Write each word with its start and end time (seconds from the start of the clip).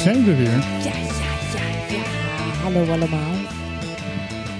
zijn 0.00 0.24
we 0.24 0.36
weer. 0.36 0.48
Ja, 0.48 0.82
ja, 0.82 0.92
ja, 1.54 1.96
ja. 1.96 2.02
Hallo 2.62 2.90
allemaal. 2.92 3.30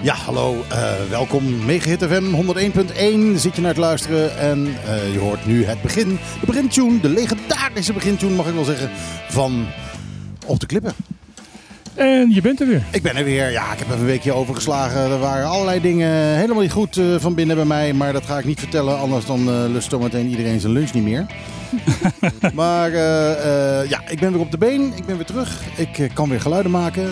Ja, 0.02 0.14
hallo. 0.14 0.64
eh, 0.69 0.92
welkom. 1.10 1.64
Megahit 1.64 2.02
FM 2.05 2.24
101.1 2.34 3.38
zit 3.38 3.55
je 3.55 3.61
naar 3.61 3.70
het 3.70 3.77
luisteren. 3.77 4.38
En 4.38 4.66
eh, 4.87 5.12
je 5.12 5.19
hoort 5.19 5.47
nu 5.47 5.64
het 5.64 5.83
begin. 5.83 6.09
De 6.41 6.47
begintune, 6.47 7.00
de 7.00 7.09
legendarische 7.09 7.92
begintune 7.92 8.34
mag 8.34 8.47
ik 8.47 8.55
wel 8.55 8.64
zeggen, 8.64 8.91
van 9.28 9.66
Op 10.47 10.61
de 10.61 10.66
Klippen. 10.66 10.92
En 11.95 12.30
je 12.30 12.41
bent 12.41 12.61
er 12.61 12.66
weer. 12.66 12.83
Ik 12.91 13.02
ben 13.02 13.16
er 13.16 13.25
weer. 13.25 13.50
Ja, 13.50 13.72
ik 13.72 13.78
heb 13.78 13.86
even 13.88 14.00
een 14.00 14.06
weekje 14.06 14.33
overgeslagen. 14.33 15.00
Er 15.00 15.19
waren 15.19 15.47
allerlei 15.47 15.80
dingen 15.80 16.36
helemaal 16.36 16.62
niet 16.62 16.72
goed 16.72 16.97
eh, 16.97 17.05
van 17.19 17.34
binnen 17.34 17.56
bij 17.56 17.64
mij. 17.64 17.92
Maar 17.92 18.12
dat 18.12 18.27
ga 18.27 18.38
ik 18.38 18.45
niet 18.45 18.59
vertellen, 18.61 18.98
anders 18.98 19.27
dan 19.27 19.48
eh, 19.48 19.55
lust 19.72 19.91
zometeen 19.91 20.28
iedereen 20.28 20.61
zijn 20.61 20.72
lunch 20.72 20.92
niet 20.92 21.05
meer. 21.05 21.27
maar 22.55 22.92
eh, 22.92 23.80
eh, 23.80 23.88
ja, 23.91 24.01
ik 24.09 24.20
ben 24.20 24.33
weer 24.33 24.41
op 24.41 24.51
de 24.51 24.59
been. 24.59 24.92
Ik 24.97 25.06
ben 25.06 25.16
weer 25.16 25.27
terug. 25.27 25.62
Ik 25.77 25.98
eh, 25.98 26.15
kan 26.15 26.28
weer 26.28 26.41
geluiden 26.41 26.70
maken. 26.70 27.05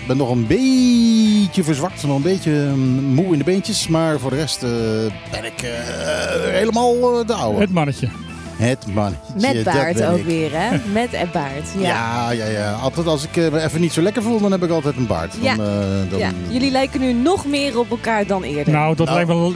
Ik 0.00 0.06
ben 0.06 0.16
nog 0.16 0.30
een 0.30 0.46
beetje 0.46 1.64
verzwakt. 1.64 2.02
Nog 2.02 2.16
een 2.16 2.22
beetje 2.22 2.52
mm, 2.74 3.14
moe 3.14 3.32
in 3.32 3.38
de 3.38 3.44
beentjes. 3.44 3.88
Maar 3.88 4.18
voor 4.18 4.30
de 4.30 4.36
rest 4.36 4.60
ben 5.30 5.44
ik 5.44 5.60
helemaal 6.50 7.24
de 7.26 7.32
oude. 7.32 7.60
Het 7.60 7.72
mannetje. 7.72 8.08
Het 8.58 8.86
mannetje. 8.94 9.32
Met 9.40 9.54
dat 9.64 9.74
baard 9.74 9.94
ben 9.96 10.08
ook 10.10 10.18
ik. 10.18 10.24
weer, 10.24 10.50
hè? 10.52 10.76
Met 10.92 11.12
en 11.12 11.28
baard. 11.32 11.66
Ja. 11.78 11.88
Ja, 11.88 12.30
ja, 12.30 12.44
ja. 12.46 12.72
Altijd 12.72 13.06
als 13.06 13.24
ik 13.24 13.36
eh, 13.36 13.50
me 13.52 13.60
even 13.62 13.80
niet 13.80 13.92
zo 13.92 14.02
lekker 14.02 14.22
voel, 14.22 14.40
dan 14.40 14.52
heb 14.52 14.62
ik 14.62 14.70
altijd 14.70 14.96
een 14.96 15.06
baard. 15.06 15.32
Dan, 15.32 15.42
Ja. 15.42 15.52
eh, 15.52 16.10
dan... 16.10 16.18
Ja. 16.18 16.30
Jullie 16.48 16.70
lijken 16.70 17.00
nu 17.00 17.12
nog 17.12 17.46
meer 17.46 17.78
op 17.78 17.90
elkaar 17.90 18.26
dan 18.26 18.42
eerder. 18.42 18.72
Nou, 18.72 18.96
dat 18.96 19.06
Nou. 19.06 19.16
lijkt 19.26 19.30
wel 19.30 19.52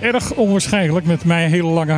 eh, 0.00 0.08
erg 0.08 0.32
onwaarschijnlijk 0.32 1.06
met 1.06 1.24
mijn 1.24 1.50
hele 1.50 1.68
lange 1.68 1.92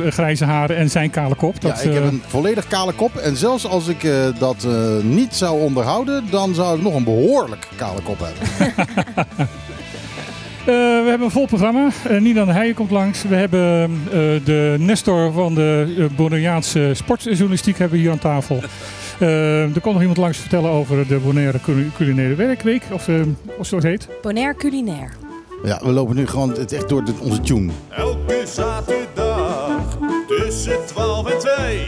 eh, 0.00 0.10
grijze 0.12 0.44
haren 0.44 0.76
en 0.76 0.90
zijn 0.90 1.10
kale 1.10 1.34
kop. 1.34 1.60
Dat, 1.60 1.82
ja, 1.82 1.88
ik 1.88 1.94
heb 1.94 2.04
een 2.04 2.22
volledig 2.26 2.66
kale 2.68 2.92
kop. 2.92 3.16
En 3.16 3.36
zelfs 3.36 3.66
als 3.66 3.88
ik 3.88 4.04
eh, 4.04 4.12
dat 4.38 4.64
eh, 4.64 4.72
niet 5.02 5.34
zou 5.34 5.60
onderhouden, 5.60 6.24
dan 6.30 6.54
zou 6.54 6.76
ik 6.76 6.82
nog 6.82 6.94
een 6.94 7.04
behoorlijk 7.04 7.68
kale 7.76 8.00
kop 8.02 8.18
hebben. 8.20 8.74
Eh, 10.66 10.72
we 10.74 11.06
hebben 11.08 11.22
een 11.26 11.30
vol 11.32 11.46
programma. 11.46 11.88
Uh, 12.10 12.20
Nina 12.20 12.44
de 12.44 12.52
Heijen 12.52 12.74
komt 12.74 12.90
langs. 12.90 13.22
We 13.22 13.34
hebben 13.34 13.90
eh, 14.06 14.12
de 14.44 14.76
Nestor 14.78 15.32
van 15.32 15.54
de 15.54 15.94
uh, 15.98 16.04
Bonaireaanse 16.16 16.90
sportjournalistiek 16.94 17.78
hebben 17.78 17.96
we 17.96 18.02
hier 18.02 18.12
aan 18.12 18.18
tafel. 18.18 18.60
Eh, 19.18 19.62
er 19.62 19.80
komt 19.80 19.92
nog 19.94 20.00
iemand 20.00 20.16
langs 20.18 20.38
vertellen 20.38 20.70
over 20.70 21.06
de 21.08 21.16
Bonaire 21.16 21.60
cul- 21.60 21.90
culinaire 21.96 22.34
werkweek. 22.34 22.82
Of, 22.92 23.08
eh, 23.08 23.14
of 23.58 23.66
zo 23.66 23.74
het 23.76 23.84
heet. 23.84 24.08
Bonaire 24.22 24.54
culinair. 24.56 25.12
ja, 25.64 25.80
we 25.84 25.90
lopen 25.92 26.16
nu 26.16 26.26
gewoon 26.26 26.50
het 26.50 26.72
echt 26.72 26.88
door 26.88 27.04
de- 27.04 27.12
onze 27.20 27.40
tune. 27.40 27.72
Elke 27.88 28.42
zaterdag 28.46 29.98
tussen 30.28 30.86
12 30.86 31.30
en 31.30 31.38
2. 31.38 31.86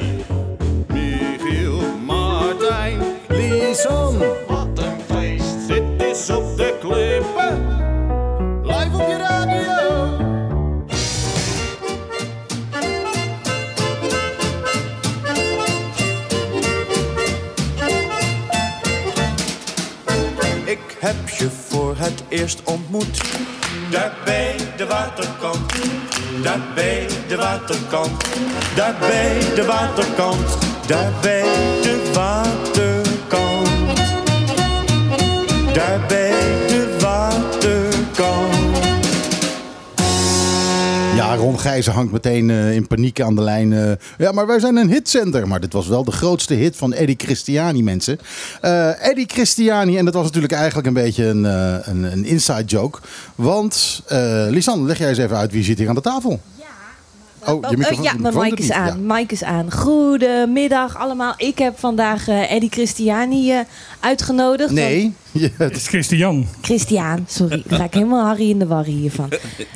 Michiel, 0.92 1.80
Martijn, 2.06 2.98
Lisan. 3.28 4.16
Wat 4.48 4.68
een 4.78 5.16
feest. 5.16 5.68
Dit 5.68 5.82
is 6.12 6.30
op 6.30 6.56
de 6.56 6.74
klippen. 6.80 7.77
Heb 20.98 21.29
je 21.29 21.51
voor 21.51 21.95
het 21.98 22.23
eerst 22.29 22.63
ontmoet. 22.63 23.23
Daar 23.91 24.13
bij 24.25 24.57
de 24.77 24.86
waterkant. 24.86 25.73
Daar 26.42 26.61
bij 26.75 27.07
de 27.29 27.36
waterkant. 27.36 28.25
Daar 28.75 28.97
bij 29.01 29.39
de 29.55 29.64
waterkant. 29.67 30.59
Daar 30.86 31.13
bij 31.20 31.42
de 31.83 32.11
waterkant. 32.14 33.97
Daar 35.75 36.01
bij 36.09 36.67
Ron 41.48 41.59
Gijzen 41.59 41.92
hangt 41.92 42.13
meteen 42.13 42.51
eh, 42.51 42.75
in 42.75 42.86
paniek 42.86 43.20
aan 43.20 43.35
de 43.35 43.42
lijn. 43.42 43.73
eh. 43.73 43.92
ja, 44.19 44.33
maar 44.33 44.47
wij 44.47 44.61
zijn 44.61 44.77
een 44.77 44.91
hitcenter. 44.91 45.48
Maar 45.48 45.61
dit 45.61 45.73
was 45.73 45.86
wel 45.86 46.05
de 46.05 46.11
grootste 46.11 46.55
hit 46.55 46.77
van 46.77 46.92
Eddie 46.92 47.17
Christiani, 47.19 47.83
mensen. 47.83 48.19
Eh, 48.61 49.09
Eddie 49.09 49.27
Christiani, 49.29 49.97
en 49.98 50.05
dat 50.05 50.14
was 50.14 50.25
natuurlijk 50.25 50.53
eigenlijk 50.53 50.86
een 50.86 50.92
beetje 50.92 51.25
een, 51.25 51.45
een, 51.45 52.03
een 52.13 52.25
inside 52.25 52.64
joke. 52.64 52.98
Want, 53.35 54.03
Lisanne, 54.48 54.86
leg 54.86 54.98
jij 54.98 55.09
eens 55.09 55.19
even 55.19 55.36
uit 55.36 55.53
wie 55.53 55.64
zit 55.64 55.79
hier 55.79 55.89
aan 55.89 55.95
de 55.95 56.01
tafel. 56.01 56.41
Oh, 57.46 57.54
Oh, 57.54 57.72
eh, 57.72 57.98
ja, 58.02 58.12
mijn 58.18 58.34
mic 58.38 58.58
is 58.58 58.70
aan. 58.72 59.06
Mic 59.06 59.32
is 59.32 59.44
aan. 59.44 59.72
Goedemiddag 59.72 60.96
allemaal. 60.96 61.34
Ik 61.36 61.58
heb 61.58 61.78
vandaag 61.78 62.28
eh, 62.28 62.52
Eddie 62.52 62.70
Christiani 62.70 63.52
eh, 63.52 63.58
uitgenodigd. 64.00 64.70
Nee, 64.70 65.12
je- 65.32 65.50
Het 65.56 65.76
is 65.76 65.86
Christian. 65.88 66.46
Christian, 66.60 67.24
sorry. 67.28 67.62
Dan 67.66 67.78
ga 67.78 67.84
ik 67.84 67.94
helemaal 67.94 68.24
Harry 68.26 68.50
in 68.50 68.58
de 68.58 68.66
war 68.66 68.84
hiervan. 68.84 69.28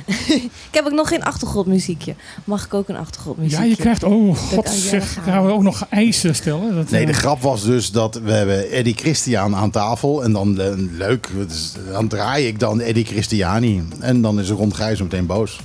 ik 0.39 0.51
heb 0.71 0.85
ook 0.85 0.93
nog 0.93 1.09
geen 1.09 1.25
achtergrondmuziekje. 1.25 2.15
Mag 2.45 2.65
ik 2.65 2.75
ook 2.75 2.89
een 2.89 2.97
achtergrondmuziekje? 2.97 3.65
Ja, 3.65 3.71
je 3.71 3.77
krijgt... 3.77 4.03
Oh, 4.05 4.37
god 4.37 4.65
ja, 4.65 4.71
zeg. 4.71 5.15
daar 5.15 5.25
gaan 5.25 5.33
Gaan 5.33 5.47
we 5.47 5.53
ook 5.53 5.63
nog 5.63 5.87
eisen 5.91 6.35
stellen? 6.35 6.75
Dat, 6.75 6.91
Nee, 6.91 7.01
eh, 7.01 7.07
de 7.07 7.13
grap 7.13 7.43
was 7.43 7.65
dus 7.65 7.91
dat 7.91 8.21
we 8.25 8.33
hebben 8.33 8.71
Eddie 8.71 8.95
Christian 8.97 9.57
aan 9.57 9.71
tafel. 9.71 10.25
En 10.25 10.33
dan, 10.33 10.57
leuk, 10.97 11.29
dus 11.49 11.73
dan 11.93 12.09
draai 12.09 12.47
ik 12.47 12.59
dan 12.59 12.81
Eddie 12.81 13.05
Christiani. 13.05 13.83
En 14.01 14.23
dan 14.23 14.41
is 14.41 14.51
Ron 14.51 14.75
Gijzen 14.75 15.05
meteen 15.05 15.27
boos. 15.27 15.61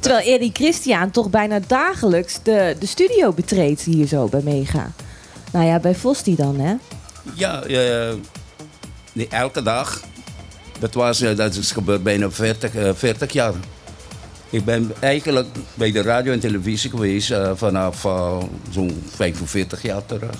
Terwijl 0.00 0.34
Eddie 0.34 0.50
Christian 0.52 1.10
toch 1.10 1.30
bijna 1.30 1.60
dagelijks 1.66 2.40
de, 2.42 2.76
de 2.78 2.86
studio 2.86 3.32
betreedt 3.32 3.80
hier 3.80 4.06
zo 4.06 4.26
bij 4.26 4.40
Mega. 4.44 4.92
Nou 5.52 5.66
ja, 5.66 5.78
bij 5.78 5.94
Vosti 5.94 6.36
dan, 6.36 6.60
hè? 6.60 6.74
Ja, 7.34 7.62
eh, 7.62 8.14
nee, 9.12 9.28
elke 9.28 9.62
dag. 9.62 10.02
Dat, 10.78 10.94
was, 10.94 11.20
eh, 11.20 11.36
dat 11.36 11.54
is 11.54 11.72
gebeurd 11.72 12.02
bijna 12.02 12.30
40, 12.30 12.74
eh, 12.74 12.90
40 12.94 13.32
jaar. 13.32 13.54
Ik 14.50 14.64
ben 14.64 14.92
eigenlijk 15.00 15.46
bij 15.74 15.92
de 15.92 16.02
radio 16.02 16.32
en 16.32 16.40
televisie 16.40 16.90
geweest 16.90 17.30
eh, 17.30 17.50
vanaf 17.54 18.04
eh, 18.04 18.36
zo'n 18.70 19.02
45 19.14 19.82
jaar 19.82 20.06
terug. 20.06 20.30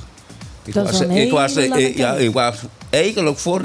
Ik 0.64 0.74
Dat 0.74 0.90
was, 0.90 1.00
ik 1.00 1.30
was, 1.30 1.56
eh, 1.56 1.96
ja, 1.96 2.14
ik 2.14 2.32
was 2.32 2.56
eigenlijk 2.90 3.38
voor 3.38 3.62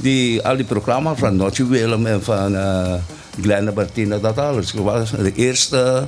die, 0.00 0.42
al 0.42 0.56
die 0.56 0.64
programma's 0.64 1.18
van 1.18 1.36
Notje 1.36 1.66
Willem 1.66 2.06
en 2.06 2.22
van 2.22 2.56
eh 2.56 2.94
Glenn 3.42 3.72
Martina, 3.74 4.18
dat 4.18 4.38
alles. 4.38 4.72
Ik 4.72 4.80
was 4.80 5.10
de 5.10 5.32
eerste 5.34 6.06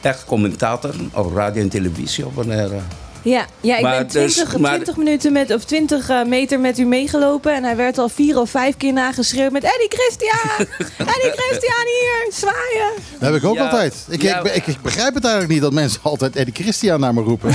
echt 0.00 0.24
commentator 0.24 0.94
op 1.12 1.34
radio 1.36 1.62
en 1.62 1.68
televisie 1.68 2.26
op 2.26 2.34
Bonaire. 2.34 2.78
Ja, 3.22 3.46
ja 3.60 3.76
ik 3.76 3.82
Maar 3.82 3.96
ben 3.98 4.08
dus- 4.22 4.32
20, 4.34 4.58
maar- 4.58 4.72
20 4.74 4.96
minuten 4.96 5.32
met, 5.32 5.54
of 5.54 5.64
20 5.64 6.08
eh, 6.08 6.24
meter 6.24 6.60
met 6.60 6.78
u 6.78 6.84
meegelopen. 6.84 7.54
En 7.54 7.64
hij 7.64 7.76
werd 7.76 7.98
al 7.98 8.08
vier 8.08 8.38
of 8.38 8.50
vijf 8.50 8.76
keer 8.76 8.92
nageschreeuwd 8.92 9.52
met 9.52 9.62
Eddie 9.64 9.88
Christian! 9.88 10.66
Eddie 11.14 11.32
Christian 11.32 11.84
hier! 11.86 12.26
Zwaaien! 12.32 12.92
Dat 13.18 13.32
heb 13.32 13.34
ik 13.34 13.44
ook 13.44 13.54
Ja, 13.54 13.64
altijd. 13.64 14.06
Ik, 14.08 14.22
ja. 14.22 14.38
ik, 14.44 14.54
ik, 14.54 14.66
ik 14.66 14.82
begrijp 14.82 15.14
het 15.14 15.24
eigenlijk 15.24 15.52
niet 15.52 15.62
dat 15.62 15.72
mensen 15.72 16.00
altijd 16.02 16.36
Eddie 16.36 16.54
Christian 16.54 17.00
naar 17.00 17.14
me 17.14 17.22
roepen. 17.22 17.54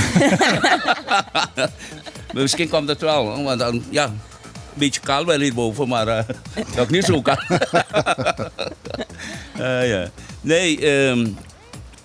Misschien 2.32 2.68
komt 2.68 2.88
het 2.88 3.00
wel, 3.00 3.26
hoor, 3.26 3.42
want 3.42 3.58
dan, 3.58 3.82
ja, 3.90 4.04
een 4.04 4.18
beetje 4.74 5.00
kaal 5.00 5.24
wel 5.26 5.38
hierboven, 5.40 5.88
maar 5.88 6.08
eh 6.08 6.24
ook 6.78 6.90
niet 6.90 7.04
zo 7.04 7.22
kaal. 7.22 7.38
Eh, 9.60 9.88
ja. 9.88 10.10
Nee, 10.40 10.78
ehm, 10.80 11.26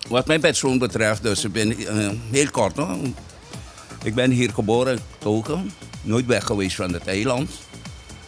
wat 0.08 0.26
mijn 0.26 0.40
persoon 0.40 0.78
betreft, 0.78 1.22
dus 1.22 1.44
ik 1.44 1.52
ben 1.52 1.86
eh, 1.86 2.08
heel 2.30 2.50
kort 2.50 2.76
hoor. 2.76 2.96
Ik 4.02 4.14
ben 4.14 4.30
hier 4.30 4.50
geboren, 4.52 4.98
getogen, 5.12 5.70
nooit 6.02 6.26
weg 6.26 6.44
geweest 6.44 6.76
van 6.76 6.92
het 6.92 7.06
eiland. 7.06 7.50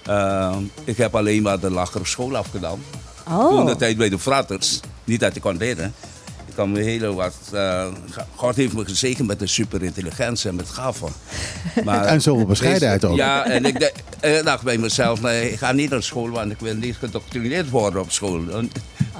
Eh, 0.04 0.56
ik 0.84 0.96
heb 0.96 1.14
alleen 1.14 1.42
maar 1.42 1.60
de 1.60 1.70
lagere 1.70 2.06
school 2.06 2.36
afgedaan. 2.36 2.80
Toen 3.24 3.64
de 3.64 3.72
Oh, 3.72 3.78
tijd 3.78 3.96
bij 3.96 4.08
de 4.08 4.18
fratters. 4.18 4.80
Niet 5.04 5.20
dat 5.20 5.36
ik 5.36 5.42
kon 5.42 5.56
leren. 5.56 5.94
Ik 6.58 6.64
kan 6.64 6.72
me 6.72 6.80
heel 6.82 7.14
wat. 7.14 7.34
eh, 7.52 7.86
God 8.34 8.56
heeft 8.56 8.72
me 8.72 8.84
gezegend 8.84 9.26
met 9.26 9.40
een 9.40 9.48
superintelligentie 9.48 10.48
en 10.50 10.54
met 10.56 10.68
gaven. 10.68 11.08
Maar 11.84 12.04
En 12.04 12.22
zoveel 12.22 12.46
bescheidenheid 12.46 13.04
ook. 13.04 13.16
Ja, 13.16 13.44
en 13.44 13.64
ik 13.64 13.80
dacht, 13.80 13.92
ik 14.20 14.44
dacht 14.44 14.62
bij 14.62 14.78
mezelf: 14.78 15.20
nee, 15.20 15.50
ik 15.52 15.58
ga 15.58 15.72
niet 15.72 15.90
naar 15.90 16.02
school, 16.02 16.28
want 16.30 16.50
ik 16.50 16.58
wil 16.60 16.74
niet 16.74 16.96
gedoctrineerd 16.96 17.70
worden 17.70 18.00
op 18.00 18.10
school. 18.12 18.40
En- 18.50 18.70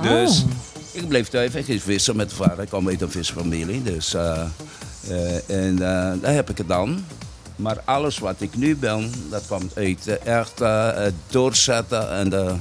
Dus 0.03 0.45
ik 0.93 1.09
bleef 1.09 1.29
thuis 1.29 1.55
en 1.55 1.65
ging 1.65 1.83
vissen 1.83 2.17
met 2.17 2.31
de 2.31 2.37
vader. 2.37 2.61
Ik 2.63 2.69
kwam 2.69 2.89
uit 2.89 3.01
een 3.01 3.11
visfamilie. 3.11 3.83
Dus, 3.83 4.15
eh, 4.15 4.43
eh, 5.09 5.51
en 5.51 5.73
eh, 5.73 6.13
daar 6.23 6.35
heb 6.35 6.51
ik 6.51 6.59
het 6.59 6.69
dan. 6.69 7.05
Maar 7.57 7.77
alles 7.85 8.19
wat 8.19 8.35
ik 8.39 8.57
nu 8.57 8.77
ben, 8.77 9.13
dat 9.31 9.43
kwam 9.47 9.71
uit 9.75 10.07
eh, 10.07 10.35
echt 10.39 10.61
eh, 10.61 10.95
het 10.95 11.15
doorzetten 11.31 12.11
en 12.11 12.29
de, 12.31 12.55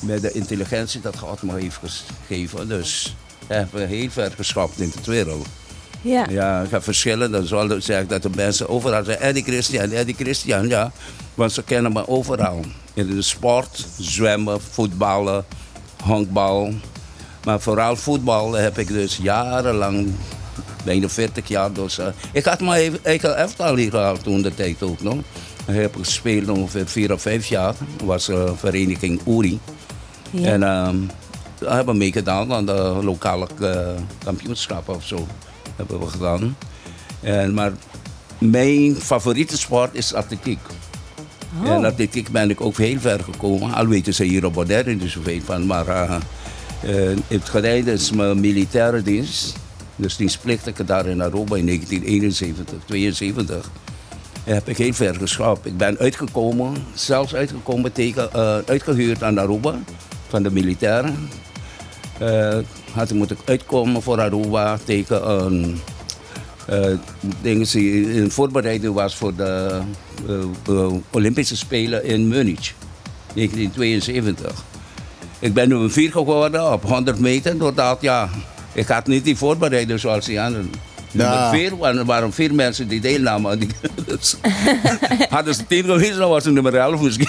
met 0.00 0.22
de 0.22 0.32
intelligentie 0.32 1.00
dat 1.00 1.18
God 1.18 1.42
me 1.42 1.60
heeft 1.60 1.78
gegeven. 2.26 2.68
Dus 2.68 3.16
ik 3.50 3.56
heb 3.56 3.72
me 3.72 3.80
heel 3.84 4.10
ver 4.10 4.32
geschapt 4.36 4.80
in 4.80 4.92
de 5.04 5.10
wereld. 5.10 5.46
ja. 6.02 6.26
Ja, 6.30 6.62
ik 6.62 6.70
heb 6.70 6.82
verschillende. 6.82 7.46
Zoals 7.46 7.84
zeg 7.84 8.06
dat 8.06 8.22
de 8.22 8.30
mensen 8.34 8.68
overal 8.68 9.04
zeggen, 9.04 9.26
Eddie 9.26 9.42
Christian, 9.42 9.90
Eddie 9.90 10.14
Christian, 10.14 10.68
ja. 10.68 10.92
Want 11.34 11.52
ze 11.52 11.62
kennen 11.62 11.92
me 11.92 12.08
overal. 12.08 12.60
In 12.94 13.06
de 13.06 13.22
sport, 13.22 13.86
zwemmen, 13.98 14.60
voetballen, 14.70 15.44
honkbal. 16.04 16.72
Maar 17.44 17.60
vooral 17.60 17.96
voetbal 17.96 18.52
heb 18.52 18.78
ik 18.78 18.88
dus 18.88 19.18
jarenlang 19.22 20.08
bijna 20.84 21.08
40 21.08 21.48
jaar. 21.48 21.72
Dus, 21.72 21.98
eh, 21.98 22.06
ik 22.32 22.44
had 22.44 22.60
mijn 22.60 22.98
eigen- 23.02 23.36
elftal 23.36 23.76
hier 23.76 23.90
gehaald 23.90 24.22
toen 24.22 24.42
de 24.42 24.54
tijd 24.54 24.82
ook 24.82 25.02
nog. 25.02 25.14
Ik 25.66 25.74
heb 25.74 25.96
gespeeld 25.96 26.48
ongeveer 26.48 26.86
4 26.86 27.12
of 27.12 27.22
5 27.22 27.46
jaar. 27.46 27.74
Dat 27.96 28.06
was 28.06 28.28
eh, 28.28 28.50
vereniging 28.56 29.20
Uri. 29.26 29.58
Ja. 30.30 30.46
En 30.48 30.62
ehm 30.62 30.96
hebben 31.66 31.96
meegedaan 31.98 32.52
aan 32.52 32.66
de 32.66 32.98
lokale 33.02 33.46
eh, 33.60 33.88
kampioenschappen 34.24 34.94
of 34.94 35.06
zo. 35.06 35.26
Hebben 35.76 36.00
we 36.00 36.06
gedaan. 36.06 36.56
En, 37.20 37.54
maar 37.54 37.72
mijn 38.38 38.96
favoriete 38.96 39.58
sport 39.58 39.94
is 39.94 40.14
atletiek. 40.14 40.58
Oh. 41.62 41.70
En 41.70 41.84
atletiek 41.84 42.30
ben 42.30 42.50
ik 42.50 42.60
ook 42.60 42.76
heel 42.76 43.00
ver 43.00 43.20
gekomen. 43.20 43.74
Al 43.74 43.86
weten 43.86 44.14
ze 44.14 44.24
hier 44.24 44.44
op 44.44 44.52
Bonaire 44.52 44.94
niet 44.94 45.10
zoveel 45.10 45.40
van. 45.44 45.66
Maar 45.66 45.88
eh, 45.88 46.16
het 47.28 47.48
gedaan 47.48 47.88
is 47.88 48.10
mijn 48.10 48.40
militaire 48.40 49.02
dienst. 49.02 49.56
Dus 49.96 50.16
dienstplichtige 50.16 50.84
daar 50.84 51.06
in 51.06 51.22
Aruba 51.22 51.56
in 51.56 51.66
1971, 51.66 52.78
72. 52.86 53.70
Heb 54.44 54.68
ik 54.68 54.76
heel 54.76 54.92
ver 54.92 55.14
geschapt. 55.14 55.66
Ik 55.66 55.76
ben 55.76 55.98
uitgekomen, 55.98 56.74
zelfs 56.94 57.34
uitgekomen 57.34 57.92
tegen, 57.92 58.32
eh, 58.32 58.58
uitgehuurd 58.66 59.22
aan 59.22 59.38
Aruba 59.38 59.74
van 60.28 60.42
de 60.42 60.50
militairen. 60.50 61.28
Eh, 62.20 62.58
had 62.92 63.10
ik 63.10 63.16
moeten 63.16 63.36
uitkomen 63.44 64.02
voor 64.02 64.20
Aruba 64.20 64.78
tegen 64.84 65.30
een 65.30 65.80
eh 66.66 66.84
dingen 67.42 67.66
die 67.72 68.12
in 68.14 68.30
voorbereiding 68.30 68.94
was 68.94 69.16
voor 69.16 69.34
de 69.34 69.78
eh, 70.68 70.92
Olympische 71.10 71.56
Spelen 71.56 72.04
in 72.04 72.28
Munich, 72.28 72.74
1972. 73.34 74.64
Ik 75.38 75.54
ben 75.54 75.68
nummer 75.68 75.90
4 75.90 76.10
geworden 76.10 76.72
op 76.72 76.82
100 76.82 77.18
meter, 77.18 77.58
doordat 77.58 77.98
ja, 78.00 78.28
ik 78.72 78.86
had 78.86 79.06
niet 79.06 79.24
die 79.24 79.36
voorbereiding 79.36 80.00
zoals 80.00 80.24
die 80.26 80.40
anderen. 80.40 80.70
Nummer 81.12 81.36
Ja. 81.36 81.50
4 81.50 81.76
waren, 81.76 81.98
er 81.98 82.04
waren 82.04 82.32
vier 82.32 82.54
mensen 82.54 82.88
die 82.88 83.00
deelnamen. 83.00 83.58
Die, 83.58 83.68
dus, 84.06 84.36
hadden 85.30 85.54
ze 85.54 85.66
10 85.66 85.84
geweest, 85.84 86.16
dan 86.16 86.28
was 86.30 86.44
het 86.44 86.54
nummer 86.54 86.74
11 86.76 87.00
misschien. 87.00 87.28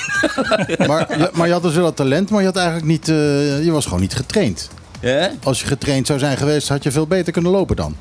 Maar, 0.88 1.18
je- 1.20 1.30
maar 1.34 1.48
je 1.48 1.54
had 1.54 1.62
dus 1.64 1.76
wel 1.76 1.94
talent, 1.94 2.30
maar 2.30 2.40
je 2.40 2.46
had 2.46 2.56
eigenlijk 2.56 2.88
niet, 2.88 3.06
je 3.66 3.70
was 3.72 3.86
gewoon 3.86 4.00
niet 4.02 4.16
getraind. 4.16 4.70
Ja? 5.02 5.32
Als 5.44 5.62
je 5.62 5.68
getraind 5.68 6.08
zou 6.08 6.20
zijn 6.20 6.38
geweest, 6.38 6.68
had 6.68 6.84
je 6.84 6.92
veel 6.92 7.08
beter 7.08 7.34
kunnen 7.34 7.52
lopen 7.52 7.76
dan. 7.76 7.98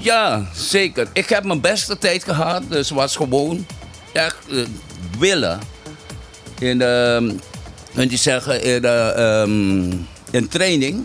Ja, 0.00 0.46
zeker. 0.54 1.08
Ik 1.12 1.28
heb 1.28 1.44
mijn 1.44 1.60
beste 1.60 1.98
tijd 1.98 2.24
gehad. 2.24 2.62
Dus 2.68 2.90
was 2.90 3.16
gewoon 3.16 3.66
echt 4.12 4.36
eh, 4.50 4.58
willen. 5.18 5.58
In, 6.58 6.82
ehm 6.82 7.30
en 7.94 8.08
die 8.08 8.18
zeggen, 8.18 8.62
in, 8.62 8.84
eh, 8.84 9.40
ehm, 9.40 9.90
in 10.30 10.48
training, 10.48 11.02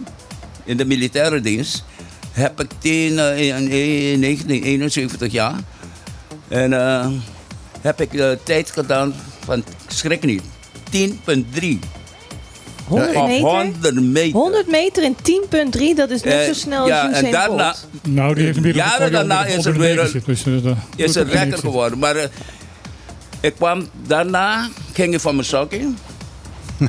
in 0.63 0.77
de 0.77 0.85
militaire 0.85 1.41
dienst, 1.41 1.83
heb 2.31 2.61
ik 2.61 2.69
tegen 2.79 3.35
eh, 3.35 3.47
in, 3.47 3.69
in 4.11 4.21
1971 4.21 5.31
jaar. 5.31 5.59
En 6.47 6.71
heb 7.81 8.01
ik 8.01 8.11
de 8.11 8.37
tijd 8.43 8.71
gedaan 8.71 9.13
van, 9.45 9.63
schrik 9.87 10.23
niet, 10.23 10.41
10,3. 10.89 11.79
100 12.87 13.15
Op 13.15 13.27
meter? 13.27 13.47
100 13.49 14.01
meter. 14.01 14.39
100 14.39 14.67
meter 14.67 15.03
in 15.03 15.15
10,3, 15.15 15.95
dat 15.95 16.09
is 16.09 16.23
net 16.23 16.33
Eh, 16.33 16.45
zo 16.45 16.53
snel 16.53 16.79
als 16.79 16.89
ja, 16.89 17.03
en 17.03 17.09
Usain 17.09 17.31
daarna, 17.31 17.63
Bolt. 17.71 17.87
Nou, 18.15 18.35
die 18.35 18.43
heeft 18.43 18.57
een 18.57 18.63
wereld 18.63 18.83
Jaren 18.83 19.11
daarna 19.11 19.45
is 19.45 19.65
er 19.65 19.77
weer 19.77 19.99
een- 19.99 20.21
Dus, 20.25 20.45
uh, 20.45 20.71
is 20.95 21.15
het 21.15 21.27
er 21.27 21.33
lekker 21.33 21.57
geworden. 21.57 21.99
Maar 21.99 22.15
eh, 22.15 22.27
ik 23.39 23.55
kwam 23.55 23.87
daarna, 24.07 24.69
ging 24.93 25.13
ik 25.13 25.19
van 25.19 25.35
mijn 25.35 25.47
zakje. 25.47 25.89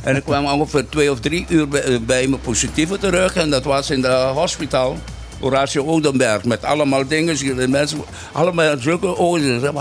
en 0.03 0.17
ik 0.17 0.23
kwam 0.25 0.45
ongeveer 0.47 0.89
twee 0.89 1.11
of 1.11 1.21
drie 1.21 1.47
uur 1.49 1.69
bij, 1.69 1.83
eh, 1.83 1.99
bij 2.01 2.27
mijn 2.27 2.41
positieve 2.41 2.99
terug. 2.99 3.35
En 3.37 3.51
dat 3.51 3.65
was 3.65 3.91
in 3.91 4.01
de 4.01 4.31
hospitaal. 4.35 4.97
Horatio 5.41 5.85
Odenberg. 5.87 6.45
Met 6.45 6.65
allemaal 6.65 7.07
dingen. 7.07 7.57
De 7.57 7.69
mensen, 7.69 7.99
allemaal 8.33 8.79
zulke 8.79 9.17
ogen. 9.17 9.61
Ze 9.61 9.73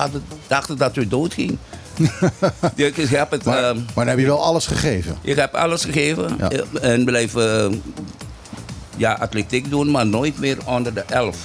dachten 0.47 0.77
dat 0.77 0.95
u 0.95 1.07
doodging. 1.07 1.57
ik, 2.75 2.97
ik 2.97 3.09
heb 3.09 3.31
het... 3.31 3.43
Maar, 3.43 3.63
ehm, 3.63 3.75
maar 3.75 4.05
dan 4.05 4.07
heb 4.07 4.19
je 4.19 4.25
wel 4.25 4.43
alles 4.43 4.67
gegeven. 4.67 5.15
ik 5.21 5.35
heb 5.35 5.53
alles 5.53 5.83
gegeven 5.83 6.35
Ja. 6.39 6.49
eh, 6.49 6.91
en 6.93 7.05
blijf 7.05 7.35
eh, 7.35 7.65
ja, 8.97 9.13
atletiek 9.13 9.69
doen, 9.69 9.91
maar 9.91 10.05
nooit 10.05 10.39
meer 10.39 10.57
onder 10.65 10.93
de 10.93 11.01
11. 11.01 11.37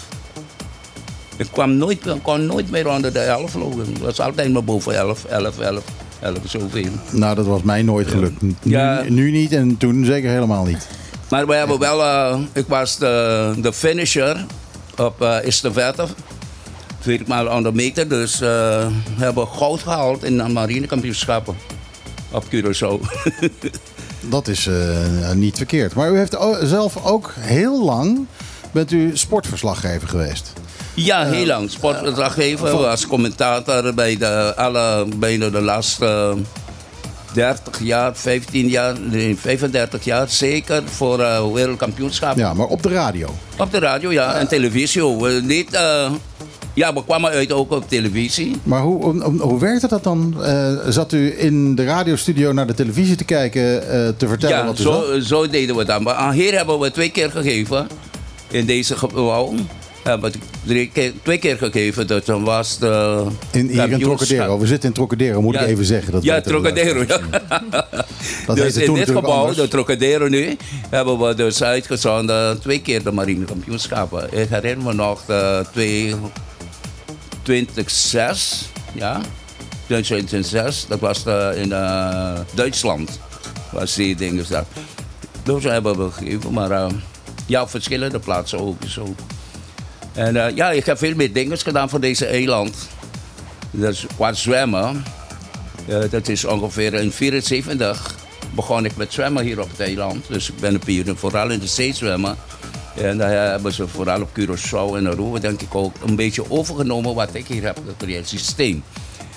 Ik 1.37 1.47
kwam 1.53 1.77
nooit, 1.77 2.07
ik 2.07 2.23
kon 2.23 2.47
nooit 2.47 2.71
meer 2.71 2.89
onder 2.89 3.13
de 3.13 3.19
11 3.19 3.55
lopen. 3.55 3.79
Het 3.79 3.99
was 3.99 4.21
altijd 4.21 4.53
maar 4.53 4.65
boven 4.65 4.95
11, 4.97 5.25
11, 5.25 5.59
11, 5.59 5.85
11, 6.21 6.39
zoveel. 6.45 6.91
Nou, 7.11 7.35
dat 7.35 7.47
was 7.47 7.63
mij 7.63 7.83
nooit 7.83 8.09
gelukt. 8.09 8.43
Nu, 8.43 8.55
Ja. 8.63 9.03
nu 9.09 9.31
niet 9.31 9.53
en 9.53 9.77
toen 9.77 10.05
zeker 10.05 10.31
helemaal 10.31 10.65
niet. 10.65 10.87
Maar 11.29 11.47
we 11.47 11.55
hebben 11.55 11.79
wel, 11.79 12.03
eh, 12.05 12.39
ik 12.53 12.65
was 12.69 12.99
de, 12.99 13.55
de 13.63 13.73
finisher 13.73 14.45
op 14.97 15.23
uh, 15.23 15.37
estafette. 17.01 17.25
Vier 17.25 17.25
maal 17.27 17.47
100 17.47 17.75
meter, 17.75 18.09
dus 18.09 18.35
eh, 18.35 18.41
we 19.17 19.25
hebben 19.25 19.49
goud 19.49 19.81
gehaald 19.81 20.25
in 20.25 20.37
de 20.37 20.49
marinekampioenschappen 20.49 21.57
op 22.31 22.45
Curaçao. 22.45 23.01
Dat 24.31 24.49
is 24.49 24.67
eh, 24.67 25.33
niet 25.33 25.57
verkeerd. 25.57 25.95
Maar 25.95 26.13
u 26.13 26.17
heeft 26.17 26.37
zelf 26.63 27.05
ook 27.05 27.35
heel 27.39 27.85
lang 27.85 28.27
bent 28.73 28.93
u 28.93 29.11
sportverslaggever 29.17 30.09
geweest. 30.09 30.53
Ja, 30.95 31.25
heel 31.25 31.47
lang. 31.47 31.71
Sportverslaggever, 31.71 32.77
was 32.77 33.07
commentator 33.07 33.95
bij 33.95 34.17
de, 34.17 34.53
alle, 34.57 35.07
bijna 35.17 35.49
de 35.49 35.61
laatste 35.61 36.37
30 37.33 37.81
jaar, 37.83 38.17
15 38.17 38.69
jaar, 38.69 39.01
nee, 39.01 39.37
35 39.37 40.05
jaar. 40.05 40.29
Zeker 40.29 40.83
voor 40.85 41.21
eh 41.21 41.53
wereldkampioenschap. 41.53 42.37
Ja, 42.37 42.55
maar 42.55 42.67
op 42.67 42.83
de 42.83 42.89
radio. 42.89 43.35
Op 43.59 43.71
de 43.71 43.79
radio, 43.79 44.13
ja, 44.13 44.35
en 44.35 44.49
televisie. 44.49 45.03
We 45.03 45.41
Niet, 45.45 45.75
eh, 45.75 46.13
ja, 46.75 46.95
we 46.95 47.05
kwamen 47.05 47.31
uit 47.31 47.53
ook 47.53 47.71
op 47.71 47.89
televisie. 47.89 48.57
Maar 48.63 48.81
hoe, 48.83 49.03
hoe, 49.03 49.41
hoe 49.41 49.61
werkte 49.61 49.89
dat 49.89 50.05
dan? 50.05 50.35
Eh, 50.43 50.73
zat 50.89 51.13
u 51.13 51.35
in 51.39 51.75
de 51.75 51.85
radiostudio 51.85 52.53
naar 52.53 52.67
de 52.67 52.75
televisie 52.75 53.17
te 53.17 53.25
kijken, 53.25 53.83
eh, 53.91 54.09
te 54.17 54.29
vertellen 54.29 54.57
Ja, 54.57 54.67
wat 54.67 54.79
u 54.79 54.83
zo, 54.83 55.21
zo 55.21 55.49
deden 55.49 55.77
we 55.77 55.85
dat. 55.85 56.01
Maar 56.01 56.15
aan 56.15 56.33
hier 56.33 56.57
hebben 56.57 56.79
we 56.79 56.91
twee 56.91 57.11
keer 57.11 57.31
gegeven. 57.31 57.89
In 58.51 58.67
deze 58.67 58.97
gebouw. 58.97 59.55
Hebben 60.03 60.33
we 60.65 61.13
twee 61.23 61.39
keer 61.39 61.57
gegeven. 61.57 62.07
Dus 62.07 62.25
dan 62.25 62.45
was 62.45 62.79
de 62.79 63.25
In, 63.51 63.69
hier 63.69 63.91
in. 63.91 63.99
Trocadero. 63.99 64.59
We 64.59 64.67
zitten 64.67 64.89
in 64.89 64.95
Trocadero, 64.95 65.43
moet 65.43 65.55
Ja. 65.55 65.61
ik 65.61 65.69
even 65.69 65.85
zeggen. 65.85 66.13
Dat 66.13 66.23
ja, 66.23 66.41
Trocadero. 66.41 67.05
Ja. 67.09 67.21
Dat 68.47 68.57
dus 68.57 68.77
in 68.77 68.95
dit 68.95 69.11
gebouw, 69.11 69.33
anders. 69.33 69.57
de 69.57 69.69
Trocadero 69.69 70.29
nu, 70.29 70.57
hebben 70.91 71.19
we 71.19 71.35
dus 71.35 71.63
uitgezonden 71.63 72.61
twee 72.61 72.81
keer 72.81 73.03
de 73.03 73.13
marinekampioenschappen. 73.13 74.39
Ik 74.41 74.49
herinner 74.49 74.87
me 74.87 74.93
nog 74.95 75.25
de 75.27 75.65
twee, 75.73 76.15
2006, 77.51 78.69
ja, 78.93 79.21
2006, 79.87 80.87
dat 80.89 81.01
was 81.01 81.25
de, 81.25 81.53
in 81.57 81.73
eh, 81.73 82.39
Duitsland, 82.55 83.21
was 83.73 83.95
die 83.95 84.17
dingen. 84.17 84.47
Dus 85.43 85.65
hebben 85.65 85.99
we 85.99 86.11
gegeven, 86.11 86.53
maar 86.53 86.71
eh, 86.71 86.87
ja, 87.47 87.63
op 87.63 87.71
verschillende 87.71 88.19
plaatsen 88.19 88.59
ook 88.59 88.77
zo. 88.87 89.15
En 90.13 90.47
eh, 90.47 90.57
ja, 90.57 90.71
ik 90.71 90.87
heb 90.87 90.99
veel 90.99 91.15
meer 91.15 91.33
dingen 91.33 91.59
gedaan 91.59 91.89
voor 91.89 92.01
deze 92.01 92.27
eiland. 92.27 92.89
Dus 93.71 94.07
qua 94.17 94.33
zwemmen, 94.33 95.05
eh, 95.87 96.03
dat 96.11 96.29
is 96.29 96.45
ongeveer 96.45 96.95
in 96.95 97.13
74 97.13 98.15
begon 98.55 98.85
ik 98.85 98.97
met 98.97 99.13
zwemmen 99.13 99.45
hier 99.45 99.61
op 99.61 99.71
het 99.71 99.81
eiland. 99.81 100.25
Dus 100.29 100.49
ik 100.49 100.61
ben 100.61 100.75
een 100.75 100.81
pionier, 100.81 101.17
vooral 101.17 101.51
in 101.51 101.59
de 101.59 101.67
zee 101.67 101.95
zwemmen. 101.95 102.37
En 102.97 103.19
daar 103.19 103.51
hebben 103.51 103.73
ze 103.73 103.89
vooral 103.89 104.23
op 104.23 104.29
Curaçao 104.41 104.97
en 104.97 105.07
Aruba 105.07 105.39
denk 105.39 105.61
ik 105.61 105.75
ook 105.75 105.97
een 106.07 106.17
beetje 106.17 106.51
overgenomen 106.51 107.15
wat 107.15 107.29
ik 107.33 107.47
hier 107.47 107.63
heb 107.63 107.81
gecreëerd, 107.89 108.29
systeem. 108.29 108.83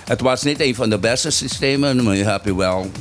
Het 0.05 0.22
was 0.22 0.43
niet 0.43 0.60
een 0.62 0.75
van 0.75 0.89
de 0.89 1.00
beste 1.00 1.29
systemen, 1.29 2.03
maar 2.03 2.15
je 2.15 2.24
hebt 2.24 2.45
je 2.45 2.55
wel 2.55 2.91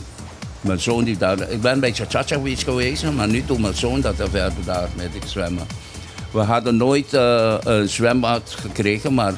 mijn 0.61 0.81
zoon 0.81 1.05
die 1.05 1.17
daar... 1.17 1.51
Ik 1.51 1.61
ben 1.61 1.73
een 1.73 1.81
beetje 1.81 2.05
cha 2.09 2.25
geweest, 2.47 3.13
maar 3.13 3.29
nu 3.29 3.45
doet 3.47 3.59
mijn 3.61 3.75
zoon 3.75 4.01
dat 4.01 4.19
er 4.19 4.31
verder 4.31 4.65
daar 4.65 4.89
met 4.97 5.09
ik 5.13 5.23
zwemmen. 5.27 5.67
We 6.31 6.41
hadden 6.41 6.77
nooit 6.77 7.15
eh, 7.15 7.55
een 7.61 7.89
zwembad 7.89 8.55
gekregen, 8.61 9.15
maar 9.15 9.35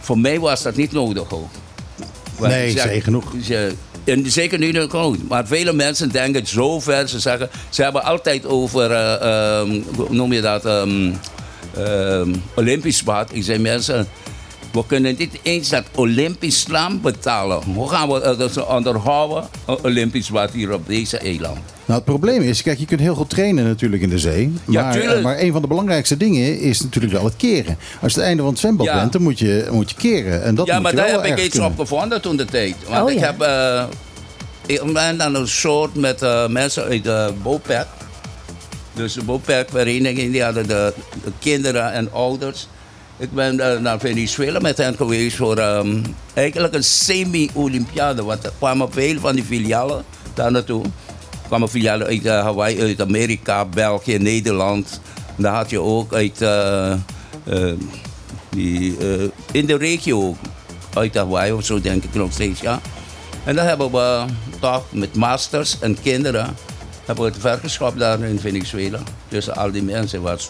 voor 0.00 0.18
mij 0.18 0.40
was 0.40 0.62
dat 0.62 0.76
niet 0.76 0.92
nodig 0.92 1.32
ook. 1.32 1.50
Want 2.38 2.52
Nee, 2.52 2.70
zeg- 2.70 3.04
genoeg. 3.04 3.32
En 4.08 4.30
zeker 4.30 4.58
nu 4.58 4.72
nog 4.72 4.94
ook. 4.94 5.16
Maar 5.28 5.46
vele 5.46 5.72
mensen 5.72 6.10
denken 6.10 6.46
zo 6.46 6.80
ver. 6.80 7.08
Ze 7.08 7.18
zeggen, 7.18 7.48
ze 7.68 7.82
hebben 7.82 8.04
altijd 8.04 8.46
over, 8.46 8.90
eh, 8.90 9.14
ehm, 9.60 9.80
hoe 9.96 10.06
noem 10.10 10.32
je 10.32 10.40
dat, 10.40 10.64
ehm, 10.64 11.12
ehm, 11.76 12.34
Olympisch 12.54 13.02
bad. 13.02 13.30
Ik 13.32 13.44
zeg 13.44 13.58
mensen, 13.58 14.08
we 14.72 14.86
kunnen 14.86 15.14
niet 15.18 15.38
eens 15.42 15.68
dat 15.68 15.84
Olympisch 15.94 16.60
slaan 16.60 17.00
betalen. 17.00 17.62
Hoe 17.74 17.88
gaan 17.88 18.08
we 18.08 18.36
dat 18.38 18.66
onderhouden, 18.66 19.44
Olympisch 19.82 20.30
bad 20.30 20.50
hier 20.50 20.72
op 20.72 20.86
deze 20.86 21.18
eiland? 21.18 21.58
Nou, 21.84 22.00
het 22.00 22.04
probleem 22.04 22.42
is, 22.42 22.62
kijk, 22.62 22.78
je 22.78 22.84
kunt 22.86 23.00
heel 23.00 23.14
goed 23.14 23.30
trainen 23.30 23.64
natuurlijk 23.64 24.02
in 24.02 24.08
de 24.08 24.18
zee. 24.18 24.52
Maar, 24.64 25.20
maar 25.22 25.38
een 25.38 25.52
van 25.52 25.62
de 25.62 25.68
belangrijkste 25.68 26.16
dingen 26.16 26.60
is 26.60 26.80
natuurlijk 26.82 27.12
wel 27.14 27.24
het 27.24 27.36
keren. 27.36 27.78
Als 28.02 28.12
je 28.12 28.18
het 28.18 28.28
einde 28.28 28.42
van 28.42 28.50
het 28.50 28.60
zwembad 28.60 28.86
Ja. 28.86 28.94
bent, 29.00 29.12
dan 29.12 29.22
moet 29.22 29.38
je, 29.38 29.68
moet 29.70 29.90
je 29.90 29.96
keren. 29.96 30.42
En 30.42 30.54
dat 30.54 30.66
ja, 30.66 30.74
moet 30.74 30.82
maar 30.82 30.92
je 30.92 30.98
daar 30.98 31.06
wel 31.10 31.22
heb 31.22 31.38
ik 31.38 31.44
iets 31.44 31.48
kunnen. 31.52 31.70
op 31.70 31.78
gevonden 31.78 32.20
toen 32.20 32.36
de 32.36 32.44
tijd. 32.44 32.74
Want 32.88 33.02
Oh, 33.04 33.10
ik 33.10 33.18
ja. 33.18 33.24
heb. 33.26 33.40
eh, 33.40 33.84
ik 34.66 34.92
ben 34.92 35.18
dan 35.18 35.34
een 35.34 35.48
soort 35.48 35.94
met 35.94 36.22
eh, 36.22 36.46
mensen 36.48 36.84
uit 36.84 37.04
de 37.04 37.32
BOPEC. 37.42 37.86
Dus 38.94 39.12
de 39.12 39.22
BOPEC-vereniging, 39.22 40.32
die 40.32 40.42
hadden 40.42 40.66
de 40.68 40.92
kinderen 41.38 41.92
en 41.92 42.12
ouders. 42.12 42.68
Ik 43.18 43.32
ben 43.32 43.60
eh, 43.60 43.80
naar 43.80 43.98
Venezuela 43.98 44.58
met 44.58 44.76
hen 44.76 44.96
geweest 44.96 45.36
voor 45.36 45.56
ehm, 45.56 46.02
eigenlijk 46.34 46.74
een 46.74 46.84
semi-Olympiade. 46.84 48.24
Want 48.24 48.44
er 48.44 48.52
kwamen 48.58 48.92
veel 48.92 49.20
van 49.20 49.34
die 49.34 49.44
filialen 49.44 50.04
daar 50.34 50.52
naartoe. 50.52 50.84
Er 51.30 51.46
kwamen 51.46 51.68
filialen 51.68 52.06
uit 52.06 52.26
eh, 52.26 52.42
Hawaii, 52.42 52.80
uit 52.80 53.00
Amerika, 53.00 53.64
België, 53.64 54.18
Nederland. 54.18 55.00
En 55.36 55.42
daar 55.42 55.54
had 55.54 55.70
je 55.70 55.80
ook 55.80 56.14
uit 56.14 56.42
eh, 56.42 56.94
die, 58.48 58.96
in 59.52 59.66
de 59.66 59.76
regio. 59.76 60.36
Uit 60.94 61.14
Hawaii 61.14 61.52
of 61.52 61.64
zo 61.64 61.80
denk 61.80 62.04
ik 62.04 62.14
nog 62.14 62.32
steeds, 62.32 62.60
ja. 62.60 62.80
En 63.44 63.54
dan 63.54 63.66
hebben 63.66 63.90
we 63.90 64.24
toch 64.60 64.84
met 64.90 65.14
masters 65.14 65.78
en 65.80 65.96
kinderen 66.02 66.56
hebben 67.04 67.24
we 67.24 67.30
het 67.30 67.40
vergenschap 67.40 67.98
daar 67.98 68.20
in 68.20 68.40
Venezuela. 68.40 68.98
Tussen 69.28 69.56
al 69.56 69.70
die 69.70 69.82
mensen 69.82 70.22
was 70.22 70.48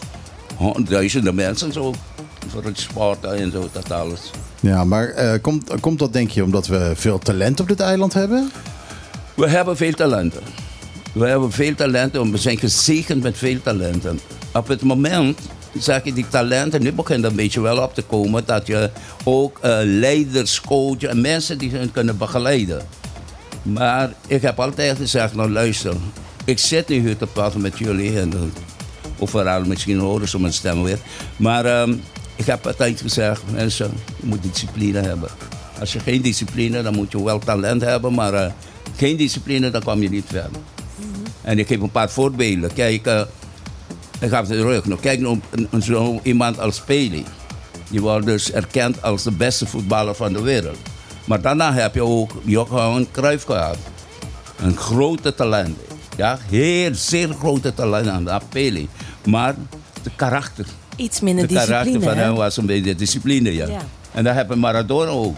duizenden 0.87 1.35
mensen 1.35 1.73
zo. 1.73 1.93
Voor 2.49 2.63
het 2.63 2.79
sporten 2.79 3.35
en 3.35 3.51
zo, 3.51 3.69
dat 3.71 3.91
alles. 3.91 4.31
Ja, 4.59 4.83
maar 4.83 5.07
eh, 5.07 5.41
komt, 5.41 5.79
komt 5.79 5.99
dat 5.99 6.13
denk 6.13 6.29
je 6.29 6.43
omdat 6.43 6.67
we 6.67 6.91
veel 6.95 7.19
talent 7.19 7.59
op 7.59 7.67
dit 7.67 7.79
eiland 7.79 8.13
hebben? 8.13 8.51
We 9.33 9.47
hebben 9.47 9.77
veel 9.77 9.93
talenten. 9.93 10.41
We 11.13 11.27
hebben 11.27 11.51
veel 11.51 11.75
talenten, 11.75 12.31
we 12.31 12.37
zijn 12.37 12.57
gezegend 12.57 13.23
met 13.23 13.37
veel 13.37 13.61
talenten. 13.61 14.19
Op 14.53 14.67
het 14.67 14.81
moment 14.81 15.39
zeg 15.79 16.03
je 16.03 16.13
die 16.13 16.27
talenten, 16.27 16.81
nu 16.81 16.91
begint 16.91 17.23
een 17.23 17.35
beetje 17.35 17.61
wel 17.61 17.83
op 17.83 17.93
te 17.93 18.01
komen, 18.01 18.45
dat 18.45 18.67
je 18.67 18.89
ook 19.23 19.59
eh, 19.61 19.77
leiders, 19.83 20.61
coaches 20.61 21.09
en 21.09 21.21
mensen 21.21 21.57
die 21.57 21.71
hun 21.71 21.91
kunnen 21.91 22.17
begeleiden. 22.17 22.81
Maar 23.61 24.13
ik 24.27 24.41
heb 24.41 24.59
altijd 24.59 24.97
gezegd, 24.97 25.35
nou 25.35 25.51
luister, 25.51 25.93
ik 26.45 26.59
zit 26.59 26.87
nu 26.87 26.99
hier 26.99 27.17
te 27.17 27.27
praten 27.27 27.61
met 27.61 27.77
jullie 27.77 28.19
en 28.19 28.33
uh, 28.33 28.39
overal 29.19 29.63
misschien 29.65 29.99
horen 29.99 30.27
ze 30.27 30.39
mijn 30.39 30.53
stem 30.53 30.83
weer. 30.83 30.99
Maar 31.37 31.65
ehm, 31.65 31.95
ik 32.39 32.45
heb 32.45 32.67
altijd 32.67 33.01
gezegd, 33.01 33.41
mensen, 33.51 33.91
je 34.19 34.25
moet 34.25 34.43
discipline 34.43 34.99
hebben. 34.99 35.29
Als 35.79 35.93
je 35.93 35.99
geen 35.99 36.21
discipline, 36.21 36.81
dan 36.81 36.95
moet 36.95 37.11
je 37.11 37.23
wel 37.23 37.39
talent 37.39 37.81
hebben, 37.81 38.13
maar 38.13 38.33
eh, 38.33 38.51
geen 38.95 39.17
discipline, 39.17 39.69
dan 39.69 39.83
kom 39.83 40.01
je 40.01 40.09
niet 40.09 40.25
verder. 40.27 40.61
En 41.41 41.59
ik 41.59 41.67
geef 41.67 41.81
een 41.81 41.91
paar 41.91 42.09
voorbeelden. 42.09 42.73
Kijk, 42.73 43.05
eh, 43.05 43.21
ik 44.19 44.29
ga 44.29 44.43
terug. 44.43 44.85
Nou, 44.85 44.99
kijk 44.99 45.19
nou, 45.19 45.39
zo 45.81 46.19
iemand 46.23 46.59
als 46.59 46.81
Pele. 46.81 47.23
Die 47.89 48.01
wordt 48.01 48.25
dus 48.25 48.51
erkend 48.51 49.01
als 49.01 49.23
de 49.23 49.31
beste 49.31 49.65
voetballer 49.67 50.15
van 50.15 50.33
de 50.33 50.41
wereld. 50.41 50.77
Maar 51.25 51.41
daarna 51.41 51.73
heb 51.73 51.95
je 51.95 52.03
ook 52.03 52.31
Johan 52.43 53.07
Cruijff 53.11 53.45
gehad. 53.45 53.77
Een 54.57 54.77
grote 54.77 55.35
talent. 55.35 55.77
Ja, 56.17 56.39
heel, 56.49 56.95
zeer 56.95 57.29
grote 57.39 57.73
talent 57.73 58.07
aan 58.07 58.23
de 58.23 58.39
Pele. 58.49 58.85
Maar 59.25 59.55
de 60.03 60.11
karakter. 60.15 60.65
Iets 60.99 61.19
minder 61.19 61.47
De 61.47 61.53
karakter 61.53 61.83
discipline. 61.83 62.09
van 62.09 62.17
hè? 62.17 62.23
hem 62.23 62.35
was 62.35 62.57
een 62.57 62.65
beetje 62.65 62.95
discipline, 62.95 63.53
ja. 63.55 63.67
Ja. 63.67 63.77
En 64.11 64.23
dat 64.23 64.33
heb 64.35 64.49
je 64.49 64.55
Maradona 64.55 65.09
ook. 65.11 65.37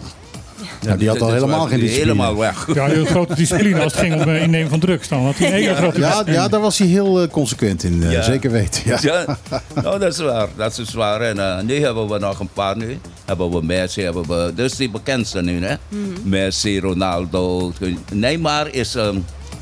Ja, 0.81 0.95
die 0.95 1.07
had 1.07 1.21
al 1.21 1.27
dat 1.27 1.35
helemaal 1.35 1.65
geen 1.67 1.79
discipline. 1.79 2.11
Helemaal 2.11 2.37
weg. 2.37 2.67
Ja, 2.73 2.85
heel 2.87 3.05
grote 3.05 3.35
discipline 3.35 3.81
als 3.81 3.91
het 3.93 4.01
ging 4.01 4.13
om 4.13 4.29
eh, 4.29 4.41
innemen 4.41 4.69
van 4.69 4.79
drugs. 4.79 5.07
Dan 5.07 5.25
had 5.25 5.37
hij 5.37 5.47
een 5.47 5.53
hele 5.53 5.75
grote 5.75 5.99
Ja, 5.99 6.23
ja, 6.25 6.47
daar 6.47 6.59
was 6.59 6.77
hij 6.77 6.87
heel 6.87 7.21
eh, 7.21 7.27
consequent 7.29 7.83
in, 7.83 8.03
eh, 8.03 8.11
Ja. 8.11 8.21
zeker 8.21 8.51
weten. 8.51 8.81
Ja. 8.85 8.97
Ja, 9.01 9.37
nou 9.83 9.99
dat 9.99 10.13
is 10.13 10.19
waar. 10.19 10.47
Dat 10.55 10.77
is 10.77 10.93
waar. 10.93 11.21
En 11.21 11.65
nu 11.65 11.81
hebben 11.83 12.07
we 12.09 12.17
nog 12.19 12.39
een 12.39 12.49
paar 12.53 12.77
nu. 12.77 12.99
Hebben 13.25 13.51
we 13.51 13.63
Messi, 13.65 14.01
hebben 14.01 14.27
we... 14.27 14.51
Dus 14.55 14.75
die 14.75 14.89
bekendste 14.89 15.41
nu, 15.41 15.65
hè. 15.65 15.75
Messi, 16.23 16.79
Ronaldo. 16.79 17.71
Neymar 18.13 18.73
is... 18.73 18.97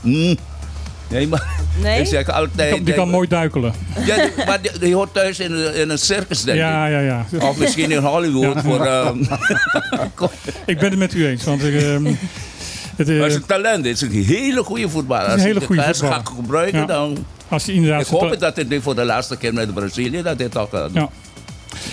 mm, 0.01 0.37
Neymar... 1.09 1.43
Nee? 1.81 1.99
Ik 1.99 2.07
zeg 2.07 2.29
altijd... 2.29 2.57
Die 2.69 2.75
kan, 2.75 2.83
die 2.83 2.93
kan 2.93 3.09
mooi 3.09 3.27
duikelen. 3.27 3.73
Ja, 4.05 4.15
maar 4.45 4.61
die, 4.61 4.71
die 4.79 4.95
hoort 4.95 5.13
thuis 5.13 5.39
in, 5.39 5.51
een- 5.51 5.75
in 5.75 5.89
een 5.89 5.97
circus, 5.99 6.43
denk 6.43 6.57
Ja, 6.57 6.85
ik. 6.85 6.91
ja, 6.91 6.99
ja. 6.99 7.25
Of 7.47 7.57
misschien 7.57 7.91
in 7.91 7.97
Hollywood 8.03 8.53
Ja. 8.55 8.61
voor... 8.61 8.85
ehm 8.85 9.17
Ik 10.65 10.79
ben 10.79 10.89
het 10.89 10.99
met 10.99 11.13
u 11.13 11.27
eens. 11.27 11.43
Want 11.43 11.63
ik, 11.63 11.81
ehm, 11.81 12.05
het, 12.95 13.09
eh, 13.09 13.19
maar 13.19 13.29
zijn 13.29 13.45
talent 13.45 13.85
is 13.85 14.01
een 14.01 14.11
hele 14.11 14.63
goede 14.63 14.89
voetballer. 14.89 15.25
een 15.25 15.31
Als 15.31 15.41
hele 15.41 15.61
goede 15.61 15.83
voetballer. 15.83 16.13
gaat 16.13 16.27
gebruiken, 16.35 16.79
Ja. 16.79 16.85
dan... 16.85 17.25
als 17.47 17.65
hij 17.65 17.73
inderdaad 17.75 18.01
Ik 18.01 18.07
hoop 18.07 18.39
dat 18.39 18.55
het 18.55 18.69
nu 18.69 18.81
voor 18.81 18.95
de 18.95 19.05
laatste 19.05 19.37
keer 19.37 19.53
met 19.53 19.73
Brazilië... 19.73 20.21
dat 20.21 20.37
dit 20.37 20.51
toch... 20.51 20.73
eh, 20.73 20.83
Ja. 20.93 21.09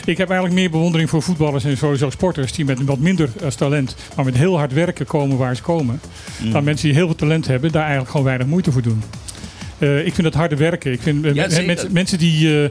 Ik 0.05 0.19
heb 0.19 0.29
eigenlijk 0.31 0.61
meer 0.61 0.71
bewondering 0.71 1.11
voor 1.11 1.23
voetballers 1.23 1.65
en 1.65 1.77
sowieso 1.77 2.11
sporters 2.11 2.53
die 2.53 2.65
met 2.65 2.85
wat 2.85 2.99
minder 2.99 3.29
als 3.45 3.55
talent, 3.55 3.97
maar 4.17 4.25
met 4.25 4.37
heel 4.37 4.59
hard 4.59 4.73
werken 4.73 5.07
komen 5.07 5.37
waar 5.37 5.57
ze 5.57 5.63
komen. 5.63 6.01
Mm. 6.43 6.53
Dan 6.53 6.65
mensen 6.65 6.87
die 6.87 6.97
heel 6.97 7.07
veel 7.07 7.17
talent 7.17 7.47
hebben, 7.47 7.73
daar 7.73 7.83
eigenlijk 7.83 8.11
gewoon 8.11 8.27
weinig 8.27 8.47
moeite 8.47 8.73
voor 8.73 8.83
doen. 8.83 9.03
Eh, 9.79 10.07
ik 10.07 10.15
vind 10.15 10.23
dat 10.23 10.35
harde 10.35 10.57
werken. 10.57 10.93
Ik 10.93 11.03
vind 11.03 11.25
eh, 11.25 11.35
Ja, 11.35 11.49
mensen, 11.91 12.19
die, 12.19 12.63
eh, 12.63 12.71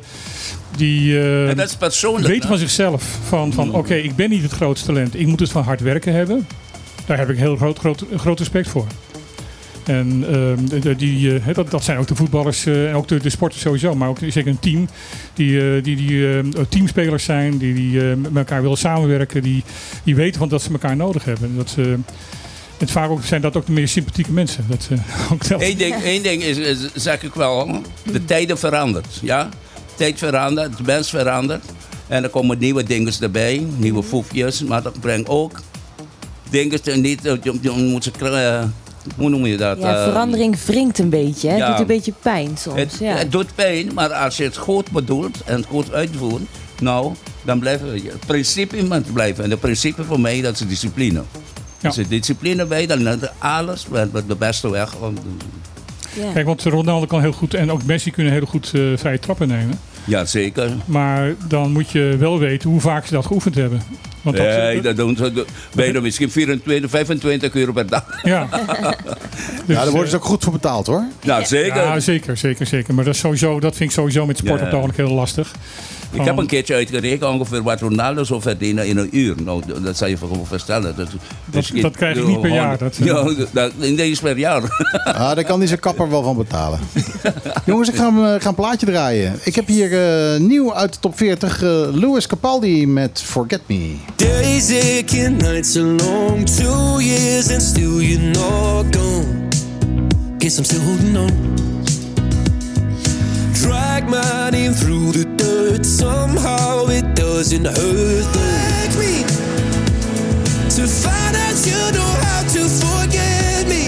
die 0.78 1.20
eh, 1.20 1.50
En 1.50 1.56
dat 1.56 1.68
is 1.68 1.76
persoonlijk. 1.76 2.28
weten 2.28 2.50
van 2.50 2.58
zichzelf 2.58 3.04
van, 3.28 3.54
van 3.54 3.74
oké, 3.74 3.96
ik 3.96 4.16
ben 4.16 4.30
niet 4.30 4.42
het 4.42 4.52
grootste 4.52 4.86
talent. 4.86 5.20
Ik 5.20 5.28
moet 5.28 5.40
het 5.40 5.52
van 5.52 5.64
hard 5.64 5.82
werken 5.82 6.14
hebben. 6.14 6.48
Daar 7.06 7.18
heb 7.18 7.30
ik 7.30 7.38
heel 7.38 7.56
groot, 7.56 7.80
groot, 7.80 8.06
groot 8.16 8.40
respect 8.40 8.68
voor. 8.68 8.88
En 9.86 10.26
ehm, 10.28 10.98
die, 10.98 11.40
eh, 11.40 11.54
dat, 11.54 11.72
dat 11.72 11.84
zijn 11.84 11.98
ook 11.98 12.08
de 12.08 12.16
voetballers 12.16 12.66
eh, 12.66 12.90
en 12.90 12.96
ook 12.96 13.08
de, 13.08 13.30
sporters 13.30 13.62
sowieso. 13.62 13.96
Maar 13.96 14.10
ook 14.10 14.18
zeker 14.20 14.48
een 14.48 14.60
team. 14.60 14.88
Die, 15.34 15.60
eh, 15.60 15.84
die, 15.84 15.96
die 15.96 16.50
teamspelers 16.70 17.24
zijn. 17.24 17.58
Die, 17.58 17.74
die 17.74 18.02
met 18.02 18.36
elkaar 18.36 18.62
willen 18.62 18.78
samenwerken. 18.78 19.44
Die, 19.44 19.64
die 20.04 20.16
weten 20.16 20.40
van 20.40 20.50
dat 20.50 20.62
ze 20.62 20.72
elkaar 20.72 20.96
nodig 20.96 21.26
hebben. 21.26 21.56
Dat 21.56 21.70
ze, 21.70 21.98
het 22.78 22.92
vaak 22.92 23.10
ook, 23.10 23.24
zijn 23.24 23.42
dat 23.42 23.56
ook 23.58 23.66
de 23.66 23.72
meer 23.72 23.88
sympathieke 23.88 24.32
mensen. 24.32 24.66
Dat, 24.68 24.90
ook. 25.32 25.62
Eén 25.62 25.78
ding, 25.78 25.96
één 25.96 26.24
ding 26.24 26.44
is, 26.44 26.80
zeg 26.94 27.24
ik 27.24 27.34
wel, 27.34 27.82
de 28.12 28.26
tijden 28.26 28.58
verandert. 28.58 29.20
Ja? 29.22 29.50
De 29.76 29.96
tijd 29.96 30.18
verandert, 30.18 30.78
de 30.78 30.84
mens 30.84 31.10
verandert. 31.10 31.64
En 32.08 32.24
er 32.24 32.30
komen 32.30 32.60
nieuwe 32.60 32.84
dingen 32.84 33.14
erbij, 33.20 33.66
nieuwe 33.78 34.04
foefjes. 34.04 34.64
Maar 34.64 34.82
dat 34.82 35.00
brengt 35.00 35.30
ook 35.30 35.62
dingen 36.50 36.82
te 36.82 36.92
niet, 36.92 37.22
je, 37.62 37.72
moet 37.72 38.04
ze, 38.04 38.12
hoe 39.18 39.30
noem 39.30 39.46
je 39.46 39.58
dat? 39.58 39.78
Ja, 39.80 39.96
Eh, 39.96 40.04
verandering 40.04 40.60
wringt 40.66 41.00
een 41.00 41.10
beetje. 41.10 41.50
Hè? 41.50 41.56
ja. 41.56 41.70
Doet 41.70 41.80
een 41.80 41.86
beetje 41.86 42.14
pijn 42.22 42.58
soms. 42.58 42.80
Het, 42.80 42.98
ja. 43.00 43.16
het 43.16 43.32
doet 43.32 43.56
pijn, 43.56 43.94
maar 43.94 44.14
als 44.14 44.38
je 44.38 44.44
het 44.44 44.58
goed 44.58 44.92
bedoelt 44.92 45.42
en 45.46 45.56
het 45.56 45.66
goed 45.66 45.94
uitvoert, 45.94 46.44
nou, 46.82 47.14
dan 47.44 47.60
blijven 47.60 47.92
we. 47.92 48.02
Het 48.02 48.26
principe 48.26 48.84
moet 48.84 49.14
blijven. 49.14 49.44
En 49.44 49.50
het 49.50 49.60
principe 49.60 50.04
voor 50.04 50.20
mij, 50.20 50.42
dat 50.42 50.54
is 50.60 50.68
discipline. 50.68 51.22
Ja. 51.80 51.88
Als 51.88 51.96
je 51.96 52.08
discipline 52.08 52.66
bij, 52.66 52.86
dan 52.86 53.08
is 53.08 53.16
alles 53.38 53.86
met 53.88 54.28
de 54.28 54.36
beste 54.36 54.70
weg. 54.70 54.96
om 54.96 55.16
te 55.16 55.22
doen. 55.22 55.40
Ja. 56.26 56.32
Kijk, 56.34 56.46
want 56.46 56.64
Ronaldo 56.64 57.06
kan 57.06 57.22
heel 57.22 57.32
goed 57.32 57.54
en 57.54 57.72
ook 57.72 57.84
Messi 57.84 58.12
kunnen 58.12 58.34
heel 58.34 58.46
goed 58.46 58.72
eh, 58.74 58.82
vrije 58.96 59.20
trappen 59.20 59.48
nemen. 59.48 59.80
Ja, 60.06 60.26
zeker. 60.26 60.72
Maar 60.86 61.36
dan 61.48 61.72
moet 61.72 61.90
je 61.92 62.16
wel 62.20 62.40
weten 62.40 62.70
hoe 62.70 62.80
vaak 62.82 63.06
ze 63.06 63.14
dat 63.14 63.26
geoefend 63.26 63.56
hebben. 63.56 63.82
Want 64.26 64.38
dat, 64.38 64.46
Nee, 64.46 64.82
dat 64.82 64.96
doen 64.96 65.16
ze 65.18 65.46
bijna 65.74 66.00
misschien 66.02 66.32
24, 66.32 66.90
25 66.90 67.54
euro 67.56 67.72
per 67.72 67.88
dag. 67.88 68.06
Ja. 68.24 68.48
Dus, 68.52 68.60
Ja, 69.76 69.84
daar 69.84 69.92
worden 69.92 70.10
ze 70.10 70.16
eh, 70.16 70.22
ook 70.22 70.28
goed 70.28 70.44
voor 70.44 70.54
betaald 70.54 70.88
hoor. 70.88 71.04
Nou, 71.24 71.46
zeker. 71.46 71.76
Ja, 71.76 72.00
zeker, 72.00 72.38
zeker, 72.38 72.66
zeker. 72.66 72.94
Maar 72.94 73.04
dat, 73.06 73.14
is 73.14 73.20
sowieso, 73.20 73.60
dat 73.60 73.76
vind 73.76 73.90
ik 73.90 73.96
sowieso 73.96 74.26
met 74.26 74.38
sport 74.38 74.60
Ja. 74.60 74.66
op 74.66 74.66
het 74.72 74.80
ogenblik 74.80 75.08
heel 75.08 75.16
lastig. 75.16 75.52
Ik 76.16 76.26
heb 76.26 76.38
een 76.38 76.48
keertje 76.48 76.74
uitgerekend 76.76 77.32
ongeveer 77.32 77.64
wat 77.64 77.80
Ronaldo 77.82 78.24
zou 78.24 78.42
verdienen 78.42 78.88
in 78.88 78.98
een 78.98 79.18
uur. 79.18 79.36
Nou, 79.44 79.62
dat 79.84 79.98
zou 79.98 80.10
je 80.10 80.18
gewoon 80.18 80.46
verstellen. 80.46 80.96
Dat, 80.96 81.08
dus 81.46 81.68
je- 81.68 81.82
dat 81.82 81.96
krijg 81.96 82.18
ik 82.18 82.28
niet 82.28 82.42
per 82.42 82.50
jaar, 82.54 82.78
dat, 82.78 82.96
ja, 82.96 83.30
dat, 83.52 83.72
in 83.80 83.96
deze 83.96 84.22
per 84.22 84.38
jaar. 84.38 84.62
Ah, 85.06 85.36
daar 85.36 85.44
kan 85.44 85.58
hij 85.60 85.68
zijn 85.68 85.80
kapper 85.80 86.10
wel 86.10 86.24
van 86.24 86.38
betalen. 86.38 86.80
Jongens, 87.66 87.90
ik 87.90 87.96
ga, 87.96 88.06
hem, 88.14 88.26
eh, 88.26 88.42
ga 88.42 88.50
een 88.50 88.56
plaatje 88.56 88.86
draaien. 88.86 89.40
Ik 89.44 89.56
heb 89.56 89.68
hier 89.68 89.94
eh, 90.34 90.40
nieuw 90.40 90.74
uit 90.76 90.94
de 90.94 91.00
top 91.00 91.18
40 91.18 91.64
eh 91.64 91.70
Louis 91.92 92.28
Capaldi 92.28 92.88
met 92.88 93.22
Forget 93.26 93.62
Me. 93.68 93.96
Days 94.16 94.72
aching, 94.72 95.42
nights 95.42 95.76
are 95.78 95.86
long. 95.86 96.46
Two 96.50 97.00
years 97.02 97.52
and 97.52 97.62
still 97.62 98.00
you're 98.02 98.30
not 98.30 98.96
gone. 98.96 99.48
Guess 100.38 100.58
I'm 100.58 100.64
still 100.64 100.80
holding 100.82 101.18
on. 101.18 101.30
Drag 103.66 104.08
my 104.08 104.52
name 104.52 104.74
through 104.74 105.12
the 105.12 105.26
dirt. 105.38 105.84
Somehow 105.86 106.88
it 106.88 107.16
doesn't 107.16 107.66
hurt. 107.66 108.26
Like 108.36 108.96
me 109.00 109.26
to 110.76 110.88
find 110.88 111.36
out 111.36 111.66
you 111.66 111.92
know 111.92 112.12
how 112.26 112.44
to 112.54 112.62
forget 112.70 113.68
me. 113.68 113.84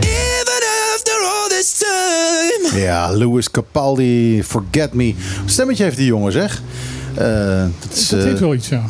Even 0.00 0.62
after 0.94 1.16
all 1.22 1.48
this 1.50 1.78
time. 1.78 2.80
Ja, 2.80 3.10
Louis 3.10 3.50
Capaldi, 3.50 4.42
Forget 4.42 4.94
Me. 4.94 5.14
Stemmetje 5.44 5.84
heeft 5.84 5.96
die 5.96 6.06
jongen 6.06 6.32
zeg. 6.32 6.62
Eh, 7.14 7.62
dat 7.80 7.92
is, 7.92 8.08
Dat 8.08 8.18
eh, 8.18 8.24
heeft 8.24 8.40
wel 8.40 8.54
iets, 8.54 8.68
ja. 8.74 8.82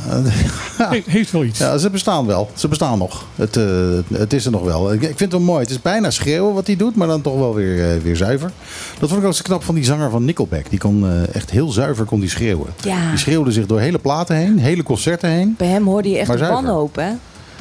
He- 0.79 1.03
heeft 1.07 1.31
wel 1.31 1.45
iets. 1.45 1.59
Ja, 1.59 1.79
ze 1.79 1.91
bestaan 1.91 2.27
wel. 2.27 2.51
Ze 2.55 2.69
bestaan 2.69 2.99
nog. 2.99 3.25
Het, 3.37 3.57
eh, 3.57 3.65
het 4.13 4.33
is 4.33 4.45
er 4.45 4.51
nog 4.51 4.63
wel. 4.63 4.93
Ik, 4.93 5.01
ik 5.01 5.07
vind 5.07 5.21
het 5.21 5.33
wel 5.33 5.41
mooi. 5.41 5.61
Het 5.61 5.71
is 5.71 5.83
bijna 5.83 6.11
schreeuwen 6.11 6.55
wat 6.55 6.67
hij 6.67 6.77
doet, 6.77 6.97
maar 6.97 7.07
dan 7.09 7.21
toch 7.21 7.37
wel 7.39 7.55
weer, 7.55 7.91
eh, 7.95 8.01
weer 8.03 8.17
zuiver. 8.17 8.51
Dat 8.99 9.09
vond 9.09 9.21
ik 9.21 9.27
ook 9.27 9.35
zo 9.35 9.43
knap 9.43 9.65
van 9.65 9.75
die 9.75 9.85
zanger 9.85 10.11
van 10.11 10.25
Nickelback. 10.25 10.71
Die 10.71 10.79
kon 10.79 11.05
eh, 11.07 11.35
echt 11.35 11.51
heel 11.51 11.69
zuiver 11.69 12.05
kon 12.05 12.21
die 12.21 12.29
schreeuwen. 12.29 12.67
Ja. 12.83 13.09
Die 13.09 13.19
schreeuwde 13.19 13.53
zich 13.53 13.67
door 13.67 13.81
hele 13.81 13.99
platen 13.99 14.37
heen, 14.37 14.59
hele 14.59 14.83
concerten 14.83 15.31
heen. 15.31 15.55
Bij 15.59 15.69
hem 15.69 15.87
hoorde 15.87 16.09
je 16.09 16.19
echt 16.19 16.29
Maar 16.29 16.37
de 16.37 16.45
zuiver. 16.45 16.65
wanhoop, 16.67 16.97
hè? 16.97 17.11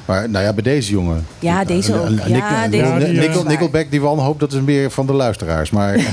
Maar 0.05 0.29
nou 0.29 0.45
ja, 0.45 0.53
bij 0.53 0.63
deze 0.63 0.91
jongen. 0.91 1.25
Ja, 1.39 1.63
deze 1.65 1.93
ook. 1.99 2.05
Eh, 2.19 2.27
Ja, 2.27 2.63
eh, 2.65 2.71
deze 2.71 2.83
eh, 2.83 3.19
Nickel- 3.19 3.43
Nickelback, 3.43 3.91
die 3.91 4.01
wanhoop, 4.01 4.39
dat 4.39 4.53
is 4.53 4.61
meer 4.61 4.91
van 4.91 5.05
de 5.05 5.13
luisteraars. 5.13 5.69
Maar 5.69 5.95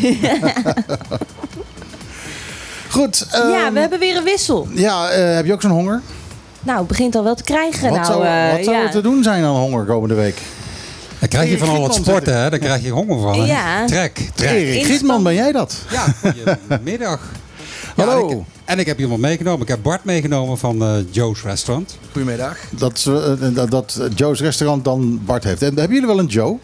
Goed. 2.90 3.26
ja, 3.30 3.64
ehm, 3.64 3.72
we 3.72 3.80
hebben 3.80 3.98
weer 3.98 4.16
een 4.16 4.24
wissel. 4.24 4.68
Ja, 4.72 5.08
eh, 5.08 5.34
heb 5.34 5.46
je 5.46 5.52
ook 5.52 5.60
zo'n 5.62 5.70
honger? 5.70 6.02
Nou, 6.62 6.78
het 6.78 6.86
begint 6.88 7.14
al 7.14 7.24
wel 7.24 7.34
te 7.34 7.42
krijgen. 7.42 7.82
Wat 7.90 7.98
nou, 7.98 8.04
zou, 8.12 8.24
eh, 8.24 8.52
wat 8.52 8.64
zou 8.64 8.76
ja. 8.76 8.82
er 8.82 8.90
te 8.90 9.00
doen 9.00 9.22
zijn 9.22 9.44
aan 9.44 9.54
honger 9.56 9.84
komende 9.84 10.14
week? 10.14 10.38
Dan 11.18 11.28
krijg 11.28 11.50
je 11.50 11.58
van 11.58 11.68
al 11.68 11.80
wat 11.80 11.94
sporten, 11.94 12.36
hè? 12.42 12.50
Daar 12.50 12.58
krijg 12.58 12.82
je 12.82 12.90
honger 12.90 13.20
van. 13.20 13.40
hè? 13.40 13.46
Ja. 13.46 13.86
Trek, 13.86 14.28
trek. 14.34 14.50
Erik. 14.50 14.84
Gietman, 14.84 15.22
ben 15.22 15.34
jij 15.34 15.52
dat? 15.52 15.76
Ja, 15.90 16.04
goedemiddag. 16.20 17.20
Hallo. 17.96 18.28
en, 18.28 18.38
ik, 18.38 18.44
en 18.64 18.78
ik 18.78 18.86
heb 18.86 18.98
iemand 18.98 19.20
meegenomen. 19.20 19.62
Ik 19.62 19.68
heb 19.68 19.82
Bart 19.82 20.04
meegenomen 20.04 20.58
van 20.58 20.82
eh, 20.82 20.94
Joe's 21.10 21.42
Restaurant. 21.42 21.98
Goedemiddag. 22.12 22.56
Dat, 22.70 23.10
dat, 23.54 23.70
dat 23.70 24.00
Joe's 24.14 24.40
restaurant 24.40 24.84
dan 24.84 25.20
Bart 25.24 25.44
heeft. 25.44 25.62
En 25.62 25.68
hebben 25.74 25.92
jullie 25.92 26.06
wel 26.06 26.18
een 26.18 26.26
Joe? 26.26 26.58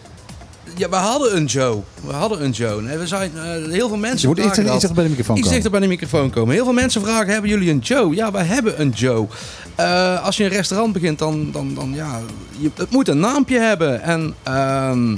Ja, 0.77 0.89
we 0.89 0.97
hadden 0.97 1.37
een 1.37 1.45
Joe. 1.45 1.83
We 2.07 2.13
hadden 2.13 2.45
een 2.45 2.51
Joe. 2.51 2.83
Nee, 2.83 2.99
we 2.99 3.07
zijn, 3.07 3.31
eh, 3.37 3.43
heel 3.71 3.89
veel 3.89 3.97
mensen 3.97 4.21
Je 4.21 4.35
moet 4.35 4.39
iets, 4.45 4.59
iets 4.59 4.71
dichter 4.71 4.95
bij 4.95 5.05
de 5.05 5.11
microfoon 5.11 5.37
Iets 5.37 5.45
komen. 5.45 5.63
dichter 5.63 5.71
bij 5.71 5.81
de 5.81 5.87
microfoon 5.87 6.31
komen. 6.31 6.55
Heel 6.55 6.65
veel 6.65 6.73
mensen 6.73 7.03
vragen, 7.03 7.33
hebben 7.33 7.51
jullie 7.51 7.71
een 7.71 7.79
Joe? 7.79 8.15
Ja, 8.15 8.31
wij 8.31 8.45
hebben 8.45 8.81
een 8.81 8.91
Joe. 8.91 9.27
Eh, 9.75 10.25
als 10.25 10.37
je 10.37 10.45
een 10.45 10.51
restaurant 10.51 10.93
begint, 10.93 11.19
dan, 11.19 11.53
dan, 11.53 11.75
dan 11.75 11.93
ja, 11.95 12.21
je, 12.59 12.71
het 12.75 12.91
moet 12.91 13.09
een 13.09 13.21
naampje 13.21 13.59
hebben. 13.59 14.03
En 14.03 14.35
ehm, 14.43 15.17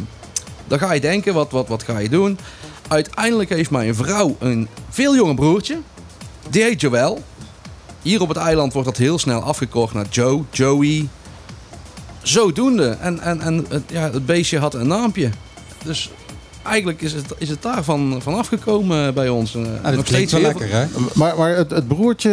dan 0.67 0.79
ga 0.79 0.93
je 0.93 1.01
denken, 1.01 1.35
wat, 1.35 1.51
wat, 1.51 1.69
wat 1.69 1.83
ga 1.83 1.99
je 1.99 2.09
doen? 2.09 2.39
Uiteindelijk 2.89 3.49
heeft 3.49 3.71
mijn 3.71 3.95
vrouw 3.95 4.37
een 4.39 4.69
veel 4.91 5.15
jonger 5.15 5.35
broertje. 5.35 5.79
Die 6.51 6.63
heet 6.63 6.81
Joel. 6.81 7.23
Hier 8.03 8.21
op 8.21 8.29
het 8.29 8.37
eiland 8.37 8.73
wordt 8.73 8.89
dat 8.89 8.97
heel 8.99 9.19
snel 9.19 9.41
afgekort 9.43 9.93
naar 9.93 10.07
Joe, 10.11 10.43
Joey. 10.51 11.09
Zodoende. 12.23 12.97
En, 13.01 13.21
en, 13.21 13.41
en 13.41 13.67
het, 13.69 13.83
ja, 13.87 14.11
het 14.11 14.27
beestje 14.27 14.59
had 14.59 14.75
een 14.75 14.87
naampje. 14.87 15.31
Dus 15.85 16.11
eigenlijk 16.63 17.01
is 17.03 17.13
het, 17.13 17.25
is 17.39 17.49
het 17.49 17.63
daarvan 17.63 18.19
van 18.23 18.35
afgekomen 18.35 19.15
bij 19.15 19.29
ons. 19.29 19.55
Eh, 19.55 19.63
Ah, 19.83 19.95
dat 19.97 20.05
klinkt 20.05 20.31
wel 20.31 20.41
lekker, 20.41 20.69
hè? 20.71 20.85
Maar, 21.15 21.37
maar 21.39 21.57
het, 21.57 21.71
het 21.71 21.89
broertje, 21.89 22.31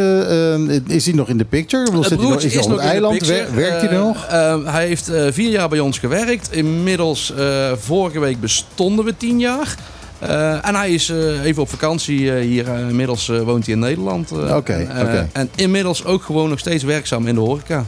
eh, 0.88 0.96
is 0.96 1.06
hij 1.06 1.14
nog 1.16 1.28
in 1.30 1.38
de 1.38 1.46
picture? 1.46 1.84
Bedoel, 1.84 2.00
Het 2.02 2.10
zit 2.10 2.20
hij 2.20 2.28
nog, 2.30 2.38
broertje 2.38 2.60
is 2.60 2.66
hij 2.66 2.74
op 2.74 2.80
het 2.80 2.80
in 2.80 2.86
de 2.86 2.92
eiland? 2.92 3.28
Wer- 3.28 3.56
werkt 3.56 3.82
hij 3.82 3.90
er 3.90 3.96
Eh, 3.98 4.02
nog? 4.04 4.28
hij 4.74 4.88
heeft 4.88 5.10
eh, 5.10 5.26
vier 5.32 5.50
jaar 5.50 5.70
bij 5.70 5.80
ons 5.80 6.00
gewerkt. 6.00 6.52
Inmiddels, 6.52 7.34
eh, 7.36 7.72
vorige 7.78 8.20
week 8.20 8.40
bestonden 8.40 9.06
we 9.06 9.18
tien 9.18 9.40
jaar. 9.40 9.76
Eh, 10.20 10.68
en 10.68 10.76
hij 10.76 10.92
is 10.94 11.10
eh, 11.10 11.44
even 11.44 11.62
op 11.62 11.70
vakantie 11.70 12.34
eh, 12.36 12.42
hier. 12.46 12.68
inmiddels 12.90 13.28
woont 13.28 13.66
hij 13.66 13.74
in 13.74 13.80
Nederland. 13.80 14.32
eh, 14.32 14.56
Oké, 14.56 14.74
en, 14.74 15.02
oké. 15.02 15.30
En 15.34 15.50
inmiddels 15.56 16.06
ook 16.06 16.24
gewoon 16.24 16.50
nog 16.50 16.60
steeds 16.60 16.84
werkzaam 16.84 17.28
in 17.28 17.36
de 17.36 17.42
horeca. 17.42 17.86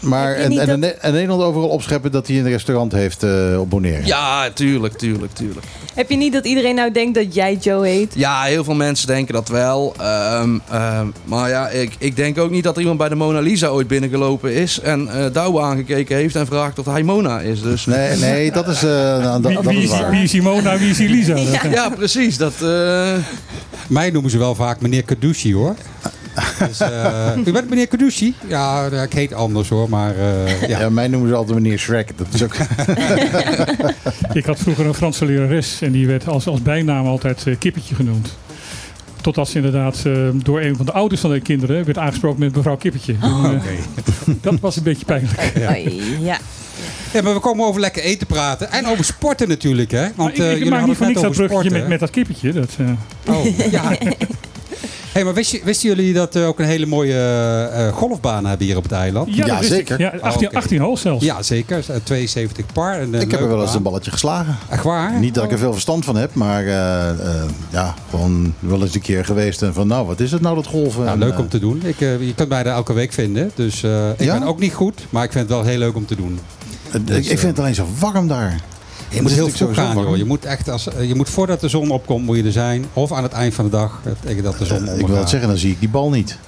Maar 0.00 0.34
en, 0.34 0.58
en, 0.58 0.80
dat- 0.80 0.90
en 1.00 1.12
Nederland 1.12 1.42
overal 1.42 1.68
opscheppen 1.68 2.10
dat 2.12 2.26
hij 2.26 2.38
een 2.38 2.48
restaurant 2.48 2.92
heeft 2.92 3.22
eh, 3.22 3.60
op 3.60 3.70
Bonaire. 3.70 4.06
Ja, 4.06 4.50
tuurlijk, 4.50 4.98
tuurlijk, 4.98 5.32
tuurlijk. 5.32 5.66
Heb 5.94 6.10
je 6.10 6.16
niet 6.16 6.32
dat 6.32 6.46
iedereen 6.46 6.74
nou 6.74 6.92
denkt 6.92 7.14
dat 7.14 7.34
jij 7.34 7.54
Joe 7.60 7.86
heet? 7.86 8.12
Ja, 8.16 8.42
heel 8.42 8.64
veel 8.64 8.74
mensen 8.74 9.06
denken 9.06 9.34
dat 9.34 9.48
wel. 9.48 9.94
Ehm, 9.98 10.58
ehm, 10.70 11.06
maar 11.24 11.48
ja, 11.48 11.68
ik, 11.68 11.92
ik 11.98 12.16
denk 12.16 12.38
ook 12.38 12.50
niet 12.50 12.64
dat 12.64 12.78
iemand 12.78 12.98
bij 12.98 13.08
de 13.08 13.14
Mona 13.14 13.40
Lisa 13.40 13.66
ooit 13.66 13.88
binnengelopen 13.88 14.52
is 14.54 14.80
en 14.80 15.08
eh 15.08 15.32
Douwe 15.32 15.60
aangekeken 15.60 16.16
heeft 16.16 16.36
en 16.36 16.46
vraagt 16.46 16.78
of 16.78 16.86
hij 16.86 17.02
Mona 17.02 17.40
is. 17.40 17.62
Dus 17.62 17.86
Nee, 17.86 18.16
nee, 18.16 18.52
dat 18.52 18.68
is, 18.68 18.82
eh, 18.82 18.90
nou, 18.90 19.42
dat, 19.42 19.52
Wie, 19.52 19.62
dat 19.62 19.72
is 19.72 19.82
is, 19.82 19.90
waar. 19.90 20.10
wie 20.10 20.22
is 20.22 20.30
Simona, 20.30 20.78
wie 20.78 20.90
is 20.90 20.98
Elisa? 20.98 21.34
Dat, 21.34 21.72
ja, 21.72 21.88
precies. 21.88 22.36
Dat, 22.36 22.52
eh, 22.62 23.12
Mij 23.86 24.10
noemen 24.10 24.30
ze 24.30 24.38
wel 24.38 24.54
vaak 24.54 24.80
meneer 24.80 25.02
Kadushi, 25.02 25.54
hoor. 25.54 25.74
Dus, 26.66 26.80
eh, 26.80 27.36
u 27.46 27.52
bent 27.52 27.68
meneer 27.68 27.86
Kadushi? 27.86 28.34
Ja, 28.46 28.88
eh, 28.92 29.02
ik 29.02 29.12
heet 29.12 29.32
anders, 29.34 29.68
hoor. 29.68 29.88
Maar 29.88 30.16
eh, 30.16 30.68
ja. 30.68 30.78
Ja, 30.80 30.90
mij 30.90 31.08
noemen 31.08 31.28
ze 31.28 31.34
altijd 31.34 31.58
meneer 31.58 31.78
Shrek. 31.78 32.10
Dat 32.18 32.26
is 32.32 32.42
ook... 32.42 32.54
Ik 34.32 34.44
had 34.44 34.58
vroeger 34.58 34.86
een 34.86 34.94
Franse 34.94 35.24
lerares 35.24 35.80
en 35.80 35.92
die 35.92 36.06
werd 36.06 36.28
als, 36.28 36.46
als 36.46 36.62
bijnaam 36.62 37.06
altijd 37.06 37.46
eh, 37.46 37.54
Kippetje 37.58 37.94
genoemd. 37.94 38.36
Totdat 39.20 39.48
ze 39.48 39.56
inderdaad 39.56 40.02
eh, 40.06 40.12
door 40.34 40.60
een 40.60 40.76
van 40.76 40.86
de 40.86 40.92
ouders 40.92 41.20
van 41.20 41.30
de 41.30 41.40
kinderen 41.40 41.84
werd 41.84 41.98
aangesproken 41.98 42.40
met 42.40 42.56
mevrouw 42.56 42.76
Kippetje. 42.76 43.18
Toen, 43.18 43.54
eh, 43.54 43.60
Dat 44.40 44.60
was 44.60 44.76
een 44.76 44.82
beetje 44.82 45.04
pijnlijk. 45.04 45.52
Ja. 46.20 46.38
Ja, 47.12 47.22
maar 47.22 47.34
we 47.34 47.40
komen 47.40 47.66
over 47.66 47.80
lekker 47.80 48.02
eten 48.02 48.26
praten. 48.26 48.70
En 48.72 48.86
over 48.86 49.04
sporten 49.04 49.48
natuurlijk, 49.48 49.90
hè? 49.90 50.00
Maar 50.00 50.12
Want 50.16 50.38
ik, 50.38 50.62
eh, 50.62 50.70
maak 50.70 50.86
niet 50.86 50.96
van 50.96 51.06
het 51.06 51.14
niks 51.16 51.20
dat 51.20 51.36
bruggetje 51.36 51.70
met, 51.70 51.88
met 51.88 52.00
dat 52.00 52.10
kippetje. 52.10 52.52
Dat, 52.52 52.70
eh, 52.78 53.34
Oh, 53.34 53.70
ja. 53.70 53.96
hey, 55.12 55.24
maar 55.24 55.34
wist 55.34 55.50
je- 55.50 55.60
wisten 55.64 55.88
jullie 55.88 56.12
dat 56.12 56.34
we 56.34 56.40
ook 56.40 56.58
een 56.58 56.64
hele 56.66 56.86
mooie 56.86 57.12
eh, 57.12 57.86
eh, 57.86 57.94
golfbaan 57.94 58.46
hebben 58.46 58.66
hier 58.66 58.76
op 58.76 58.82
het 58.82 58.92
eiland? 58.92 59.34
ja, 59.34 59.62
zeker. 59.62 60.00
Ja, 60.00 60.12
18, 60.20 60.46
oké. 60.46 60.56
18 60.56 60.80
holes 60.80 61.00
zelfs. 61.00 61.24
Ja, 61.24 61.42
zeker. 61.42 61.84
Eh, 61.88 61.96
72 62.02 62.66
par. 62.72 62.92
En, 63.00 63.14
eh, 63.14 63.20
Ik 63.20 63.30
heb 63.30 63.40
er 63.40 63.48
wel 63.48 63.62
eens 63.62 63.74
een 63.74 63.82
balletje 63.82 64.10
geslagen. 64.10 64.56
Echt 64.68 64.82
waar? 64.84 65.18
Niet 65.18 65.34
dat 65.34 65.44
ik 65.44 65.52
er 65.52 65.58
veel 65.58 65.72
verstand 65.72 66.04
van 66.04 66.16
heb, 66.16 66.34
maar 66.34 66.64
eh, 66.66 67.08
eh, 67.10 67.42
ja, 67.70 67.94
gewoon 68.10 68.54
wel 68.58 68.82
eens 68.82 68.94
een 68.94 69.00
keer 69.00 69.24
geweest. 69.24 69.62
En 69.62 69.74
van, 69.74 69.86
nou, 69.86 70.06
wat 70.06 70.20
is 70.20 70.32
het 70.32 70.40
nou 70.40 70.54
dat 70.54 70.66
golven? 70.66 71.00
Nou, 71.04 71.12
En, 71.12 71.18
leuk 71.18 71.32
eh, 71.32 71.38
om 71.38 71.48
te 71.48 71.58
doen. 71.58 71.80
Ik, 71.84 72.00
eh, 72.00 72.20
je 72.26 72.34
kunt 72.34 72.48
mij 72.48 72.62
daar 72.62 72.74
elke 72.74 72.92
week 72.92 73.12
vinden. 73.12 73.50
Dus 73.54 73.82
eh, 73.82 74.08
ik 74.10 74.20
Ja? 74.24 74.38
ben 74.38 74.48
ook 74.48 74.58
niet 74.60 74.74
goed, 74.74 75.06
maar 75.10 75.24
ik 75.24 75.32
vind 75.32 75.48
het 75.48 75.56
wel 75.58 75.64
heel 75.66 75.78
leuk 75.78 75.96
om 75.96 76.06
te 76.06 76.16
doen. 76.16 76.38
Dus, 77.04 77.16
ik, 77.16 77.24
ik 77.32 77.38
vind 77.38 77.50
het 77.50 77.58
alleen 77.58 77.74
zo 77.74 77.86
warm 77.98 78.28
daar. 78.28 78.60
Je 79.10 79.22
moet 79.22 79.30
heel 79.32 79.48
vroeg 79.48 79.74
gaan, 79.74 79.96
joh. 79.96 80.16
Je 80.16 80.24
moet 80.24 80.44
echt 80.44 80.68
als, 80.68 80.88
eh, 80.88 81.08
je 81.08 81.14
moet 81.14 81.28
voordat 81.30 81.60
de 81.60 81.68
zon 81.68 81.90
opkomt, 81.90 82.24
moet 82.26 82.36
je 82.36 82.42
er 82.42 82.52
zijn. 82.52 82.84
Of 82.92 83.12
aan 83.12 83.22
het 83.22 83.32
eind 83.32 83.54
van 83.54 83.64
de 83.64 83.70
dag, 83.70 84.00
eh, 84.04 84.12
tegen 84.24 84.42
dat 84.42 84.58
de 84.58 84.64
zon 84.64 84.88
Eh, 84.88 84.98
ik 84.98 85.06
wil 85.06 85.16
het 85.16 85.28
zeggen, 85.28 85.48
dan 85.48 85.58
zie 85.58 85.70
ik 85.70 85.78
die 85.80 85.88
bal 85.88 86.10
niet. 86.10 86.38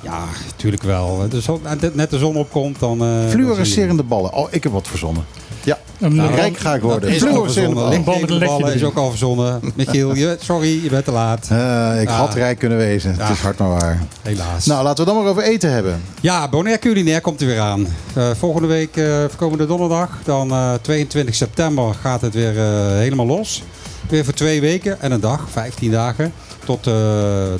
Ja, 0.00 0.24
natuurlijk 0.46 0.82
wel. 0.82 1.26
Zon, 1.38 1.60
net- 1.94 2.10
de 2.10 2.18
zon 2.18 2.36
opkomt, 2.36 2.78
dan... 2.78 2.98
je 2.98 3.26
Fluorescerende 3.30 4.02
ballen. 4.02 4.32
Oh, 4.34 4.48
ik 4.50 4.62
heb 4.62 4.72
wat 4.72 4.88
verzonnen. 4.88 5.24
Ja, 5.64 5.78
Een, 6.00 6.14
Nou, 6.14 6.34
rijk 6.34 6.58
ga 6.58 6.74
ik 6.74 6.82
worden. 6.82 7.10
Is 7.10 7.18
verzonnen. 7.22 7.74
ballen. 7.74 7.92
Een 7.96 8.04
bal 8.04 8.18
met 8.20 8.30
een 8.30 8.36
Lichtgevende 8.36 8.38
lekje 8.38 8.58
ballen 8.60 8.74
is 8.74 8.82
ook 8.84 8.96
al 8.96 9.08
verzonnen. 9.10 9.60
Michiel, 9.74 10.14
je, 10.14 10.36
sorry, 10.40 10.82
je 10.82 10.88
bent 10.88 11.04
te 11.04 11.10
laat. 11.10 11.48
Eh, 11.50 12.00
ik 12.00 12.08
Ah. 12.08 12.16
had 12.18 12.34
rijk 12.34 12.58
kunnen 12.58 12.78
wezen. 12.78 13.14
Ja. 13.16 13.22
Het 13.26 13.36
is 13.36 13.42
hard 13.42 13.58
maar 13.58 13.68
waar. 13.68 14.02
Helaas. 14.22 14.66
Nou, 14.66 14.82
laten 14.84 15.04
we 15.04 15.10
dan 15.12 15.22
maar 15.22 15.30
over 15.30 15.42
eten 15.42 15.72
hebben. 15.72 16.02
Ja, 16.20 16.48
Bonaire 16.48 16.80
Culinair 16.80 17.20
komt 17.20 17.40
er 17.40 17.46
weer 17.46 17.60
aan. 17.60 17.86
Eh, 18.14 18.30
volgende 18.38 18.68
week, 18.68 18.96
eh 18.96 19.24
komende 19.36 19.66
donderdag, 19.66 20.10
dan 20.24 20.50
eh, 20.50 20.72
22 20.82 21.34
september, 21.34 21.94
gaat 22.00 22.20
het 22.20 22.34
weer 22.34 22.52
helemaal 22.96 23.26
los. 23.26 23.62
Weer 24.08 24.24
voor 24.24 24.34
twee 24.34 24.60
weken 24.60 25.00
en 25.00 25.12
een 25.12 25.20
dag, 25.20 25.46
15 25.50 25.90
dagen. 25.90 26.32
Tot, 26.64 26.86
eh, 26.86 26.94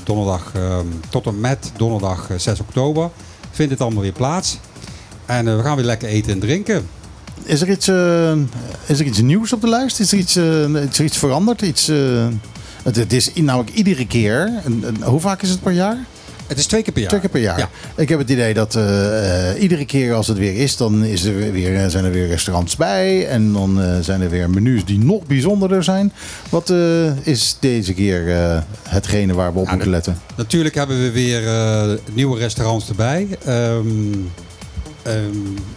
donderdag, 0.05 0.51
eh, 0.55 0.77
tot 1.09 1.27
en 1.27 1.41
met 1.41 1.73
donderdag 1.77 2.31
eh, 2.31 2.39
6 2.39 2.61
oktober 2.61 3.11
vindt 3.51 3.73
het 3.73 3.81
allemaal 3.81 4.03
weer 4.03 4.13
plaats. 4.13 4.59
En 5.27 5.57
we 5.57 5.63
gaan 5.63 5.77
weer 5.77 5.85
lekker 5.85 6.09
eten 6.09 6.33
en 6.33 6.39
drinken. 6.41 6.89
Is 7.45 7.61
er 7.61 7.71
iets, 7.71 7.89
eh, 7.89 8.33
is 8.87 8.99
er 9.01 9.05
iets 9.07 9.21
nieuws 9.21 9.53
op 9.53 9.61
de 9.61 9.69
lijst? 9.69 10.01
Is 10.01 10.13
er 10.13 10.19
iets, 10.19 10.37
eh, 10.37 10.69
is 10.91 10.99
er 10.99 11.05
iets 11.05 11.19
veranderd? 11.19 11.63
Iets, 11.63 11.89
eh, 11.89 11.97
het, 12.83 12.97
het 12.97 13.13
is 13.13 13.31
namelijk 13.35 13.71
iedere 13.77 14.07
keer. 14.07 14.51
en- 14.65 14.83
en 14.87 15.03
hoe 15.03 15.21
vaak 15.21 15.43
is 15.43 15.49
het 15.51 15.63
per 15.63 15.73
jaar? 15.73 15.97
Het 16.47 16.59
is 16.59 16.67
twee 16.67 16.83
keer 16.83 16.93
per 16.93 17.01
jaar. 17.03 17.11
Twee 17.11 17.21
keer 17.21 17.31
per 17.31 17.41
jaar. 17.41 17.59
Ja. 17.59 17.69
Ik 17.97 18.09
heb 18.09 18.19
het 18.19 18.31
idee 18.31 18.55
dat 18.55 18.79
iedere 19.59 19.85
keer 19.85 20.15
als 20.15 20.27
het 20.27 20.39
weer 20.39 20.55
is, 20.57 20.77
dan 20.77 21.05
is 21.05 21.25
er 21.25 21.53
weer, 21.53 21.91
zijn 21.91 22.05
er 22.05 22.11
weer 22.11 22.27
restaurants 22.27 22.77
bij. 22.77 23.27
En 23.29 23.53
dan 23.53 23.81
zijn 24.01 24.21
er 24.21 24.31
weer 24.31 24.51
menus 24.51 24.85
die 24.85 24.99
nog 24.99 25.27
bijzonderder 25.27 25.85
zijn. 25.85 26.13
Wat 26.49 26.73
is 27.23 27.57
deze 27.61 27.93
keer 27.95 28.23
hetgene 28.89 29.35
waar 29.35 29.53
we 29.53 29.59
op 29.59 29.65
Ja, 29.67 29.73
moeten 29.73 29.91
letten? 29.91 30.19
Natuurlijk 30.37 30.75
hebben 30.75 31.03
we 31.03 31.11
weer 31.11 31.43
nieuwe 32.13 32.39
restaurants 32.39 32.89
erbij. 32.89 33.27
Ehm, 33.45 33.85
ehm, 35.03 35.37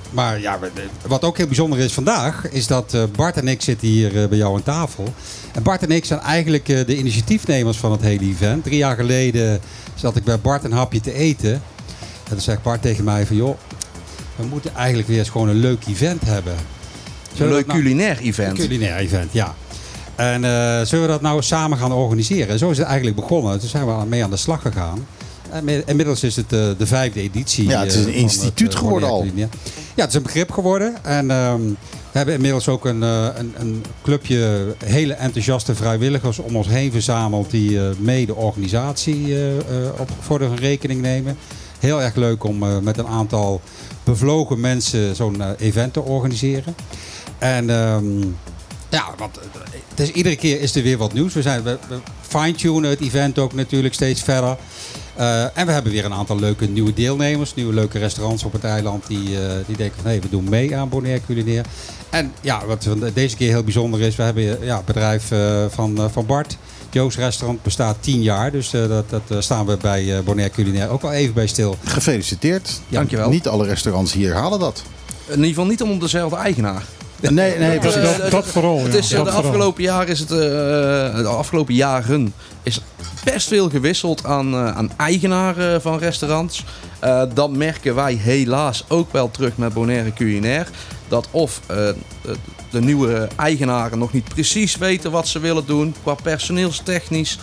maar 0.09 0.39
ja, 0.39 0.59
wat 1.07 1.23
ook 1.23 1.37
heel 1.37 1.45
bijzonder 1.45 1.79
is 1.79 1.93
vandaag, 1.93 2.49
is 2.49 2.67
dat 2.67 2.93
eh, 2.93 3.03
Bart 3.15 3.37
en 3.37 3.47
ik 3.47 3.61
zitten 3.61 3.87
hier 3.87 4.21
eh, 4.21 4.27
bij 4.29 4.37
jou 4.37 4.55
aan 4.55 4.63
tafel. 4.63 5.13
En 5.53 5.63
Bart 5.63 5.81
en 5.81 5.91
ik 5.91 6.05
zijn 6.05 6.19
eigenlijk 6.19 6.69
eh, 6.69 6.85
de 6.85 6.97
initiatiefnemers 6.97 7.77
van 7.77 7.91
het 7.91 8.01
hele 8.01 8.25
event. 8.25 8.63
Drie 8.63 8.77
jaar 8.77 8.95
geleden 8.95 9.59
zat 9.95 10.15
ik 10.15 10.23
bij 10.23 10.39
Bart 10.39 10.63
een 10.63 10.71
hapje 10.71 11.01
te 11.01 11.13
eten. 11.13 11.53
En 11.53 12.31
toen 12.31 12.41
zegt 12.41 12.61
Bart 12.63 12.81
tegen 12.81 13.03
mij 13.03 13.25
van, 13.25 13.35
joh, 13.35 13.57
we 14.35 14.45
moeten 14.45 14.75
eigenlijk 14.75 15.07
weer 15.07 15.19
eens 15.19 15.29
gewoon 15.29 15.49
een 15.49 15.55
leuk 15.59 15.85
event 15.87 16.21
hebben. 16.25 16.53
een 16.53 16.59
Zullen 17.33 17.51
we 17.51 17.57
leuk 17.57 17.67
nou- 17.67 17.79
culinair 17.79 18.17
event. 18.19 18.59
een 18.59 18.67
culinair 18.67 18.95
event, 18.95 19.33
ja. 19.33 19.55
En 20.15 20.41
zullen 20.87 21.05
we 21.05 21.11
dat 21.11 21.21
nou 21.21 21.41
samen 21.41 21.77
gaan 21.77 21.91
organiseren? 21.91 22.47
En 22.47 22.57
zo 22.57 22.69
is 22.69 22.77
het 22.77 22.85
eigenlijk 22.87 23.15
begonnen. 23.15 23.59
Toen 23.59 23.69
zijn 23.69 23.85
we 23.85 24.05
mee 24.05 24.23
aan 24.23 24.29
de 24.29 24.37
slag 24.37 24.61
gegaan. 24.61 25.05
Me- 25.63 25.83
inmiddels 25.85 26.23
is 26.23 26.35
het 26.35 26.53
eh, 26.53 26.67
de 26.77 26.85
vijfde 26.85 27.21
editie. 27.21 27.67
Ja, 27.67 27.79
het 27.79 27.87
is 27.93 27.95
eh, 27.95 27.99
een 28.05 28.11
van 28.11 28.13
instituut 28.21 28.73
eh, 28.73 28.79
geworden 28.79 29.09
al. 29.09 29.25
Ja, 29.95 30.01
het 30.01 30.09
is 30.09 30.15
een 30.15 30.23
begrip 30.23 30.51
geworden. 30.51 30.95
En 31.03 31.31
ehm, 31.31 31.61
we 32.11 32.17
hebben 32.21 32.33
inmiddels 32.35 32.67
ook 32.67 32.85
een, 32.85 33.03
eh, 33.03 33.27
een, 33.35 33.53
een 33.57 33.83
clubje 34.03 34.73
hele 34.85 35.13
enthousiaste 35.13 35.75
vrijwilligers 35.75 36.39
om 36.39 36.55
ons 36.55 36.67
heen 36.67 36.91
verzameld. 36.91 37.51
Die 37.51 37.79
eh, 37.79 37.85
mee 37.99 38.25
de 38.25 38.35
organisatie 38.35 39.35
eh, 39.35 39.57
eh, 39.57 39.63
op, 39.97 40.09
voor 40.19 40.39
hun 40.39 40.55
rekening 40.55 41.01
nemen. 41.01 41.37
Heel 41.79 42.01
erg 42.01 42.15
leuk 42.15 42.43
om 42.43 42.63
eh, 42.63 42.77
met 42.79 42.97
een 42.97 43.07
aantal 43.07 43.61
bevlogen 44.03 44.59
mensen 44.59 45.15
zo'n 45.15 45.41
eh, 45.41 45.49
event 45.57 45.93
te 45.93 46.01
organiseren. 46.01 46.75
En 47.37 47.69
ehm, 47.69 48.19
ja, 48.89 49.05
want 49.17 49.37
eh, 49.37 49.43
het 49.89 49.99
is, 49.99 50.11
iedere 50.11 50.35
keer 50.35 50.61
is 50.61 50.75
er 50.75 50.83
weer 50.83 50.97
wat 50.97 51.13
nieuws. 51.13 51.33
We, 51.33 51.41
zijn, 51.41 51.63
we, 51.63 51.77
we 51.87 51.95
fine-tunen 52.21 52.89
het 52.89 52.99
event 53.01 53.39
ook 53.39 53.53
natuurlijk 53.53 53.93
steeds 53.93 54.21
verder. 54.21 54.57
Eh, 55.15 55.43
en 55.57 55.65
we 55.65 55.71
hebben 55.71 55.91
weer 55.91 56.05
een 56.05 56.13
aantal 56.13 56.39
leuke 56.39 56.65
nieuwe 56.67 56.93
deelnemers, 56.93 57.53
nieuwe 57.53 57.73
leuke 57.73 57.99
restaurants 57.99 58.43
op 58.43 58.51
het 58.53 58.63
eiland 58.63 59.07
die, 59.07 59.39
eh, 59.41 59.51
die 59.67 59.77
denken 59.77 60.01
van 60.01 60.11
hé, 60.11 60.19
we 60.19 60.29
doen 60.29 60.49
mee 60.49 60.75
aan 60.75 60.89
Bonaire 60.89 61.21
Culinair. 61.25 61.65
En 62.09 62.31
ja, 62.41 62.65
wat 62.65 62.83
van 62.83 63.03
deze 63.13 63.35
keer 63.35 63.49
heel 63.49 63.63
bijzonder 63.63 64.01
is, 64.01 64.15
we 64.15 64.23
hebben 64.23 64.43
ja, 64.65 64.75
het 64.75 64.85
bedrijf 64.85 65.31
eh, 65.31 65.65
van, 65.69 65.97
eh, 65.97 66.05
van 66.11 66.25
Bart. 66.25 66.57
Joe's 66.89 67.15
restaurant 67.17 67.63
bestaat 67.63 67.97
10 67.99 68.21
jaar, 68.21 68.51
dus 68.51 68.73
eh, 68.73 68.87
dat, 68.87 69.09
dat 69.09 69.21
eh, 69.27 69.37
staan 69.39 69.65
we 69.65 69.77
bij 69.81 70.17
eh, 70.17 70.23
Bonaire 70.23 70.53
Culinair 70.53 70.89
ook 70.89 71.01
wel 71.01 71.11
even 71.11 71.33
bij 71.33 71.47
stil. 71.47 71.77
Gefeliciteerd. 71.83 72.81
Ja, 72.87 72.97
Dankjewel. 72.97 73.29
Niet 73.29 73.47
alle 73.47 73.65
restaurants 73.65 74.13
hier 74.13 74.33
halen 74.33 74.59
dat. 74.59 74.83
In 75.25 75.33
ieder 75.35 75.47
geval 75.47 75.65
niet 75.65 75.81
om 75.81 75.99
dezelfde 75.99 76.35
eigenaar. 76.37 76.83
Nee, 77.19 77.57
nee, 77.57 77.79
Dat, 77.79 77.91
precies. 77.93 78.17
dat, 78.17 78.31
dat 78.31 78.45
vooral. 78.45 78.83
Het 78.83 78.93
is, 78.93 79.11
eh, 79.11 79.17
dat 79.17 79.25
de 79.25 79.31
vooral. 79.31 79.49
afgelopen 79.49 79.83
jaar 79.83 80.07
is 80.07 80.19
het, 80.19 80.31
eh, 80.31 80.37
de 81.17 81.27
afgelopen 81.37 81.73
jaren 81.73 82.33
is 82.63 82.79
best 83.25 83.47
veel 83.47 83.69
gewisseld 83.69 84.25
aan, 84.25 84.53
eh, 84.53 84.75
aan 84.75 84.91
eigenaren 84.97 85.81
van 85.81 85.97
restaurants. 85.97 86.63
Eh, 86.99 87.23
dat 87.33 87.51
merken 87.51 87.95
wij 87.95 88.13
helaas 88.13 88.85
ook 88.87 89.11
wel 89.11 89.31
terug 89.31 89.57
met 89.57 89.73
Bonaire 89.73 90.13
Culinair. 90.13 90.69
Dat 91.07 91.27
of 91.31 91.61
eh, 91.67 91.89
de 92.71 92.81
nieuwe 92.81 93.27
eigenaren 93.35 93.99
nog 93.99 94.13
niet 94.13 94.29
precies 94.29 94.77
weten 94.77 95.11
wat 95.11 95.27
ze 95.27 95.39
willen 95.39 95.65
doen 95.65 95.95
qua 96.03 96.13
personeelstechnisch. 96.13 97.39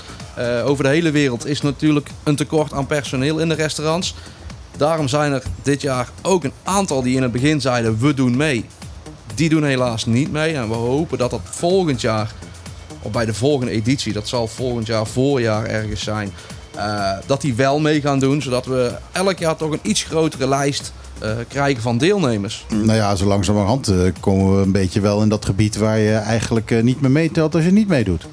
Over 0.65 0.85
de 0.85 0.91
hele 0.91 1.11
wereld 1.11 1.47
is 1.47 1.61
natuurlijk 1.61 2.09
een 2.23 2.37
tekort 2.37 2.73
aan 2.73 2.87
personeel 2.87 3.39
in 3.39 3.49
de 3.49 3.55
restaurants. 3.55 4.15
Daarom 4.77 5.09
zijn 5.09 5.33
er 5.33 5.43
dit 5.63 5.83
jaar 5.83 6.09
ook 6.23 6.45
een 6.45 6.53
aantal 6.63 7.03
die 7.03 7.17
in 7.17 7.23
het 7.23 7.33
begin 7.33 7.61
zeiden 7.61 7.99
we 7.99 8.15
doen 8.15 8.37
mee. 8.37 8.65
Die 9.35 9.49
doen 9.49 9.65
helaas 9.65 10.07
niet 10.07 10.33
mee. 10.33 10.55
En 10.55 10.69
we 10.69 10.75
hopen 10.75 11.19
dat 11.19 11.31
dat 11.31 11.41
volgend 11.45 12.01
jaar, 12.01 12.33
of 13.03 13.13
bij 13.13 13.25
de 13.25 13.35
volgende 13.35 13.73
editie, 13.73 14.13
dat 14.13 14.29
zal 14.29 14.47
volgend 14.47 14.87
jaar 14.87 15.07
voorjaar 15.07 15.65
ergens 15.65 16.03
zijn, 16.03 16.33
eh, 16.75 17.11
dat 17.27 17.41
die 17.41 17.55
wel 17.55 17.81
mee 17.81 18.01
gaan 18.01 18.19
doen. 18.19 18.43
Zodat 18.43 18.67
we 18.67 18.93
elk 19.13 19.39
jaar 19.39 19.57
toch 19.57 19.71
een 19.71 19.81
iets 19.83 20.03
grotere 20.03 20.49
lijst 20.49 20.93
eh, 21.19 21.31
krijgen 21.49 21.83
van 21.83 21.99
deelnemers. 21.99 22.67
Nou 22.69 22.95
ja, 22.95 23.15
zo 23.15 23.27
langzamerhand 23.27 23.89
eh, 23.89 23.97
komen 24.21 24.57
we 24.57 24.63
een 24.63 24.73
beetje 24.73 25.01
wel 25.01 25.23
in 25.23 25.29
dat 25.29 25.45
gebied 25.45 25.77
waar 25.77 25.99
je 25.99 26.15
eigenlijk 26.15 26.83
niet 26.83 27.01
meer 27.01 27.11
meetelt 27.11 27.55
als 27.55 27.65
je 27.65 27.73
niet 27.73 27.89
meedoet. 27.89 28.27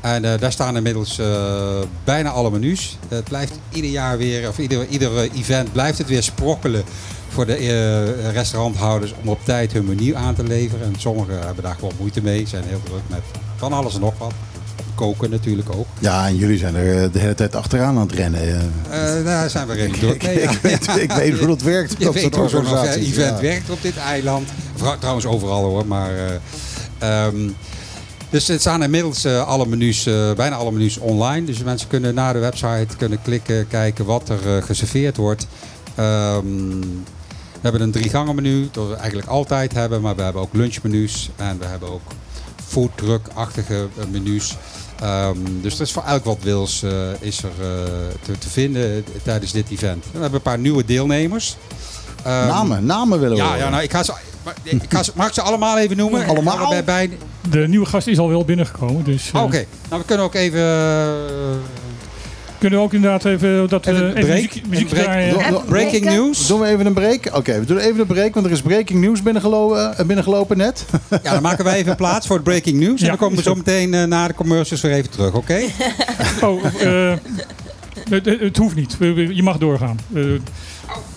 En 0.00 0.24
eh, 0.24 0.40
daar 0.40 0.52
staan 0.52 0.76
inmiddels 0.76 1.20
bijna 2.04 2.30
alle 2.30 2.50
menus. 2.50 2.98
het 3.08 3.24
blijft 3.24 3.58
ieder 3.72 3.90
jaar 3.90 4.18
weer, 4.18 4.48
of 4.48 4.58
ieder, 4.58 4.86
ieder 4.88 5.30
event 5.34 5.72
blijft 5.72 5.98
het 5.98 6.08
weer 6.08 6.22
sprokkelen 6.22 6.84
voor 7.28 7.46
de 7.46 8.30
restauranthouders 8.32 9.14
om 9.22 9.28
op 9.28 9.44
tijd 9.44 9.72
hun 9.72 9.84
menu 9.84 10.14
aan 10.14 10.34
te 10.34 10.44
leveren. 10.44 10.86
En 10.86 10.94
sommigen 10.98 11.40
hebben 11.40 11.64
daar 11.64 11.74
gewoon 11.74 11.94
moeite 11.98 12.22
mee, 12.22 12.46
zijn 12.46 12.64
heel 12.64 12.82
druk 12.84 13.02
met 13.06 13.22
van 13.56 13.72
alles 13.72 13.94
en 13.94 14.00
nog 14.00 14.18
wat. 14.18 14.32
Koken 15.02 15.30
natuurlijk 15.30 15.68
ook. 15.74 15.86
Ja, 15.98 16.26
en 16.26 16.36
jullie 16.36 16.58
zijn 16.58 16.74
er 16.74 17.02
eh, 17.02 17.12
de 17.12 17.18
hele 17.18 17.34
tijd 17.34 17.56
achteraan 17.56 17.96
aan 17.96 18.06
het 18.06 18.12
rennen. 18.12 18.72
Eh, 18.90 19.24
daar 19.24 19.50
zijn 19.50 19.66
we 19.66 19.74
redelijk 19.74 19.98
druk 19.98 20.14
ik, 20.14 20.22
mee. 20.22 20.40
ja. 20.40 20.50
ik, 20.50 20.58
weet, 20.62 20.88
ik 21.02 21.12
weet 21.12 21.38
hoe 21.38 21.46
dat 21.46 21.62
werkt. 21.62 21.94
Je 21.98 22.08
op 22.08 22.14
weet 22.14 22.34
hoe 22.34 22.48
zo'n 22.48 22.84
event 22.86 23.40
werkt 23.40 23.70
op 23.70 23.82
dit 23.82 23.96
eiland. 23.96 24.48
Trouwens 24.98 25.26
overal 25.26 25.64
hoor, 25.64 25.86
maar... 25.86 26.10
eh, 26.16 27.24
ehm, 27.24 27.50
dus 28.30 28.48
het 28.48 28.60
staan 28.60 28.82
inmiddels 28.82 29.26
alle 29.26 29.66
menus, 29.66 30.02
bijna 30.36 30.56
alle 30.56 30.72
menus 30.72 30.98
online. 30.98 31.46
Dus 31.46 31.62
mensen 31.62 31.88
kunnen 31.88 32.14
naar 32.14 32.32
de 32.32 32.38
website 32.38 32.96
kunnen 32.96 33.22
klikken, 33.22 33.68
kijken 33.68 34.04
wat 34.04 34.28
er 34.28 34.62
geserveerd 34.62 35.16
wordt. 35.16 35.46
Ehm, 35.94 36.80
we 37.52 37.60
hebben 37.60 37.80
een 37.80 37.90
drie 37.90 38.08
gangen 38.08 38.34
menu, 38.34 38.68
dat 38.72 38.88
we 38.88 38.94
eigenlijk 38.94 39.28
altijd 39.28 39.72
hebben. 39.72 40.00
Maar 40.00 40.16
we 40.16 40.22
hebben 40.22 40.42
ook 40.42 40.54
lunchmenu's 40.54 41.30
en 41.36 41.58
we 41.58 41.64
hebben 41.64 41.92
ook 41.92 42.12
foodtruck-achtige 42.66 43.88
menus. 44.10 44.56
Ehm, 45.02 45.36
dus 45.60 45.76
dat 45.76 45.86
is 45.86 45.92
voor 45.92 46.02
elk 46.02 46.24
wat 46.24 46.38
wils 46.42 46.82
eh, 46.82 46.90
is 47.20 47.42
er 47.42 47.50
eh, 47.60 47.66
te, 48.22 48.38
te 48.38 48.48
vinden 48.50 49.04
tijdens 49.22 49.52
dit 49.52 49.70
event. 49.70 50.04
We 50.04 50.18
hebben 50.18 50.34
een 50.34 50.42
paar 50.42 50.58
nieuwe 50.58 50.84
deelnemers. 50.84 51.56
Ehm, 52.24 52.46
Namen, 52.46 52.86
namen 52.86 53.20
willen 53.20 53.36
we 53.36 53.42
Ja, 53.42 53.56
ja 53.56 53.68
nou, 53.68 53.82
ik 53.82 53.90
ga 53.90 54.02
ze, 54.02 54.12
maar 54.44 54.54
ik 54.62 54.82
ga 54.88 55.02
ze, 55.02 55.12
mag 55.14 55.26
ik 55.26 55.34
ze 55.34 55.42
allemaal 55.42 55.78
even 55.78 55.96
noemen? 55.96 56.26
Allemaal? 56.32 56.68
Bij, 56.68 56.84
bij, 56.84 57.10
De 57.50 57.68
nieuwe 57.68 57.86
gast 57.86 58.06
is 58.06 58.18
al 58.18 58.28
wel 58.28 58.44
binnengekomen. 58.44 59.04
Dus 59.04 59.30
eh, 59.32 59.40
Oh, 59.40 59.46
Oké, 59.46 59.64
nou 59.88 60.00
we 60.00 60.06
kunnen 60.06 60.24
ook 60.26 60.34
even... 60.34 60.60
eh, 62.62 62.68
kunnen 62.70 62.78
we 62.78 62.84
ook 62.84 62.92
inderdaad 62.92 63.24
even, 63.24 63.68
dat, 63.68 63.84
we 63.84 63.90
Even 63.90 64.08
even, 64.08 64.20
break. 64.20 64.34
muziek, 64.42 64.66
muziek 64.66 64.88
Break. 64.88 65.04
draaien. 65.04 65.64
Breaking 65.66 66.04
news. 66.04 66.46
Doen 66.46 66.60
we 66.60 66.66
even 66.66 66.86
een 66.86 66.92
break? 66.92 67.30
Oké, 67.34 67.58
we 67.58 67.66
doen 67.66 67.78
even 67.78 68.00
een 68.00 68.06
break, 68.06 68.34
want 68.34 68.46
er 68.46 68.52
is 68.52 68.62
breaking 68.62 69.00
news 69.00 69.22
binnengelopen, 69.22 69.98
eh, 69.98 70.06
binnengelopen 70.06 70.56
net. 70.56 70.84
Ja, 71.22 71.32
dan 71.32 71.42
maken 71.42 71.64
wij 71.64 71.76
even 71.76 71.96
plaats 71.96 72.26
voor 72.26 72.36
het 72.36 72.44
breaking 72.44 72.78
news. 72.80 73.00
En 73.00 73.06
dan 73.08 73.16
komen 73.16 73.36
we 73.36 73.42
zo 73.42 73.54
meteen 73.54 73.94
eh, 73.94 74.04
na 74.04 74.26
de 74.26 74.34
commercials 74.34 74.80
weer 74.82 74.92
even 74.92 75.10
terug, 75.10 75.34
oké? 75.34 75.60
Oh, 76.40 76.64
eh, 76.80 77.12
het, 78.10 78.24
het 78.24 78.56
hoeft 78.56 78.74
niet. 78.74 78.96
Je 79.34 79.42
mag 79.42 79.58
doorgaan. 79.58 79.98
Eh, 80.14 80.22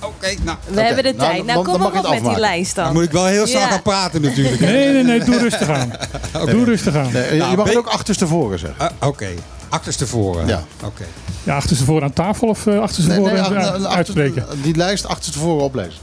Oké, 0.01 0.36
nou... 0.43 0.58
We 0.67 0.81
hebben 0.81 1.03
de 1.03 1.13
nou, 1.17 1.29
tijd. 1.31 1.45
Nou, 1.45 1.63
dan 1.63 1.73
kom 1.73 1.79
maar 1.81 2.03
op 2.03 2.10
met 2.10 2.23
die 2.23 2.39
lijst 2.39 2.75
dan. 2.75 2.84
Dan 2.86 2.93
moet 2.93 3.03
ik 3.03 3.12
wel 3.12 3.25
heel 3.25 3.47
snel 3.47 3.60
Ja. 3.62 3.67
gaan 3.69 3.81
praten 3.81 4.21
natuurlijk. 4.21 4.60
nee, 4.60 4.91
nee, 4.91 5.03
nee. 5.03 5.23
Doe 5.23 5.38
rustig 5.38 5.69
aan. 5.69 5.91
Doe 6.51 6.63
rustig 6.65 6.95
aan. 6.95 7.12
Nee, 7.12 7.31
je 7.34 7.38
Nou, 7.38 7.55
mag 7.55 7.67
het 7.67 7.77
ook 7.77 7.88
achterstevoren 7.88 8.60
zeggen. 8.60 8.79
Ah, 8.99 9.08
Oké, 9.08 9.27
achterstevoren. 9.69 10.47
Ja. 10.47 10.63
Oké. 10.84 11.04
Ja, 11.43 11.56
achterstevoren 11.56 12.04
aan 12.04 12.13
tafel 12.13 12.47
of 12.47 12.65
uh, 12.65 12.80
achterstevoren 12.80 13.39
ach- 13.41 13.51
uh, 13.51 13.58
achter- 13.58 13.88
uitspreken? 13.88 14.45
die 14.63 14.75
lijst 14.75 15.06
achterstevoren 15.08 15.63
oplezen. 15.63 15.99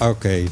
Oké. 0.00 0.42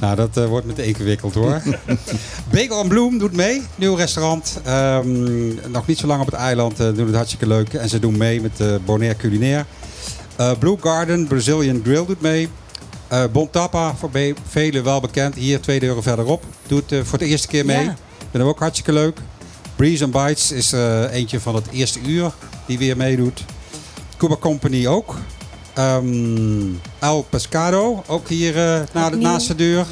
Nou, 0.00 0.16
dat 0.16 0.36
eh, 0.36 0.44
wordt 0.46 0.66
meteen 0.66 0.86
ingewikkeld 0.86 1.34
hoor. 1.34 1.62
Bagel 2.52 2.80
en 2.82 2.88
Bloem 2.88 3.18
doet 3.18 3.32
mee. 3.32 3.62
Nieuw 3.74 3.94
restaurant. 3.94 4.60
Ehm, 4.64 5.70
nog 5.70 5.86
niet 5.86 5.98
zo 5.98 6.06
lang 6.06 6.20
op 6.20 6.26
het 6.26 6.34
eiland. 6.34 6.80
eh, 6.80 6.86
doen 6.94 7.06
het 7.06 7.14
hartstikke 7.14 7.46
leuk. 7.46 7.74
En 7.74 7.88
ze 7.88 7.98
doen 7.98 8.16
mee 8.16 8.40
met 8.40 8.60
uh, 8.60 8.74
Bonaire 8.84 9.16
Culinair. 9.16 9.66
Eh, 10.36 10.50
Blue 10.58 10.76
Garden, 10.80 11.26
Brazilian 11.26 11.80
Grill 11.84 12.04
doet 12.06 12.20
mee. 12.20 12.48
Uh, 13.12 13.24
bon 13.32 13.50
Tappa, 13.50 13.94
voor 13.94 14.10
velen 14.48 14.84
wel 14.84 15.00
bekend. 15.00 15.34
Hier 15.34 15.60
twee 15.60 15.80
deuren 15.80 16.02
verderop. 16.02 16.44
Doet 16.66 16.92
uh, 16.92 17.00
voor 17.04 17.18
de 17.18 17.24
eerste 17.26 17.46
keer 17.46 17.64
mee. 17.64 17.84
Ja. 17.84 17.96
Vinden 18.30 18.40
we 18.48 18.54
ook 18.54 18.58
hartstikke 18.60 18.92
leuk. 18.92 19.18
Breeze 19.82 20.04
and 20.04 20.12
Bites 20.12 20.52
is 20.52 20.72
uh, 20.72 21.12
eentje 21.12 21.40
van 21.40 21.54
het 21.54 21.64
eerste 21.70 21.98
uur 22.06 22.32
die 22.66 22.78
weer 22.78 22.96
meedoet. 22.96 23.44
Cuba 24.16 24.36
Company 24.36 24.86
ook. 24.86 25.14
Um, 25.78 26.80
El 26.98 27.26
Pescado, 27.30 28.02
ook 28.06 28.28
hier 28.28 28.56
uh, 28.56 28.80
na 28.92 29.10
de, 29.10 29.16
naast 29.16 29.48
de 29.48 29.54
deur. 29.54 29.86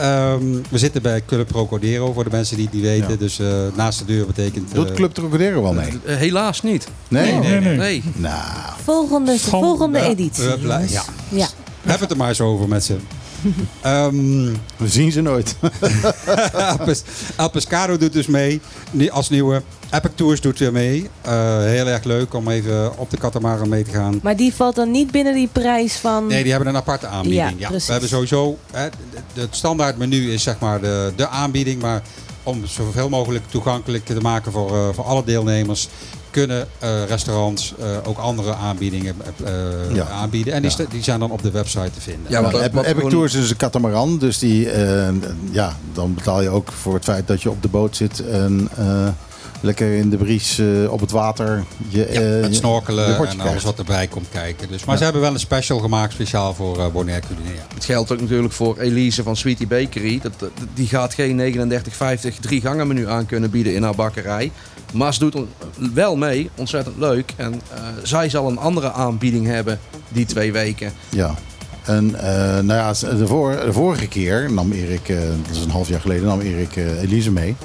Um, 0.00 0.62
we 0.70 0.78
zitten 0.78 1.02
bij 1.02 1.22
Club 1.26 1.46
Procodero, 1.46 2.12
voor 2.12 2.24
de 2.24 2.30
mensen 2.30 2.56
die 2.56 2.64
het 2.64 2.74
niet 2.74 2.82
weten. 2.82 3.10
Ja. 3.10 3.16
Dus 3.16 3.40
uh, 3.40 3.48
naast 3.74 3.98
de 3.98 4.04
deur 4.04 4.26
betekent... 4.26 4.74
Doet 4.74 4.92
Club 4.92 5.12
Procodero 5.12 5.62
wel 5.62 5.72
mee? 5.72 5.90
Uh, 6.06 6.16
helaas 6.16 6.62
niet. 6.62 6.88
Nee? 7.08 7.32
Nee, 7.32 7.40
nee. 7.40 7.60
nee. 7.60 7.76
nee. 7.76 8.02
Nou. 8.14 8.44
Volgende, 8.84 9.38
volgende 9.38 9.98
ja. 9.98 10.04
editie. 10.04 10.44
ja. 10.88 11.04
ja. 11.28 11.48
Heb 11.82 12.00
het 12.00 12.10
er 12.10 12.16
maar 12.16 12.28
eens 12.28 12.40
over 12.40 12.68
met 12.68 12.84
ze. 12.84 12.96
Um, 13.86 14.56
we 14.76 14.88
zien 14.88 15.12
ze 15.12 15.20
nooit. 15.20 15.56
El 17.36 17.50
Pescado 17.50 17.96
doet 17.96 18.12
dus 18.12 18.26
mee 18.26 18.60
als 19.10 19.28
nieuwe. 19.28 19.62
Epic 19.90 20.10
Tours 20.14 20.40
doet 20.40 20.58
weer 20.58 20.72
mee. 20.72 21.08
Uh, 21.26 21.58
heel 21.58 21.86
erg 21.86 22.04
leuk 22.04 22.34
om 22.34 22.48
even 22.48 22.98
op 22.98 23.10
de 23.10 23.16
katamaran 23.16 23.68
mee 23.68 23.84
te 23.84 23.90
gaan. 23.90 24.20
Maar 24.22 24.36
die 24.36 24.54
valt 24.54 24.74
dan 24.74 24.90
niet 24.90 25.10
binnen 25.10 25.34
die 25.34 25.48
prijs 25.52 25.96
van... 25.96 26.26
Nee, 26.26 26.42
die 26.42 26.50
hebben 26.52 26.68
een 26.68 26.76
aparte 26.76 27.06
aanbieding. 27.06 27.54
Ja, 27.58 27.68
ja. 27.70 27.76
We 27.76 27.92
hebben 27.92 28.08
sowieso... 28.08 28.58
Hè, 28.72 28.88
het 29.34 29.56
standaard 29.56 29.98
menu 29.98 30.32
is 30.32 30.42
zeg 30.42 30.58
maar 30.58 30.80
de, 30.80 31.12
de 31.16 31.28
aanbieding. 31.28 31.82
Maar 31.82 32.02
om 32.42 32.66
zoveel 32.66 33.08
mogelijk 33.08 33.44
toegankelijk 33.48 34.04
te 34.04 34.20
maken 34.20 34.52
voor, 34.52 34.72
uh, 34.72 34.88
voor 34.92 35.04
alle 35.04 35.24
deelnemers... 35.24 35.88
kunnen 36.30 36.68
uh, 36.82 37.04
restaurants 37.04 37.74
uh, 37.80 37.86
ook 38.04 38.18
andere 38.18 38.54
aanbiedingen 38.54 39.16
ja. 39.92 40.06
aanbieden. 40.06 40.52
En 40.52 40.62
die, 40.62 40.70
ja. 40.76 40.84
die, 40.90 41.02
zijn 41.02 41.20
dan 41.20 41.30
op 41.30 41.42
de 41.42 41.50
website 41.50 41.90
te 41.90 42.00
vinden. 42.00 42.30
Ja, 42.30 42.42
want 42.42 42.54
Epic, 42.54 42.82
Epic 42.82 43.08
Tours 43.08 43.34
is 43.34 43.50
een 43.50 43.56
katamaran. 43.56 44.18
Dus 44.18 44.38
die, 44.38 44.68
ja, 45.50 45.76
dan 45.92 46.14
betaal 46.14 46.42
je 46.42 46.48
ook 46.48 46.72
voor 46.72 46.94
het 46.94 47.04
feit 47.04 47.26
dat 47.26 47.42
je 47.42 47.50
op 47.50 47.62
de 47.62 47.68
boot 47.68 47.96
zit... 47.96 48.26
En, 48.26 48.70
Lekker 49.62 49.94
in 49.94 50.10
de 50.10 50.16
bries 50.16 50.58
eh, 50.58 50.92
op 50.92 51.00
het 51.00 51.10
water. 51.10 51.64
Je, 51.88 52.08
Ja, 52.12 52.20
eh, 52.20 52.40
met 52.40 52.54
snorkelen 52.54 53.28
en 53.28 53.40
alles 53.40 53.64
wat 53.64 53.78
erbij 53.78 54.06
komt 54.06 54.28
kijken. 54.28 54.68
Dus, 54.68 54.84
maar 54.84 54.92
Ja. 54.92 54.96
ze 54.96 55.04
hebben 55.04 55.22
wel 55.22 55.32
een 55.32 55.40
special 55.40 55.78
gemaakt 55.78 56.12
speciaal 56.12 56.54
voor 56.54 56.78
eh 56.78 56.86
Bonaire 56.92 57.26
Culinaire. 57.26 57.62
Het 57.74 57.84
geldt 57.84 58.12
ook 58.12 58.20
natuurlijk 58.20 58.52
voor 58.52 58.78
Elise 58.78 59.22
van 59.22 59.36
Sweetie 59.36 59.66
Bakery. 59.66 60.18
Dat, 60.22 60.32
dat- 60.38 60.50
die 60.74 60.86
gaat 60.86 61.14
geen 61.14 61.36
39,50 61.36 62.38
drie 62.40 62.60
gangen 62.60 62.86
menu 62.86 63.08
aan 63.08 63.26
kunnen 63.26 63.50
bieden 63.50 63.74
in 63.74 63.82
haar 63.82 63.94
bakkerij. 63.94 64.50
Maar 64.92 65.14
ze 65.14 65.20
doet 65.20 65.36
wel 65.94 66.16
mee, 66.16 66.50
ontzettend 66.54 66.96
leuk. 66.98 67.32
En 67.36 67.52
eh, 67.74 67.80
zij 68.02 68.28
zal 68.28 68.48
een 68.48 68.58
andere 68.58 68.92
aanbieding 68.92 69.46
hebben 69.46 69.78
die 70.08 70.26
twee 70.26 70.52
weken. 70.52 70.92
Ja. 71.08 71.34
En 71.84 72.14
eh, 72.20 72.58
nou 72.58 72.66
ja, 72.72 72.92
de, 73.16 73.26
vor- 73.26 73.60
de 73.64 73.72
vorige 73.72 74.08
keer 74.08 74.52
nam 74.52 74.72
Erik, 74.72 75.08
eh, 75.08 75.16
dat 75.46 75.56
is 75.56 75.62
een 75.64 75.70
half 75.70 75.88
jaar 75.88 76.00
geleden, 76.00 76.24
nam 76.26 76.40
Erik 76.40 76.76
eh, 76.76 77.02
Elise 77.02 77.30
mee. 77.30 77.56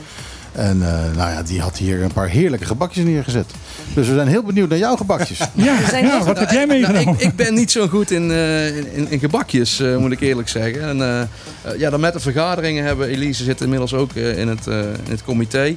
En 0.52 0.82
eh, 0.82 1.00
nou 1.18 1.32
ja, 1.32 1.44
die 1.44 1.62
had 1.62 1.78
hier 1.78 2.02
een 2.04 2.14
paar 2.14 2.28
heerlijke 2.30 2.66
gebakjes 2.66 3.04
neergezet. 3.06 3.46
Dus 3.94 4.08
we 4.08 4.14
zijn 4.14 4.28
heel 4.28 4.44
benieuwd 4.44 4.70
naar 4.70 4.78
jouw 4.78 4.96
gebakjes. 4.96 5.40
Ja, 5.54 5.90
zijn 5.90 6.06
ja 6.06 6.18
nog- 6.18 6.26
wat 6.26 6.40
heb 6.40 6.50
jij 6.52 6.66
Nou, 6.66 6.80
meegenomen? 6.80 7.14
ik, 7.14 7.28
ik 7.28 7.36
ben 7.36 7.54
niet 7.54 7.72
zo 7.72 7.88
goed 7.88 8.12
in, 8.12 8.32
eh, 8.32 8.78
in, 8.78 9.10
in 9.10 9.20
gebakjes, 9.20 9.80
eh, 9.80 9.98
moet 9.98 10.12
ik 10.12 10.20
eerlijk 10.20 10.50
zeggen. 10.50 10.82
En 11.02 11.30
ja, 11.78 11.90
dan 11.90 12.00
met 12.00 12.14
de 12.14 12.20
vergaderingen 12.20 12.84
hebben 12.86 13.08
Elise 13.08 13.44
zit 13.44 13.62
inmiddels 13.62 13.94
ook 13.94 14.14
eh, 14.14 14.38
in, 14.38 14.48
het, 14.48 14.68
eh, 14.68 14.80
in 14.80 15.12
het 15.12 15.24
comité. 15.24 15.76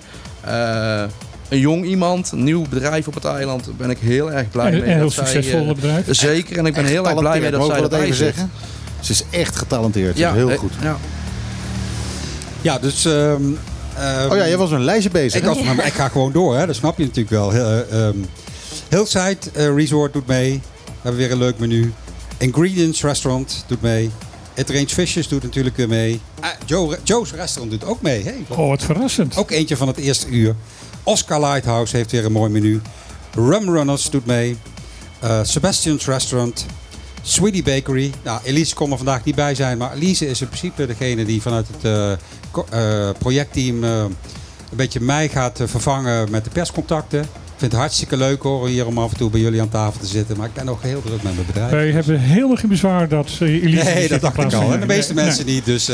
Een 1.49 1.59
jong 1.59 1.85
iemand, 1.85 2.33
een 2.33 2.45
nieuw 2.45 2.65
bedrijf 2.71 3.07
op 3.07 3.15
het 3.15 3.25
eiland, 3.25 3.65
daar 3.65 3.75
ben 3.75 3.91
ik 3.91 3.99
heel 3.99 4.33
erg 4.33 4.51
blij 4.51 4.67
En 4.67 4.73
mee. 4.73 4.81
een 4.83 4.89
heel 4.89 5.01
dat 5.03 5.13
zij, 5.13 5.27
succesvol 5.27 5.69
eh, 5.69 5.75
bedrijf. 5.75 6.05
Zeker, 6.11 6.59
en 6.59 6.67
ik 6.67 6.75
ben 6.75 6.85
heel 6.85 7.09
erg 7.09 7.19
blij 7.19 7.41
mee 7.41 7.51
dat 7.51 7.67
zij 7.67 7.83
we 7.83 7.89
dat 7.89 8.01
even 8.01 8.15
zit. 8.15 8.27
zeggen? 8.35 8.51
Ze 9.01 9.13
is 9.13 9.23
echt 9.31 9.57
getalenteerd. 9.57 10.19
Ja, 10.19 10.33
heel 10.35 10.51
eh, 10.51 10.59
goed. 10.59 10.73
Ja. 10.83 10.97
Ja, 12.61 12.79
dus... 12.79 13.05
ehm, 13.05 13.43
ehm, 13.97 14.31
Oh 14.31 14.37
ja, 14.37 14.47
jij 14.49 14.57
was 14.57 14.71
een 14.71 14.85
lijstje 14.85 15.11
bezig. 15.11 15.43
Ik, 15.43 15.65
maar 15.77 15.87
ik 15.87 15.93
ga 15.93 16.09
gewoon 16.09 16.33
door, 16.33 16.57
hè. 16.59 16.67
dat 16.67 16.75
snap 16.77 16.99
je 16.99 17.03
natuurlijk 17.05 17.31
wel. 17.31 17.51
Heel, 17.51 17.65
eh, 17.65 18.07
ehm, 18.07 18.17
Hillside 18.89 19.39
Resort 19.75 20.13
doet 20.13 20.27
mee. 20.27 20.61
We 20.85 20.91
hebben 21.03 21.21
weer 21.21 21.31
een 21.33 21.39
leuk 21.39 21.59
menu. 21.59 21.93
Ingredients 22.39 23.03
Restaurant 23.03 23.65
doet 23.67 23.83
mee. 23.83 24.11
It 24.55 24.71
Range 24.71 24.87
Fishes 24.89 25.29
doet 25.29 25.43
natuurlijk 25.43 25.77
weer 25.77 25.89
mee. 25.89 26.21
Ah, 26.41 26.49
Joe, 26.67 26.99
Joe's 27.05 27.33
Restaurant 27.33 27.81
doet 27.81 27.91
ook 27.91 28.03
mee. 28.03 28.23
Hey, 28.23 28.35
Oh, 28.49 28.69
wat 28.69 28.83
verrassend. 28.83 29.37
Ook 29.37 29.51
eentje 29.51 29.77
van 29.77 29.89
het 29.89 29.97
eerste 29.97 30.29
uur. 30.29 30.55
Oscar 31.09 31.41
Lighthouse 31.41 31.97
heeft 31.97 32.11
weer 32.11 32.25
een 32.25 32.33
mooi 32.33 32.51
menu. 32.51 32.81
Rum 33.35 33.71
Runners 33.71 34.11
doet 34.11 34.27
mee. 34.27 34.57
Eh, 35.19 35.41
Sebastian's 35.43 36.07
Restaurant. 36.07 36.67
Sweetie 37.23 37.63
Bakery. 37.63 38.13
Nou, 38.25 38.41
Elise 38.45 38.75
kon 38.75 38.91
er 38.91 38.97
vandaag 38.97 39.25
niet 39.25 39.35
bij 39.35 39.55
zijn. 39.55 39.79
Maar 39.79 39.93
Elise 39.93 40.29
is 40.29 40.41
in 40.41 40.47
principe 40.47 40.87
degene 40.87 41.25
die 41.25 41.43
vanuit 41.43 41.67
het 41.69 41.85
eh, 41.85 42.13
eh, 42.71 43.15
projectteam 43.19 43.83
een 43.83 44.17
beetje 44.71 45.01
mij 45.01 45.29
gaat 45.29 45.61
vervangen 45.65 46.31
met 46.31 46.45
de 46.45 46.51
perscontacten. 46.51 47.21
Ik 47.21 47.65
vind 47.65 47.73
het 47.73 47.81
hartstikke 47.81 48.17
leuk 48.17 48.43
hoor, 48.43 48.69
hier 48.69 48.87
om 48.87 48.99
af 48.99 49.11
en 49.11 49.17
toe 49.17 49.31
bij 49.31 49.41
jullie 49.41 49.61
aan 49.61 49.69
tafel 49.69 50.01
te 50.01 50.07
zitten. 50.07 50.37
Maar 50.37 50.47
ik 50.47 50.55
ben 50.55 50.65
nog 50.65 50.83
heel 50.83 51.03
druk 51.03 51.23
met 51.23 51.35
mijn 51.35 51.47
bedrijf. 51.47 51.71
Wij 51.71 51.91
hebben 51.91 52.21
helemaal 52.21 52.57
geen 52.57 52.69
bezwaar 52.69 53.09
dat 53.09 53.31
Elise... 53.41 53.85
Nee, 53.85 54.09
dat 54.09 54.21
dacht 54.21 54.39
ik 54.39 54.53
al. 54.53 54.73
En 54.73 54.81
de 54.81 54.87
meeste 54.87 55.15
Nee. 55.15 55.25
mensen 55.25 55.47
niet. 55.47 55.65
Dus 55.65 55.91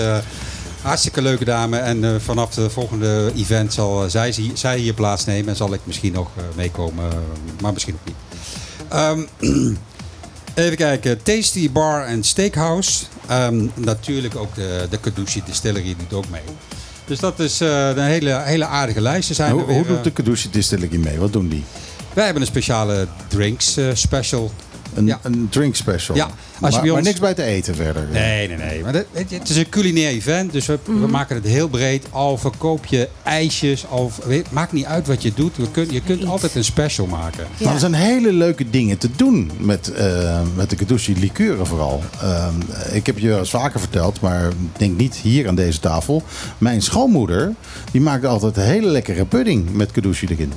hartstikke 0.85 1.23
leuke 1.23 1.45
dame. 1.45 1.77
En 1.79 2.05
eh, 2.05 2.11
vanaf 2.19 2.55
de 2.55 2.71
volgende 2.71 3.33
event 3.37 3.73
zal 3.73 4.05
eh, 4.05 4.11
zij, 4.11 4.33
zi- 4.33 4.51
zij 4.55 4.79
hier 4.79 4.95
plaatsnemen. 4.95 5.49
En 5.49 5.57
zal 5.57 5.73
ik 5.73 5.81
misschien 5.85 6.13
nog 6.13 6.29
eh, 6.37 6.43
meekomen. 6.57 7.05
maar 7.61 7.73
misschien 7.73 7.95
ook 7.95 8.07
niet. 8.07 8.17
Ehm, 8.89 9.21
even 10.65 10.77
kijken. 10.77 11.23
Tasty 11.23 11.71
Bar 11.73 12.07
and 12.07 12.27
Steakhouse. 12.27 13.05
Ehm, 13.29 13.67
natuurlijk 13.75 14.37
ook 14.37 14.55
de, 14.55 14.87
de 14.91 14.99
Kadushi 14.99 15.43
Distillery 15.45 15.97
doet 15.99 16.13
ook 16.13 16.29
mee. 16.29 16.43
Dus 17.07 17.19
dat 17.19 17.41
is 17.41 17.61
een 17.61 17.99
hele, 17.99 18.41
hele 18.43 18.67
aardige 18.67 19.01
lijst. 19.01 19.29
Er 19.29 19.35
zijn 19.35 19.53
hoe, 19.53 19.61
er 19.61 19.67
weer, 19.67 19.77
hoe 19.77 19.87
doet 19.87 20.05
de 20.05 20.11
Kadushi 20.11 20.49
Distillery 20.51 20.97
mee? 20.97 21.19
Wat 21.19 21.33
doen 21.33 21.49
die? 21.49 21.65
wij 22.13 22.25
hebben 22.25 22.43
een 22.43 22.49
speciale 22.49 23.07
drinks 23.29 23.79
special. 23.95 24.53
Een, 24.95 25.07
Ja. 25.07 25.19
een 25.23 25.47
drink 25.51 25.75
special. 25.75 26.17
Ja, 26.17 26.25
als 26.25 26.33
je 26.35 26.37
maar, 26.61 26.71
bij 26.71 26.81
maar 26.89 26.99
ons- 26.99 27.07
niks 27.07 27.21
bij 27.21 27.35
te 27.35 27.43
eten 27.43 27.75
verder. 27.75 28.07
Nee, 28.13 28.49
nee, 28.49 28.57
nee. 28.57 28.83
Maar 28.83 28.93
dat- 28.93 29.05
het, 29.13 29.31
het 29.31 29.49
is 29.49 29.57
een 29.57 29.69
culinair 29.69 30.09
event, 30.11 30.53
dus 30.53 30.67
we, 30.67 30.79
we 30.85 30.93
maken 31.07 31.37
het 31.37 31.45
heel 31.45 31.69
breed. 31.69 32.07
Al 32.11 32.39
verkoop 32.39 32.87
je 32.87 33.09
ijsjes, 33.23 33.87
al, 33.89 34.13
weet, 34.27 34.51
maakt 34.51 34.73
niet 34.73 34.85
uit 34.85 35.07
wat 35.07 35.23
je 35.23 35.33
doet. 35.35 35.57
We 35.57 35.71
kun, 35.71 35.93
je 35.93 36.01
kunt 36.01 36.21
Iets. 36.21 36.29
altijd 36.31 36.55
een 36.55 36.65
special 36.65 37.07
maken. 37.07 37.47
Ja. 37.57 37.65
Maar 37.65 37.75
er 37.75 37.81
zijn 37.81 37.95
hele 37.95 38.33
leuke 38.33 38.71
dingen 38.71 38.99
te 38.99 39.09
doen 39.17 39.51
met, 39.59 39.93
eh, 39.93 40.41
met 40.57 40.71
de 40.71 40.77
Kadushi 40.77 41.19
liqueuren 41.19 41.67
vooral. 41.67 42.03
Ehm, 42.21 42.55
ik 42.93 43.07
heb 43.07 43.19
je 43.19 43.29
wel 43.29 43.39
eens 43.39 43.51
vaker 43.51 43.81
verteld, 43.81 44.21
maar 44.21 44.47
ik 44.49 44.55
denk 44.79 44.97
niet 44.99 45.15
hier 45.15 45.49
aan 45.49 45.55
deze 45.55 45.81
tafel. 45.81 46.23
Mijn 46.59 46.83
schoonmoeder, 46.83 47.53
die 47.93 48.01
maakt 48.01 48.25
altijd 48.25 48.57
een 48.57 48.63
hele 48.63 48.87
lekkere 48.87 49.25
pudding 49.25 49.73
met 49.73 49.91
Kadushi 49.91 50.27
erin. 50.31 50.53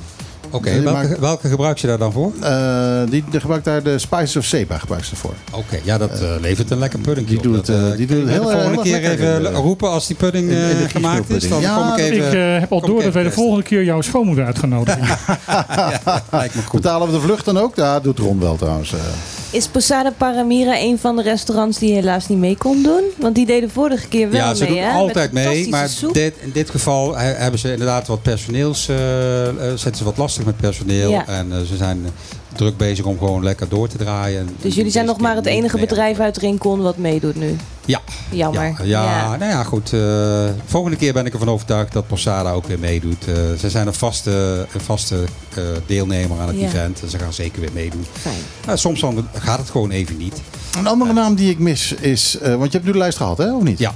Oké, 0.50 0.80
welke, 0.82 0.90
maakt- 1.08 1.18
welke 1.18 1.48
gebruik 1.48 1.78
je 1.78 1.86
daar 1.86 1.98
dan 1.98 2.12
voor? 2.12 2.32
Eh, 2.40 3.00
die, 3.10 3.24
die 3.30 3.40
gebruikt 3.40 3.64
daar 3.64 3.82
de 3.82 3.98
Spices 3.98 4.36
of 4.36 4.44
Seba 4.44 4.78
gebruikt 4.78 5.06
ze 5.06 5.16
voor. 5.16 5.34
Oké, 5.52 5.78
ja, 5.84 5.98
dat 5.98 6.20
eh, 6.20 6.30
levert 6.40 6.70
een 6.70 6.78
lekker 6.78 6.98
pudding 6.98 7.26
die 7.26 7.36
op. 7.36 7.42
doet 7.42 7.54
Dat, 7.54 7.66
het, 7.66 7.76
eh, 7.76 7.90
eh, 7.90 7.96
die 7.96 8.06
doet 8.06 8.24
de 8.26 8.30
heel, 8.32 8.42
volgende 8.42 8.70
heel 8.70 8.82
keer 9.00 9.10
even 9.10 9.42
de- 9.42 9.48
roepen 9.50 9.90
als 9.90 10.06
die 10.06 10.16
pudding 10.16 10.48
in 10.50 10.54
de- 10.54 10.70
in 10.70 10.76
de 10.76 10.84
eh, 10.84 10.90
gemaakt 10.90 11.30
is. 11.30 11.48
Dan 11.48 11.60
Ja, 11.60 11.76
kom 11.76 11.88
ik 11.88 12.12
Ik 12.12 12.12
even... 12.12 12.54
eh, 12.54 12.60
heb 12.60 12.72
al 12.72 12.78
ik 12.78 12.86
door 12.86 13.02
dat 13.02 13.12
wij 13.12 13.22
de 13.22 13.30
volgende 13.30 13.62
keer 13.64 13.84
jouw 13.84 14.00
schoonmoeder 14.00 14.44
uitgenodigd 14.44 14.98
hebben. 15.00 16.22
lijkt 16.30 16.54
me 16.54 16.62
goed. 16.62 16.80
Betalen 16.80 17.06
we 17.06 17.12
de 17.14 17.20
vlucht 17.20 17.44
dan 17.44 17.58
ook? 17.58 17.76
Ja, 17.76 18.00
doet 18.00 18.18
Ron 18.18 18.40
wel 18.40 18.56
trouwens. 18.56 18.92
Is 19.50 19.66
Posada 19.68 20.10
Paramira 20.16 20.78
een 20.80 20.98
van 20.98 21.16
de 21.16 21.22
restaurants 21.22 21.78
die 21.78 21.92
helaas 21.94 22.28
niet 22.28 22.38
mee 22.38 22.56
kon 22.56 22.82
doen? 22.82 23.02
Want 23.18 23.34
die 23.34 23.46
deden 23.46 23.70
vorige 23.70 24.08
keer 24.08 24.30
wel 24.30 24.40
Ja, 24.40 24.54
ze 24.54 24.64
mee, 24.64 24.72
doen 24.72 24.82
hè? 24.82 24.90
altijd 24.90 25.32
mee. 25.32 25.68
Maar 25.68 25.88
dit, 26.12 26.34
in 26.40 26.50
dit 26.52 26.70
geval 26.70 27.16
he- 27.16 27.24
hebben 27.34 27.60
ze 27.60 27.70
inderdaad 27.70 28.06
wat 28.06 28.22
personeels. 28.22 28.88
eh, 28.88 28.96
zetten 29.68 29.96
ze 29.96 30.04
wat 30.04 30.16
lastig 30.16 30.44
met 30.44 30.56
personeel. 30.56 31.10
Ja. 31.10 31.26
En 31.26 31.52
eh, 31.52 31.58
ze 31.60 31.76
zijn 31.76 32.06
druk 32.58 32.76
bezig 32.76 33.04
om 33.04 33.18
gewoon 33.18 33.42
lekker 33.44 33.68
door 33.68 33.88
te 33.88 33.96
draaien. 33.96 34.40
En- 34.40 34.56
Dus 34.60 34.74
jullie 34.74 34.90
zijn 34.90 35.06
nog 35.06 35.18
maar 35.20 35.36
het 35.36 35.46
enige 35.46 35.78
bedrijf 35.78 36.18
uit 36.18 36.36
Rincon 36.36 36.80
wat 36.80 36.96
meedoet 36.96 37.36
nu? 37.36 37.56
Ja. 37.84 38.00
Jammer. 38.30 38.74
Ja, 38.86 39.04
ja, 39.04 39.36
nou 39.36 39.50
ja, 39.50 39.62
goed. 39.64 39.92
eh, 39.92 40.44
volgende 40.66 40.96
keer 40.96 41.12
ben 41.12 41.26
ik 41.26 41.32
ervan 41.32 41.48
overtuigd 41.48 41.92
dat 41.92 42.06
Posada 42.06 42.52
ook 42.52 42.66
weer 42.66 42.78
meedoet. 42.78 43.26
Eh, 43.28 43.34
ze 43.58 43.70
zijn 43.70 43.86
een 43.86 43.94
vaste, 43.94 44.66
een 44.74 44.80
vaste 44.80 45.24
eh, 45.54 45.62
deelnemer 45.86 46.40
aan 46.40 46.48
het 46.48 46.58
Ja. 46.60 46.66
event. 46.66 47.02
En 47.02 47.10
ze 47.10 47.18
gaan 47.18 47.32
zeker 47.32 47.60
weer 47.60 47.72
meedoen. 47.72 48.04
Fijn. 48.12 48.34
Nou, 48.66 48.78
soms 48.78 49.00
dan 49.00 49.28
gaat 49.34 49.58
het 49.58 49.70
gewoon 49.70 49.90
even 49.90 50.16
niet. 50.16 50.40
Een 50.78 50.86
andere 50.86 51.12
naam 51.12 51.34
die 51.34 51.50
ik 51.50 51.58
mis 51.58 51.92
is... 51.92 52.38
eh, 52.38 52.50
want 52.54 52.64
je 52.64 52.76
hebt 52.76 52.84
nu 52.84 52.92
de 52.92 52.98
lijst 52.98 53.16
gehad, 53.16 53.38
hè? 53.38 53.54
Of 53.54 53.62
niet? 53.62 53.78
Ja. 53.78 53.94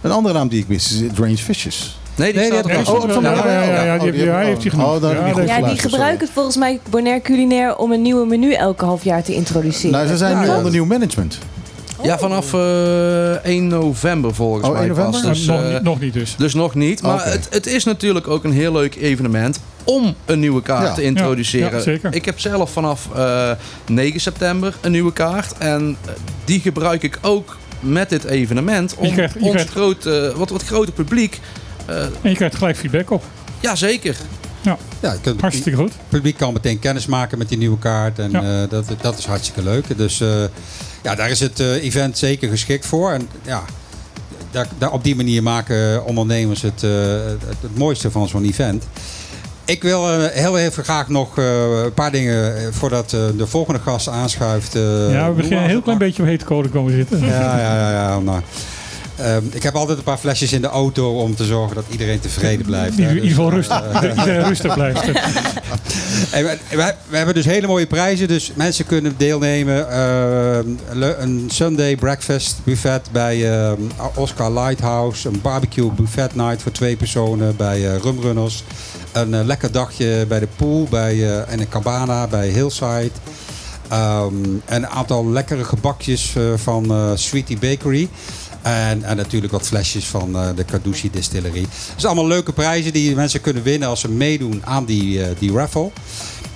Een 0.00 0.10
andere 0.10 0.34
naam 0.34 0.48
die 0.48 0.60
ik 0.60 0.68
mis 0.68 0.92
is 0.92 1.18
Range 1.18 1.36
Fishes. 1.36 1.99
Nee, 2.20 2.32
die 2.32 2.40
Nee, 2.40 2.50
staat 2.50 2.64
die 2.64 2.72
er 2.72 2.92
Oh, 2.94 3.10
ja, 3.10 3.20
mij 3.20 3.30
ja, 3.36 3.42
wel. 3.44 3.52
ja, 3.52 3.82
ja, 3.82 3.98
die, 3.98 4.10
heeft 4.12 4.62
hij 4.62 4.72
oh, 4.82 4.96
genoemd. 4.96 5.48
Ja, 5.48 5.60
die 5.62 5.78
gebruiken 5.78 6.20
het 6.20 6.30
volgens 6.34 6.56
mij 6.56 6.80
Bonaire 6.90 7.22
Culinaire 7.22 7.78
om 7.78 7.92
een 7.92 8.02
nieuwe 8.02 8.26
menu 8.26 8.52
elke 8.52 8.84
half 8.84 9.04
jaar 9.04 9.22
te 9.22 9.34
introduceren. 9.34 9.90
Nou, 9.90 10.06
ze 10.06 10.16
zijn 10.16 10.40
nu 10.40 10.48
onder 10.48 10.72
nieuw 10.72 10.84
management. 10.84 11.38
Ja, 12.02 12.18
vanaf 12.18 12.54
eh 12.54 13.44
1 13.44 13.66
november 13.66 14.34
volgens 14.34 14.66
Oh, 14.66 14.72
mij 14.72 14.80
1 14.80 14.88
november? 14.88 15.22
Dus, 15.22 15.44
nog, 15.46 15.62
eh, 15.62 15.72
niet- 15.72 15.82
nog 15.82 16.00
niet 16.00 16.12
dus. 16.12 16.34
dus 16.38 16.54
nog 16.54 16.74
niet. 16.74 17.02
Maar 17.02 17.24
het, 17.24 17.46
het 17.50 17.66
is 17.66 17.84
natuurlijk 17.84 18.28
ook 18.28 18.44
een 18.44 18.52
heel 18.52 18.72
leuk 18.72 18.94
evenement 18.96 19.60
om 19.84 20.14
een 20.26 20.40
nieuwe 20.40 20.62
kaart 20.62 20.86
Ja. 20.86 20.94
te 20.94 21.02
introduceren. 21.02 21.70
Ja, 21.70 21.76
ja, 21.76 21.82
zeker. 21.82 22.14
Ik 22.14 22.24
heb 22.24 22.40
zelf 22.40 22.70
vanaf 22.72 23.08
eh 23.16 23.50
9 23.86 24.20
september 24.20 24.74
een 24.80 24.92
nieuwe 24.92 25.12
kaart. 25.12 25.54
En 25.58 25.96
eh, 26.04 26.10
die 26.44 26.60
gebruik 26.60 27.02
ik 27.02 27.18
ook 27.22 27.56
met 27.80 28.08
dit 28.08 28.24
evenement 28.24 28.94
om 28.96 29.06
Je 29.06 29.12
krijgt- 29.12 29.34
je 29.34 29.40
ons 29.40 29.50
krijgt- 29.50 29.70
grote, 29.70 30.32
wat, 30.36 30.50
wat 30.50 30.62
groter 30.62 30.92
publiek... 30.92 31.40
eh 31.86 31.96
En 32.02 32.30
je 32.30 32.34
krijgt 32.34 32.56
gelijk 32.56 32.76
feedback 32.76 33.10
op. 33.10 33.24
ja, 33.60 33.74
zeker. 33.76 34.16
Ja, 34.62 34.76
je 35.00 35.18
kunt, 35.20 35.40
Hartstikke 35.40 35.78
goed. 35.78 35.92
Het 35.92 36.08
publiek 36.08 36.36
kan 36.36 36.52
meteen 36.52 36.78
kennis 36.78 37.06
maken 37.06 37.38
met 37.38 37.48
die 37.48 37.58
nieuwe 37.58 37.78
kaart. 37.78 38.18
En 38.18 38.30
Ja. 38.30 38.62
eh, 38.62 38.68
dat, 38.70 38.84
dat 39.00 39.18
is 39.18 39.24
hartstikke 39.26 39.62
leuk. 39.62 39.96
Dus 39.96 40.20
eh, 40.20 40.28
ja, 41.02 41.14
daar 41.14 41.30
is 41.30 41.40
het 41.40 41.60
eh, 41.60 41.84
event 41.84 42.18
zeker 42.18 42.48
geschikt 42.48 42.86
voor. 42.86 43.10
En 43.12 43.28
ja, 43.42 43.62
daar, 44.50 44.66
daar, 44.78 44.90
op 44.92 45.04
die 45.04 45.16
manier 45.16 45.42
maken 45.42 46.04
ondernemers 46.04 46.62
het, 46.62 46.82
eh, 46.82 46.90
het, 47.26 47.42
het 47.60 47.76
mooiste 47.78 48.10
van 48.10 48.28
zo'n 48.28 48.44
event. 48.44 48.84
Ik 49.64 49.82
wil 49.82 50.20
heel 50.28 50.58
even 50.58 50.84
graag 50.84 51.08
nog 51.08 51.38
eh, 51.38 51.82
een 51.84 51.94
paar 51.94 52.12
dingen 52.12 52.74
voordat 52.74 53.12
eh, 53.12 53.20
de 53.36 53.46
volgende 53.46 53.80
gast 53.80 54.08
aanschuift. 54.08 54.74
eh, 54.74 55.12
Ja, 55.12 55.28
we 55.28 55.34
beginnen 55.34 55.62
een 55.62 55.68
heel 55.68 55.82
klein 55.82 55.98
beetje 55.98 56.22
op 56.22 56.28
hete 56.28 56.44
kolen 56.44 56.70
komen 56.70 56.92
zitten. 56.92 57.20
Ja, 57.20 57.58
ja, 57.58 57.74
ja. 57.76 57.90
ja 57.92 58.18
nou. 58.18 58.40
Ehm, 59.20 59.44
ik 59.50 59.62
heb 59.62 59.74
altijd 59.74 59.98
een 59.98 60.04
paar 60.04 60.18
flesjes 60.18 60.52
in 60.52 60.60
de 60.60 60.66
auto 60.68 61.18
om 61.20 61.34
te 61.36 61.44
zorgen 61.44 61.74
dat 61.76 61.84
iedereen 61.90 62.20
tevreden 62.20 62.66
blijft. 62.66 62.98
In 62.98 63.14
ieder 63.14 63.28
geval 63.28 63.48
eh, 63.48 63.54
rustig. 63.56 63.92
Dat 63.92 64.02
iedereen 64.16 64.44
rustig 64.44 64.74
blijft. 64.74 65.00
We, 66.30 66.58
we- 66.70 66.94
we 67.08 67.16
hebben 67.16 67.34
dus 67.34 67.44
hele 67.44 67.66
mooie 67.66 67.86
prijzen, 67.86 68.28
dus 68.28 68.52
mensen 68.54 68.86
kunnen 68.86 69.14
deelnemen. 69.16 69.90
Eh, 69.90 70.58
een 71.18 71.48
Sunday 71.52 71.96
breakfast 71.96 72.56
buffet 72.64 73.08
bij 73.12 73.60
eh, 73.60 73.72
Oscar 74.14 74.52
Lighthouse. 74.52 75.28
Een 75.28 75.40
barbecue 75.42 75.90
buffet 75.92 76.34
night 76.34 76.62
voor 76.62 76.72
twee 76.72 76.96
personen 76.96 77.56
bij 77.56 77.86
eh, 77.94 77.96
Rumrunners. 78.02 78.64
Een 79.12 79.34
eh, 79.34 79.44
lekker 79.44 79.72
dagje 79.72 80.24
bij 80.28 80.38
de 80.38 80.48
pool 80.56 80.86
bij, 80.90 81.12
eh, 81.14 81.52
en 81.52 81.60
een 81.60 81.68
cabana 81.68 82.26
bij 82.26 82.48
Hillside. 82.48 83.10
Ehm, 83.88 84.34
en 84.64 84.82
een 84.82 84.88
aantal 84.88 85.30
lekkere 85.30 85.64
gebakjes 85.64 86.32
eh, 86.36 86.42
van 86.56 86.90
eh, 86.90 87.10
Sweetie 87.14 87.58
Bakery. 87.58 88.08
En, 88.62 89.02
en 89.02 89.16
natuurlijk 89.16 89.52
wat 89.52 89.66
flesjes 89.66 90.06
van 90.06 90.36
eh, 90.36 90.48
de 90.56 90.64
Carducci 90.64 91.10
Distillerie. 91.10 91.62
Het 91.62 91.94
zijn 91.96 92.12
allemaal 92.12 92.30
leuke 92.30 92.52
prijzen 92.52 92.92
die 92.92 93.14
mensen 93.14 93.40
kunnen 93.40 93.62
winnen 93.62 93.88
als 93.88 94.00
ze 94.00 94.10
meedoen 94.10 94.62
aan 94.64 94.84
die, 94.84 95.22
eh, 95.22 95.28
die 95.38 95.52
raffle. 95.52 95.90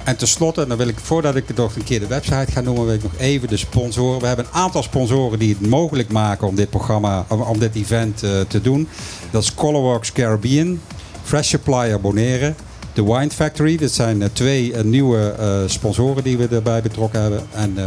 En 0.04 0.16
tenslotte, 0.16 0.66
dan 0.66 0.76
wil 0.76 0.88
ik, 0.88 0.98
voordat 0.98 1.36
ik 1.36 1.56
nog 1.56 1.76
een 1.76 1.84
keer 1.84 2.00
de 2.00 2.06
website 2.06 2.52
ga 2.52 2.60
noemen, 2.60 2.84
wil 2.84 2.94
ik 2.94 3.02
nog 3.02 3.16
even 3.18 3.48
de 3.48 3.56
sponsoren. 3.56 4.20
We 4.20 4.26
hebben 4.26 4.44
een 4.44 4.60
aantal 4.60 4.82
sponsoren 4.82 5.38
die 5.38 5.56
het 5.58 5.68
mogelijk 5.68 6.12
maken 6.12 6.46
om 6.48 6.54
dit 6.54 6.70
programma, 6.70 7.26
om, 7.28 7.58
dit 7.58 7.74
event 7.74 8.22
eh, 8.22 8.40
te 8.40 8.60
doen. 8.60 8.88
Dat 9.30 9.42
is 9.42 9.54
Colorworks 9.54 10.12
Caribbean, 10.12 10.80
Fresh 11.22 11.48
Supplier 11.48 12.00
Bonaire, 12.00 12.54
The 12.92 13.04
Wine 13.04 13.30
Factory. 13.30 13.76
Dit 13.76 13.92
zijn 13.92 14.32
twee 14.32 14.74
nieuwe 14.76 15.34
sponsoren 15.66 16.22
die 16.22 16.36
we 16.36 16.48
erbij 16.48 16.82
betrokken 16.82 17.20
hebben. 17.20 17.42
En, 17.52 17.78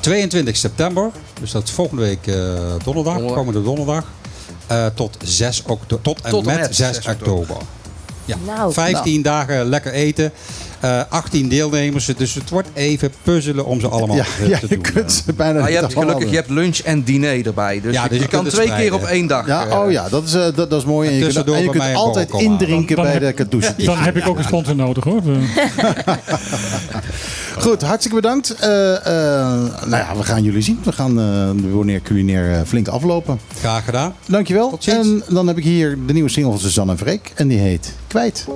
22 0.00 0.56
september, 0.56 1.10
dus 1.40 1.50
dat 1.50 1.62
is 1.62 1.70
volgende 1.70 2.02
week 2.02 2.26
eh, 2.26 2.34
donderdag, 2.34 2.82
Donderdag. 2.84 3.32
komende 3.36 3.62
donderdag. 3.62 4.04
eh, 4.66 4.86
tot, 4.94 5.16
6 5.24 5.62
okto- 5.66 5.98
tot 6.02 6.20
en 6.22 6.30
Tot 6.30 6.40
en 6.46 6.52
met, 6.52 6.60
met 6.60 6.76
6, 6.76 6.94
6 6.96 7.06
oktober. 7.06 7.56
Ja. 8.24 8.36
Nou, 8.46 8.72
15 8.72 9.22
dagen 9.22 9.64
lekker 9.68 9.92
eten. 9.92 10.32
Eh 10.80 11.00
18 11.08 11.48
deelnemers. 11.48 12.06
Dus 12.16 12.34
het 12.34 12.50
wordt 12.50 12.68
even 12.74 13.12
puzzelen 13.22 13.64
om 13.66 13.80
ze 13.80 13.88
allemaal 13.88 14.16
Ja, 14.16 14.24
eh, 14.42 14.48
ja 14.48 14.58
te 14.58 14.66
je 14.68 14.74
doen. 14.74 14.92
kunt 14.92 15.12
ze 15.12 15.32
bijna 15.32 15.60
Maar 15.60 15.70
je 15.70 15.76
hebt 15.76 15.92
gelukkig, 15.92 16.30
je 16.30 16.36
hebt 16.36 16.50
lunch 16.50 16.78
en 16.78 17.02
diner 17.02 17.46
erbij. 17.46 17.80
Dus, 17.80 17.94
Ja, 17.94 18.02
je, 18.02 18.08
dus 18.08 18.18
je 18.18 18.24
je 18.24 18.30
kan 18.30 18.44
twee 18.44 18.72
keer 18.74 18.94
op 18.94 19.02
één 19.04 19.26
dag. 19.26 19.46
Ja, 19.46 19.66
eh, 19.66 19.80
oh 19.80 19.90
ja, 19.90 20.08
dat 20.08 20.24
is, 20.24 20.34
eh, 20.34 20.40
dat, 20.54 20.70
dat 20.70 20.72
is 20.80 20.84
mooi. 20.84 21.08
En 21.08 21.14
je 21.14 21.20
kunt, 21.32 21.50
en 21.50 21.88
je 21.90 21.94
altijd 21.94 22.30
indrinken 22.32 22.96
Dan- 22.96 23.04
dan 23.04 23.18
bij 23.18 23.26
de 23.28 23.32
Kadouche. 23.34 23.74
Dan 23.76 23.98
heb 23.98 24.16
ik 24.16 24.28
ook 24.28 24.38
een 24.38 24.44
sponsor 24.44 24.76
nodig 24.76 25.04
hoor. 25.04 25.22
Goed, 27.58 27.82
hartstikke 27.82 28.16
bedankt. 28.16 28.54
Eh, 28.54 28.94
eh, 28.96 29.02
nou 29.86 29.96
ja, 29.96 30.16
we 30.16 30.22
gaan 30.22 30.42
jullie 30.42 30.62
zien. 30.62 30.78
We 30.84 30.92
gaan 30.92 31.10
eh, 31.20 31.50
de 31.62 31.68
Bonaire 31.72 32.02
Culinair 32.02 32.52
eh, 32.52 32.60
flink 32.66 32.88
aflopen. 32.88 33.38
Graag 33.58 33.84
gedaan. 33.84 34.14
Dankjewel. 34.26 34.70
Tot 34.70 34.84
ziens. 34.84 35.06
En 35.06 35.22
dan 35.28 35.46
heb 35.46 35.56
ik 35.58 35.64
hier 35.64 35.98
de 36.06 36.12
nieuwe 36.12 36.28
single 36.28 36.52
van 36.52 36.60
Suzanne 36.60 36.92
en 36.92 36.98
Freek. 36.98 37.32
En 37.34 37.48
die 37.48 37.58
heet 37.58 37.92
Kwijt. 38.06 38.46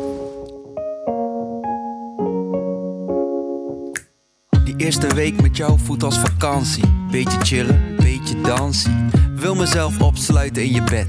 Eerste 4.81 5.14
week 5.14 5.43
met 5.43 5.57
jou 5.57 5.79
voelt 5.85 6.03
als 6.03 6.19
vakantie. 6.19 6.85
Beetje 7.11 7.38
chillen, 7.40 7.97
beetje 7.97 8.40
dansen. 8.40 9.11
Wil 9.35 9.55
mezelf 9.55 10.01
opsluiten 10.01 10.62
in 10.62 10.73
je 10.73 10.83
bed. 10.83 11.07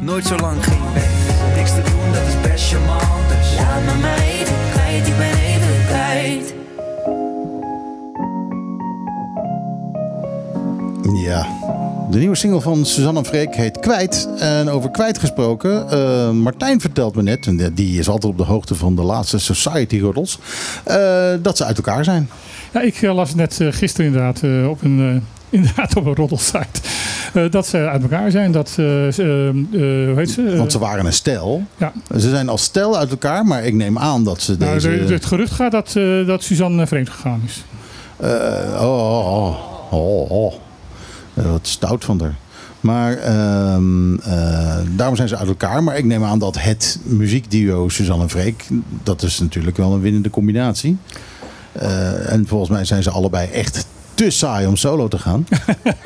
Nooit 0.00 0.26
zo 0.26 0.36
lang 0.36 0.64
geen 0.64 0.80
bed. 0.94 1.08
Niks 1.56 1.70
te 1.70 1.82
doen, 1.82 2.12
dat 2.12 2.22
is 2.26 2.50
best 2.50 2.68
charmant. 2.68 3.28
Dus 3.28 3.58
laat 3.58 3.84
me 3.84 4.00
maar 4.00 4.18
even 4.18 4.54
kwijt, 4.72 5.06
ik 5.06 5.16
ben 5.16 5.38
even 5.38 5.86
kwijt. 5.86 6.54
Ja. 11.24 11.46
De 12.10 12.18
nieuwe 12.18 12.36
single 12.36 12.60
van 12.60 12.84
Suzanne 12.84 13.18
en 13.18 13.26
Freek 13.26 13.54
heet 13.54 13.78
Kwijt. 13.80 14.28
En 14.38 14.68
over 14.68 14.90
kwijt 14.90 15.18
gesproken, 15.18 15.90
eh, 15.90 16.30
Martijn 16.30 16.80
vertelt 16.80 17.14
me 17.14 17.22
net, 17.22 17.46
en 17.46 17.72
die 17.74 17.98
is 17.98 18.08
altijd 18.08 18.32
op 18.32 18.38
de 18.38 18.44
hoogte 18.44 18.74
van 18.74 18.96
de 18.96 19.02
laatste 19.02 19.38
Society 19.38 20.00
Roddels, 20.00 20.38
eh, 20.84 21.32
dat 21.42 21.56
ze 21.56 21.64
uit 21.64 21.76
elkaar 21.76 22.04
zijn. 22.04 22.28
Ja, 22.76 22.82
ik 22.82 23.02
eh, 23.02 23.14
las 23.14 23.34
net 23.34 23.60
eh, 23.60 23.68
gisteren 23.72 24.06
inderdaad 24.06 24.42
eh, 24.42 24.68
op 24.68 24.82
een, 24.82 25.22
inderdaad 25.50 25.96
op 25.96 26.06
een 26.06 26.14
roddelsite. 26.14 26.80
dat 27.50 27.66
ze 27.66 27.76
uit 27.88 28.02
elkaar 28.02 28.30
zijn. 28.30 28.52
Dat 28.52 28.72
hoe 28.76 30.12
heet 30.16 30.30
ze? 30.30 30.56
Want 30.56 30.72
ze 30.72 30.78
waren 30.78 31.06
een 31.06 31.12
stel. 31.12 31.62
ja. 31.76 31.92
Ze 32.10 32.28
zijn 32.28 32.48
als 32.48 32.62
stel 32.62 32.98
uit 32.98 33.10
elkaar, 33.10 33.44
maar 33.44 33.64
ik 33.64 33.74
neem 33.74 33.98
aan 33.98 34.24
dat 34.24 34.40
ze 34.40 34.56
Nou, 34.58 34.74
deze... 34.74 35.04
de- 35.04 35.12
het 35.12 35.24
gerucht 35.24 35.52
gaat 35.52 35.72
dat, 35.72 35.92
dat 36.26 36.42
Suzanne 36.42 36.86
vreemd 36.86 37.10
gegaan 37.10 37.42
is. 37.46 37.64
Oh, 38.80 38.82
oh, 38.82 39.56
oh, 39.90 39.92
oh, 39.92 40.30
oh. 40.30 40.54
Wat 41.34 41.66
stout 41.66 42.04
van 42.04 42.20
haar. 42.20 42.34
Maar 42.86 43.16
ehm, 43.16 44.14
eh, 44.18 44.76
daarom 44.96 45.16
zijn 45.16 45.28
ze 45.28 45.36
uit 45.36 45.48
elkaar. 45.48 45.82
Maar 45.84 45.96
ik 45.96 46.04
neem 46.04 46.24
aan 46.24 46.38
dat 46.38 46.58
het 46.60 46.98
muziekduo 47.02 47.88
Suzanne 47.88 48.22
en 48.22 48.30
Freek... 48.30 48.64
dat 49.02 49.22
is 49.22 49.38
natuurlijk 49.38 49.76
wel 49.76 49.92
een 49.92 50.00
winnende 50.00 50.30
combinatie. 50.30 50.96
Eh, 51.80 52.32
en 52.32 52.46
volgens 52.46 52.70
mij 52.70 52.84
zijn 52.84 53.02
ze 53.02 53.10
allebei 53.10 53.48
echt 53.50 53.86
te 54.14 54.30
saai 54.30 54.66
om 54.66 54.76
solo 54.76 55.08
te 55.08 55.18
gaan. 55.18 55.46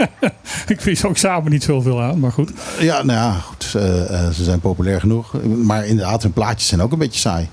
ik 0.67 0.81
vind 0.81 0.99
ze 0.99 1.09
ook 1.09 1.17
samen 1.17 1.51
niet 1.51 1.63
zoveel 1.63 2.03
aan, 2.03 2.19
maar 2.19 2.33
goed. 2.33 2.51
ja, 2.81 3.03
nou 3.03 3.19
ja, 3.19 3.33
goed, 3.33 3.73
eh, 3.77 4.25
eh, 4.25 4.31
ze 4.33 4.45
zijn 4.45 4.61
populair 4.61 5.01
genoeg. 5.01 5.35
Maar 5.43 5.87
inderdaad, 5.87 6.23
hun 6.23 6.33
plaatjes 6.33 6.69
zijn 6.69 6.83
ook 6.83 6.93
een 6.93 6.99
beetje 6.99 7.21
saai. 7.21 7.49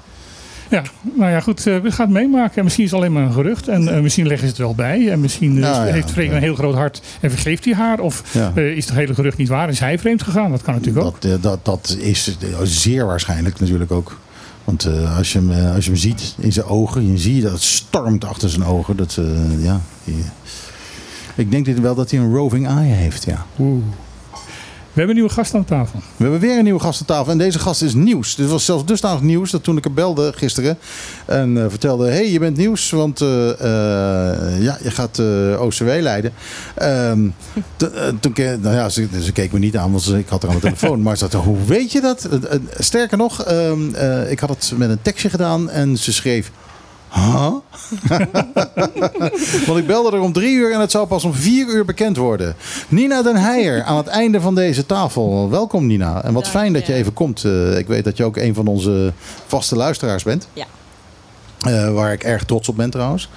Ja, 0.70 0.82
nou 1.02 1.32
ja, 1.32 1.40
goed. 1.40 1.64
we 1.64 1.82
gaan 1.92 2.06
het 2.06 2.10
meemaken. 2.10 2.58
En 2.58 2.64
misschien 2.64 2.84
is 2.86 2.92
het 2.92 3.00
alleen 3.00 3.14
maar 3.14 3.24
een 3.24 3.34
gerucht. 3.34 3.68
En 3.68 4.02
misschien 4.04 4.28
leggen 4.28 4.48
ze 4.48 4.54
het 4.54 4.62
wel 4.62 4.76
bij. 4.76 5.12
En 5.12 5.20
misschien 5.22 5.60
Nou 5.60 5.86
ja, 5.86 5.94
heeft 5.94 6.12
Freek 6.12 6.30
ja. 6.30 6.36
een 6.36 6.42
heel 6.42 6.56
groot 6.56 6.76
hart 6.76 7.02
en 7.20 7.30
vergeeft 7.32 7.66
hij 7.66 7.74
haar. 7.74 8.00
Of 8.00 8.24
Ja. 8.34 8.52
is 8.56 8.86
het 8.86 8.94
hele 8.96 9.14
gerucht 9.14 9.38
niet 9.38 9.48
waar? 9.48 9.70
Is 9.70 9.80
hij 9.80 10.00
vreemd 10.00 10.22
gegaan? 10.24 10.52
Dat 10.52 10.62
kan 10.62 10.74
natuurlijk 10.74 11.06
ook. 11.06 11.22
Dat, 11.22 11.32
eh, 11.32 11.42
dat, 11.42 11.66
dat 11.66 11.98
is 12.00 12.38
zeer 12.64 13.06
waarschijnlijk 13.06 13.60
natuurlijk 13.60 13.92
ook. 13.92 14.18
Want 14.68 14.86
eh, 14.86 15.18
als, 15.18 15.34
je 15.34 15.40
hem, 15.40 15.52
eh, 15.52 15.76
als 15.76 15.86
je 15.86 15.92
hem 15.92 16.00
ziet 16.00 16.36
in 16.38 16.54
zijn 16.54 16.66
ogen, 16.66 17.12
je 17.12 17.18
ziet 17.18 17.44
dat 17.44 17.52
het 17.52 17.62
stormt 17.62 18.26
achter 18.26 18.50
zijn 18.50 18.64
ogen. 18.66 18.98
Dat, 18.98 19.18
eh, 19.20 19.64
ja, 19.64 19.82
ik 21.36 21.52
denk 21.52 21.66
dit 21.66 21.80
wel 21.80 21.96
dat 21.96 22.12
hij 22.12 22.20
een 22.20 22.34
roving 22.34 22.68
eye 22.68 22.94
heeft, 22.94 23.24
ja. 23.24 23.46
We 24.98 25.04
hebben 25.04 25.22
een 25.22 25.28
nieuwe 25.28 25.42
gast 25.42 25.54
aan 25.56 25.66
tafel. 25.66 26.00
We 26.16 26.24
hebben 26.24 26.40
weer 26.40 26.58
een 26.58 26.64
nieuwe 26.64 26.80
gast 26.80 27.00
aan 27.00 27.06
tafel. 27.06 27.32
En 27.32 27.38
deze 27.38 27.60
gast 27.60 27.82
is 27.82 27.94
nieuws. 27.94 28.36
Dit 28.36 28.50
was 28.50 28.66
zelfs 28.66 28.86
dusdanig 28.86 29.22
nieuws 29.22 29.52
dat 29.52 29.64
toen 29.64 29.78
ik 29.78 29.84
hem 29.84 29.94
belde 29.94 30.34
gisteren. 30.36 30.78
En 31.26 31.58
eh, 31.58 31.66
vertelde, 31.70 32.06
hé, 32.06 32.12
hey, 32.14 32.32
je 32.32 32.40
bent 32.40 32.58
nieuws. 32.58 32.90
Want 32.90 33.22
eh, 33.22 33.50
eh, 33.50 34.62
ja, 34.64 34.78
je 34.84 34.92
gaat 34.92 35.20
OCW 35.60 35.88
leiden. 36.00 36.34
Ehm, 36.76 37.28
eh, 37.78 37.88
toen 38.20 38.34
ke- 38.34 38.58
nou 38.62 38.76
ja, 38.76 38.90
ze, 38.90 39.08
ze 39.22 39.32
keek 39.32 39.52
me 39.52 39.60
niet 39.60 39.78
aan, 39.78 39.92
want 39.92 40.14
ik 40.14 40.28
had 40.30 40.42
haar 40.42 40.52
aan 40.52 40.58
de 40.58 40.62
telefoon. 40.62 41.02
Maar 41.02 41.18
ze 41.18 41.28
zei, 41.30 41.44
hoe 41.44 41.66
weet 41.66 41.92
je 41.92 42.02
dat? 42.02 42.30
Sterker 42.78 43.18
nog, 43.18 43.44
ehm, 43.44 43.94
eh, 43.94 44.32
ik 44.32 44.40
had 44.40 44.50
het 44.50 44.74
met 44.78 44.90
een 44.90 45.02
tekstje 45.02 45.30
gedaan. 45.30 45.70
En 45.70 45.98
ze 45.98 46.14
schreef... 46.14 46.52
Huh? 47.18 47.54
Want 49.68 49.80
ik 49.80 49.88
belde 49.88 50.12
er 50.12 50.22
om 50.22 50.34
drie 50.34 50.56
uur 50.56 50.74
en 50.74 50.80
het 50.80 50.92
zou 50.92 51.08
pas 51.08 51.24
om 51.24 51.34
vier 51.34 51.68
uur 51.68 51.86
bekend 51.86 52.18
worden. 52.18 52.56
Nina 52.88 53.22
Den 53.22 53.36
Heijer 53.36 53.84
aan 53.84 53.98
het 53.98 54.08
einde 54.08 54.42
van 54.42 54.56
deze 54.56 54.86
tafel. 54.86 55.50
Welkom 55.50 55.86
Nina. 55.86 56.24
En 56.24 56.34
wat 56.34 56.44
Dank 56.44 56.56
fijn 56.56 56.74
dat 56.74 56.86
je 56.86 56.94
even 56.94 57.14
komt. 57.14 57.44
Eh, 57.44 57.78
ik 57.78 57.88
weet 57.88 58.04
dat 58.04 58.18
je 58.18 58.24
ook 58.24 58.38
een 58.38 58.54
van 58.54 58.68
onze 58.68 59.14
vaste 59.46 59.76
luisteraars 59.76 60.24
bent. 60.24 60.48
Ja. 60.54 60.66
Eh, 61.60 61.94
waar 61.94 62.14
ik 62.14 62.24
erg 62.24 62.44
trots 62.44 62.70
op 62.70 62.76
ben 62.76 62.90
trouwens. 62.90 63.30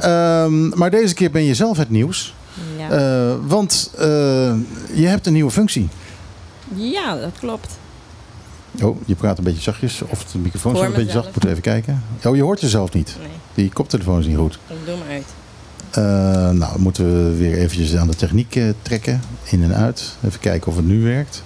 Ehm, 0.00 0.68
maar 0.68 0.90
deze 0.90 1.14
keer 1.14 1.30
ben 1.30 1.44
je 1.44 1.54
zelf 1.54 1.76
het 1.76 1.90
nieuws. 1.90 2.34
Ja. 2.78 2.90
Eh, 2.90 3.34
want 3.46 3.90
je 4.94 5.06
hebt 5.06 5.26
een 5.26 5.32
nieuwe 5.32 5.50
functie. 5.50 5.88
ja, 6.74 7.16
dat 7.16 7.32
klopt. 7.38 7.78
Oh, 8.82 8.96
je 9.06 9.14
praat 9.14 9.38
een 9.38 9.44
beetje 9.44 9.60
zachtjes. 9.62 10.02
Of 10.08 10.24
de 10.24 10.38
microfoon 10.38 10.76
staat 10.76 10.86
een 10.88 10.92
beetje 10.94 11.12
zacht. 11.12 11.34
Moet 11.34 11.44
even 11.44 11.62
kijken. 11.62 12.02
Oh, 12.24 12.36
je 12.36 12.42
hoort 12.42 12.60
jezelf 12.60 12.92
niet. 12.92 13.16
Nee, 13.18 13.28
Die 13.54 13.72
koptelefoon 13.72 14.18
is 14.20 14.26
niet 14.26 14.36
goed. 14.36 14.58
ik 14.66 14.76
doe 14.86 14.96
me 14.96 15.12
uit. 15.12 15.24
Eh, 15.90 16.02
nou, 16.58 16.72
dan 16.72 16.80
moeten 16.80 17.04
we 17.30 17.36
weer 17.36 17.58
eventjes 17.58 17.96
aan 17.96 18.06
de 18.06 18.14
techniek 18.16 18.56
eh, 18.56 18.64
trekken. 18.82 19.20
In 19.44 19.62
en 19.62 19.74
uit. 19.74 20.16
Even 20.26 20.40
kijken 20.40 20.68
of 20.70 20.76
het 20.76 20.86
nu 20.86 21.02
werkt. 21.02 21.42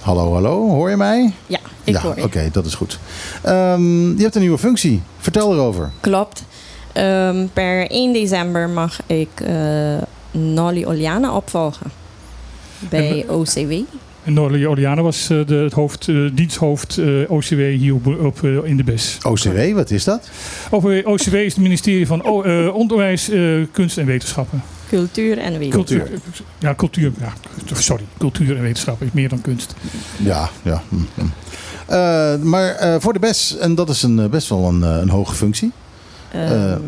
Hallo, 0.00 0.32
hallo. 0.32 0.68
Hoor 0.68 0.90
je 0.90 0.96
mij? 0.96 1.32
Ja, 1.46 1.58
ik 1.84 1.94
ja, 1.94 2.00
hoor 2.00 2.16
je. 2.16 2.22
oké, 2.24 2.48
dat 2.52 2.66
is 2.66 2.74
goed. 2.74 2.98
Ehm, 3.42 4.16
je 4.16 4.22
hebt 4.22 4.34
een 4.34 4.40
nieuwe 4.40 4.58
functie. 4.58 5.02
Vertel 5.18 5.52
erover. 5.54 5.90
Klopt. 6.00 6.44
Ehm, 6.92 7.46
per 7.52 7.90
1 7.90 8.12
december 8.12 8.68
mag 8.68 9.00
ik 9.06 9.28
eh 9.40 9.96
Nolly 10.30 10.84
Oliana 10.84 11.34
opvolgen. 11.36 11.90
Bij 12.78 13.24
OCW. 13.28 13.72
En 14.24 14.38
Oliana 14.40 15.02
was 15.02 15.30
eh, 15.30 15.46
de, 15.46 15.54
het 15.54 15.72
hoofd, 15.72 16.08
eh, 16.08 16.16
diensthoofd 16.32 16.98
eh, 16.98 17.06
OCW 17.30 17.58
hier 17.58 17.94
op, 17.94 18.06
op, 18.06 18.44
eh, 18.44 18.56
in 18.64 18.76
de 18.76 18.84
BES. 18.84 19.18
OCW, 19.22 19.72
wat 19.74 19.90
is 19.90 20.04
dat? 20.04 20.28
OCW 21.04 21.34
is 21.34 21.52
het 21.54 21.62
ministerie 21.62 22.06
van 22.06 22.24
O- 22.24 22.42
eh, 22.42 22.74
Onderwijs, 22.74 23.28
eh, 23.30 23.40
Kunst 23.72 23.98
en 23.98 24.06
Wetenschappen. 24.06 24.62
Cultuur 24.88 25.38
en 25.38 25.58
wetenschap. 25.58 25.86
Cultuur. 25.86 26.20
Ja, 26.58 26.74
cultuur. 26.74 27.12
Ja, 27.20 27.32
sorry, 27.74 28.04
cultuur 28.18 28.56
en 28.56 28.62
wetenschap 28.62 29.02
is 29.02 29.08
meer 29.12 29.28
dan 29.28 29.40
kunst. 29.40 29.74
Ja, 30.16 30.48
ja. 30.62 30.82
hm, 30.88 30.96
hm. 31.14 31.20
Eh, 31.86 32.36
maar 32.42 32.74
eh, 32.74 32.94
voor 32.98 33.12
de 33.12 33.18
BES, 33.18 33.56
en 33.56 33.74
dat 33.74 33.88
is 33.88 34.02
een, 34.02 34.30
best 34.30 34.48
wel 34.48 34.64
een, 34.68 34.82
eh, 34.82 34.96
een 35.00 35.08
hoge 35.08 35.34
functie. 35.34 35.72
Ehm, 36.32 36.80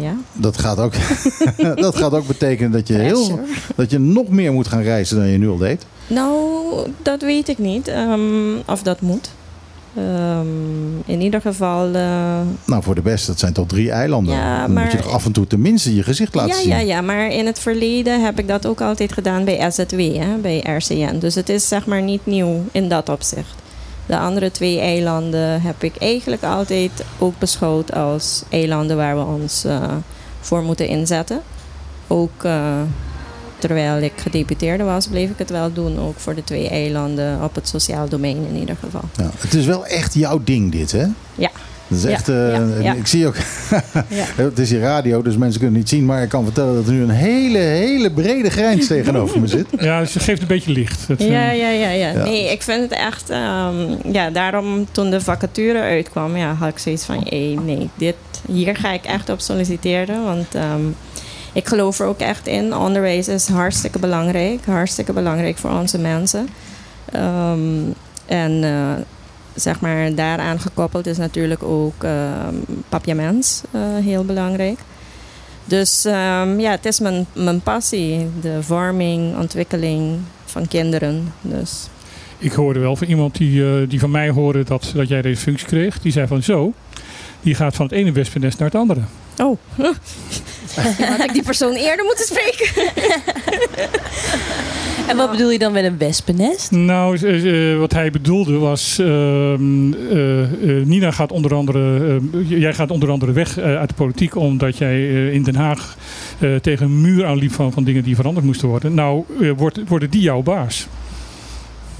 ja. 0.00 0.14
Dat 0.32 0.58
gaat 0.58 0.78
ook, 0.78 0.92
dat 1.86 1.96
gaat 1.96 2.12
ook 2.12 2.26
betekenen 2.26 2.70
dat 2.70 2.88
je, 2.88 2.94
heel, 2.94 3.40
dat 3.76 3.90
je 3.90 3.98
nog 3.98 4.28
meer 4.28 4.52
moet 4.52 4.68
gaan 4.68 4.82
reizen 4.82 5.16
dan 5.16 5.28
je 5.28 5.38
nu 5.38 5.48
al 5.48 5.56
deed. 5.56 5.86
Nou, 6.14 6.88
dat 7.02 7.22
weet 7.22 7.48
ik 7.48 7.58
niet. 7.58 7.88
ehm, 7.88 8.56
of 8.66 8.82
dat 8.82 9.00
moet. 9.00 9.30
Ehm, 9.96 10.46
in 11.06 11.20
ieder 11.20 11.40
geval. 11.40 11.86
eh, 11.94 12.40
Nou, 12.66 12.82
voor 12.82 12.94
de 12.94 13.00
BES, 13.00 13.26
dat 13.26 13.38
zijn 13.38 13.52
toch 13.52 13.66
drie 13.66 13.90
eilanden. 13.90 14.34
Ja, 14.34 14.60
Dan 14.60 14.70
moet 14.72 14.82
je 14.90 14.94
maar- 14.96 15.02
toch 15.02 15.12
af 15.12 15.24
en 15.24 15.32
toe 15.32 15.46
tenminste 15.46 15.94
je 15.94 16.02
gezicht 16.02 16.34
laten 16.34 16.54
ja, 16.56 16.60
zien. 16.60 16.68
ja, 16.70 16.78
ja, 16.78 17.00
maar 17.00 17.26
in 17.32 17.46
het 17.46 17.58
verleden 17.58 18.24
heb 18.24 18.38
ik 18.38 18.48
dat 18.48 18.66
ook 18.66 18.80
altijd 18.80 19.12
gedaan 19.12 19.44
bij 19.44 19.70
SZW, 19.70 19.98
hè, 20.16 20.36
bij 20.40 20.58
RCN. 20.76 21.18
Dus 21.18 21.34
het 21.34 21.48
is 21.48 21.68
zeg 21.68 21.86
maar 21.86 22.02
niet 22.02 22.26
nieuw 22.26 22.64
in 22.72 22.88
dat 22.88 23.08
opzicht. 23.08 23.54
De 24.06 24.18
andere 24.18 24.50
twee 24.50 24.80
eilanden 24.80 25.62
heb 25.62 25.82
ik 25.82 25.96
eigenlijk 25.96 26.42
altijd 26.42 26.90
ook 27.18 27.38
beschouwd 27.38 27.92
als 27.94 28.42
eilanden 28.48 28.96
waar 28.96 29.16
we 29.16 29.24
ons 29.24 29.64
eh, 29.64 29.82
voor 30.40 30.62
moeten 30.62 30.88
inzetten. 30.88 31.40
Ook 32.06 32.44
eh, 32.44 32.80
terwijl 33.60 34.02
ik 34.02 34.12
gedeputeerde 34.16 34.84
was, 34.84 35.06
bleef 35.06 35.30
ik 35.30 35.38
het 35.38 35.50
wel 35.50 35.72
doen. 35.72 35.98
Ook 35.98 36.18
voor 36.18 36.34
de 36.34 36.44
twee 36.44 36.68
eilanden 36.68 37.42
op 37.42 37.54
het 37.54 37.68
sociaal 37.68 38.08
domein 38.08 38.46
in 38.48 38.56
ieder 38.56 38.76
geval. 38.84 39.04
Ja, 39.16 39.30
het 39.38 39.54
is 39.54 39.66
wel 39.66 39.86
echt 39.86 40.14
jouw 40.14 40.40
ding 40.44 40.72
dit, 40.72 40.92
hè? 40.92 41.06
Ja. 41.34 41.50
Dat 41.88 41.98
is 41.98 42.04
Ja, 42.04 42.10
echt, 42.10 42.28
eh, 42.28 42.52
ja, 42.52 42.82
ja. 42.82 42.92
ik 42.94 43.06
zie 43.06 43.26
ook, 43.26 43.34
Ja. 44.08 44.24
het 44.44 44.58
is 44.58 44.70
hier 44.70 44.80
radio, 44.80 45.22
dus 45.22 45.36
mensen 45.36 45.60
kunnen 45.60 45.80
het 45.80 45.90
niet 45.90 45.98
zien, 46.00 46.06
maar 46.08 46.22
ik 46.22 46.28
kan 46.28 46.44
vertellen 46.44 46.74
dat 46.74 46.86
er 46.86 46.92
nu 46.92 47.02
een 47.02 47.10
hele, 47.10 47.58
hele 47.58 48.10
brede 48.12 48.50
grijns 48.50 48.86
tegenover 48.96 49.40
me 49.40 49.46
zit. 49.46 49.66
Ja, 49.78 50.00
dus 50.00 50.12
je 50.12 50.20
geeft 50.20 50.40
een 50.40 50.46
beetje 50.46 50.72
licht. 50.72 51.08
Dat, 51.08 51.18
eh, 51.20 51.30
Ja, 51.30 51.50
ja, 51.50 51.68
ja, 51.70 51.90
ja. 51.90 52.10
Ja. 52.10 52.24
Nee, 52.24 52.50
ik 52.52 52.62
vind 52.62 52.82
het 52.82 52.92
echt... 52.98 53.30
ehm, 53.30 54.12
ja, 54.12 54.30
daarom 54.30 54.86
toen 54.90 55.10
de 55.10 55.20
vacature 55.20 55.80
uitkwam, 55.80 56.36
ja, 56.36 56.54
had 56.54 56.68
ik 56.68 56.78
zoiets 56.78 57.04
van... 57.04 57.26
Hey, 57.28 57.58
nee, 57.64 57.88
dit, 57.94 58.14
hier 58.52 58.76
ga 58.76 58.92
ik 58.92 59.04
echt 59.04 59.28
op 59.28 59.40
solliciteren. 59.40 60.24
Want 60.24 60.54
ehm, 60.54 60.82
ik 61.52 61.68
geloof 61.68 61.98
er 62.00 62.06
ook 62.06 62.20
echt 62.20 62.46
in. 62.46 62.76
Onderwijs 62.76 63.28
is 63.28 63.48
hartstikke 63.48 63.98
belangrijk. 63.98 64.64
Hartstikke 64.64 65.12
belangrijk 65.12 65.58
voor 65.58 65.70
onze 65.70 65.98
mensen. 65.98 66.48
Ehm, 67.12 67.60
en 68.26 68.64
eh, 68.64 69.04
zeg 69.54 69.80
maar, 69.80 70.14
daaraan 70.14 70.60
gekoppeld 70.60 71.06
is 71.06 71.16
natuurlijk 71.16 71.62
ook 71.62 72.04
ehm 72.04 72.54
papiaments 72.88 73.62
eh, 73.70 73.80
heel 73.96 74.24
belangrijk. 74.24 74.78
Dus 75.64 76.04
ehm, 76.04 76.60
ja, 76.60 76.70
het 76.70 76.86
is 76.86 77.00
mijn, 77.00 77.26
mijn 77.32 77.60
passie. 77.60 78.26
De 78.40 78.62
vorming, 78.62 79.36
ontwikkeling 79.36 80.18
van 80.44 80.68
kinderen. 80.68 81.32
Dus 81.42 81.88
Ik 82.38 82.52
hoorde 82.52 82.80
wel 82.80 82.96
van 82.96 83.06
iemand 83.06 83.36
die, 83.36 83.64
eh, 83.64 83.88
die 83.88 84.00
van 84.00 84.10
mij 84.10 84.30
hoorde 84.30 84.64
dat, 84.64 84.92
dat 84.94 85.08
jij 85.08 85.22
deze 85.22 85.40
functie 85.40 85.66
kreeg. 85.66 86.00
Die 86.00 86.12
zei 86.12 86.26
van 86.26 86.42
zo, 86.42 86.72
die 87.40 87.54
gaat 87.54 87.74
van 87.74 87.86
het 87.86 87.94
ene 87.94 88.12
wespennest 88.12 88.58
naar 88.58 88.68
het 88.68 88.80
andere. 88.80 89.00
Oh. 89.38 89.58
Had 90.76 91.24
ik 91.24 91.32
die 91.32 91.42
persoon 91.42 91.74
eerder 91.74 92.04
moeten 92.04 92.24
spreken? 92.24 92.68
En 95.10 95.16
wat 95.16 95.30
bedoel 95.30 95.50
je 95.50 95.58
dan 95.58 95.72
met 95.72 95.84
een 95.84 95.98
wespennest? 95.98 96.70
Nou, 96.70 97.16
eh, 97.18 97.72
eh, 97.72 97.78
wat 97.78 97.92
hij 97.92 98.10
bedoelde 98.10 98.58
was, 98.58 98.98
ehm, 98.98 99.92
eh, 99.92 100.42
eh, 100.42 100.86
Nina 100.86 101.10
gaat 101.10 101.32
onder 101.32 101.54
andere, 101.54 102.06
eh, 102.32 102.50
jij 102.60 102.74
gaat 102.74 102.90
onder 102.90 103.10
andere 103.10 103.32
weg 103.32 103.58
eh, 103.58 103.76
uit 103.76 103.88
de 103.88 103.94
politiek 103.94 104.36
omdat 104.36 104.78
jij 104.78 104.94
eh, 104.94 105.32
in 105.32 105.42
Den 105.42 105.54
Haag 105.54 105.96
eh, 106.38 106.54
tegen 106.56 106.86
een 106.86 107.00
muur 107.00 107.26
aanliep 107.26 107.52
van, 107.52 107.72
van 107.72 107.84
dingen 107.84 108.02
die 108.02 108.14
veranderd 108.14 108.46
moesten 108.46 108.68
worden. 108.68 108.94
Nou, 108.94 109.24
wordt, 109.56 109.78
worden 109.88 110.10
die 110.10 110.22
jouw 110.22 110.42
baas? 110.42 110.86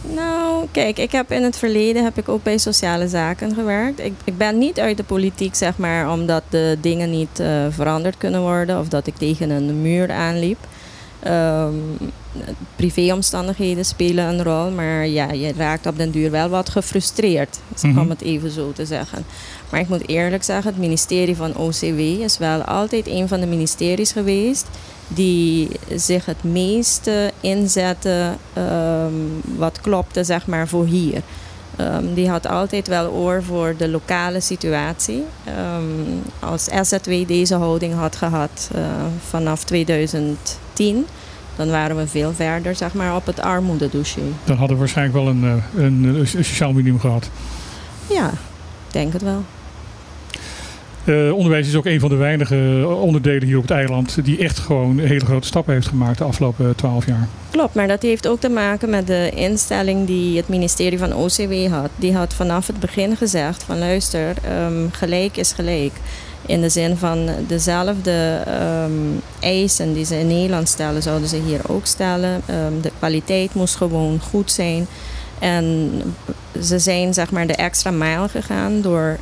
Nou, 0.02 0.66
kijk, 0.72 0.98
ik 0.98 1.12
heb 1.12 1.30
in 1.32 1.42
het 1.42 1.56
verleden 1.56 2.04
heb 2.04 2.18
ik 2.18 2.28
ook 2.28 2.42
bij 2.42 2.58
sociale 2.58 3.08
zaken 3.08 3.54
gewerkt. 3.54 4.00
Ik, 4.00 4.12
ik 4.24 4.36
ben 4.36 4.58
niet 4.58 4.78
uit 4.80 4.96
de 4.96 5.04
politiek, 5.04 5.54
zeg 5.54 5.76
maar, 5.78 6.12
omdat 6.12 6.42
de 6.48 6.78
dingen 6.80 7.10
niet 7.10 7.40
eh, 7.40 7.66
veranderd 7.70 8.16
kunnen 8.18 8.40
worden 8.40 8.78
of 8.78 8.88
dat 8.88 9.06
ik 9.06 9.16
tegen 9.16 9.50
een 9.50 9.82
muur 9.82 10.10
aanliep. 10.12 10.58
Ehm, 11.22 11.74
privéomstandigheden 12.76 13.84
spelen 13.84 14.24
een 14.28 14.42
rol, 14.42 14.70
maar 14.70 15.06
ja, 15.06 15.32
je 15.32 15.52
raakt 15.56 15.86
op 15.86 15.96
den 15.96 16.10
duur 16.10 16.30
wel 16.30 16.48
wat 16.48 16.68
gefrustreerd, 16.68 17.58
Mhm. 17.82 17.98
om 17.98 18.10
het 18.10 18.20
even 18.22 18.50
zo 18.50 18.72
te 18.72 18.86
zeggen. 18.86 19.24
Maar 19.70 19.80
ik 19.80 19.88
moet 19.88 20.08
eerlijk 20.08 20.42
zeggen, 20.44 20.70
het 20.72 20.80
ministerie 20.80 21.36
van 21.36 21.56
OCW 21.56 21.98
is 21.98 22.38
wel 22.38 22.62
altijd 22.62 23.06
een 23.06 23.28
van 23.28 23.40
de 23.40 23.46
ministeries 23.46 24.12
geweest 24.12 24.66
die 25.14 25.68
zich 25.94 26.26
het 26.26 26.44
meeste 26.44 27.32
inzetten 27.40 28.36
ehm, 28.52 29.14
wat 29.56 29.80
klopte 29.80 30.24
zeg 30.24 30.46
maar 30.46 30.68
voor 30.68 30.86
hier. 30.86 31.22
Ehm, 31.76 32.14
die 32.14 32.28
had 32.28 32.46
altijd 32.46 32.88
wel 32.88 33.10
oor 33.10 33.42
voor 33.42 33.74
de 33.76 33.88
lokale 33.88 34.40
situatie. 34.40 35.24
Ehm, 35.44 35.82
als 36.38 36.64
SZW 36.64 37.26
deze 37.26 37.54
houding 37.54 37.94
had 37.94 38.16
gehad 38.16 38.70
eh, 38.74 38.82
vanaf 39.28 39.64
2010, 39.64 41.06
dan 41.56 41.70
waren 41.70 41.96
we 41.96 42.06
veel 42.06 42.32
verder 42.32 42.74
zeg 42.74 42.94
maar, 42.94 43.16
op 43.16 43.26
het 43.26 43.40
armoededossier. 43.40 44.32
Dan 44.44 44.56
hadden 44.56 44.76
we 44.76 44.82
waarschijnlijk 44.82 45.16
wel 45.16 45.28
een, 45.28 45.44
eh, 45.44 45.82
een, 45.84 46.04
een 46.04 46.26
sociaal 46.26 46.72
minimum 46.72 47.00
gehad. 47.00 47.30
Ja, 48.06 48.30
ik 48.86 48.92
denk 48.92 49.12
het 49.12 49.22
wel. 49.22 49.44
Eh, 51.04 51.32
onderwijs 51.32 51.68
is 51.68 51.76
ook 51.76 51.86
een 51.86 52.00
van 52.00 52.08
de 52.08 52.16
weinige 52.16 52.86
onderdelen 53.00 53.46
hier 53.46 53.56
op 53.56 53.62
het 53.62 53.70
eiland 53.70 54.24
die 54.24 54.38
echt 54.38 54.58
gewoon 54.58 54.98
hele 54.98 55.24
grote 55.24 55.46
stappen 55.46 55.74
heeft 55.74 55.86
gemaakt 55.86 56.18
de 56.18 56.24
afgelopen 56.24 56.76
twaalf 56.76 57.06
jaar. 57.06 57.28
Klopt, 57.50 57.74
maar 57.74 57.88
dat 57.88 58.02
heeft 58.02 58.28
ook 58.28 58.40
te 58.40 58.48
maken 58.48 58.90
met 58.90 59.06
de 59.06 59.30
instelling 59.34 60.06
die 60.06 60.36
het 60.36 60.48
ministerie 60.48 60.98
van 60.98 61.14
OCW 61.14 61.66
had. 61.70 61.90
Die 61.96 62.14
had 62.14 62.34
vanaf 62.34 62.66
het 62.66 62.80
begin 62.80 63.16
gezegd 63.16 63.62
van 63.62 63.78
luister, 63.78 64.34
ehm, 64.44 64.88
gelijk 64.90 65.36
is 65.36 65.52
gelijk. 65.52 65.92
In 66.46 66.60
de 66.60 66.68
zin 66.68 66.96
van 66.96 67.28
dezelfde 67.46 68.42
ehm, 68.46 68.92
eisen 69.40 69.92
die 69.92 70.04
ze 70.04 70.18
in 70.18 70.26
Nederland 70.26 70.68
stellen, 70.68 71.02
zouden 71.02 71.28
ze 71.28 71.42
hier 71.46 71.60
ook 71.66 71.86
stellen. 71.86 72.40
Ehm, 72.46 72.80
de 72.82 72.90
kwaliteit 72.98 73.54
moest 73.54 73.76
gewoon 73.76 74.20
goed 74.20 74.52
zijn. 74.52 74.86
En 75.38 75.90
ze 76.62 76.78
zijn 76.78 77.14
zeg 77.14 77.30
maar 77.30 77.46
de 77.46 77.54
extra 77.54 77.90
mijl 77.90 78.28
gegaan 78.28 78.80
door, 78.80 79.18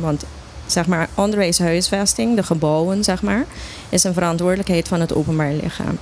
want 0.00 0.24
zeg 0.66 0.86
maar 0.86 1.08
onderwijshuisvesting, 1.14 2.36
de 2.36 2.42
gebouwen 2.42 3.04
zeg 3.04 3.22
maar, 3.22 3.44
is 3.88 4.04
een 4.04 4.14
verantwoordelijkheid 4.14 4.88
van 4.88 5.00
het 5.00 5.14
openbaar 5.14 5.52
lichaam. 5.52 5.98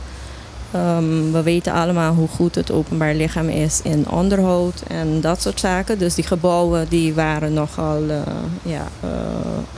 Ehm, 0.73 1.33
we 1.33 1.43
weten 1.43 1.73
allemaal 1.73 2.15
hoe 2.15 2.29
goed 2.29 2.55
het 2.55 2.71
openbaar 2.71 3.15
lichaam 3.15 3.49
is 3.49 3.81
in 3.83 4.09
onderhoud 4.11 4.83
en 4.89 5.21
dat 5.21 5.43
soort 5.43 5.61
zaken. 5.61 5.99
Dus 5.99 6.15
die 6.15 6.25
gebouwen 6.25 6.89
die 6.89 7.15
waren 7.15 7.53
nogal 7.53 8.03
eh, 8.09 8.21
ja, 8.63 8.89
eh, 9.01 9.09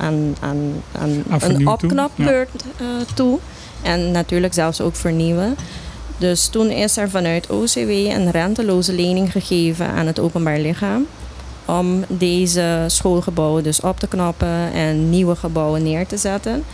aan, 0.05 0.37
aan, 0.41 0.82
aan 0.93 1.11
een 1.11 1.41
vernieuwing 1.41 1.78
toe, 1.78 1.91
opknapbeurt 1.91 2.64
eh, 2.76 2.87
toe. 3.14 3.39
En 3.82 4.11
natuurlijk 4.11 4.55
zelfs 4.55 4.80
ook 4.80 4.97
vernieuwen. 4.97 5.57
Dus 6.18 6.47
toen 6.47 6.70
is 6.70 6.97
er 6.97 7.11
vanuit 7.11 7.51
OCW 7.51 7.91
een 7.91 8.30
renteloze 8.30 8.93
lening 8.93 9.32
gegeven 9.32 9.87
aan 9.87 10.07
het 10.07 10.20
openbaar 10.20 10.59
lichaam. 10.59 11.07
Om 11.65 12.05
deze 12.09 12.85
schoolgebouwen 12.87 13.62
dus 13.62 13.81
op 13.81 13.99
te 13.99 14.07
knappen 14.07 14.73
en 14.73 15.11
nieuwe 15.11 15.37
gebouwen 15.37 15.83
neer 15.83 16.07
te 16.07 16.17
zetten. 16.17 16.65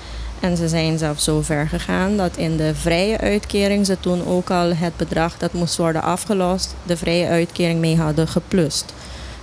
En 0.40 0.56
ze 0.56 0.68
zijn 0.68 0.98
zelfs 0.98 1.24
zo 1.24 1.42
ver 1.42 1.68
gegaan 1.68 2.16
dat 2.16 2.36
in 2.36 2.56
de 2.56 2.74
vrije 2.74 3.18
uitkering 3.18 3.86
ze 3.86 4.00
toen 4.00 4.26
ook 4.26 4.50
al 4.50 4.74
het 4.74 4.96
bedrag 4.96 5.38
dat 5.38 5.52
moest 5.52 5.76
worden 5.76 6.02
afgelost, 6.02 6.74
de 6.86 6.96
vrije 6.96 7.28
uitkering 7.28 7.80
mee 7.80 7.96
hadden 7.96 8.28
geplust. 8.28 8.92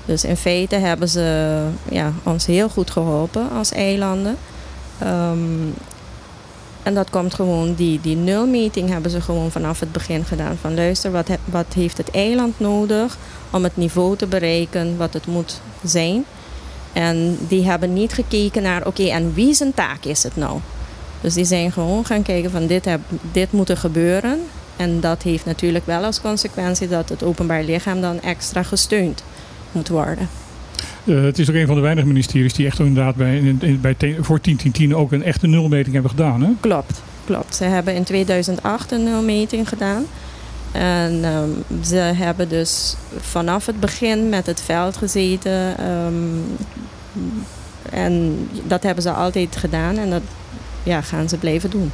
Dus 0.05 0.23
in 0.23 0.37
feite 0.37 0.75
hebben 0.75 1.09
ze 1.09 1.61
ja, 1.89 2.13
ons 2.23 2.45
heel 2.45 2.69
goed 2.69 2.91
geholpen 2.91 3.49
als 3.51 3.71
eilanden. 3.71 4.37
Ehm, 4.99 5.39
en 6.87 6.93
dat 6.93 7.09
komt 7.09 7.33
gewoon, 7.33 7.73
die, 7.73 8.01
die 8.01 8.15
nulmeting 8.15 8.89
hebben 8.89 9.11
ze 9.11 9.21
gewoon 9.21 9.51
vanaf 9.51 9.79
het 9.79 9.91
begin 9.91 10.25
gedaan. 10.25 10.57
Van 10.61 10.75
luister, 10.75 11.11
wat, 11.11 11.29
wat 11.45 11.73
heeft 11.73 11.97
het 11.97 12.11
eiland 12.11 12.59
nodig 12.59 13.17
om 13.49 13.63
het 13.63 13.77
niveau 13.77 14.15
te 14.15 14.27
bereiken 14.27 14.97
wat 14.97 15.13
het 15.13 15.25
moet 15.25 15.61
zijn? 15.83 16.25
En 16.93 17.37
die 17.47 17.65
hebben 17.65 17.93
niet 17.93 18.13
gekeken 18.13 18.61
naar, 18.61 18.85
oké, 18.85 19.03
en 19.03 19.33
wie 19.33 19.53
zijn 19.53 19.73
taak 19.73 20.03
is 20.05 20.23
het 20.23 20.35
nou? 20.35 20.59
Dus 21.21 21.33
die 21.33 21.45
zijn 21.45 21.71
gewoon 21.71 22.05
gaan 22.05 22.21
kijken 22.21 22.51
van 22.51 22.67
dit, 22.67 22.85
heb, 22.85 22.99
dit 23.31 23.51
moet 23.51 23.69
er 23.69 23.77
gebeuren. 23.77 24.39
En 24.75 24.99
dat 24.99 25.23
heeft 25.23 25.45
natuurlijk 25.45 25.85
wel 25.85 26.03
als 26.03 26.21
consequentie 26.21 26.87
dat 26.87 27.09
het 27.09 27.23
openbaar 27.23 27.63
lichaam 27.63 28.01
dan 28.01 28.21
extra 28.21 28.63
gesteund 28.63 29.23
moet 29.71 29.87
worden. 29.87 30.29
Eh, 31.07 31.23
het 31.23 31.39
is 31.39 31.49
ook 31.49 31.55
een 31.55 31.65
van 31.67 31.75
de 31.75 31.81
weinige 31.81 32.07
ministeries 32.07 32.53
die 32.53 32.65
echt 32.65 32.79
inderdaad 32.79 33.15
bij, 33.15 33.37
in, 33.37 33.79
bij 33.81 33.95
voor 34.19 34.39
10-10-10 34.49 34.91
ook 34.91 35.11
een 35.11 35.23
echte 35.23 35.47
nulmeting 35.47 35.93
hebben 35.93 36.11
gedaan. 36.11 36.41
Hè? 36.41 36.49
Klopt, 36.59 37.01
klopt. 37.25 37.55
Ze 37.55 37.63
hebben 37.63 37.95
in 37.95 38.03
2008 38.03 38.91
een 38.91 39.03
nulmeting 39.03 39.69
gedaan. 39.69 40.05
En 40.71 41.23
ehm, 41.23 41.83
ze 41.83 41.95
hebben 41.95 42.49
dus 42.49 42.95
vanaf 43.19 43.65
het 43.65 43.79
begin 43.79 44.29
met 44.29 44.45
het 44.45 44.61
veld 44.61 44.97
gezeten. 44.97 45.77
ehm, 45.77 46.13
en 47.89 48.47
dat 48.67 48.83
hebben 48.83 49.03
ze 49.03 49.11
altijd 49.11 49.55
gedaan 49.55 49.97
en 49.97 50.09
dat 50.09 50.21
ja, 50.83 51.01
gaan 51.01 51.29
ze 51.29 51.37
blijven 51.37 51.69
doen. 51.69 51.91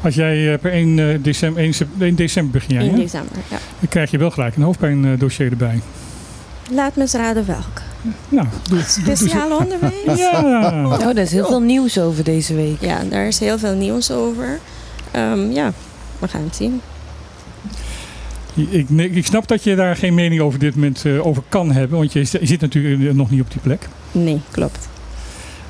Als 0.00 0.14
jij 0.14 0.52
eh, 0.52 0.58
per 0.58 0.72
1 0.72 0.98
eh, 0.98 1.18
december, 1.22 1.62
1, 1.62 1.72
sep- 1.74 2.00
1 2.00 2.14
december 2.14 2.52
begin 2.52 2.74
jij, 2.74 2.82
1 2.82 2.90
hè? 2.90 2.96
december, 2.98 3.36
ja. 3.50 3.58
dan 3.80 3.88
krijg 3.88 4.10
je 4.10 4.18
wel 4.18 4.30
gelijk 4.30 4.56
een 4.56 4.62
hoofdpijndossier 4.62 5.50
erbij. 5.50 5.80
Laat 6.70 6.96
me 6.96 7.02
eens 7.02 7.12
raden 7.12 7.46
welke. 7.46 7.82
Nou, 8.28 8.46
Speciaal 8.86 9.58
onderwijs? 9.58 10.18
Ja. 10.18 10.86
Oh, 10.86 11.08
er 11.08 11.18
is 11.18 11.32
heel 11.32 11.46
veel 11.46 11.60
nieuws 11.60 11.98
over 11.98 12.24
deze 12.24 12.54
week. 12.54 12.80
Ja, 12.80 13.02
daar 13.10 13.26
is 13.26 13.38
heel 13.38 13.58
veel 13.58 13.74
nieuws 13.74 14.10
over. 14.10 14.58
Ehm, 15.10 15.50
ja, 15.50 15.72
we 16.18 16.28
gaan 16.28 16.44
het 16.44 16.56
zien. 16.56 16.80
Ik, 18.54 18.88
ik 18.90 19.26
snap 19.26 19.48
dat 19.48 19.64
je 19.64 19.74
daar 19.74 19.96
geen 19.96 20.14
mening 20.14 20.40
over 20.40 20.58
dit 20.58 20.74
moment 20.74 21.04
eh, 21.04 21.26
over 21.26 21.42
kan 21.48 21.72
hebben, 21.72 21.98
want 21.98 22.12
je 22.12 22.24
zit 22.24 22.60
natuurlijk 22.60 23.14
nog 23.14 23.30
niet 23.30 23.40
op 23.40 23.50
die 23.50 23.60
plek. 23.60 23.88
Nee, 24.12 24.40
klopt. 24.50 24.88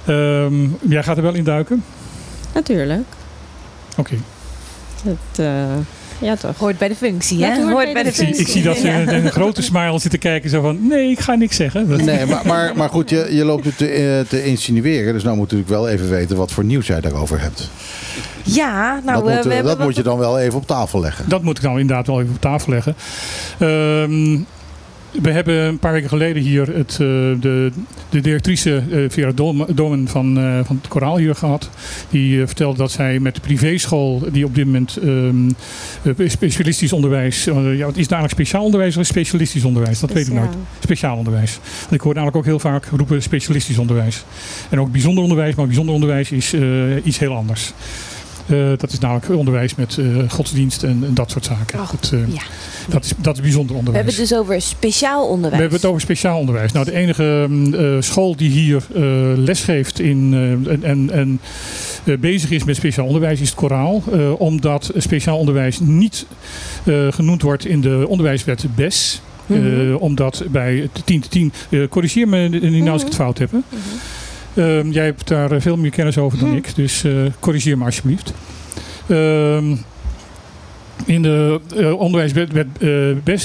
Ehm, 0.05 0.69
jij 0.89 1.03
gaat 1.03 1.17
er 1.17 1.23
wel 1.23 1.35
in 1.35 1.45
duiken? 1.45 1.85
Natuurlijk. 2.55 3.07
Oké. 3.97 4.17
Het, 5.05 5.39
eh, 5.39 5.77
ja, 6.19 6.37
toch. 6.37 6.59
Hoort 6.59 6.79
bij 6.79 6.89
de 6.89 6.95
functie, 6.95 7.45
hè? 7.45 7.63
Hoort 7.71 7.93
bij 7.93 8.03
de 8.03 8.09
Ik 8.09 8.15
zie, 8.15 8.37
ik 8.37 8.49
zie 8.49 8.63
dat 8.63 8.77
ze 8.77 8.87
met 9.05 9.09
een 9.25 9.31
grote 9.31 9.63
smile 9.63 9.99
zitten 9.99 10.19
kijken, 10.19 10.51
zo 10.51 10.61
van, 10.61 10.87
nee, 10.89 11.11
ik 11.11 11.21
ga 11.21 11.35
niks 11.35 11.57
zeggen. 11.57 11.89
Dat- 11.89 12.01
Nee, 12.01 12.27
maar, 12.27 12.43
maar, 12.47 12.73
maar 12.77 12.89
goed, 12.89 13.11
je, 13.11 13.29
je 13.31 13.45
loopt 13.45 13.65
het 13.65 13.77
te, 13.79 13.89
eh, 13.89 14.29
te 14.29 14.45
insinueren. 14.45 15.13
Dus 15.13 15.23
nou 15.23 15.37
moet 15.37 15.53
ik 15.53 15.59
natuurlijk 15.59 15.81
wel 15.81 15.89
even 15.95 16.11
weten 16.11 16.37
wat 16.37 16.53
voor 16.53 16.65
nieuws 16.65 16.87
jij 16.87 17.01
daarover 17.01 17.41
hebt. 17.41 17.71
Ja, 18.43 19.01
nou, 19.05 19.23
dat 19.23 19.29
eh, 19.29 19.35
moet, 19.35 19.45
we 19.45 19.49
eh, 19.49 19.55
hebben 19.55 19.77
dat 19.77 19.87
moet 19.87 19.97
je 19.97 20.03
dan 20.03 20.19
wel 20.19 20.39
even 20.39 20.59
op 20.59 20.67
tafel 20.67 21.01
leggen. 21.01 21.29
Dat 21.29 21.43
moet 21.43 21.57
ik 21.57 21.63
dan 21.63 21.79
inderdaad 21.79 22.07
wel 22.07 22.21
even 22.21 22.35
op 22.35 22.41
tafel 22.41 22.73
leggen. 22.73 22.95
Ehm, 23.59 24.39
we 25.23 25.31
hebben 25.31 25.55
een 25.65 25.79
paar 25.79 25.93
weken 25.93 26.09
geleden 26.09 26.43
hier 26.43 26.67
het, 26.77 26.91
eh, 26.93 26.99
de, 27.41 27.71
de 28.11 28.21
directrice 28.21 28.83
eh, 28.91 28.99
Vera 29.09 29.33
Dom- 29.33 29.67
Domen 29.75 30.09
van, 30.09 30.39
eh, 30.39 30.59
van 30.65 30.77
het 30.77 30.89
Koraal 30.89 31.17
hier 31.17 31.35
gehad. 31.35 31.71
Die 32.11 32.47
vertelde 32.47 32.79
dat 32.79 32.91
zij 32.91 33.19
met 33.19 33.35
de 33.35 33.41
privéschool, 33.41 34.23
die 34.33 34.45
op 34.45 34.55
dit 34.55 34.65
moment 34.65 34.97
ehm, 34.97 35.51
eh, 36.19 36.29
specialistisch 36.29 36.93
onderwijs. 36.93 37.45
ja, 37.45 37.53
wat 37.53 37.67
is 37.73 37.77
het 37.79 37.95
eigenlijk 37.97 38.31
speciaal 38.33 38.65
onderwijs 38.65 38.97
of 38.97 39.07
specialistisch 39.07 39.65
onderwijs? 39.65 40.01
Dat 40.01 40.13
weet 40.13 40.27
ik 40.27 40.33
nooit. 40.33 40.55
Speciaal 40.81 41.17
onderwijs. 41.17 41.59
Want 41.81 41.93
ik 41.93 42.01
hoor 42.01 42.15
namelijk 42.15 42.37
ook 42.37 42.45
heel 42.45 42.59
vaak 42.59 42.85
roepen 42.87 43.23
specialistisch 43.23 43.79
onderwijs. 43.79 44.25
En 44.71 44.81
ook 44.81 44.93
bijzonder 44.93 45.23
onderwijs, 45.23 45.55
maar 45.55 45.67
bijzonder 45.67 45.95
onderwijs 45.95 46.31
is 46.31 46.55
iets 47.05 47.19
heel 47.19 47.35
anders. 47.35 47.73
Eh, 48.47 48.69
dat 48.77 48.93
is 48.93 48.99
namelijk 48.99 49.29
onderwijs 49.29 49.75
met 49.75 49.99
eh, 49.99 50.07
godsdienst 50.29 50.83
en, 50.83 51.05
en 51.05 51.15
dat 51.15 51.31
soort 51.31 51.45
zaken. 51.45 51.81
Oh, 51.81 51.91
dat, 51.91 52.11
eh, 52.13 52.35
ja. 52.35 52.43
dat, 52.89 53.05
is, 53.05 53.13
dat 53.17 53.35
is 53.35 53.41
bijzonder 53.41 53.73
We 53.73 53.79
onderwijs. 53.79 54.05
hebben 54.05 54.23
het 54.23 54.31
dus 54.31 54.39
over 54.39 54.61
speciaal 54.63 55.23
onderwijs. 55.27 55.55
We 55.55 55.61
hebben 55.61 55.79
het 55.79 55.89
over 55.89 56.01
speciaal 56.01 56.39
onderwijs. 56.39 56.73
Nou, 56.73 56.85
de 56.85 56.93
enige 56.93 57.47
mm, 57.49 58.03
school 58.03 58.37
die 58.37 58.51
hier 58.51 58.87
eh, 58.95 59.03
lesgeeft 59.37 60.01
in, 60.01 60.35
en, 60.69 60.83
en, 60.83 61.11
en 61.11 61.41
bezig 62.21 62.51
is 62.51 62.65
met 62.65 62.77
speciaal 62.77 63.07
onderwijs 63.07 63.41
is 63.41 63.49
het 63.49 63.59
Koraal. 63.59 64.03
Omdat 64.39 64.91
speciaal 64.97 65.39
onderwijs 65.39 65.81
niet 65.81 66.27
genoemd 67.11 67.43
wordt 67.43 67.67
in 67.67 67.81
de 67.81 68.05
onderwijswet 68.09 68.67
BES. 68.75 69.21
Mhm. 69.47 69.95
omdat 69.95 70.45
bij 70.51 70.77
het 70.77 71.07
10 71.07 71.21
te 71.21 71.29
10, 71.29 71.53
eh, 71.71 71.81
corrigeer 71.89 72.29
me 72.29 72.49
Nina 72.49 72.91
als 72.91 73.01
ik 73.01 73.07
het 73.07 73.17
fout 73.17 73.39
heb. 73.39 73.51
Hè? 73.51 73.59
Ehm, 74.57 74.91
jij 74.91 75.05
hebt 75.05 75.29
daar 75.29 75.51
eh, 75.51 75.61
veel 75.61 75.77
meer 75.77 75.91
kennis 75.91 76.19
over 76.19 76.39
dan 76.39 76.57
ik, 76.57 76.75
dus 76.75 77.05
eh, 77.05 77.13
corrigeer 77.41 77.79
me 77.79 77.85
alsjeblieft. 77.85 78.33
Ehm, 79.07 79.77
in 81.05 81.23
de 81.23 81.61
eh, 81.77 81.99
onderwijswet 81.99 82.49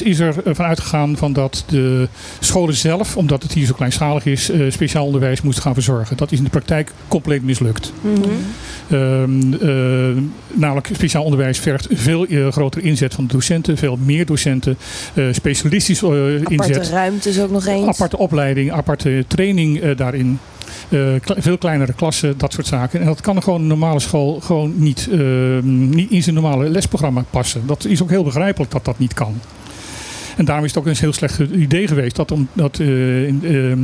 is 0.01 0.19
er 0.19 0.33
van 0.45 0.65
uitgegaan 0.65 1.17
van 1.17 1.33
dat 1.33 1.63
de 1.67 2.07
scholen 2.39 2.75
zelf, 2.75 3.17
omdat 3.17 3.43
het 3.43 3.53
hier 3.53 3.65
zo 3.65 3.73
kleinschalig 3.73 4.25
is, 4.25 4.51
speciaal 4.69 5.05
onderwijs 5.05 5.41
moesten 5.41 5.63
gaan 5.63 5.73
verzorgen. 5.73 6.17
Dat 6.17 6.31
is 6.31 6.37
in 6.37 6.43
de 6.43 6.49
praktijk 6.49 6.91
compleet 7.07 7.43
mislukt. 7.43 7.93
Mhm. 8.01 8.29
Ehm, 8.91 9.53
eh, 9.53 10.23
namelijk 10.53 10.89
speciaal 10.93 11.23
onderwijs 11.23 11.59
vergt 11.59 11.87
veel 11.91 12.25
grotere 12.49 12.85
inzet 12.85 13.13
van 13.13 13.27
de 13.27 13.33
docenten, 13.33 13.77
veel 13.77 13.97
meer 14.05 14.25
docenten, 14.25 14.77
eh, 15.13 15.25
specialistisch 15.31 16.01
eh, 16.01 16.09
Aparte 16.09 16.53
inzet. 16.53 16.89
ruimtes 16.89 17.39
ook 17.39 17.51
nog 17.51 17.65
eens. 17.65 17.87
Aparte 17.87 18.17
opleiding, 18.17 18.71
aparte 18.71 19.25
training 19.27 19.93
daarin. 19.93 20.39
Eh, 20.89 20.99
veel 21.37 21.57
kleinere 21.57 21.93
klassen, 21.93 22.37
dat 22.37 22.53
soort 22.53 22.67
zaken. 22.67 22.99
En 22.99 23.05
dat 23.05 23.21
kan 23.21 23.43
gewoon 23.43 23.61
een 23.61 23.67
normale 23.67 23.99
school 23.99 24.39
gewoon 24.39 24.73
niet, 24.75 25.07
eh, 25.11 25.19
niet 25.63 26.11
in 26.11 26.23
zijn 26.23 26.35
normale 26.35 26.69
lesprogramma 26.69 27.23
passen. 27.29 27.61
Dat 27.65 27.85
is 27.85 28.01
ook 28.01 28.09
heel 28.09 28.23
begrijpelijk 28.23 28.71
dat 28.71 28.85
dat 28.85 28.99
niet 28.99 29.13
kan. 29.13 29.35
En 30.37 30.45
daarom 30.45 30.65
is 30.65 30.71
het 30.73 30.79
ook 30.79 30.89
een 30.89 30.95
heel 30.99 31.13
slecht 31.13 31.39
idee 31.39 31.87
geweest 31.87 32.15
dat, 32.15 32.31
om, 32.31 32.47
dat 32.53 32.79
eh, 32.79 33.27
in, 33.27 33.41
eh, 33.43 33.71
eh, 33.71 33.79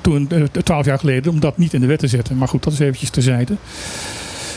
toen, 0.00 0.28
twaalf 0.64 0.86
jaar 0.86 0.98
geleden, 0.98 1.32
om 1.32 1.40
dat 1.40 1.58
niet 1.58 1.72
in 1.72 1.80
de 1.80 1.86
wet 1.86 1.98
te 1.98 2.06
zetten. 2.06 2.36
Maar 2.36 2.48
goed, 2.48 2.62
dat 2.62 2.72
is 2.72 2.78
eventjes 2.78 3.10
terzijde. 3.10 3.54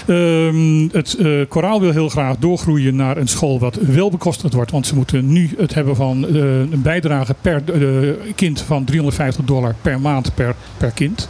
Ehm, 0.08 0.88
het 0.92 1.14
eh, 1.14 1.32
koraal 1.48 1.82
wil 1.82 1.92
heel 1.92 2.10
graag 2.10 2.38
doorgroeien 2.38 2.96
naar 2.96 3.18
een 3.18 3.28
school 3.28 3.60
wat 3.60 3.76
wel 3.76 4.12
bekostigd 4.12 4.54
wordt. 4.54 4.72
Want 4.72 4.88
ze 4.88 4.96
moeten 4.96 5.32
nu 5.32 5.50
het 5.58 5.74
hebben 5.74 5.96
van 5.96 6.28
eh, 6.28 6.60
een 6.60 6.82
bijdrage 6.82 7.36
per 7.42 7.64
eh, 7.66 8.10
kind 8.36 8.62
van 8.62 8.84
350 8.84 9.46
dollar 9.46 9.76
per 9.82 10.00
maand 10.00 10.36
per, 10.36 10.56
per 10.78 10.92
kind. 10.92 11.30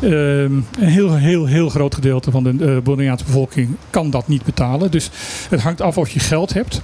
Ehm, 0.00 0.12
een 0.12 0.64
heel, 0.78 1.14
heel, 1.14 1.46
heel 1.46 1.68
groot 1.68 1.94
gedeelte 1.94 2.30
van 2.30 2.42
de 2.42 2.80
Bonaireaanse 2.84 3.24
bevolking 3.24 3.68
kan 3.90 4.10
dat 4.10 4.28
niet 4.28 4.44
betalen. 4.44 4.90
Dus 4.90 5.10
het 5.50 5.60
hangt 5.60 5.80
af 5.80 5.98
of 5.98 6.08
je 6.10 6.20
geld 6.20 6.52
hebt. 6.52 6.80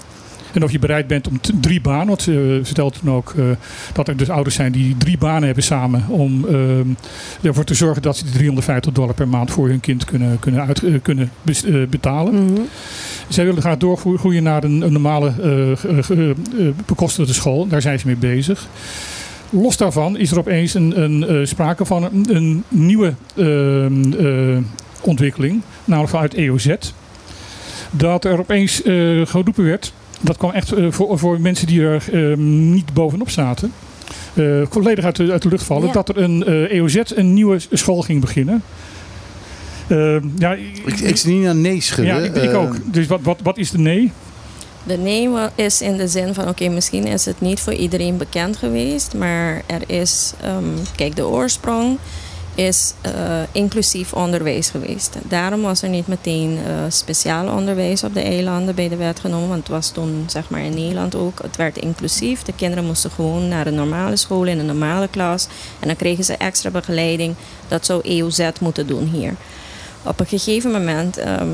En 0.53 0.63
of 0.65 0.73
je 0.73 0.79
bereid 0.79 1.07
bent 1.07 1.29
om 1.29 1.41
drie 1.61 1.81
banen. 1.81 2.07
Want 2.07 2.23
ze 2.23 2.61
vertelt 2.63 2.99
toen 3.01 3.11
ook 3.11 3.35
eh, 3.37 3.45
dat 3.93 4.09
er 4.09 4.17
dus 4.17 4.31
ouders 4.31 4.55
zijn 4.55 4.73
die 4.73 4.97
drie 4.97 5.19
banen 5.19 5.43
hebben 5.43 5.65
samen. 5.65 6.05
Om 6.09 6.47
ehm, 6.47 6.89
ervoor 7.43 7.65
te 7.65 7.75
zorgen 7.75 8.03
dat 8.03 8.17
ze 8.17 8.25
die 8.25 8.33
350 8.33 8.93
dollar 8.93 9.15
per 9.15 9.29
maand 9.29 9.51
voor 9.51 9.69
hun 9.69 9.81
kind 9.81 10.05
kunnen, 10.05 10.39
kunnen, 10.39 10.67
uit, 10.67 10.83
eh, 10.83 10.95
kunnen 11.03 11.31
eh, 11.45 11.75
betalen. 11.91 12.45
Mhm. 12.45 12.61
Zij 13.29 13.45
willen 13.45 13.61
graag 13.61 13.79
doorgroeien 13.79 14.43
naar 14.43 14.65
een, 14.65 14.81
een 14.81 14.93
normale 14.93 15.33
eh, 15.43 15.71
eh, 15.71 16.37
bekostigde 16.87 17.33
school. 17.33 17.67
Daar 17.69 17.83
zijn 17.83 17.99
ze 17.99 18.07
mee 18.07 18.17
bezig. 18.17 18.69
Los 19.51 19.77
daarvan 19.77 20.17
is 20.17 20.31
er 20.31 20.39
opeens 20.39 20.75
een, 20.75 21.03
een, 21.03 21.27
eh, 21.27 21.47
sprake 21.47 21.85
van 21.85 22.05
een, 22.05 22.27
een 22.37 22.65
nieuwe 22.69 23.15
ehm, 23.37 24.13
eh, 24.13 24.59
ontwikkeling. 25.01 25.63
Namelijk 25.85 26.13
vanuit 26.13 26.35
EOZ. 26.35 26.75
Dat 27.91 28.25
er 28.25 28.39
opeens 28.39 28.83
eh 28.83 29.27
geroepen 29.27 29.65
werd. 29.65 29.93
Dat 30.21 30.37
kwam 30.37 30.51
echt 30.51 30.73
eh, 30.73 30.87
voor, 30.91 31.19
voor 31.19 31.41
mensen 31.41 31.67
die 31.67 31.83
er 31.83 32.05
ehm, 32.13 32.71
niet 32.73 32.93
bovenop 32.95 33.31
zaten. 33.31 33.73
eh, 34.35 34.63
volledig 34.71 35.05
uit 35.05 35.17
de, 35.17 35.33
uit 35.33 35.43
de 35.43 35.49
lucht 35.49 35.65
vallen. 35.65 35.87
Ja. 35.87 35.93
Dat 35.93 36.09
er 36.09 36.17
een 36.19 36.45
eh, 36.45 36.71
EOZ 36.77 37.01
een 37.15 37.35
nieuwe 37.35 37.59
school 37.73 38.03
ging 38.03 38.21
beginnen. 38.21 38.63
Ehm, 39.89 40.21
ja, 40.39 40.53
Ik, 40.85 41.01
ik 41.01 41.17
zie 41.17 41.35
niet 41.35 41.45
naar 41.45 41.57
nee 41.57 41.81
schudden. 41.81 42.15
ja, 42.15 42.21
ik, 42.21 42.37
ik 42.37 42.55
ook. 42.55 42.77
Dus 42.85 43.07
wat, 43.07 43.21
wat, 43.23 43.39
wat 43.43 43.59
is 43.59 43.71
de 43.71 43.79
nee? 43.79 44.13
De 44.85 44.97
nee 44.97 45.29
is 45.55 45.81
in 45.83 45.97
de 45.97 46.09
zin 46.09 46.35
van, 46.35 46.49
oké, 46.49 46.69
misschien 46.69 47.05
is 47.07 47.25
het 47.25 47.41
niet 47.41 47.61
voor 47.61 47.73
iedereen 47.73 48.17
bekend 48.17 48.57
geweest, 48.57 49.15
maar 49.15 49.63
er 49.67 49.83
is, 49.87 50.33
ehm, 50.41 50.65
kijk, 50.97 51.17
de 51.17 51.27
oorsprong 51.27 51.99
is 52.59 52.93
eh, 53.01 53.13
inclusief 53.53 54.13
onderwijs 54.13 54.71
geweest. 54.71 55.17
Daarom 55.29 55.63
was 55.63 55.83
er 55.83 55.89
niet 55.89 56.07
meteen 56.07 56.59
eh, 56.67 56.73
speciaal 56.89 57.57
onderwijs 57.57 58.05
op 58.05 58.15
de 58.15 58.21
eilanden 58.21 58.75
bij 58.75 58.89
de 58.89 58.97
wet 58.97 59.21
genomen, 59.21 59.49
want 59.49 59.61
het 59.61 59.69
was 59.69 59.91
toen, 59.91 60.25
zeg 60.27 60.51
maar, 60.51 60.61
in 60.61 60.75
Nederland 60.75 61.15
ook, 61.15 61.43
het 61.43 61.57
werd 61.57 61.77
inclusief. 61.77 62.43
De 62.43 62.53
kinderen 62.53 62.85
moesten 62.85 63.11
gewoon 63.11 63.49
naar 63.49 63.67
een 63.67 63.75
normale 63.75 64.17
school 64.17 64.45
in 64.45 64.59
een 64.59 64.67
normale 64.67 65.09
klas 65.09 65.47
en 65.81 65.87
dan 65.87 65.97
kregen 65.97 66.25
ze 66.25 66.37
extra 66.37 66.71
begeleiding. 66.71 67.35
Dat 67.69 67.87
zou 67.87 68.01
EOZ 68.05 68.51
moeten 68.61 68.87
doen 68.87 69.05
hier. 69.05 69.35
Op 70.03 70.21
een 70.21 70.27
gegeven 70.27 70.71
moment 70.71 71.17
ehm, 71.17 71.49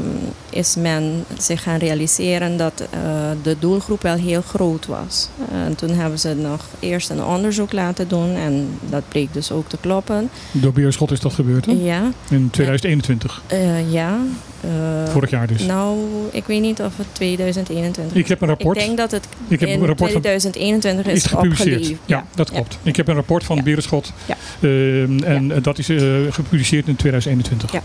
is 0.50 0.76
men 0.76 1.24
zich 1.38 1.62
gaan 1.62 1.78
realiseren 1.78 2.56
dat 2.56 2.80
eh, 2.90 2.98
de 3.42 3.56
doelgroep 3.58 4.02
wel 4.02 4.16
heel 4.16 4.42
groot 4.42 4.86
was. 4.86 5.28
En 5.52 5.74
toen 5.74 5.90
hebben 5.90 6.18
ze 6.18 6.34
nog 6.34 6.64
eerst 6.80 7.10
een 7.10 7.24
onderzoek 7.24 7.72
laten 7.72 8.08
doen 8.08 8.34
en 8.34 8.68
dat 8.90 9.02
bleek 9.08 9.32
dus 9.32 9.50
ook 9.50 9.68
te 9.68 9.76
kloppen. 9.80 10.30
Door 10.52 10.72
Beerschot 10.72 11.10
is 11.10 11.20
dat 11.20 11.32
gebeurd, 11.32 11.66
hè? 11.66 11.72
Ja, 11.72 12.10
In 12.30 12.50
2021. 12.50 13.42
eh, 13.46 13.92
ja. 13.92 14.18
eh, 14.60 14.70
Vorig 15.12 15.30
jaar 15.30 15.46
dus. 15.46 15.62
Nou, 15.62 15.98
ik 16.32 16.44
weet 16.46 16.60
niet 16.60 16.80
of 16.80 16.96
het 16.96 17.06
2021 17.12 18.16
Ik 18.16 18.28
heb 18.28 18.40
een 18.40 18.48
rapport. 18.48 18.76
Ik 18.76 18.84
denk 18.86 18.96
dat 18.98 19.10
het 19.10 19.26
Ik 19.48 19.60
heb 19.60 19.68
in 19.68 19.80
een 19.80 19.86
rapport 19.86 20.12
van- 20.12 20.20
2021 20.20 21.06
is, 21.06 21.12
is 21.24 21.26
gepubliceerd. 21.26 21.92
Ja, 22.06 22.24
dat 22.34 22.50
klopt. 22.50 22.78
Ik 22.82 22.96
heb 22.96 23.08
een 23.08 23.14
rapport 23.14 23.44
van 23.44 23.56
Ja. 23.56 23.62
Beerschot. 23.62 24.12
Ja. 24.26 24.36
ehm, 24.60 25.22
en 25.22 25.62
dat 25.62 25.78
is 25.78 25.86
gepubliceerd 26.30 26.86
in 26.88 26.96
2021. 26.96 27.72
Ja. 27.72 27.82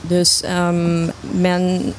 Dus 0.00 0.42
ehm, 0.42 1.08
men, 1.20 1.94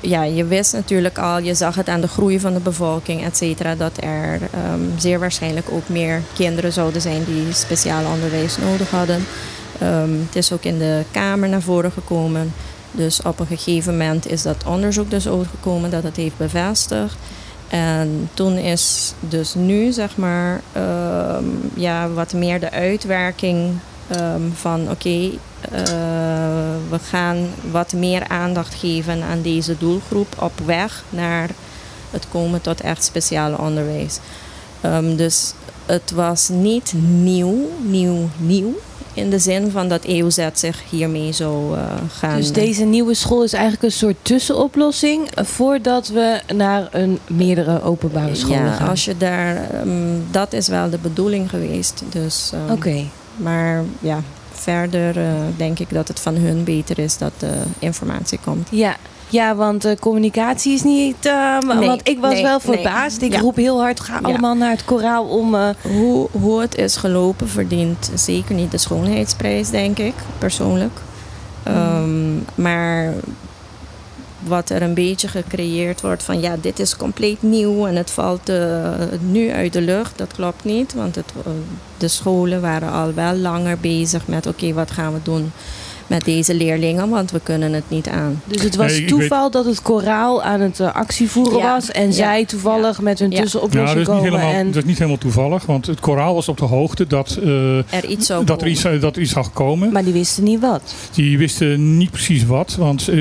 ja, 0.00 0.22
je 0.22 0.44
wist 0.44 0.72
natuurlijk 0.72 1.18
al, 1.18 1.38
je 1.38 1.54
zag 1.54 1.74
het 1.74 1.88
aan 1.88 2.00
de 2.00 2.08
groei 2.08 2.40
van 2.40 2.52
de 2.52 2.60
bevolking, 2.60 3.24
et 3.24 3.36
cetera, 3.36 3.74
dat 3.74 3.96
er 4.02 4.40
ehm, 4.52 4.80
zeer 4.98 5.18
waarschijnlijk 5.18 5.66
ook 5.70 5.88
meer 5.88 6.22
kinderen 6.34 6.72
zouden 6.72 7.00
zijn 7.00 7.24
die 7.24 7.52
speciaal 7.52 8.12
onderwijs 8.12 8.56
nodig 8.56 8.90
hadden. 8.90 9.26
Ehm, 9.80 10.10
het 10.26 10.36
is 10.36 10.52
ook 10.52 10.62
in 10.64 10.78
de 10.78 11.02
Kamer 11.10 11.48
naar 11.48 11.62
voren 11.62 11.92
gekomen. 11.92 12.52
Dus 12.92 13.22
op 13.22 13.40
een 13.40 13.46
gegeven 13.46 13.96
moment 13.96 14.26
is 14.26 14.42
dat 14.42 14.64
onderzoek 14.66 15.10
dus 15.10 15.28
uitgekomen 15.28 15.90
dat 15.90 16.02
het 16.02 16.16
heeft 16.16 16.36
bevestigd. 16.36 17.16
En 17.68 18.30
toen 18.34 18.56
is 18.56 19.14
dus 19.20 19.54
nu, 19.54 19.92
zeg 19.92 20.16
maar, 20.16 20.60
ja, 21.74 22.08
wat 22.08 22.32
meer 22.32 22.60
de 22.60 22.70
uitwerking 22.70 23.78
ehm, 24.08 24.40
van 24.54 24.90
oké, 24.90 25.30
eh, 25.60 25.82
we 26.90 26.98
gaan 27.08 27.36
wat 27.70 27.92
meer 27.92 28.28
aandacht 28.28 28.74
geven 28.74 29.22
aan 29.22 29.42
deze 29.42 29.78
doelgroep 29.78 30.42
op 30.42 30.52
weg 30.64 31.04
naar 31.10 31.50
het 32.10 32.26
komen 32.28 32.60
tot 32.60 32.80
echt 32.80 33.04
speciaal 33.04 33.54
onderwijs. 33.54 34.18
Ehm, 34.80 35.16
dus 35.16 35.52
het 35.86 36.10
was 36.10 36.48
niet 36.48 36.92
nieuw, 37.08 37.70
nieuw, 37.82 38.28
nieuw. 38.36 38.74
In 39.12 39.30
de 39.30 39.38
zin 39.38 39.70
van 39.70 39.88
dat 39.88 40.04
EOZ 40.04 40.48
zich 40.52 40.82
hiermee 40.90 41.32
zou 41.32 41.76
eh, 41.76 41.82
gaan. 42.18 42.36
Dus 42.36 42.52
deze 42.52 42.84
nieuwe 42.84 43.14
school 43.14 43.42
is 43.42 43.52
eigenlijk 43.52 43.82
een 43.82 43.92
soort 43.92 44.16
tussenoplossing 44.22 45.28
voordat 45.34 46.08
we 46.08 46.40
naar 46.54 46.88
een 46.90 47.18
meerdere 47.26 47.82
openbare 47.82 48.48
ja, 48.48 48.74
gaan. 48.74 48.88
als 48.88 49.04
je 49.04 49.16
daar, 49.16 49.70
ehm, 49.70 49.88
dat 50.30 50.52
is 50.52 50.68
wel 50.68 50.90
de 50.90 50.98
bedoeling 50.98 51.50
geweest. 51.50 52.02
Dus, 52.10 52.52
Oké. 52.70 53.04
Maar 53.36 53.84
ja, 54.00 54.20
verder 54.52 55.18
eh, 55.18 55.30
denk 55.56 55.78
ik 55.78 55.90
dat 55.90 56.08
het 56.08 56.20
van 56.20 56.34
hun 56.34 56.64
beter 56.64 56.98
is 56.98 57.18
dat 57.18 57.32
de 57.38 57.62
informatie 57.78 58.38
komt. 58.44 58.68
Ja. 58.70 58.96
Ja, 59.28 59.54
want 59.54 59.82
de 59.82 59.96
communicatie 60.00 60.74
is 60.74 60.82
niet. 60.82 61.26
eh, 61.26 61.58
Nee, 61.78 61.88
want 61.88 62.08
ik 62.08 62.18
was 62.20 62.32
nee, 62.32 62.42
wel 62.42 62.60
nee. 62.64 62.74
verbaasd. 62.74 63.22
Ik 63.22 63.32
Ja. 63.32 63.40
roep 63.40 63.56
heel 63.56 63.80
hard: 63.80 64.00
ga 64.00 64.14
Ja. 64.14 64.20
allemaal 64.28 64.54
naar 64.54 64.70
het 64.70 64.84
koraal 64.84 65.24
om. 65.24 65.54
eh, 65.54 65.68
Hoe, 65.82 66.28
hoe 66.30 66.60
het 66.60 66.74
is 66.74 66.96
gelopen 66.96 67.48
verdient 67.48 68.10
zeker 68.14 68.54
niet 68.54 68.70
de 68.70 68.78
schoonheidsprijs, 68.78 69.70
denk 69.70 69.98
ik, 69.98 70.14
persoonlijk. 70.38 70.98
Ehm, 71.62 72.34
maar 72.54 73.12
wat 74.48 74.70
er 74.70 74.82
een 74.82 74.94
beetje 74.94 75.28
gecreëerd 75.28 76.00
wordt 76.00 76.22
van 76.22 76.40
ja, 76.40 76.56
dit 76.60 76.78
is 76.78 76.96
compleet 76.96 77.42
nieuw 77.42 77.86
en 77.86 77.96
het 77.96 78.10
valt 78.10 78.48
eh, 78.48 78.92
nu 79.20 79.50
uit 79.50 79.72
de 79.72 79.80
lucht, 79.80 80.18
dat 80.18 80.32
klopt 80.32 80.64
niet. 80.64 80.94
Want 80.94 81.14
het, 81.14 81.32
eh, 81.44 81.52
de 81.96 82.08
scholen 82.08 82.60
waren 82.60 82.92
al 82.92 83.14
wel 83.14 83.34
langer 83.34 83.78
bezig 83.78 84.26
met 84.26 84.46
oké, 84.46 84.72
wat 84.72 84.90
gaan 84.90 85.12
we 85.12 85.20
doen 85.22 85.52
met 86.06 86.24
deze 86.24 86.54
leerlingen, 86.54 87.08
want 87.08 87.30
we 87.30 87.40
kunnen 87.42 87.72
het 87.72 87.84
niet 87.88 88.08
aan. 88.08 88.40
Dus 88.44 88.62
het 88.62 88.76
was 88.76 88.92
Nee, 88.92 89.04
toeval 89.04 89.50
dat 89.50 89.64
het 89.64 89.82
koraal 89.82 90.42
aan 90.42 90.60
het 90.60 90.80
eh, 90.80 90.94
actie 90.94 91.30
voeren 91.30 91.58
Ja. 91.58 91.72
was. 91.74 91.90
En 91.90 92.06
Ja. 92.06 92.12
zij 92.12 92.44
toevallig 92.44 93.00
met 93.00 93.18
hun 93.18 93.30
Ja. 93.30 93.36
Ja, 93.36 93.42
tussenoplossing 93.42 93.86
dat 94.04 94.14
is, 94.16 94.22
niet 94.22 94.22
komen. 94.30 94.40
helemaal, 94.40 94.60
en... 94.60 94.66
dat 94.66 94.76
is 94.76 94.84
niet 94.84 94.96
helemaal 94.98 95.18
toevallig, 95.18 95.66
want 95.66 95.86
het 95.86 96.00
koraal 96.00 96.34
was 96.34 96.48
op 96.48 96.56
de 96.58 96.64
hoogte 96.64 97.06
dat, 97.06 97.38
eh, 97.42 97.76
Er 97.92 98.04
iets 98.08 98.26
zou 98.26 98.44
dat, 98.44 98.50
er 98.50 98.56
komen. 98.56 98.72
iets, 98.72 98.84
eh, 98.84 99.00
dat 99.00 99.16
er 99.16 99.22
iets 99.22 99.32
zou 99.32 99.46
komen. 99.52 99.92
Maar 99.92 100.04
die 100.04 100.12
wisten 100.12 100.44
niet 100.44 100.60
wat. 100.60 100.94
Die 101.14 101.38
wisten 101.38 101.96
niet 101.96 102.10
precies 102.10 102.44
wat, 102.46 102.76
want 102.78 103.08
eh, 103.08 103.16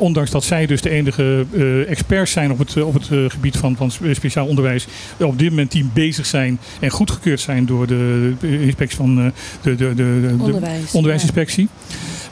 ondanks 0.00 0.30
dat 0.30 0.44
zij 0.44 0.66
dus 0.66 0.80
de 0.80 0.90
enige 0.90 1.44
eh, 1.56 1.90
experts 1.90 2.32
zijn 2.32 2.50
op 2.52 2.58
het, 2.58 2.82
op 2.82 2.94
het 2.94 3.08
gebied 3.32 3.56
van, 3.56 3.76
van 3.76 3.90
spe- 3.90 4.14
speciaal 4.14 4.46
onderwijs, 4.46 4.86
op 5.18 5.38
dit 5.38 5.50
moment 5.50 5.72
die 5.72 5.88
bezig 5.92 6.26
zijn 6.26 6.58
en 6.80 6.90
goedgekeurd 6.90 7.40
zijn 7.40 7.66
door 7.66 7.86
de 7.86 8.32
inspectie 8.40 8.96
van 8.96 9.18
eh, 9.18 9.24
de, 9.62 9.74
de, 9.74 9.94
de, 9.94 9.94
de, 9.94 10.34
de 10.36 10.42
Onderwijs. 10.44 10.92
onderwijsinspectie. 10.92 11.68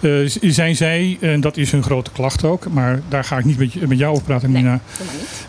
Z- 0.01 0.37
zijn 0.41 0.77
zij, 0.77 1.17
en 1.21 1.41
dat 1.41 1.57
is 1.57 1.71
hun 1.71 1.83
grote 1.83 2.11
klacht 2.11 2.45
ook, 2.45 2.67
maar 2.73 3.01
daar 3.09 3.25
ga 3.25 3.39
ik 3.39 3.45
niet 3.45 3.59
met, 3.59 3.89
met 3.89 3.99
jou 3.99 4.13
over 4.13 4.25
praten, 4.25 4.53
Nee, 4.53 4.63
Nina. 4.63 4.81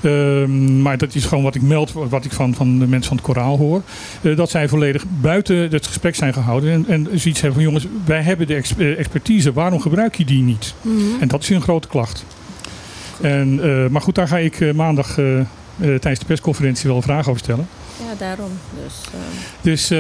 Maar. 0.02 0.12
Ehm, 0.12 0.82
maar 0.82 0.98
dat 0.98 1.16
is 1.16 1.26
gewoon 1.26 1.43
wat 1.43 1.56
ik 1.56 1.62
meld, 1.62 1.91
wat 1.91 2.26
ik 2.26 2.32
van, 2.32 2.54
van 2.56 2.80
de 2.80 2.88
mensen 2.88 3.08
van 3.08 3.18
het 3.18 3.26
koraal 3.26 3.58
hoor. 3.58 3.82
Eh, 4.22 4.36
dat 4.38 4.50
zij 4.50 4.68
volledig 4.68 5.04
buiten 5.22 5.56
het 5.58 5.88
gesprek 5.88 6.16
zijn 6.16 6.34
gehouden. 6.34 6.72
En, 6.74 6.86
en 6.88 7.20
zoiets 7.20 7.41
hebben 7.41 7.54
van 7.54 7.64
jongens, 7.64 7.88
wij 8.06 8.22
hebben 8.22 8.48
de 8.48 8.56
ex- 8.56 8.76
eh, 8.78 9.00
expertise, 9.00 9.54
waarom 9.54 9.82
gebruik 9.82 10.16
je 10.16 10.26
die 10.26 10.41
niet? 10.43 10.74
Mhm. 10.82 10.98
En 11.20 11.28
dat 11.28 11.41
is 11.43 11.50
hun 11.50 11.62
grote 11.62 11.88
klacht. 11.88 12.26
En, 13.22 13.60
eh, 13.64 13.88
maar 13.88 14.02
goed, 14.02 14.16
daar 14.16 14.28
ga 14.28 14.38
ik 14.38 14.60
eh, 14.60 14.74
maandag 14.74 15.18
eh, 15.18 15.39
eh, 15.39 15.46
tijdens 15.78 16.20
de 16.20 16.26
persconferentie 16.26 16.88
wel 16.88 16.96
een 16.96 17.02
vraag 17.04 17.28
over 17.30 17.41
stellen. 17.41 17.68
Ja, 18.08 18.16
daarom. 18.18 18.50
Dus, 18.84 19.02
eh, 19.14 19.20
Dus 19.62 19.91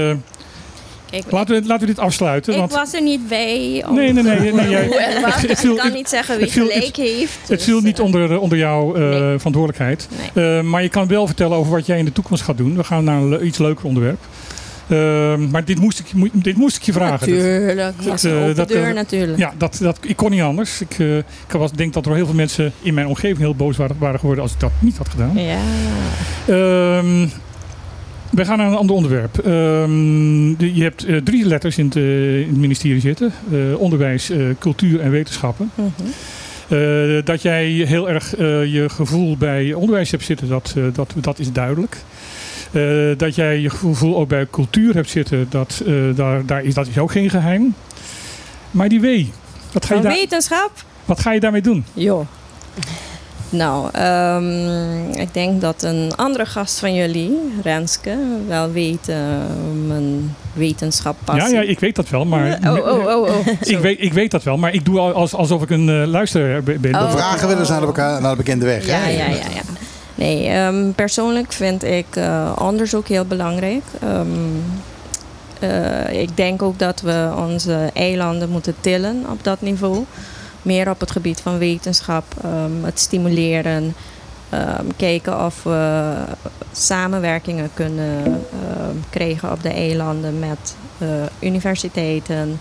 eh, 1.09 1.11
kijk, 1.21 1.31
laten, 1.31 1.55
we, 1.61 1.67
laten 1.67 1.87
we 1.87 1.93
dit 1.93 2.03
afsluiten. 2.03 2.53
Ik 2.53 2.59
want 2.59 2.71
was 2.71 2.93
er 2.93 3.01
niet 3.01 3.27
bij. 3.27 3.83
om 3.87 3.95
Nee, 3.95 4.13
nee, 4.13 4.23
nee, 4.23 4.53
nee, 4.53 4.69
jij- 4.69 4.89
het 5.47 5.59
viel- 5.59 5.71
ik 5.71 5.77
kan 5.77 5.91
niet 5.93 6.09
zeggen 6.09 6.37
wie 6.37 6.47
gelijk 6.49 6.95
heeft. 6.95 7.37
het 7.39 7.47
dus, 7.47 7.63
viel 7.63 7.79
niet 7.81 7.99
eh, 7.99 8.05
onder, 8.05 8.39
onder 8.39 8.57
jouw 8.57 8.95
eh, 8.95 9.01
nee. 9.01 9.37
verantwoordelijkheid. 9.37 10.07
Nee. 10.33 10.57
Eh, 10.57 10.63
maar 10.63 10.81
je 10.81 10.89
kan 10.89 11.07
wel 11.07 11.25
vertellen 11.25 11.57
over 11.57 11.71
wat 11.71 11.85
jij 11.85 11.97
in 11.97 12.05
de 12.05 12.11
toekomst 12.11 12.43
gaat 12.43 12.57
doen. 12.57 12.75
We 12.75 12.83
gaan 12.83 13.03
naar 13.03 13.17
een 13.17 13.29
le- 13.29 13.41
iets 13.41 13.57
leuker 13.57 13.85
onderwerp. 13.85 14.19
Ehm, 14.89 15.49
maar 15.49 15.65
dit 15.65 15.79
moest, 15.79 15.99
ik, 15.99 16.29
dit 16.33 16.55
moest 16.57 16.75
ik 16.75 16.83
je 16.83 16.93
vragen. 16.93 17.29
Natuurlijk. 17.29 18.55
Dat 18.55 18.69
eh, 18.69 18.75
deur 18.75 18.87
eh, 18.87 18.93
natuurlijk. 18.93 19.37
Ja, 19.37 19.53
dat, 19.57 19.77
dat, 19.81 19.97
ik 20.01 20.15
kon 20.15 20.31
niet 20.31 20.41
anders. 20.41 20.81
Ik, 20.81 20.99
eh, 20.99 21.17
ik 21.17 21.25
was, 21.51 21.71
denk 21.71 21.93
dat 21.93 22.05
er 22.05 22.15
heel 22.15 22.25
veel 22.25 22.35
mensen 22.35 22.73
in 22.81 22.93
mijn 22.93 23.07
omgeving 23.07 23.37
heel 23.37 23.55
boos 23.55 23.77
waren, 23.77 23.95
waren 23.99 24.19
geworden 24.19 24.43
als 24.43 24.53
ik 24.53 24.59
dat 24.59 24.71
niet 24.79 24.97
had 24.97 25.09
gedaan. 25.09 25.37
Ja. 25.37 25.57
We 28.31 28.45
gaan 28.45 28.57
naar 28.57 28.67
een 28.67 28.77
ander 28.77 28.95
onderwerp. 28.95 29.37
Ehm, 29.37 30.65
je 30.75 30.83
hebt 30.83 31.05
eh, 31.05 31.17
drie 31.17 31.45
letters 31.45 31.77
in 31.77 31.85
het, 31.85 31.95
eh, 31.95 32.39
in 32.39 32.47
het 32.47 32.57
ministerie 32.57 32.99
zitten. 32.99 33.33
Eh, 33.51 33.79
onderwijs, 33.79 34.31
cultuur 34.59 35.01
en 35.01 35.11
wetenschappen. 35.11 35.71
Mhm. 35.75 35.91
Dat 37.23 37.41
jij 37.41 37.65
heel 37.65 38.09
erg 38.09 38.31
je 38.71 38.85
gevoel 38.87 39.37
bij 39.37 39.73
onderwijs 39.73 40.11
hebt 40.11 40.23
zitten, 40.23 40.47
dat, 40.47 40.75
dat, 40.93 41.13
dat 41.21 41.39
is 41.39 41.51
duidelijk. 41.51 41.97
Dat 43.17 43.35
jij 43.35 43.59
je 43.59 43.69
gevoel 43.69 44.17
ook 44.17 44.27
bij 44.27 44.47
cultuur 44.51 44.93
hebt 44.93 45.09
zitten, 45.09 45.45
dat, 45.49 45.83
daar, 46.15 46.45
daar 46.45 46.63
is, 46.63 46.73
dat 46.73 46.87
is 46.87 46.97
ook 46.97 47.11
geen 47.11 47.29
geheim. 47.29 47.73
Maar 48.71 48.89
die 48.89 49.01
W, 49.01 49.25
wat 49.71 49.85
ga 49.85 49.95
je, 49.95 50.01
daar, 50.01 50.11
wetenschap? 50.11 50.71
wat 51.05 51.19
ga 51.19 51.31
je 51.31 51.39
daarmee 51.39 51.61
doen? 51.61 51.85
Jo. 51.93 52.25
Nou, 53.55 53.89
ehm, 53.91 55.09
ik 55.19 55.33
denk 55.33 55.61
dat 55.61 55.83
een 55.83 56.11
andere 56.15 56.45
gast 56.45 56.79
van 56.79 56.93
jullie, 56.93 57.37
Renske, 57.63 58.17
wel 58.47 58.71
weet 58.71 59.09
eh, 59.09 59.15
mijn 59.87 60.35
wetenschap 60.53 61.15
Ja, 61.25 61.33
passie. 61.33 61.55
ja, 61.55 61.61
ik 61.61 61.79
weet 61.79 61.95
dat 61.95 62.09
wel, 62.09 62.25
maar 62.25 62.59
Oh, 62.67 62.73
oh, 62.87 63.05
oh, 63.05 63.21
oh. 63.21 63.47
ik, 63.61 63.77
weet, 63.77 64.01
ik 64.01 64.13
weet 64.13 64.31
dat 64.31 64.43
wel, 64.43 64.57
maar 64.57 64.73
ik 64.73 64.85
doe 64.85 64.99
al- 64.99 65.13
als, 65.13 65.33
alsof 65.33 65.61
ik 65.61 65.69
een 65.69 66.07
luisteraar 66.07 66.63
ben. 66.63 66.81
We 66.81 66.89
Oh. 66.89 67.11
vragen 67.11 67.47
wel 67.47 67.57
eens 67.59 67.69
naar 67.69 67.79
de, 67.79 67.85
beka- 67.85 68.19
naar 68.19 68.31
de 68.31 68.37
bekende 68.37 68.65
weg. 68.65 68.85
Ja, 68.85 68.97
hè? 68.97 69.09
ja, 69.09 69.25
ja, 69.25 69.35
ja. 69.35 69.61
Nee, 70.15 70.47
ehm, 70.47 70.91
persoonlijk 70.91 71.51
vind 71.53 71.83
ik 71.83 72.05
eh, 72.15 72.51
onderzoek 72.61 73.07
heel 73.07 73.25
belangrijk. 73.25 73.83
Ehm, 74.01 74.27
eh, 75.59 76.21
ik 76.21 76.37
denk 76.37 76.61
ook 76.61 76.79
dat 76.79 77.01
we 77.01 77.29
onze 77.37 77.89
eilanden 77.93 78.49
moeten 78.49 78.75
tillen 78.79 79.23
op 79.31 79.43
dat 79.43 79.61
niveau. 79.61 80.03
Meer 80.65 80.89
op 80.89 80.99
het 80.99 81.11
gebied 81.11 81.41
van 81.41 81.57
wetenschap, 81.57 82.23
ehm, 82.43 82.83
het 82.83 82.99
stimuleren. 82.99 83.95
ehm, 84.49 84.85
kijken 84.97 85.45
of 85.45 85.63
we 85.63 86.13
samenwerkingen 86.71 87.69
kunnen 87.73 88.23
ehm, 88.25 88.95
krijgen 89.09 89.51
op 89.51 89.61
de 89.63 89.69
eilanden 89.69 90.39
met 90.39 90.75
eh, 90.97 91.07
universiteiten. 91.39 92.59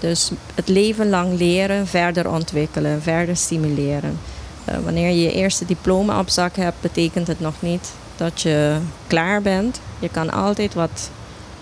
Dus 0.00 0.30
het 0.54 0.68
leven 0.68 1.08
lang 1.08 1.38
leren, 1.38 1.86
verder 1.86 2.30
ontwikkelen, 2.30 3.02
verder 3.02 3.36
stimuleren. 3.36 4.18
Eh, 4.64 4.74
wanneer 4.84 5.08
je 5.08 5.22
je 5.22 5.32
eerste 5.32 5.64
diploma 5.64 6.18
op 6.18 6.28
zak 6.28 6.56
hebt, 6.56 6.80
betekent 6.80 7.26
het 7.26 7.40
nog 7.40 7.54
niet 7.58 7.92
dat 8.16 8.40
je 8.42 8.76
klaar 9.06 9.42
bent. 9.42 9.80
Je 9.98 10.08
kan 10.08 10.30
altijd 10.30 10.74
wat 10.74 11.10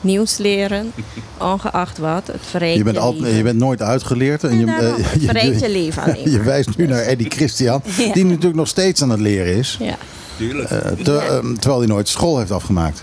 nieuws 0.05 0.37
leren, 0.37 0.93
ongeacht 1.39 1.99
wat. 1.99 2.27
Het 2.27 2.41
verrijkt 2.51 2.77
Je 2.77 2.85
bent, 2.85 2.99
al, 2.99 3.15
je 3.15 3.43
bent 3.43 3.59
nooit 3.59 3.83
uitgeleerd. 3.83 4.45
En 4.45 4.59
je, 4.59 4.67
Ja, 4.67 4.81
daarom. 4.81 5.03
Het 5.03 5.23
verrijkt 5.31 5.61
je 5.61 5.67
je, 5.67 5.73
leven 5.73 6.03
alleen 6.03 6.31
je 6.31 6.43
wijst 6.43 6.77
nu 6.77 6.87
naar 6.87 7.03
Eddie 7.13 7.31
Christian, 7.31 7.83
Ja. 7.85 8.13
die 8.13 8.25
natuurlijk 8.25 8.55
nog 8.55 8.69
steeds 8.69 9.03
aan 9.03 9.11
het 9.11 9.21
leren 9.21 9.55
is. 9.57 9.77
Ja. 9.81 9.97
Tuurlijk. 10.37 10.71
Eh, 10.71 11.37
ehm, 11.37 11.55
terwijl 11.55 11.79
hij 11.79 11.89
nooit 11.89 12.09
school 12.09 12.39
heeft 12.39 12.51
afgemaakt. 12.51 13.03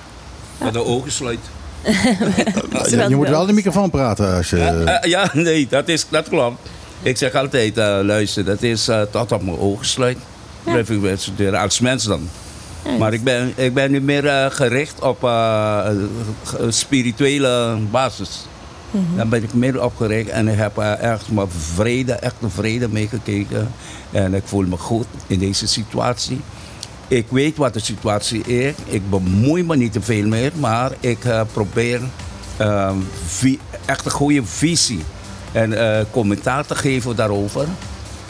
Met 0.57 0.73
de 0.73 0.85
ogen 0.85 1.11
sluit. 1.11 1.39
Ja, 2.89 3.07
je 3.07 3.15
moet 3.15 3.29
wel 3.29 3.41
in 3.41 3.47
de 3.47 3.53
microfoon 3.53 3.89
praten 3.89 4.35
als 4.35 4.49
je... 4.49 4.57
Eh, 4.59 5.09
ja, 5.09 5.29
nee, 5.33 5.67
dat, 5.69 5.87
is, 5.87 6.05
dat 6.09 6.29
klopt. 6.29 6.69
Ik 7.01 7.17
zeg 7.17 7.35
altijd, 7.35 7.77
eh, 7.77 7.99
luister, 8.03 8.45
dat 8.45 8.61
is 8.61 8.87
eh, 8.87 9.01
tot 9.11 9.31
op 9.31 9.43
mijn 9.43 9.57
ogen 9.59 9.85
sluit. 9.85 10.17
Blijf 10.63 10.89
ik 10.89 10.99
weer 10.99 11.17
studeren, 11.17 11.59
als 11.59 11.79
mens 11.79 12.03
dan. 12.03 12.29
Maar 12.99 13.13
ik 13.13 13.23
ben, 13.23 13.53
ik 13.55 13.73
ben 13.73 13.91
nu 13.91 14.01
meer 14.01 14.27
eh, 14.27 14.45
gericht 14.49 15.01
op 15.01 15.23
eh, 15.23 15.85
een 16.57 16.73
spirituele 16.73 17.77
basis. 17.91 18.45
Mhm. 18.91 19.15
Daar 19.15 19.27
ben 19.27 19.43
ik 19.43 19.53
meer 19.53 19.83
op 19.83 19.95
gericht 19.95 20.29
en 20.29 20.47
ik 20.47 20.57
heb 20.57 20.77
eh, 20.77 20.99
echt 20.99 21.31
mijn 21.31 21.49
vrede, 21.49 22.13
echt 22.13 22.35
een 22.41 22.49
vrede 22.49 22.89
meegekeken. 22.89 23.71
En 24.11 24.33
ik 24.33 24.43
voel 24.45 24.65
me 24.65 24.77
goed 24.77 25.05
in 25.27 25.39
deze 25.39 25.67
situatie. 25.67 26.41
Ik 27.07 27.25
weet 27.29 27.57
wat 27.57 27.73
de 27.73 27.79
situatie 27.79 28.43
is. 28.43 28.73
Ik 28.85 29.09
bemoei 29.09 29.63
me 29.63 29.75
niet 29.75 29.91
te 29.91 30.01
veel 30.01 30.27
meer, 30.27 30.51
maar 30.59 30.91
ik 30.99 31.25
eh, 31.25 31.41
probeer 31.53 32.01
ehm, 32.57 32.97
echt 33.85 34.05
een 34.05 34.11
goede 34.11 34.45
visie 34.45 35.03
en 35.51 35.73
eh, 35.73 36.05
commentaar 36.11 36.65
te 36.65 36.75
geven 36.75 37.15
daarover. 37.15 37.67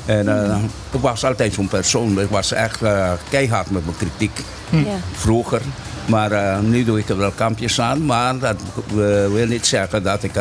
En 0.06 0.28
eh, 0.50 0.56
ik 0.92 1.00
was 1.00 1.26
altijd 1.26 1.54
zo'n 1.54 1.68
persoon. 1.68 2.20
Ik 2.22 2.30
was 2.30 2.52
echt 2.52 2.82
eh, 2.82 3.12
keihard 3.30 3.70
met 3.70 3.86
mijn 3.86 3.98
kritiek 3.98 4.40
Ja. 4.70 4.80
vroeger. 5.14 5.62
Maar 6.06 6.32
eh, 6.32 6.60
nu 6.60 6.84
doe 6.84 7.00
ik 7.00 7.10
er 7.10 7.18
wel 7.18 7.32
kampjes 7.32 7.82
aan. 7.82 8.06
Maar 8.06 8.40
dat 8.40 8.56
wil 9.32 9.46
niet 9.48 9.66
zeggen 9.68 10.04
dat 10.04 10.24
ik 10.24 10.32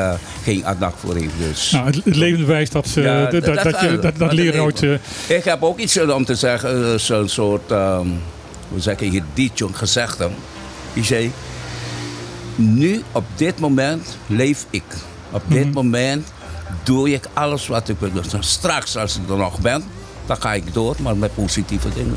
geen 0.42 0.66
aandacht 0.66 0.94
voor 1.00 1.14
heb. 1.14 1.30
Dus. 1.38 1.70
Nou, 1.70 1.86
het, 1.86 1.94
het 2.04 2.16
leven 2.16 2.38
bewijst 2.40 2.72
dat, 2.72 2.90
Ja, 2.94 3.20
dat, 3.30 3.44
dat, 3.44 3.62
dat- 3.62 3.80
je, 3.80 3.98
dat- 4.18 4.32
leren 4.32 5.00
Ik 5.28 5.44
heb 5.44 5.62
ook 5.62 5.78
iets 5.78 5.98
om 6.00 6.24
te 6.24 6.34
zeggen. 6.34 7.00
Zo'n 7.00 7.28
soort, 7.28 7.70
ehm 7.70 8.06
hoe 8.68 8.80
zeg 8.80 9.00
je 9.00 9.06
hier, 9.06 9.22
dietje, 9.34 9.64
een 9.66 9.74
gezegde. 9.74 10.28
Die 10.92 11.04
zei, 11.04 11.32
nu 12.56 13.02
op 13.12 13.24
dit 13.34 13.58
moment 13.58 14.16
leef 14.26 14.66
ik. 14.70 14.82
Op 15.30 15.42
dit 15.46 15.64
Mhm. 15.64 15.72
moment 15.74 16.32
doe 16.82 17.12
ik 17.12 17.24
alles 17.32 17.66
wat 17.66 17.88
ik 17.88 17.96
wil. 17.98 18.10
Dus 18.12 18.34
straks, 18.38 18.96
als 18.96 19.16
ik 19.16 19.28
er 19.28 19.36
nog 19.36 19.60
ben, 19.60 19.82
dan 20.26 20.36
ga 20.36 20.54
ik 20.54 20.74
door, 20.74 20.96
maar 21.02 21.16
met 21.16 21.34
positieve 21.34 21.88
dingen. 21.94 22.16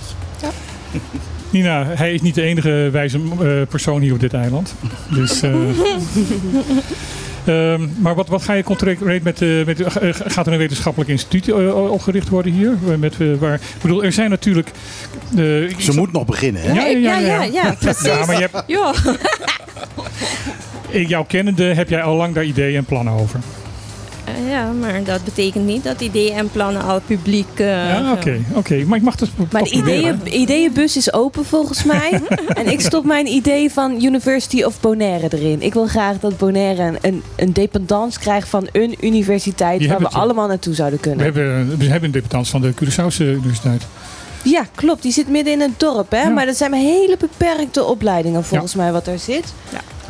Nina, 1.53 1.85
hij 1.85 2.13
is 2.13 2.21
niet 2.21 2.35
de 2.35 2.41
enige 2.41 2.89
wijze 2.91 3.19
eh, 3.19 3.67
persoon 3.69 4.01
hier 4.01 4.13
op 4.13 4.19
dit 4.19 4.33
eiland. 4.33 4.75
Dus, 5.09 5.41
eh, 5.41 5.53
ehm, 7.45 7.87
maar 7.97 8.15
wat, 8.15 8.27
wat 8.27 8.43
ga 8.43 8.53
je 8.53 8.63
concreet 8.63 9.23
met, 9.23 9.41
eh, 9.41 9.65
met 9.65 9.83
gaat 10.09 10.47
er 10.47 10.53
een 10.53 10.59
wetenschappelijk 10.59 11.09
instituut 11.09 11.53
opgericht 11.73 12.29
worden 12.29 12.51
hier? 12.51 12.77
Met, 12.99 13.39
waar, 13.39 13.53
ik 13.53 13.81
bedoel, 13.81 14.03
er 14.03 14.11
zijn 14.11 14.29
natuurlijk... 14.29 14.71
Ze 15.77 15.91
moet 15.95 16.11
nog 16.11 16.25
beginnen, 16.25 16.61
hè? 16.61 16.73
Ja, 16.73 16.85
ja, 16.85 16.97
ja. 16.97 17.19
ja, 17.19 17.43
ja. 17.43 17.43
ja, 17.43 17.75
precies. 17.79 18.05
Ja, 18.05 18.25
maar 18.25 18.35
je 18.35 18.49
hebt, 18.51 18.63
Ja. 18.67 18.93
ik 20.89 21.07
jou 21.07 21.25
kennende 21.27 21.63
heb 21.63 21.89
jij 21.89 22.03
al 22.03 22.15
lang 22.15 22.33
daar 22.33 22.43
ideeën 22.43 22.77
en 22.77 22.85
plannen 22.85 23.13
over. 23.13 23.39
Eh, 24.25 24.49
ja, 24.49 24.71
maar 24.71 25.03
dat 25.03 25.23
betekent 25.23 25.65
niet 25.65 25.83
dat 25.83 26.01
ideeën 26.01 26.37
en 26.37 26.49
plannen 26.51 26.83
al 26.83 27.01
publiek... 27.05 27.47
eh, 27.55 27.65
Ja, 27.67 28.11
oké. 28.11 28.39
oké. 28.53 28.83
Maar 28.87 28.97
ik 28.97 29.03
mag 29.03 29.15
dus 29.15 29.29
Maar 29.51 29.63
de 29.63 29.69
ideeën, 29.69 30.19
ideeënbus 30.41 30.97
is 30.97 31.13
open 31.13 31.45
volgens 31.45 31.83
mij. 31.83 32.21
en 32.59 32.67
ik 32.71 32.81
stop 32.81 33.05
mijn 33.05 33.27
idee 33.27 33.71
van 33.71 34.03
University 34.03 34.63
of 34.63 34.79
Bonaire 34.79 35.27
erin. 35.37 35.61
Ik 35.61 35.73
wil 35.73 35.87
graag 35.87 36.19
dat 36.19 36.37
Bonaire 36.37 36.83
een, 36.83 36.97
een, 37.01 37.23
een 37.35 37.53
dependance 37.53 38.19
krijgt 38.19 38.47
van 38.49 38.67
een 38.71 38.95
universiteit 39.01 39.79
Die 39.79 39.87
waar 39.87 39.97
we 39.99 40.05
het, 40.05 40.13
allemaal 40.13 40.47
naartoe 40.47 40.73
zouden 40.73 40.99
We 40.99 41.07
kunnen. 41.07 41.23
hebben, 41.25 41.77
we 41.77 41.85
hebben 41.85 42.03
een 42.03 42.11
debutant 42.11 42.49
van 42.49 42.61
de 42.61 42.73
Curaçaose 42.73 43.17
Universiteit. 43.21 43.81
Ja, 44.43 44.65
klopt. 44.75 45.01
Die 45.01 45.11
zit 45.11 45.29
midden 45.29 45.53
in 45.53 45.61
het 45.61 45.79
dorp. 45.79 46.11
Hè? 46.11 46.21
Ja. 46.21 46.29
Maar 46.29 46.45
dat 46.45 46.55
zijn 46.57 46.71
maar 46.71 46.79
hele 46.79 47.17
beperkte 47.19 47.83
opleidingen 47.83 48.43
volgens 48.43 48.75
mij 48.75 48.91
wat 48.91 49.07
er 49.07 49.19
zit. 49.19 49.53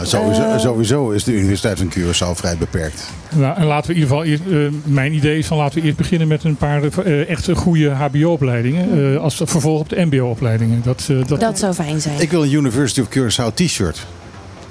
Sowieso, 0.01 0.41
Eh. 0.41 0.59
sowieso 0.59 1.09
is 1.09 1.23
de 1.23 1.31
Universiteit 1.33 1.77
van 1.77 1.91
Curaçao 1.97 2.35
vrij 2.35 2.57
beperkt. 2.57 3.09
Nou, 3.35 3.57
en 3.57 3.65
laten 3.65 3.87
we 3.87 3.95
in 3.95 4.01
ieder 4.01 4.15
geval, 4.17 4.23
eerst, 4.31 4.43
eh, 4.51 4.91
mijn 4.93 5.13
idee 5.13 5.37
is 5.37 5.47
van 5.47 5.57
laten 5.57 5.79
we 5.79 5.85
eerst 5.85 5.97
beginnen 5.97 6.27
met 6.27 6.43
een 6.43 6.55
paar 6.55 6.83
eh, 6.83 7.29
echt 7.29 7.49
goede 7.53 7.89
HBO-opleidingen. 7.89 9.13
eh, 9.13 9.21
als 9.21 9.35
vervolg 9.35 9.79
op 9.79 9.89
de 9.89 10.05
MBO-opleidingen. 10.05 10.81
Dat, 10.83 11.07
eh, 11.09 11.17
dat, 11.27 11.39
Dat 11.39 11.59
zou 11.59 11.73
fijn 11.73 12.01
zijn. 12.01 12.19
Ik 12.21 12.31
wil 12.31 12.43
een 12.43 12.51
University 12.53 13.01
of 13.01 13.07
Curaçao 13.17 13.53
t-shirt. 13.53 14.05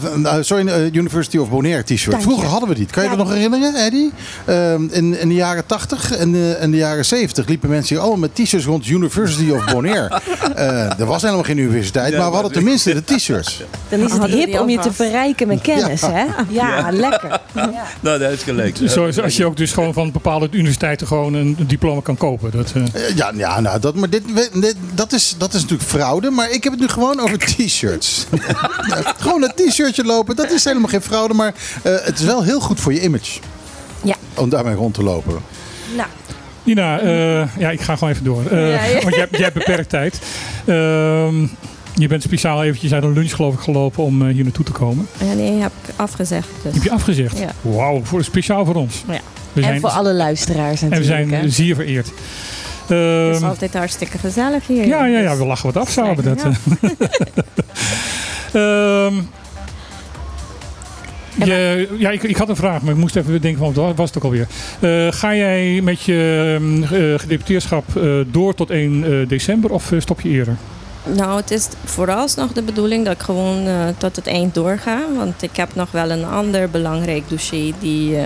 Vroeger, 0.00 0.24
eh, 0.26 0.36
sorry, 0.40 0.68
een 0.68 0.96
University 0.96 1.36
of 1.36 1.48
Bonaire 1.50 1.82
t-shirt. 1.84 2.22
Vroeger 2.22 2.48
hadden 2.48 2.68
we 2.68 2.74
die. 2.74 2.86
Kan 2.86 3.02
je 3.04 3.10
Ja. 3.10 3.16
dat 3.16 3.24
nog 3.26 3.34
herinneren, 3.34 3.74
Eddie? 3.74 4.12
Ehm, 4.44 4.82
in, 4.90 5.18
in 5.20 5.28
de 5.28 5.34
jaren 5.34 5.66
80 5.66 6.16
en 6.16 6.32
de, 6.32 6.52
en 6.60 6.70
de 6.70 6.76
jaren 6.76 7.04
70 7.04 7.46
liepen 7.46 7.68
mensen 7.68 7.88
hier 7.94 7.98
allemaal 8.04 8.20
met 8.20 8.34
t-shirts 8.34 8.64
rond 8.66 8.86
University 8.86 9.50
of 9.50 9.64
Bonaire. 9.72 10.10
Eh, 10.54 10.98
er 11.00 11.06
was 11.06 11.22
helemaal 11.22 11.42
geen 11.44 11.58
universiteit, 11.58 12.16
maar 12.16 12.28
we 12.28 12.34
hadden 12.34 12.52
tenminste 12.52 12.92
de 12.94 13.14
t-shirts. 13.14 13.62
Dan 13.88 14.00
is 14.00 14.12
het 14.12 14.24
hip 14.24 14.60
om 14.60 14.68
je 14.68 14.78
te 14.78 14.92
verrijken 14.92 15.46
met 15.48 15.60
kennis, 15.60 16.00
hè? 16.00 16.24
Ja, 16.48 16.88
lekker. 16.92 17.40
Nou, 18.00 18.18
dat 18.18 18.30
is 18.30 18.42
gelijk. 18.42 18.76
Zo, 18.86 19.10
als 19.22 19.36
je 19.36 19.44
ook 19.46 19.56
dus 19.56 19.72
gewoon 19.72 19.92
van 19.92 20.12
bepaalde 20.12 20.48
universiteiten 20.50 21.06
gewoon 21.06 21.34
een 21.34 21.56
diploma 21.66 22.00
kan 22.00 22.16
kopen. 22.16 22.50
Dat, 22.50 22.72
eh, 22.74 22.82
Eh, 23.08 23.16
ja, 23.16 23.30
ja 23.34 23.60
nou, 23.60 23.80
dat, 23.80 23.94
maar 23.94 24.10
dit, 24.10 24.22
dit- 24.52 24.76
dat, 24.94 25.12
is, 25.12 25.34
dat 25.38 25.54
is 25.54 25.60
natuurlijk 25.62 25.88
fraude, 25.90 26.30
maar 26.30 26.50
ik 26.50 26.62
heb 26.64 26.72
het 26.72 26.80
nu 26.82 26.88
gewoon 26.88 27.20
over 27.20 27.38
t-shirts. 27.38 28.26
Gewoon 29.18 29.42
een 29.42 29.52
t-shirtje 29.68 30.04
lopen, 30.04 30.36
dat 30.36 30.50
is 30.50 30.64
helemaal 30.64 30.88
geen 30.88 31.00
fraude, 31.02 31.34
maar 31.34 31.54
eh, 31.82 31.92
het 32.04 32.18
is 32.18 32.24
wel 32.24 32.42
heel 32.42 32.60
goed 32.60 32.80
voor 32.80 32.92
je 32.92 33.00
image. 33.02 33.40
Ja. 34.02 34.14
Om 34.34 34.48
daarmee 34.48 34.74
rond 34.74 34.94
te 34.94 35.02
lopen. 35.02 35.38
Nou, 35.96 36.08
Nina, 36.62 37.00
eh, 37.00 37.56
ja, 37.58 37.70
ik 37.70 37.80
ga 37.80 37.96
gewoon 37.96 38.12
even 38.12 38.24
door. 38.24 38.42
Eh, 38.50 38.70
Ja, 38.74 38.84
ja. 38.84 38.92
Want 39.00 39.14
jij, 39.14 39.18
hebt- 39.18 39.30
jij 39.36 39.42
hebt 39.42 39.54
beperkt 39.54 39.88
tijd. 39.88 40.18
Ehm, 40.66 41.40
je 41.94 42.08
bent 42.08 42.22
speciaal 42.22 42.64
eventjes 42.64 42.92
uit 42.92 43.02
een 43.02 43.12
lunch 43.12 43.34
geloof 43.34 43.54
ik 43.54 43.60
gelopen 43.60 44.04
om 44.04 44.26
hier 44.26 44.42
naartoe 44.44 44.64
te 44.64 44.72
komen. 44.72 45.06
Ja, 45.18 45.32
nee, 45.32 45.60
heb 45.60 45.72
ik 45.86 45.92
afgezegd. 45.96 46.48
Dus. 46.62 46.74
Heb 46.74 46.82
je 46.82 46.90
afgezegd? 46.90 47.38
Ja. 47.38 47.48
Wauw, 47.60 48.00
voor, 48.04 48.24
speciaal 48.24 48.64
voor 48.64 48.74
ons. 48.74 49.04
Ja. 49.08 49.20
We 49.52 49.60
en 49.60 49.66
zijn, 49.68 49.80
voor 49.80 49.90
alle 49.90 50.12
luisteraars 50.14 50.82
en 50.82 50.88
we 50.88 50.94
natuurlijk. 50.96 51.28
zijn 51.30 51.42
hè? 51.42 51.48
zeer 51.48 51.74
vereerd. 51.74 52.08
Het 52.86 52.90
Ehm, 52.90 53.30
is 53.30 53.42
altijd 53.42 53.74
hartstikke 53.74 54.18
gezellig 54.18 54.66
hier. 54.66 54.86
ja, 54.86 55.06
ja, 55.06 55.18
ja, 55.20 55.30
Dus- 55.30 55.38
we 55.38 55.44
lachen 55.46 55.72
wat 55.72 55.82
af 55.82 55.90
samen. 55.90 56.24
Dat, 56.24 56.42
Ja. 56.42 56.50
Ehm, 58.52 59.14
je, 61.44 61.88
ja, 61.98 62.10
ik, 62.10 62.22
ik 62.22 62.36
had 62.36 62.48
een 62.48 62.56
vraag, 62.56 62.82
maar 62.82 62.92
ik 62.92 62.98
moest 63.00 63.16
even 63.16 63.40
denken 63.40 63.58
van 63.64 63.72
wat 63.84 63.96
was 63.96 64.08
het 64.08 64.16
ook 64.18 64.24
alweer. 64.24 64.46
Eh, 64.80 65.06
ga 65.10 65.34
jij 65.34 65.80
met 65.82 66.02
je 66.02 66.52
ehm, 66.60 66.82
eh, 66.82 67.18
gedeputeerschap 67.18 67.84
door 68.30 68.54
tot 68.54 68.70
1 68.70 69.04
eh, 69.04 69.28
december 69.28 69.70
of 69.72 69.92
stop 69.98 70.20
je 70.20 70.28
eerder? 70.28 70.56
Nou, 71.16 71.36
het 71.36 71.50
is 71.50 71.68
vooralsnog 71.84 72.52
de 72.52 72.62
bedoeling 72.62 73.04
dat 73.04 73.14
ik 73.14 73.20
gewoon 73.22 73.66
tot 73.98 74.16
het 74.16 74.26
eind 74.26 74.54
doorga. 74.54 74.98
Want 75.16 75.42
ik 75.42 75.56
heb 75.56 75.74
nog 75.74 75.90
wel 75.90 76.10
een 76.10 76.24
ander 76.24 76.70
belangrijk 76.70 77.28
dossier 77.28 77.74
die, 77.80 78.16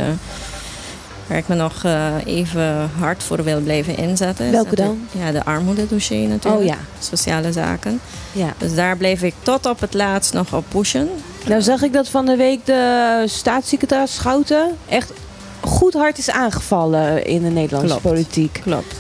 waar 1.28 1.38
ik 1.38 1.48
me 1.48 1.54
nog 1.54 1.84
eh, 1.84 2.14
even 2.24 2.90
hard 2.98 3.22
voor 3.22 3.44
wil 3.44 3.60
blijven 3.60 3.96
inzetten. 3.96 4.50
Welke 4.50 4.74
dan? 4.74 5.00
Ja, 5.12 5.32
de 5.32 5.44
armoededossier 5.44 6.28
natuurlijk. 6.28 6.62
Oh 6.62 6.68
ja. 6.68 6.78
Sociale 6.98 7.52
zaken. 7.52 8.00
ja. 8.32 8.52
Dus 8.58 8.74
daar 8.74 8.96
blijf 8.96 9.22
ik 9.22 9.34
tot 9.42 9.66
op 9.66 9.80
het 9.80 9.94
laatst 9.94 10.32
nog 10.32 10.54
op 10.54 10.64
pushen. 10.68 11.08
Nou 11.46 11.62
zag 11.62 11.82
ik 11.82 11.92
dat 11.92 12.08
van 12.08 12.26
de 12.26 12.36
week 12.36 12.66
de 12.66 13.24
staatssecretaris 13.26 14.14
Schouten 14.14 14.76
echt 14.88 15.12
goed 15.60 15.92
hard 15.94 16.18
is 16.18 16.30
aangevallen 16.30 17.26
in 17.26 17.42
de 17.42 17.48
Nederlandse 17.48 17.86
Klopt. 17.98 18.02
politiek. 18.02 18.60
Klopt. 18.62 18.94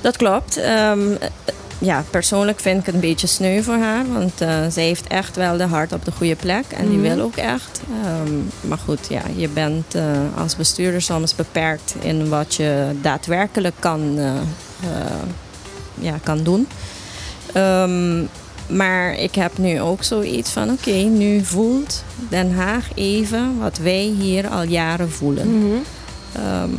Dat 0.00 0.16
klopt. 0.16 0.56
Ehm, 0.56 1.12
eh, 1.20 1.28
ja, 1.78 2.04
persoonlijk 2.10 2.60
vind 2.60 2.80
ik 2.80 2.86
het 2.86 2.94
een 2.94 3.00
beetje 3.00 3.26
sneu 3.26 3.62
voor 3.62 3.74
haar. 3.78 4.12
Want 4.12 4.40
eh, 4.40 4.48
zij 4.70 4.84
heeft 4.84 5.06
echt 5.06 5.36
wel 5.36 5.56
de 5.56 5.64
hart 5.66 5.92
op 5.92 6.04
de 6.04 6.12
goede 6.12 6.36
plek. 6.36 6.64
En 6.70 6.88
die 6.88 6.98
Mhm. 6.98 7.14
wil 7.14 7.24
ook 7.24 7.36
echt. 7.36 7.80
Ehm, 8.04 8.34
maar 8.60 8.78
goed, 8.78 9.06
ja, 9.08 9.22
je 9.36 9.48
bent 9.48 9.94
eh, 9.94 10.02
als 10.36 10.56
bestuurder 10.56 11.02
soms 11.02 11.34
beperkt 11.34 11.94
in 12.00 12.28
wat 12.28 12.54
je 12.54 12.90
daadwerkelijk 13.02 13.74
kan, 13.78 14.14
eh, 14.18 14.32
ja, 15.94 16.14
kan 16.22 16.42
doen. 16.42 16.68
Ehm, 17.52 18.22
maar 18.76 19.14
ik 19.18 19.34
heb 19.34 19.58
nu 19.58 19.80
ook 19.80 20.02
zoiets 20.02 20.50
van: 20.50 20.70
oké, 20.70 20.90
nu 20.90 21.44
voelt 21.44 22.04
Den 22.28 22.54
Haag 22.54 22.88
even 22.94 23.58
wat 23.58 23.78
wij 23.78 24.12
hier 24.18 24.48
al 24.48 24.62
jaren 24.62 25.10
voelen. 25.10 25.58
Mhm. 25.58 25.76
Ehm, 26.36 26.70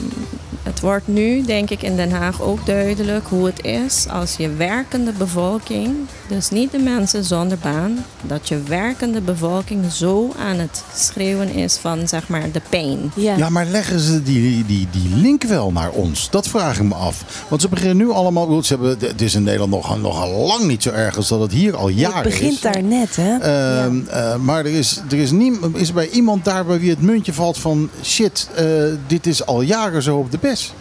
het 0.67 0.79
wordt 0.79 1.07
nu, 1.07 1.41
denk 1.41 1.69
ik, 1.69 1.81
in 1.81 1.95
Den 1.95 2.11
Haag 2.11 2.41
ook 2.41 2.65
duidelijk 2.65 3.27
hoe 3.27 3.45
het 3.45 3.65
is 3.65 4.05
als 4.09 4.35
je 4.35 4.49
werkende 4.49 5.11
bevolking, 5.11 5.95
dus 6.27 6.49
niet 6.49 6.71
de 6.71 6.77
mensen 6.77 7.23
zonder 7.23 7.57
baan, 7.57 8.05
dat 8.21 8.47
je 8.47 8.63
werkende 8.63 9.21
bevolking 9.21 9.91
zo 9.91 10.33
aan 10.39 10.55
het 10.55 10.83
schreeuwen 10.95 11.53
is 11.53 11.77
van 11.77 12.07
zeg 12.07 12.27
maar 12.27 12.51
de 12.51 12.61
pijn. 12.69 13.11
Ja. 13.15 13.37
Ja, 13.37 13.49
maar 13.49 13.65
leggen 13.65 13.99
ze 13.99 14.23
die, 14.23 14.65
die, 14.65 14.87
die 14.91 15.15
link 15.15 15.43
wel 15.43 15.71
naar 15.71 15.91
ons? 15.91 16.29
Dat 16.29 16.47
vraag 16.47 16.77
ik 16.77 16.83
me 16.83 16.95
af. 16.95 17.45
Want 17.47 17.61
ze 17.61 17.69
beginnen 17.69 17.97
nu 17.97 18.09
allemaal... 18.09 18.63
Ze 18.63 18.73
hebben, 18.73 18.97
het 18.99 19.21
is 19.21 19.35
in 19.35 19.43
Nederland 19.43 19.71
nog, 19.71 20.01
nog 20.01 20.21
al 20.21 20.47
lang 20.47 20.63
niet 20.63 20.83
zo 20.83 20.89
erg 20.89 21.15
als 21.15 21.27
dat 21.27 21.39
het 21.39 21.51
hier 21.51 21.75
al 21.75 21.87
het 21.87 21.99
jaren 21.99 22.23
begint 22.23 22.53
is. 22.53 22.61
daar 22.61 22.83
net, 22.83 23.15
hè? 23.15 23.37
Ehm, 23.37 23.99
eh, 24.07 24.35
maar 24.35 24.65
er 24.65 24.71
is, 24.71 25.01
er 25.09 25.17
is, 25.17 25.31
niem, 25.31 25.75
is 25.75 25.93
bij 25.93 26.09
iemand 26.09 26.45
daar 26.45 26.65
bij 26.65 26.79
wie 26.79 26.89
het 26.89 27.01
muntje 27.01 27.33
valt 27.33 27.57
van... 27.57 27.89
shit, 28.03 28.49
eh, 28.55 28.65
dit 29.07 29.27
is 29.27 29.45
al 29.47 29.61
jaren 29.61 30.01
zo 30.01 30.17
op 30.17 30.31
de 30.31 30.37
bes. 30.41 30.73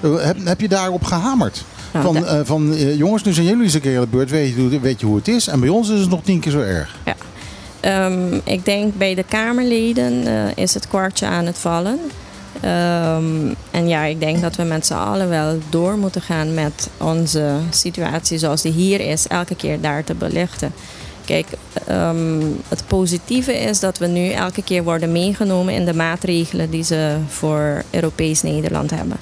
Eh, 0.00 0.10
heb, 0.24 0.36
heb 0.44 0.60
je 0.60 0.68
daarop 0.68 1.04
gehamerd? 1.04 1.64
Nou, 1.92 2.04
van 2.04 2.26
eh, 2.26 2.40
van 2.44 2.72
eh, 2.74 2.96
jongens, 2.98 3.22
nu 3.22 3.32
zijn 3.32 3.46
jullie 3.46 3.62
eens 3.62 3.74
een 3.74 3.80
keer 3.80 3.96
aan 3.96 4.02
de 4.02 4.08
beurt. 4.10 4.30
Weet 4.30 4.54
je, 4.54 4.60
hoe- 4.60 4.80
weet 4.80 5.00
je 5.00 5.06
hoe 5.06 5.16
het 5.16 5.28
is? 5.28 5.46
En 5.48 5.60
bij 5.60 5.68
ons 5.68 5.88
is 5.88 6.00
het 6.00 6.10
nog 6.10 6.22
tien 6.22 6.40
keer 6.40 6.52
zo 6.52 6.60
erg. 6.60 6.96
Ehm, 7.80 8.34
ik 8.44 8.64
denk 8.64 8.96
bij 8.96 9.14
de 9.14 9.22
Kamerleden 9.22 10.26
is 10.56 10.74
het 10.74 10.88
kwartje 10.88 11.26
aan 11.26 11.46
het 11.46 11.58
vallen. 11.58 11.98
Ehm, 12.60 13.24
en 13.70 13.88
ja, 13.88 14.02
ik 14.04 14.20
denk 14.20 14.40
dat 14.40 14.56
we 14.56 14.62
met 14.62 14.86
z'n 14.86 14.92
allen 14.94 15.28
wel 15.28 15.58
door 15.70 15.96
moeten 15.98 16.20
gaan 16.22 16.54
met 16.54 16.88
onze 16.96 17.52
situatie 17.70 18.38
zoals 18.38 18.62
die 18.62 18.72
hier 18.72 19.00
is, 19.00 19.26
elke 19.26 19.54
keer 19.54 19.80
daar 19.80 20.04
te 20.04 20.14
belichten. 20.14 20.72
Kijk, 21.24 21.46
ehm, 21.86 22.40
het 22.68 22.82
positieve 22.86 23.58
is 23.58 23.80
dat 23.80 23.98
we 23.98 24.06
nu 24.06 24.30
elke 24.30 24.62
keer 24.62 24.84
worden 24.84 25.12
meegenomen 25.12 25.74
in 25.74 25.84
de 25.84 25.94
maatregelen 25.94 26.70
die 26.70 26.84
ze 26.84 27.16
voor 27.28 27.82
Europees 27.90 28.42
Nederland 28.42 28.90
hebben. 28.90 29.16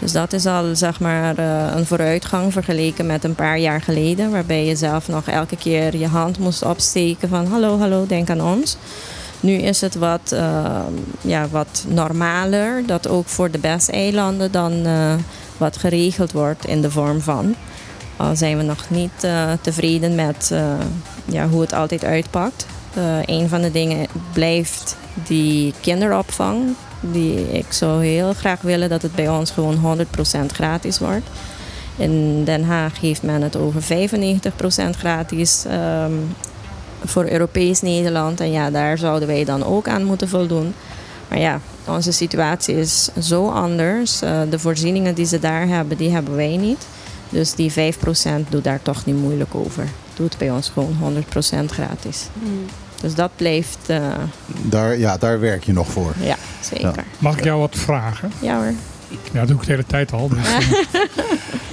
Dus 0.00 0.12
dat 0.12 0.32
is 0.32 0.46
al 0.46 0.76
zeg 0.76 1.00
maar 1.00 1.38
eh, 1.38 1.76
een 1.76 1.86
vooruitgang 1.86 2.52
vergeleken 2.52 3.06
met 3.06 3.24
een 3.24 3.34
paar 3.34 3.58
jaar 3.58 3.82
geleden, 3.82 4.30
waarbij 4.30 4.64
je 4.64 4.76
zelf 4.76 5.08
nog 5.08 5.26
elke 5.26 5.56
keer 5.56 5.96
je 5.96 6.06
hand 6.06 6.38
moest 6.38 6.64
opsteken 6.64 7.28
van 7.28 7.46
hallo, 7.46 7.78
hallo, 7.78 8.06
denk 8.06 8.30
aan 8.30 8.42
ons. 8.42 8.76
Nu 9.40 9.52
is 9.52 9.80
het 9.80 9.94
wat, 9.94 10.32
eh, 10.32 10.80
ja, 11.20 11.48
wat 11.48 11.84
normaler 11.88 12.86
dat 12.86 13.08
ook 13.08 13.26
voor 13.26 13.50
de 13.50 13.58
BES-eilanden 13.58 14.52
dan 14.52 14.86
eh, 14.86 15.14
wat 15.56 15.76
geregeld 15.76 16.32
wordt 16.32 16.66
in 16.66 16.80
de 16.80 16.90
vorm 16.90 17.20
van. 17.20 17.54
Al 18.20 18.36
zijn 18.36 18.56
we 18.56 18.62
nog 18.62 18.90
niet 18.90 19.24
eh, 19.24 19.52
tevreden 19.60 20.14
met 20.14 20.50
eh, 20.52 20.62
ja, 21.24 21.48
hoe 21.48 21.60
het 21.60 21.72
altijd 21.72 22.04
uitpakt. 22.04 22.66
Eh, 22.94 23.02
een 23.24 23.48
van 23.48 23.60
de 23.62 23.70
dingen 23.70 24.06
blijft 24.32 24.96
die 25.26 25.74
kinderopvang. 25.80 26.74
Die, 27.00 27.52
ik 27.52 27.66
zou 27.68 28.04
heel 28.04 28.32
graag 28.32 28.60
willen 28.60 28.88
dat 28.88 29.02
het 29.02 29.14
bij 29.14 29.28
ons 29.28 29.50
gewoon 29.50 29.98
100% 29.98 30.52
gratis 30.52 30.98
wordt. 30.98 31.26
In 31.96 32.44
Den 32.44 32.64
Haag 32.64 33.00
heeft 33.00 33.22
men 33.22 33.42
het 33.42 33.56
over 33.56 33.82
95% 33.82 34.96
gratis 34.98 35.64
ehm, 35.64 36.12
voor 37.04 37.28
Europees 37.28 37.80
Nederland. 37.80 38.40
En 38.40 38.50
ja, 38.50 38.70
daar 38.70 38.98
zouden 38.98 39.28
wij 39.28 39.44
dan 39.44 39.64
ook 39.64 39.88
aan 39.88 40.04
moeten 40.04 40.28
voldoen. 40.28 40.74
Maar 41.28 41.38
ja, 41.38 41.60
onze 41.86 42.12
situatie 42.12 42.76
is 42.76 43.08
zo 43.20 43.48
anders. 43.48 44.18
De 44.50 44.58
voorzieningen 44.58 45.14
die 45.14 45.26
ze 45.26 45.38
daar 45.38 45.66
hebben, 45.66 45.96
die 45.96 46.10
hebben 46.10 46.36
wij 46.36 46.56
niet. 46.56 46.86
Dus 47.30 47.54
die 47.54 47.72
5% 47.72 47.74
doet 48.48 48.64
daar 48.64 48.82
toch 48.82 49.04
niet 49.04 49.16
moeilijk 49.16 49.54
over. 49.54 49.84
Doet 50.14 50.38
bij 50.38 50.50
ons 50.50 50.68
gewoon 50.68 50.96
100% 51.00 51.70
gratis. 51.72 52.28
Dus 53.00 53.14
dat 53.14 53.30
blijft, 53.36 53.78
eh, 53.86 53.98
Daar, 54.62 54.98
ja, 54.98 55.16
daar 55.16 55.40
werk 55.40 55.64
je 55.64 55.72
nog 55.72 55.88
voor. 55.88 56.14
ja, 56.20 56.36
zeker. 56.60 57.04
Mag 57.18 57.38
ik 57.38 57.44
jou 57.44 57.60
wat 57.60 57.76
vragen? 57.76 58.32
Ja 58.40 58.56
hoor. 58.56 58.72
Ja, 59.32 59.38
dat 59.38 59.48
doe 59.48 59.56
ik 59.56 59.64
de 59.64 59.70
hele 59.70 59.86
tijd 59.86 60.12
al. 60.12 60.28
Dus, 60.28 60.38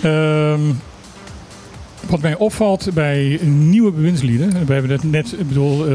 Ehm, 0.02 0.62
wat 2.08 2.22
mij 2.22 2.36
opvalt 2.36 2.88
bij 2.94 3.40
nieuwe 3.44 3.92
bewindslieden. 3.92 4.66
We 4.66 4.74
hebben 4.74 4.92
het 4.92 5.04
net, 5.04 5.32
ik 5.32 5.48
bedoel, 5.48 5.88
eh, 5.88 5.94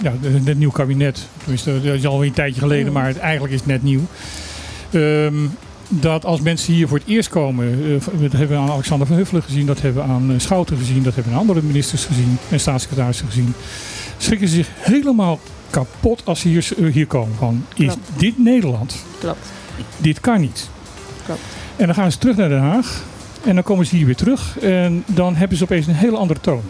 ja, 0.00 0.12
net 0.20 0.46
een 0.46 0.58
nieuw 0.58 0.70
kabinet. 0.70 1.28
Tenminste, 1.38 1.72
dat 1.82 1.94
is 1.94 2.06
al 2.06 2.24
een 2.24 2.32
tijdje 2.32 2.60
geleden, 2.60 2.92
maar 2.92 3.06
het, 3.06 3.18
eigenlijk 3.18 3.52
is 3.54 3.60
het 3.60 3.68
net 3.68 3.82
nieuw. 3.82 4.00
Ehm, 4.90 5.34
dat 5.88 6.24
als 6.24 6.40
mensen 6.40 6.72
hier 6.72 6.88
voor 6.88 6.98
het 6.98 7.06
eerst 7.06 7.28
komen, 7.28 7.72
eh, 7.72 8.20
dat 8.20 8.32
hebben 8.32 8.48
we 8.48 8.62
aan 8.62 8.70
Alexander 8.70 9.06
van 9.06 9.16
Huffelen 9.16 9.42
gezien, 9.42 9.66
dat 9.66 9.80
hebben 9.80 10.02
we 10.02 10.08
aan 10.08 10.30
eh, 10.32 10.38
Schouten 10.38 10.76
gezien, 10.76 11.02
dat 11.02 11.14
hebben 11.14 11.32
we 11.32 11.38
aan 11.38 11.44
andere 11.44 11.62
ministers 11.66 12.04
gezien 12.04 12.38
en 12.50 12.60
staatssecretarissen 12.60 13.26
gezien. 13.26 13.54
Schrikken 14.16 14.48
ze 14.48 14.54
zich 14.54 14.68
helemaal 14.74 15.40
kapot 15.70 16.22
als 16.24 16.40
ze 16.40 16.48
hier, 16.48 16.68
eh, 16.78 16.92
hier 16.92 17.06
komen. 17.06 17.36
Van, 17.36 17.64
is 17.74 17.86
Klopt. 17.86 18.00
dit 18.16 18.38
Nederland? 18.38 19.04
Klopt. 19.18 19.46
Dit 19.96 20.20
kan 20.20 20.40
niet. 20.40 20.68
Klopt. 21.24 21.40
En 21.76 21.86
dan 21.86 21.94
gaan 21.94 22.12
ze 22.12 22.18
terug 22.18 22.36
naar 22.36 22.48
Den 22.48 22.60
Haag. 22.60 23.02
En 23.44 23.54
dan 23.54 23.64
komen 23.64 23.86
ze 23.86 23.96
hier 23.96 24.06
weer 24.06 24.16
terug. 24.16 24.58
En 24.58 25.04
dan 25.06 25.34
hebben 25.34 25.58
ze 25.58 25.64
opeens 25.64 25.86
een 25.86 25.94
hele 25.94 26.16
andere 26.16 26.40
toon. 26.40 26.62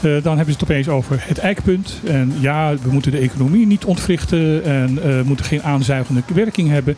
Dan 0.00 0.36
hebben 0.36 0.54
ze 0.54 0.60
het 0.60 0.62
opeens 0.62 0.88
over 0.88 1.24
het 1.26 1.38
eikpunt. 1.38 2.00
En 2.04 2.34
ja, 2.40 2.74
we 2.82 2.90
moeten 2.92 3.12
de 3.12 3.18
economie 3.18 3.66
niet 3.66 3.84
ontwrichten. 3.84 4.64
En 4.64 5.02
eh, 5.02 5.22
moeten 5.22 5.44
geen 5.44 5.62
aanzuigende 5.62 6.22
werking 6.34 6.68
hebben. 6.68 6.96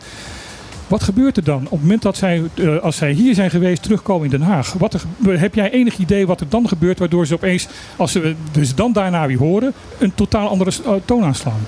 Wat 0.91 1.03
gebeurt 1.03 1.37
er 1.37 1.43
dan 1.43 1.63
op 1.63 1.71
het 1.71 1.81
moment 1.81 2.01
dat 2.01 2.17
zij, 2.17 2.43
eh, 2.55 2.77
als 2.77 2.95
zij 2.95 3.11
hier 3.11 3.35
zijn 3.35 3.49
geweest, 3.49 3.83
terugkomen 3.83 4.23
in 4.25 4.31
Den 4.31 4.41
Haag? 4.41 4.73
Wat 4.73 5.05
heb 5.25 5.55
jij 5.55 5.71
enig 5.71 5.97
idee 5.97 6.27
wat 6.27 6.39
er 6.39 6.49
dan 6.49 6.67
gebeurt, 6.67 6.99
waardoor 6.99 7.25
ze 7.25 7.33
opeens, 7.33 7.67
als 7.95 8.11
ze 8.11 8.35
dus 8.51 8.75
dan 8.75 8.93
daarna 8.93 9.27
weer 9.27 9.37
horen, 9.37 9.73
een 9.97 10.15
totaal 10.15 10.47
andere 10.47 10.71
eh, 10.85 10.93
toon 11.05 11.23
aanslaan? 11.23 11.67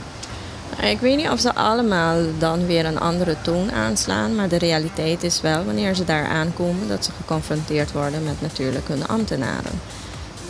Ik 0.82 1.00
weet 1.00 1.18
niet 1.18 1.30
of 1.30 1.40
ze 1.40 1.56
allemaal 1.56 2.18
dan 2.40 2.66
weer 2.66 2.86
een 2.86 3.00
andere 3.00 3.36
toon 3.42 3.72
aanslaan. 3.72 4.36
Maar 4.36 4.50
de 4.50 4.58
realiteit 4.58 5.24
is 5.24 5.42
wel, 5.42 5.66
wanneer 5.66 5.96
ze 5.96 6.06
daar 6.06 6.28
aankomen, 6.28 6.88
dat 6.88 7.06
ze 7.06 7.12
geconfronteerd 7.12 7.92
worden 7.92 8.24
met 8.24 8.42
natuurlijk 8.42 8.88
hun 8.88 9.08
ambtenaren. 9.08 9.80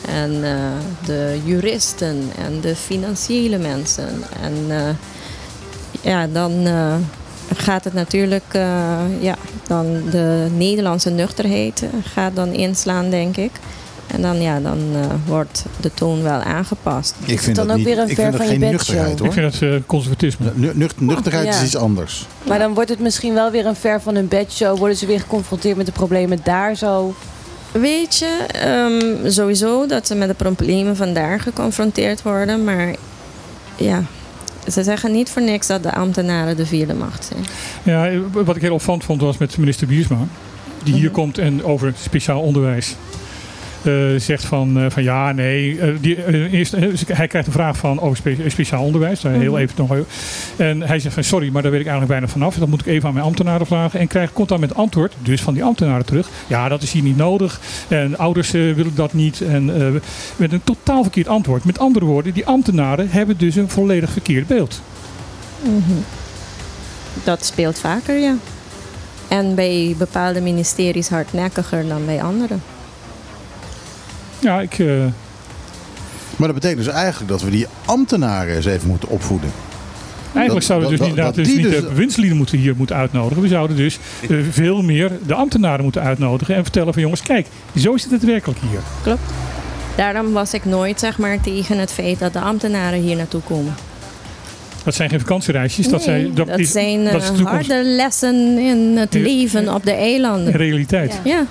En 0.07 0.43
eh, 0.43 1.05
de 1.05 1.41
juristen 1.45 2.31
en 2.37 2.61
de 2.61 2.75
financiële 2.75 3.57
mensen. 3.57 4.23
En 4.41 4.65
eh, 4.69 4.95
ja, 6.01 6.27
dan 6.27 6.65
eh, 6.65 6.95
gaat 7.55 7.83
het 7.83 7.93
natuurlijk, 7.93 8.43
eh, 8.51 8.61
ja, 9.19 9.35
dan 9.67 9.85
de 10.11 10.47
Nederlandse 10.57 11.09
nuchterheid 11.09 11.81
eh, 11.81 11.89
gaat 12.13 12.35
dan 12.35 12.51
inslaan, 12.53 13.09
denk 13.09 13.37
ik. 13.37 13.51
En 14.07 14.21
dan, 14.21 14.41
ja, 14.41 14.59
dan 14.59 14.77
eh, 14.93 14.99
wordt 15.25 15.63
de 15.81 15.91
toon 15.93 16.23
wel 16.23 16.39
aangepast. 16.41 17.15
Ik 17.25 17.39
vind 17.39 17.55
dan 17.55 17.67
dat 17.67 17.77
ook 17.77 17.85
niet, 17.85 17.95
weer 17.95 18.03
een 18.03 18.09
ik 18.09 18.15
ver 18.15 18.23
vind 18.23 18.37
dat 18.37 18.45
van 18.47 18.53
je 18.53 18.59
geen 18.59 18.71
bedshow? 18.71 18.95
nuchterheid 18.95 19.19
hoor. 19.19 19.27
Ik 19.27 19.33
vind 19.33 19.51
dat 19.51 19.69
eh, 19.69 19.79
conservatisme. 19.85 20.51
Nu- 20.55 20.71
nucht- 20.73 20.99
nuchterheid 21.01 21.45
Ja. 21.45 21.51
is 21.51 21.63
iets 21.63 21.75
anders. 21.75 22.25
Maar 22.47 22.59
dan 22.59 22.73
wordt 22.73 22.89
het 22.89 22.99
misschien 22.99 23.33
wel 23.33 23.51
weer 23.51 23.65
een 23.65 23.75
ver 23.75 24.01
van 24.01 24.15
hun 24.15 24.27
bedshow. 24.27 24.77
Worden 24.77 24.97
ze 24.97 25.05
weer 25.05 25.19
geconfronteerd 25.19 25.77
met 25.77 25.85
de 25.85 25.91
problemen 25.91 26.39
daar 26.43 26.75
zo. 26.75 27.13
Weet 27.71 28.17
je, 28.17 28.45
ehm, 28.51 29.29
sowieso 29.31 29.85
dat 29.85 30.07
ze 30.07 30.15
met 30.15 30.27
de 30.27 30.33
problemen 30.33 30.95
vandaar 30.95 31.39
geconfronteerd 31.39 32.21
worden. 32.21 32.63
Maar 32.63 32.95
ja, 33.75 34.03
ze 34.71 34.83
zeggen 34.83 35.11
niet 35.11 35.29
voor 35.29 35.41
niks 35.41 35.67
dat 35.67 35.83
de 35.83 35.93
ambtenaren 35.93 36.57
de 36.57 36.65
vierde 36.65 36.93
macht 36.93 37.25
zijn. 37.31 37.45
Ja, 37.83 38.19
wat 38.31 38.55
ik 38.55 38.61
heel 38.61 38.73
opvallend 38.73 39.03
vond 39.03 39.21
was 39.21 39.37
met 39.37 39.57
minister 39.57 39.87
Biersma. 39.87 40.27
Die 40.83 40.93
hier 40.93 41.09
komt 41.09 41.37
en 41.37 41.63
over 41.63 41.93
speciaal 41.97 42.41
onderwijs 42.41 42.95
zegt 44.17 44.45
van, 44.45 44.79
eh, 44.79 44.85
van 44.89 45.03
ja, 45.03 45.31
nee. 45.31 45.79
eh, 45.79 45.89
die, 46.01 46.23
eh, 46.23 46.53
eerst, 46.53 46.73
eh, 46.73 46.81
hij 47.07 47.27
krijgt 47.27 47.47
een 47.47 47.53
vraag 47.53 47.77
van 47.77 47.99
over 47.99 48.17
spe- 48.17 48.49
speciaal 48.49 48.83
onderwijs. 48.83 49.23
Heel 49.23 49.51
Mhm. 49.51 49.61
even 49.61 49.75
nog. 49.87 49.97
En 50.57 50.81
hij 50.81 50.99
zegt 50.99 51.13
van 51.13 51.23
sorry, 51.23 51.49
maar 51.51 51.61
daar 51.61 51.71
weet 51.71 51.79
ik 51.81 51.87
eigenlijk 51.87 52.19
bijna 52.19 52.33
vanaf. 52.33 52.55
Dat 52.55 52.67
moet 52.67 52.79
ik 52.79 52.85
even 52.85 53.07
aan 53.07 53.13
mijn 53.13 53.25
ambtenaren 53.25 53.65
vragen. 53.65 53.99
En 53.99 54.07
krijgt, 54.07 54.33
komt 54.33 54.49
dan 54.49 54.59
met 54.59 54.75
antwoord, 54.75 55.13
dus 55.19 55.41
van 55.41 55.53
die 55.53 55.63
ambtenaren 55.63 56.05
terug. 56.05 56.27
Ja, 56.47 56.67
dat 56.69 56.81
is 56.81 56.91
hier 56.91 57.03
niet 57.03 57.17
nodig. 57.17 57.59
En 57.87 58.17
ouders 58.17 58.53
eh, 58.53 58.61
willen 58.73 58.95
dat 58.95 59.13
niet. 59.13 59.41
En 59.41 59.81
eh, 59.81 60.01
met 60.35 60.51
een 60.53 60.63
totaal 60.63 61.01
verkeerd 61.03 61.27
antwoord. 61.27 61.63
Met 61.65 61.79
andere 61.79 62.05
woorden, 62.05 62.33
die 62.33 62.45
ambtenaren 62.45 63.09
hebben 63.09 63.37
dus 63.37 63.55
een 63.55 63.69
volledig 63.69 64.09
verkeerd 64.11 64.47
beeld. 64.47 64.81
Dat 67.23 67.45
speelt 67.45 67.79
vaker, 67.79 68.17
ja. 68.17 68.35
En 69.27 69.55
bij 69.55 69.95
bepaalde 69.97 70.41
ministeries 70.41 71.09
hardnekkiger 71.09 71.87
dan 71.87 72.05
bij 72.05 72.23
andere. 72.23 72.55
Ja, 74.43 74.61
ik... 74.61 74.79
eh, 74.79 74.87
Maar 76.35 76.47
dat 76.47 76.53
betekent 76.53 76.83
dus 76.85 76.93
eigenlijk 76.93 77.31
dat 77.31 77.41
we 77.41 77.49
die 77.49 77.65
ambtenaren 77.85 78.55
eens 78.55 78.65
even 78.65 78.87
moeten 78.87 79.09
opvoeden. 79.09 79.51
Eigenlijk 80.33 80.65
zouden 80.65 80.89
we 80.89 80.95
dus 80.95 81.05
dat- 81.05 81.09
inderdaad 81.17 81.35
dat 81.35 81.45
dus 81.45 81.55
niet 81.55 81.63
dus- 81.63 81.75
de 81.75 81.87
bewindslieden 81.87 82.37
moeten 82.37 82.57
hier 82.57 82.75
moeten 82.75 82.95
uitnodigen. 82.95 83.41
We 83.43 83.47
zouden 83.49 83.77
dus 83.77 83.99
eh, 84.29 84.37
veel 84.51 84.81
meer 84.81 85.11
de 85.27 85.33
ambtenaren 85.33 85.83
moeten 85.83 86.01
uitnodigen 86.01 86.55
en 86.55 86.63
vertellen 86.63 86.93
van 86.93 87.01
jongens, 87.01 87.21
kijk, 87.21 87.47
zo 87.77 87.93
is 87.93 88.05
het 88.09 88.23
werkelijk 88.23 88.59
hier. 88.69 88.79
Klopt. 89.03 89.21
Daarom 89.95 90.31
was 90.31 90.53
ik 90.53 90.65
nooit 90.65 90.99
zeg 90.99 91.17
maar, 91.17 91.41
tegen 91.41 91.77
het 91.77 91.91
feit 91.91 92.19
dat 92.19 92.33
de 92.33 92.39
ambtenaren 92.39 92.99
hier 92.99 93.15
naartoe 93.15 93.41
komen. 93.41 93.73
Dat 94.83 94.95
zijn 94.95 95.09
geen 95.09 95.19
vakantiereisjes, 95.19 95.87
dat, 95.87 96.05
Nee, 96.05 96.21
zijn, 96.21 96.33
dat, 96.33 96.59
is, 96.59 96.71
zijn 96.71 97.03
dat 97.03 97.21
is 97.21 97.29
eh, 97.29 97.45
harde 97.45 97.83
lessen 97.83 98.57
in 98.59 98.97
het 98.97 99.13
leven 99.13 99.73
op 99.73 99.83
de 99.83 99.91
eilanden. 99.91 100.53
realiteit. 100.53 101.19
Ja. 101.23 101.45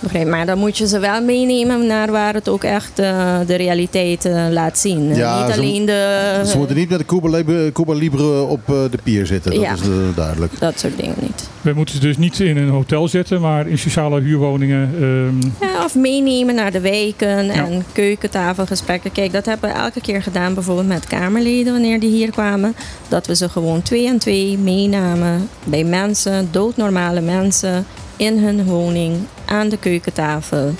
Begrijp, 0.00 0.28
maar 0.28 0.46
dan 0.46 0.58
moet 0.58 0.78
je 0.78 0.86
ze 0.86 0.98
wel 0.98 1.22
meenemen 1.22 1.86
naar 1.86 2.10
waar 2.10 2.34
het 2.34 2.48
ook 2.48 2.64
echt 2.64 2.98
eh, 2.98 3.38
de 3.46 3.54
realiteit 3.54 4.24
eh, 4.24 4.46
laat 4.50 4.78
zien. 4.78 5.14
Ja, 5.14 5.44
niet 5.44 5.54
ze- 5.54 5.60
alleen 5.60 5.84
de... 5.86 6.42
Ze 6.46 6.58
moeten 6.58 6.76
niet 6.76 6.88
met 6.88 6.98
de 6.98 7.04
Cuba 7.04 7.28
Libre, 7.28 7.72
Cuba 7.72 7.92
Libre 7.92 8.42
op 8.42 8.60
eh, 8.68 8.74
de 8.90 8.98
pier 9.02 9.26
zitten. 9.26 9.50
Dat 9.52 9.60
Ja. 9.60 9.72
is 9.72 9.80
duidelijk. 10.16 10.58
Dat 10.58 10.78
soort 10.78 10.96
dingen 10.98 11.14
niet. 11.20 11.48
We 11.60 11.72
moeten 11.72 11.94
ze 11.94 12.00
dus 12.00 12.16
niet 12.16 12.40
in 12.40 12.56
een 12.56 12.68
hotel 12.68 13.08
zetten, 13.08 13.40
maar 13.40 13.66
in 13.68 13.78
sociale 13.78 14.20
huurwoningen. 14.20 14.90
ehm, 14.94 15.68
Ja, 15.70 15.84
of 15.84 15.94
meenemen 15.94 16.54
naar 16.54 16.72
de 16.72 16.80
wijken 16.80 17.48
en 17.50 17.84
keukentafelgesprekken. 17.92 19.12
Kijk, 19.12 19.32
dat 19.32 19.46
hebben 19.46 19.70
we 19.70 19.76
elke 19.76 20.00
keer 20.00 20.22
gedaan, 20.22 20.54
bijvoorbeeld 20.54 20.88
met 20.88 21.06
Kamerleden 21.06 21.72
wanneer 21.72 22.00
die 22.00 22.10
hier 22.10 22.30
kwamen. 22.30 22.74
Dat 23.08 23.26
we 23.26 23.34
ze 23.36 23.48
gewoon 23.48 23.82
twee 23.82 24.06
en 24.06 24.18
twee 24.18 24.58
meenamen 24.58 25.48
bij 25.64 25.84
mensen, 25.84 26.48
doodnormale 26.50 27.20
mensen, 27.20 27.86
in 28.16 28.38
hun 28.38 28.64
woning, 28.64 29.16
aan 29.44 29.68
de 29.68 29.76
keukentafel. 29.76 30.74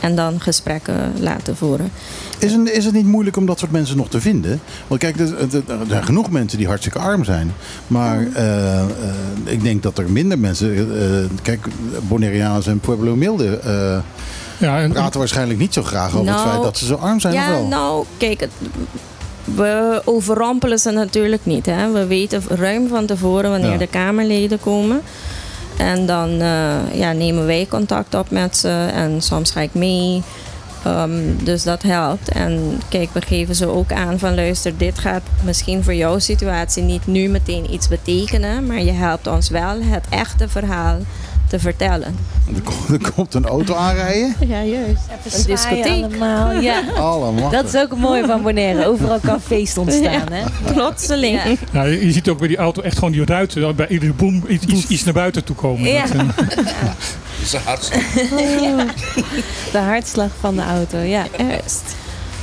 En 0.00 0.14
dan 0.16 0.40
gesprekken 0.40 1.12
laten 1.18 1.56
voeren. 1.56 1.90
Is 2.38 2.52
het, 2.52 2.70
is 2.70 2.84
het 2.84 2.94
niet 2.94 3.06
moeilijk 3.06 3.36
om 3.36 3.46
dat 3.46 3.58
soort 3.58 3.70
mensen 3.70 3.96
nog 3.96 4.08
te 4.08 4.20
vinden? 4.20 4.60
Want 4.86 5.00
kijk, 5.00 5.18
er, 5.20 5.38
er- 5.38 5.62
er 5.80 5.86
zijn 5.88 6.04
genoeg 6.04 6.30
mensen 6.30 6.58
die 6.58 6.66
hartstikke 6.66 6.98
arm 6.98 7.24
zijn. 7.24 7.52
Maar 7.86 8.26
eh, 8.34 8.80
eh, 8.80 8.86
ik 9.44 9.62
denk 9.62 9.82
dat 9.82 9.98
er 9.98 10.10
minder 10.10 10.38
mensen... 10.38 10.70
eh, 11.00 11.30
kijk, 11.42 11.66
Bonaireaans 12.08 12.66
en 12.66 12.78
Pueblo 12.80 13.10
Humilde 13.10 13.58
eh, 13.58 13.98
ja, 14.58 14.80
en, 14.80 14.92
praten 14.92 15.18
waarschijnlijk 15.18 15.58
niet 15.58 15.74
zo 15.74 15.82
graag 15.82 16.06
over 16.16 16.18
het 16.18 16.36
Nou, 16.36 16.48
feit 16.48 16.62
dat 16.62 16.78
ze 16.78 16.86
zo 16.86 16.94
arm 16.94 17.20
zijn. 17.20 17.34
of 17.34 17.40
Ja, 17.40 17.50
wel? 17.50 17.66
nou, 17.66 18.04
kijk, 18.16 18.40
het- 18.40 18.50
we 19.44 20.02
overrompelen 20.04 20.78
ze 20.78 20.90
natuurlijk 20.90 21.44
niet. 21.46 21.66
Hè. 21.66 21.90
We 21.92 22.06
weten 22.06 22.42
ruim 22.48 22.88
van 22.88 23.06
tevoren 23.06 23.50
wanneer 23.50 23.70
Ja. 23.72 23.76
de 23.78 23.86
Kamerleden 23.86 24.60
komen. 24.60 25.00
En 25.80 26.06
dan 26.06 26.30
eh, 26.40 26.76
ja, 26.92 27.12
nemen 27.12 27.46
wij 27.46 27.66
contact 27.68 28.14
op 28.14 28.30
met 28.30 28.56
ze 28.56 28.88
en 28.94 29.22
soms 29.22 29.50
ga 29.50 29.60
ik 29.60 29.74
mee. 29.74 30.22
Ehm, 30.84 31.44
dus 31.44 31.62
dat 31.62 31.82
helpt. 31.82 32.28
En 32.28 32.80
kijk, 32.88 33.08
we 33.12 33.20
geven 33.20 33.54
ze 33.54 33.66
ook 33.66 33.92
aan 33.92 34.18
van 34.18 34.34
luister, 34.34 34.76
dit 34.76 34.98
gaat 34.98 35.22
misschien 35.44 35.84
voor 35.84 35.94
jouw 35.94 36.18
situatie 36.18 36.82
niet 36.82 37.06
nu 37.06 37.28
meteen 37.28 37.72
iets 37.72 37.88
betekenen. 37.88 38.66
Maar 38.66 38.82
je 38.82 38.92
helpt 38.92 39.26
ons 39.26 39.48
wel 39.48 39.82
het 39.82 40.04
echte 40.10 40.48
verhaal 40.48 40.98
te 41.50 41.58
vertellen. 41.58 42.16
Er, 42.54 42.62
komt, 42.62 43.04
er 43.04 43.12
komt 43.12 43.34
een 43.34 43.46
auto 43.46 43.74
aanrijden. 43.74 44.34
Ja, 44.46 44.62
juist. 44.62 45.00
Een 45.24 45.46
discotheek. 45.46 46.04
allemaal. 46.04 46.52
Ja. 46.52 46.82
Allemaal. 46.96 47.50
Dat 47.50 47.64
is 47.64 47.74
ook 47.74 47.90
het 47.90 47.98
mooie 47.98 48.26
van 48.26 48.42
Bonaire. 48.42 48.86
Overal 48.86 49.18
kan 49.20 49.40
feest 49.40 49.78
ontstaan. 49.78 50.32
Hè? 50.32 50.44
Plotseling. 50.72 51.40
Ja. 51.42 51.54
ja, 51.72 51.82
je 51.82 52.12
ziet 52.12 52.28
ook 52.28 52.38
bij 52.38 52.48
die 52.48 52.56
auto 52.56 52.82
echt 52.82 52.94
gewoon 52.94 53.12
die 53.12 53.24
ruiten 53.24 53.76
bij 53.76 53.88
iedere 53.88 54.12
boom 54.12 54.44
iets, 54.48 54.64
iets, 54.64 54.86
iets 54.86 55.04
naar 55.04 55.14
buiten 55.14 55.44
toe 55.44 55.56
komen. 55.56 55.90
Ja. 55.90 56.06
Dat, 56.06 56.12
eh, 56.16 56.90
is 57.42 57.52
een 57.52 57.60
hartstikke. 57.64 58.86
De 59.72 59.78
hartslag 59.78 60.30
van 60.40 60.56
de 60.56 60.62
auto, 60.62 60.98
ja. 60.98 61.26
Juist. 61.38 61.96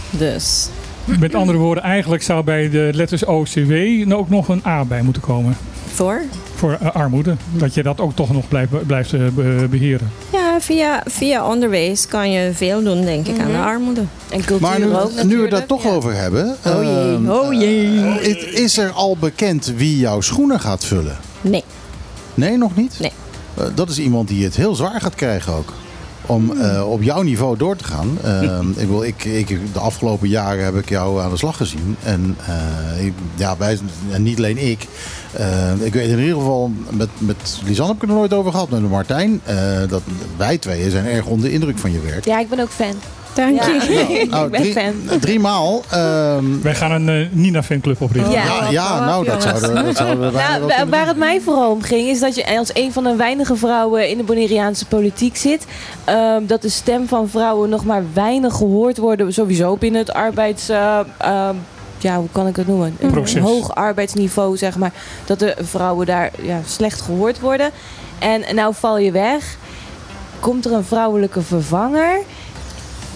Dus. 0.09 0.69
met 1.05 1.35
andere 1.35 1.57
woorden, 1.57 1.83
eigenlijk 1.83 2.23
zou 2.23 2.43
bij 2.43 2.69
de 2.69 2.89
letters 2.93 3.25
OCW 3.25 3.73
ook 4.13 4.29
nog 4.29 4.47
een 4.47 4.61
A 4.65 4.85
bij 4.85 5.01
moeten 5.01 5.21
komen. 5.21 5.57
Voor? 5.93 6.21
Voor 6.57 6.77
eh, 6.81 6.91
armoede. 6.95 7.35
Dat 7.51 7.73
je 7.73 7.83
dat 7.83 7.99
ook 7.99 8.15
toch 8.15 8.31
nog 8.33 8.47
blijft, 8.47 8.85
blijft 8.87 9.13
eh, 9.13 9.19
be- 9.35 9.67
beheren. 9.69 10.11
Ja, 10.33 10.57
via, 10.61 11.03
via 11.05 11.49
onderwijs 11.49 12.07
kan 12.07 12.31
je 12.31 12.51
veel 12.53 12.83
doen, 12.83 13.01
denk 13.01 13.27
ik, 13.27 13.39
aan 13.39 13.51
de 13.51 13.57
armoede. 13.57 14.01
En 14.29 14.43
cultuur 14.45 14.67
Maar 14.67 14.79
nu, 14.79 14.95
ook 14.95 15.23
nu 15.23 15.37
we 15.37 15.47
daar 15.47 15.65
toch 15.65 15.83
Ja. 15.83 15.89
over 15.89 16.13
hebben. 16.15 16.55
Oh 16.65 16.83
jee, 16.83 17.13
ehm, 17.15 17.29
oh 17.29 17.53
jee. 17.53 17.99
eh, 17.99 18.15
het- 18.15 18.53
is 18.53 18.77
er 18.77 18.91
al 18.91 19.17
bekend 19.19 19.73
wie 19.75 19.97
jouw 19.99 20.21
schoenen 20.21 20.59
gaat 20.59 20.83
vullen? 20.85 21.17
Nee. 21.41 21.63
Nee, 22.33 22.57
nog 22.57 22.75
niet? 22.75 22.97
Nee. 22.99 23.11
Dat 23.75 23.89
is 23.89 23.99
iemand 23.99 24.27
die 24.27 24.43
het 24.43 24.55
heel 24.55 24.75
zwaar 24.75 25.01
gaat 25.01 25.15
krijgen 25.15 25.53
ook. 25.53 25.73
Om 26.25 26.51
eh, 26.61 26.89
op 26.91 27.01
jouw 27.03 27.21
niveau 27.21 27.57
door 27.57 27.75
te 27.75 27.83
gaan. 27.83 28.17
Ehm, 28.23 28.69
ik, 28.83 28.87
wil, 28.87 29.03
ik, 29.03 29.23
ik, 29.25 29.47
de 29.73 29.79
afgelopen 29.79 30.27
jaren 30.29 30.63
heb 30.63 30.75
ik 30.75 30.89
jou 30.89 31.21
aan 31.21 31.29
de 31.29 31.37
slag 31.37 31.57
gezien. 31.57 31.95
En 32.03 32.37
eh, 32.47 33.05
ik- 33.05 33.13
ja, 33.35 33.55
wij, 33.57 33.77
en 34.11 34.23
niet 34.23 34.37
alleen 34.37 34.57
ik. 34.57 34.87
Eh, 35.37 35.71
ik 35.85 35.93
weet 35.93 36.09
in 36.09 36.19
ieder 36.19 36.35
geval, 36.35 36.71
met, 36.89 37.09
met 37.17 37.59
Lisanne 37.65 37.87
heb 37.93 37.95
ik 37.95 38.01
het 38.01 38.09
er 38.09 38.15
nooit 38.15 38.33
over 38.33 38.51
gehad. 38.51 38.69
Met 38.69 38.89
Martijn. 38.89 39.41
eh, 39.43 39.55
dat, 39.89 40.01
wij 40.37 40.57
tweeën 40.57 40.91
zijn 40.91 41.05
erg 41.05 41.25
onder 41.25 41.45
de 41.47 41.53
indruk 41.53 41.77
van 41.77 41.91
je 41.91 41.99
werk. 41.99 42.25
Ja, 42.25 42.39
ik 42.39 42.49
ben 42.49 42.59
ook 42.59 42.69
fan. 42.69 42.93
Dank 43.33 43.61
Ja. 43.61 43.67
je. 43.67 44.25
Nou, 44.29 44.45
ik 44.45 44.51
ben 44.51 44.61
drie, 44.61 44.73
fan. 44.73 45.19
drie 45.19 45.39
maal. 45.39 45.81
ehm, 45.89 46.43
Wij 46.61 46.75
gaan 46.75 46.91
een 46.91 47.09
eh, 47.09 47.27
Nina 47.31 47.63
fanclub 47.63 48.01
oprichten. 48.01 48.31
Ja. 48.31 48.43
ja, 48.43 48.69
ja, 48.69 49.05
nou, 49.05 49.25
dat 49.25 49.43
zouden, 49.43 49.85
dat 49.85 49.95
zouden 49.97 50.31
we 50.31 50.37
Nou, 50.37 50.69
waar 50.89 50.99
doen. 50.99 51.07
het 51.07 51.17
mij 51.17 51.41
vooral 51.41 51.71
om 51.71 51.81
ging, 51.81 52.07
is 52.07 52.19
dat 52.19 52.35
je 52.35 52.57
als 52.57 52.69
een 52.73 52.91
van 52.93 53.03
de 53.03 53.15
weinige 53.15 53.55
vrouwen 53.55 54.09
in 54.09 54.17
de 54.17 54.23
Bonaireaanse 54.23 54.85
politiek 54.85 55.35
zit. 55.37 55.65
ehm, 56.05 56.45
dat 56.45 56.61
de 56.61 56.69
stem 56.69 57.07
van 57.07 57.29
vrouwen 57.29 57.69
nog 57.69 57.85
maar 57.85 58.03
weinig 58.13 58.53
gehoord 58.55 58.97
worden. 58.97 59.33
Sowieso 59.33 59.75
binnen 59.77 60.01
het 60.01 60.13
arbeids. 60.13 60.69
eh, 60.69 60.99
ehm, 61.17 61.55
ja, 62.01 62.17
hoe 62.17 62.29
kan 62.31 62.47
ik 62.47 62.55
het 62.55 62.67
noemen? 62.67 62.95
Een 62.99 63.11
Proces. 63.11 63.41
hoog 63.41 63.75
arbeidsniveau, 63.75 64.57
zeg 64.57 64.77
maar. 64.77 64.93
Dat 65.25 65.39
de 65.39 65.55
vrouwen 65.61 66.05
daar 66.05 66.31
ja, 66.41 66.59
slecht 66.65 67.01
gehoord 67.01 67.39
worden. 67.39 67.71
En 68.19 68.55
nou 68.55 68.73
val 68.75 68.97
je 68.97 69.11
weg. 69.11 69.57
Komt 70.39 70.65
er 70.65 70.71
een 70.71 70.85
vrouwelijke 70.85 71.41
vervanger? 71.41 72.19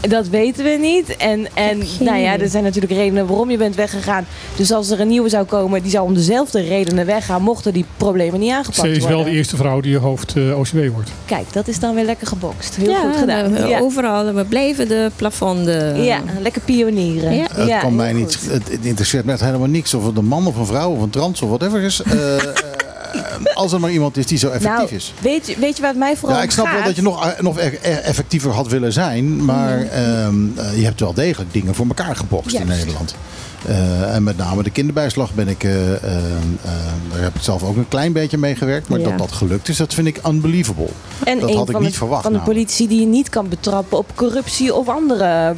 Dat 0.09 0.27
weten 0.27 0.63
we 0.63 0.77
niet. 0.81 1.17
En, 1.17 1.47
en 1.53 1.77
nou 1.99 2.17
ja, 2.17 2.39
er 2.39 2.49
zijn 2.49 2.63
natuurlijk 2.63 2.93
redenen 2.93 3.27
waarom 3.27 3.51
je 3.51 3.57
bent 3.57 3.75
weggegaan. 3.75 4.25
Dus 4.55 4.71
als 4.71 4.89
er 4.89 4.99
een 4.99 5.07
nieuwe 5.07 5.29
zou 5.29 5.45
komen, 5.45 5.81
die 5.81 5.91
zou 5.91 6.05
om 6.05 6.13
dezelfde 6.13 6.61
redenen 6.61 7.05
weggaan, 7.05 7.41
mochten 7.41 7.73
die 7.73 7.85
problemen 7.97 8.39
niet 8.39 8.51
aangepakt 8.51 8.79
Ze 8.87 8.91
is 8.91 8.99
worden. 8.99 9.17
wel 9.17 9.25
de 9.25 9.31
eerste 9.31 9.55
vrouw 9.55 9.79
die 9.81 9.97
hoofd 9.97 10.35
eh, 10.37 10.59
OCW 10.59 10.77
wordt. 10.93 11.09
Kijk, 11.25 11.53
dat 11.53 11.67
is 11.67 11.79
dan 11.79 11.95
weer 11.95 12.05
lekker 12.05 12.27
gebokst. 12.27 12.75
Heel 12.75 12.89
ja, 12.89 13.01
goed 13.01 13.15
gedaan. 13.19 13.51
we- 13.53 13.67
ja. 13.67 13.79
Overal, 13.79 14.33
we 14.33 14.43
blijven 14.45 14.87
de 14.87 15.11
plafonden. 15.15 16.03
ja, 16.03 16.19
lekker 16.41 16.61
pionieren. 16.61 17.35
Ja. 17.35 17.47
Het 17.53 17.67
Ja, 17.67 17.79
kan 17.79 17.95
mij 17.95 18.13
niet. 18.13 18.39
Het, 18.49 18.69
interesseert 18.81 19.25
me 19.25 19.31
echt 19.31 19.41
helemaal 19.41 19.67
niks 19.67 19.93
of 19.93 20.05
het 20.05 20.17
een 20.17 20.25
man 20.25 20.47
of 20.47 20.55
een 20.57 20.65
vrouw 20.65 20.91
of 20.91 21.01
een 21.01 21.09
trans 21.09 21.41
of 21.41 21.47
whatever 21.49 21.81
is. 21.81 22.01
Eh, 22.01 22.13
als 23.53 23.71
er 23.71 23.79
maar 23.79 23.91
iemand 23.91 24.17
is 24.17 24.25
die 24.25 24.37
zo 24.37 24.47
effectief 24.49 24.77
Nou, 24.77 24.95
is. 24.95 25.13
weet, 25.19 25.47
je- 25.47 25.55
weet 25.59 25.75
je 25.75 25.81
waar 25.81 25.91
het 25.91 25.99
mij 25.99 26.17
vooral 26.17 26.37
Ja, 26.37 26.43
ik 26.43 26.51
snap 26.51 26.71
wel 26.71 26.83
dat 26.83 26.95
je 26.95 27.01
nog, 27.01 27.25
eh, 27.25 27.39
nog 27.41 27.59
e- 27.59 27.79
e- 27.81 27.89
effectiever 27.89 28.51
had 28.51 28.67
willen 28.67 28.93
zijn. 28.93 29.45
Maar 29.45 29.77
Mhm. 29.77 29.87
ehm, 29.87 30.35
eh, 30.59 30.77
je 30.77 30.83
hebt 30.83 30.99
wel 30.99 31.13
degelijk 31.13 31.53
dingen 31.53 31.75
voor 31.75 31.87
elkaar 31.87 32.15
gebokst 32.15 32.55
in. 32.55 32.67
Nederland. 32.67 33.15
Eh, 33.67 34.15
en 34.15 34.23
met 34.23 34.37
name 34.37 34.63
de 34.63 34.69
kinderbijslag 34.69 35.33
ben 35.33 35.47
ik, 35.47 35.63
eh, 35.63 35.93
eh, 35.93 35.93
eh, 35.93 36.01
daar 37.11 37.21
heb 37.21 37.35
ik 37.35 37.41
zelf 37.41 37.63
ook 37.63 37.75
een 37.75 37.87
klein 37.87 38.13
beetje 38.13 38.37
mee 38.37 38.55
gewerkt. 38.55 38.87
Maar 38.89 38.99
Ja. 38.99 39.09
dat 39.09 39.17
dat 39.17 39.31
gelukt 39.31 39.69
is, 39.69 39.77
dat 39.77 39.93
vind 39.93 40.07
ik 40.07 40.19
unbelievable. 40.27 40.87
En 41.23 41.39
dat 41.39 41.53
had 41.53 41.69
ik 41.69 41.79
niet 41.79 41.91
de, 41.91 41.97
verwacht. 41.97 42.23
Van 42.23 42.33
de 42.33 42.39
politici 42.39 42.87
die 42.87 42.99
je 42.99 43.05
niet 43.05 43.29
kan 43.29 43.49
betrappen 43.49 43.97
op 43.97 44.11
corruptie 44.15 44.73
of 44.75 44.87
andere. 44.89 45.55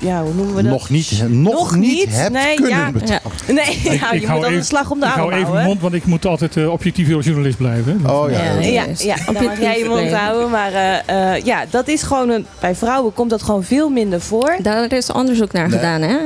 Ja, 0.00 0.22
hoe 0.22 0.34
noemen 0.34 0.54
we 0.54 0.62
dat? 0.62 0.70
Nog 0.72 0.90
niet, 0.90 1.22
nog, 1.28 1.52
Nog 1.52 1.76
niet, 1.76 1.90
niet? 1.90 2.16
hebt 2.16 2.32
Nee, 2.32 2.54
kunnen 2.54 2.78
ja. 2.78 2.90
betrappen. 2.92 3.30
Nee, 3.46 3.80
ja, 4.00 4.12
je 4.12 4.26
moet 4.28 4.40
dan 4.42 4.52
een 4.52 4.64
slag 4.64 4.90
om 4.90 5.00
de 5.00 5.06
ik 5.06 5.12
arm 5.12 5.20
hou 5.20 5.32
even 5.32 5.42
houden. 5.42 5.54
mijn 5.54 5.66
mond, 5.66 5.80
want 5.80 5.94
ik 5.94 6.04
moet 6.06 6.26
altijd 6.26 6.56
eh, 6.56 6.70
objectief 6.70 7.08
journalist 7.08 7.56
blijven. 7.56 8.00
Oh 8.06 8.30
ja. 8.30 8.42
Ja, 8.42 8.60
ja. 8.60 8.84
Ja, 8.96 9.16
dan 9.32 9.34
je 9.42 9.48
mag 9.48 9.60
jij 9.60 9.78
je 9.78 9.84
mond 9.84 10.12
houden. 10.12 10.50
Maar 10.50 10.72
eh, 10.72 11.34
eh, 11.34 11.44
ja, 11.44 11.64
dat 11.70 11.88
is 11.88 12.02
gewoon 12.02 12.28
een, 12.28 12.46
bij 12.60 12.74
vrouwen 12.74 13.12
komt 13.12 13.30
dat 13.30 13.42
gewoon 13.42 13.64
veel 13.64 13.88
minder 13.88 14.20
voor. 14.20 14.56
Daar 14.62 14.92
is 14.92 15.12
onderzoek 15.12 15.52
naar 15.52 15.68
Nee. 15.68 15.78
gedaan. 15.78 16.00
Hè? 16.02 16.18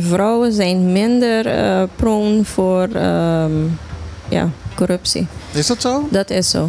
Vrouwen 0.00 0.52
zijn 0.52 0.92
minder 0.92 1.46
eh 1.46 1.82
prone 1.96 2.44
voor 2.44 2.88
ehm, 2.92 3.52
ja, 4.28 4.48
corruptie. 4.74 5.26
Is 5.52 5.66
dat 5.66 5.80
zo? 5.80 6.08
Dat 6.10 6.30
is 6.30 6.50
zo. 6.50 6.68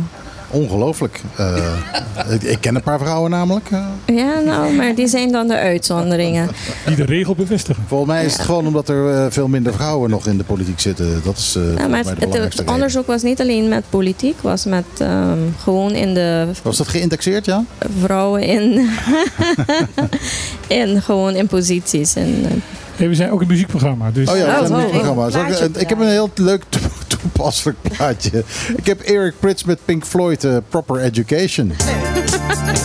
Ongelooflijk. 0.55 1.21
Eh, 1.35 1.73
ik, 2.29 2.43
ik 2.43 2.57
ken 2.61 2.75
een 2.75 2.81
paar 2.81 2.99
vrouwen 2.99 3.31
namelijk. 3.31 3.67
eh. 3.71 4.15
Ja, 4.15 4.39
nou, 4.39 4.73
maar 4.73 4.95
die 4.95 5.07
zijn 5.07 5.31
dan 5.31 5.47
de 5.47 5.55
uitzonderingen. 5.57 6.49
Die 6.85 6.95
de 6.95 7.05
regel 7.05 7.35
bevestigen. 7.35 7.83
Volgens 7.87 8.09
mij 8.11 8.25
is 8.25 8.33
het 8.33 8.41
gewoon 8.41 8.67
omdat 8.67 8.89
er 8.89 9.13
eh, 9.15 9.25
veel 9.29 9.47
minder 9.47 9.73
vrouwen 9.73 10.09
nog 10.09 10.27
in 10.27 10.37
de 10.37 10.43
politiek 10.43 10.79
zitten. 10.79 11.21
Dat 11.23 11.37
is 11.37 11.55
eh 11.55 11.77
Ja, 11.77 11.87
maar 11.87 11.97
het, 11.99 12.05
de 12.05 12.11
het, 12.11 12.19
belangrijkste 12.19 12.57
reden. 12.61 12.73
onderzoek 12.73 13.07
was 13.07 13.21
niet 13.23 13.41
alleen 13.41 13.67
met 13.69 13.83
politiek, 13.89 14.41
was 14.41 14.65
met 14.65 14.85
ehm, 14.97 15.37
gewoon 15.61 15.91
in 15.91 16.13
de 16.13 16.47
Was 16.63 16.77
dat 16.77 16.87
geïndexeerd, 16.87 17.45
ja? 17.45 17.63
vrouwen 18.01 18.41
in, 18.43 18.89
in 20.67 21.01
gewoon 21.01 21.33
in 21.35 21.47
posities. 21.47 22.15
En, 22.15 22.45
Hey, 22.95 23.09
we 23.09 23.15
zijn 23.15 23.31
ook 23.31 23.41
een 23.41 23.47
muziekprogramma. 23.47 24.11
Dus 24.11 24.29
Oh 24.29 24.37
ja, 24.37 24.45
we 24.45 24.49
Oh, 24.51 24.57
zijn 24.57 24.65
een 24.65 24.71
oh, 24.71 24.75
muziekprogramma. 24.77 25.25
oh. 25.25 25.31
Zal 25.31 25.67
ik- 25.81 25.89
heb 25.89 25.99
een 25.99 26.07
heel 26.07 26.29
leuk 26.35 26.63
toepasselijk 27.31 27.77
plaatje. 27.81 28.43
Ik 28.75 28.85
heb 28.85 28.99
Eric 28.99 29.33
Prits 29.39 29.63
met 29.63 29.79
Pink 29.85 30.05
Floyd, 30.05 30.43
eh, 30.43 30.57
Proper 30.69 31.01
Education. 31.01 31.71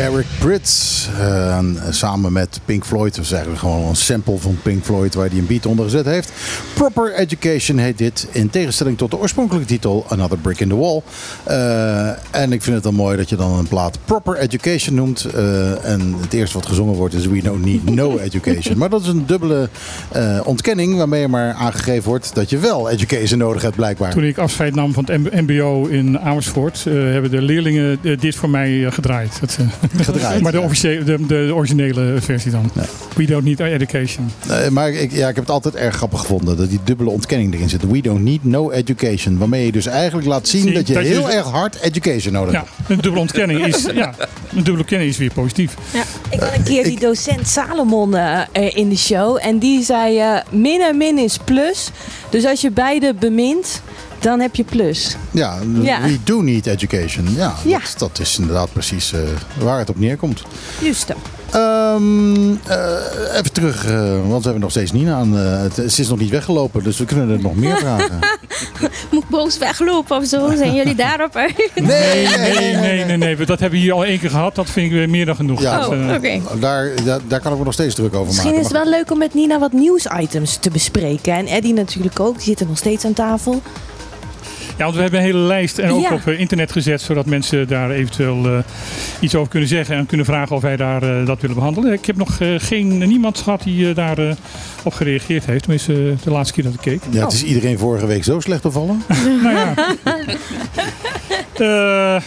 Eric 0.00 0.26
Prits, 0.38 1.08
eh, 1.18 1.58
samen 1.90 2.32
met 2.32 2.60
Pink 2.64 2.84
Floyd. 2.84 3.14
Dat 3.14 3.24
is 3.24 3.30
eigenlijk 3.30 3.60
gewoon 3.60 3.88
een 3.88 3.96
sample 3.96 4.38
van 4.38 4.58
Pink 4.62 4.84
Floyd 4.84 5.14
waar 5.14 5.28
hij 5.28 5.38
een 5.38 5.46
beat 5.46 5.66
onder 5.66 5.84
gezet 5.84 6.04
heeft. 6.04 6.32
Proper 6.74 7.14
Education 7.14 7.78
heet 7.78 7.98
dit, 7.98 8.28
in 8.32 8.50
tegenstelling 8.50 8.98
tot 8.98 9.10
de 9.10 9.18
oorspronkelijke 9.18 9.66
titel 9.66 10.06
Another 10.08 10.38
Brick 10.38 10.60
in 10.60 10.68
the 10.68 10.76
Wall. 10.76 11.02
Eh, 11.44 12.08
en 12.30 12.52
ik 12.52 12.62
vind 12.62 12.74
het 12.74 12.84
dan 12.84 12.94
mooi 12.94 13.16
dat 13.16 13.28
je 13.28 13.36
dan 13.36 13.58
een 13.58 13.68
plaat 13.68 13.98
Proper 14.04 14.36
Education 14.36 14.94
noemt. 14.94 15.24
Eh, 15.24 15.84
en 15.84 16.14
het 16.20 16.32
eerste 16.32 16.58
wat 16.58 16.66
gezongen 16.66 16.94
wordt 16.94 17.14
is 17.14 17.26
We 17.26 17.42
Don't 17.42 17.64
Need 17.64 17.90
No 17.90 18.18
Education. 18.18 18.78
Maar 18.78 18.90
dat 18.90 19.00
is 19.00 19.08
een 19.08 19.26
dubbele 19.26 19.68
ontkenning 20.44 20.96
waarmee 20.96 21.28
maar 21.28 21.52
aangegeven 21.52 22.08
wordt 22.08 22.34
dat 22.34 22.50
je 22.50 22.58
wel 22.58 22.90
education 22.90 23.38
nodig 23.38 23.62
hebt 23.62 23.76
blijkbaar. 23.76 24.12
toen 24.12 24.24
ik 24.24 24.38
afscheid 24.38 24.74
nam 24.74 24.92
van 24.92 25.04
het 25.10 25.40
mbo 25.40 25.86
in 25.86 26.20
Amersfoort, 26.20 26.84
hebben 26.84 27.30
de 27.30 27.42
leerlingen 27.42 27.98
dit 28.20 28.34
voor 28.34 28.50
mij 28.50 28.90
gedraaid. 28.90 29.40
Dat, 29.40 29.58
Gedraaid. 29.98 30.42
maar 30.42 30.52
de, 30.52 30.60
officiële, 30.60 31.04
de, 31.04 31.26
de 31.26 31.50
originele 31.54 32.16
versie 32.20 32.50
dan. 32.50 32.70
We 33.16 33.24
don't 33.24 33.44
need 33.44 33.60
education. 33.60 34.30
Nee, 34.48 34.70
maar 34.70 34.90
ik, 34.90 35.12
ja, 35.12 35.28
ik 35.28 35.34
heb 35.34 35.44
het 35.44 35.50
altijd 35.50 35.74
erg 35.74 35.96
grappig 35.96 36.20
gevonden 36.20 36.56
dat 36.56 36.70
die 36.70 36.80
dubbele 36.84 37.10
ontkenning 37.10 37.54
erin 37.54 37.68
zit. 37.68 37.90
We 37.90 38.00
don't 38.00 38.22
need 38.24 38.44
no 38.44 38.70
education. 38.70 39.38
Waarmee 39.38 39.64
je 39.64 39.72
dus 39.72 39.86
eigenlijk 39.86 40.26
laat 40.28 40.48
zien 40.48 40.62
Zie, 40.62 40.72
dat 40.72 40.86
je 40.86 40.94
dat 40.94 41.02
heel 41.02 41.24
dus- 41.24 41.34
erg 41.34 41.46
hard 41.46 41.80
education 41.80 42.32
nodig 42.32 42.52
Ja, 42.52 42.64
hebt. 42.76 42.90
een 42.90 42.96
dubbele 42.96 43.20
ontkenning 43.20 43.66
is, 43.66 43.86
ja, 43.94 44.14
een 44.18 44.54
dubbele 44.54 44.78
ontkenning 44.78 45.10
is 45.10 45.18
weer 45.18 45.32
positief. 45.32 45.74
Ik 46.30 46.40
had 46.40 46.54
een 46.56 46.62
keer 46.62 46.84
die 46.84 46.98
docent 46.98 47.48
Salomon 47.48 48.16
eh, 48.16 48.40
eh, 48.52 48.76
in 48.76 48.88
de 48.88 48.96
show. 48.96 49.38
En 49.42 49.58
die 49.58 49.84
zei: 49.84 50.18
eh, 50.18 50.36
min 50.50 50.80
en 50.80 50.96
min 50.96 51.18
is 51.18 51.38
plus. 51.44 51.90
Dus 52.30 52.44
als 52.46 52.60
je 52.60 52.70
beide 52.70 53.14
bemint, 53.14 53.82
dan 54.20 54.40
heb 54.40 54.54
je 54.54 54.64
plus. 54.64 55.16
Ja, 55.30 55.58
Ja. 55.82 56.02
we 56.02 56.18
do 56.24 56.40
need 56.40 56.66
education. 56.66 57.26
Ja, 57.36 57.54
Ja. 57.64 57.78
Dat, 57.78 57.94
dat 57.98 58.18
is 58.18 58.38
inderdaad 58.38 58.72
precies 58.72 59.12
eh, 59.12 59.20
waar 59.58 59.78
het 59.78 59.88
op 59.90 59.98
neerkomt. 59.98 60.42
Juist. 60.80 61.12
Ehm, 61.50 62.50
eh, 62.66 63.36
even 63.38 63.52
terug, 63.52 63.86
eh, 63.86 64.00
want 64.10 64.36
we 64.36 64.42
hebben 64.42 64.60
nog 64.60 64.70
steeds 64.70 64.92
Nina 64.92 65.14
aan. 65.14 65.38
eh, 65.38 65.60
het, 65.60 65.74
ze 65.92 66.00
is 66.00 66.08
nog 66.08 66.18
niet 66.18 66.30
weggelopen, 66.30 66.82
dus 66.84 66.98
we 66.98 67.04
kunnen 67.04 67.28
er 67.30 67.40
nog 67.42 67.54
meer 67.54 67.76
vragen. 67.76 68.18
moet 69.10 69.22
ik 69.22 69.28
boos 69.28 69.58
weglopen 69.58 70.16
of 70.16 70.26
zo? 70.26 70.54
Zijn 70.56 70.74
jullie 70.74 70.94
daarop 70.94 71.36
uit? 71.36 71.70
Nee, 71.74 72.26
Nee, 72.36 72.74
nee, 72.76 73.04
nee, 73.04 73.16
nee. 73.16 73.36
Dat 73.36 73.60
hebben 73.60 73.78
we 73.78 73.84
hier 73.84 73.92
al 73.92 74.04
één 74.04 74.18
keer 74.18 74.30
gehad. 74.30 74.54
Dat 74.54 74.70
vind 74.70 74.86
ik 74.86 74.92
weer 74.92 75.10
meer 75.10 75.26
dan 75.26 75.36
genoeg. 75.36 75.60
Ja. 75.62 75.86
Oh, 75.88 76.14
oké. 76.14 76.40
Daar, 76.60 76.90
daar, 77.04 77.20
daar 77.28 77.40
kan 77.40 77.52
ik 77.52 77.58
me 77.58 77.64
nog 77.64 77.72
steeds 77.72 77.94
druk 77.94 78.14
over 78.14 78.26
Misschien 78.26 78.44
maken. 78.50 78.66
is 78.66 78.72
het 78.72 78.82
wel 78.82 78.90
leuk 78.92 79.10
om 79.10 79.18
met 79.18 79.34
Nina 79.34 79.58
wat 79.58 79.72
nieuwsitems 79.72 80.56
te 80.56 80.70
bespreken. 80.70 81.32
En 81.34 81.46
Eddie 81.46 81.72
natuurlijk 81.74 82.20
ook. 82.20 82.34
Die 82.36 82.44
zitten 82.44 82.66
nog 82.66 82.78
steeds 82.78 83.04
aan 83.04 83.12
tafel. 83.12 83.62
Ja, 84.80 84.86
want 84.86 84.96
we 84.96 85.02
hebben 85.02 85.20
een 85.20 85.26
hele 85.26 85.38
lijst 85.46 85.78
en 85.78 85.90
ook 85.90 86.02
Ja. 86.02 86.12
op 86.14 86.26
eh, 86.26 86.38
internet 86.40 86.72
gezet, 86.72 87.00
zodat 87.00 87.26
mensen 87.26 87.68
daar 87.68 87.90
eventueel 87.90 88.46
eh, 88.46 88.58
iets 89.20 89.34
over 89.34 89.50
kunnen 89.50 89.68
zeggen 89.68 89.96
en 89.96 90.06
kunnen 90.06 90.26
vragen 90.26 90.56
of 90.56 90.62
wij 90.62 90.76
daar 90.76 91.02
eh, 91.02 91.26
dat 91.26 91.40
willen 91.40 91.56
behandelen. 91.56 91.92
Ik 91.92 92.06
heb 92.06 92.16
nog 92.16 92.40
eh, 92.40 92.48
geen, 92.58 92.98
niemand 92.98 93.38
gehad 93.38 93.62
die 93.62 93.92
daar 93.94 94.18
eh, 94.18 94.34
op 94.84 94.92
gereageerd 94.92 95.46
heeft, 95.46 95.60
tenminste 95.62 96.14
de 96.24 96.30
laatste 96.30 96.54
keer 96.54 96.64
dat 96.64 96.72
ik 96.74 96.80
keek. 96.80 97.00
Ja, 97.10 97.24
het 97.24 97.32
is 97.32 97.44
iedereen 97.44 97.78
vorige 97.78 98.06
week 98.06 98.24
zo 98.24 98.40
slecht 98.40 98.62
bevallen. 98.62 99.02
nou 99.42 99.54
ja. 99.56 99.74
Eh, 101.54 102.22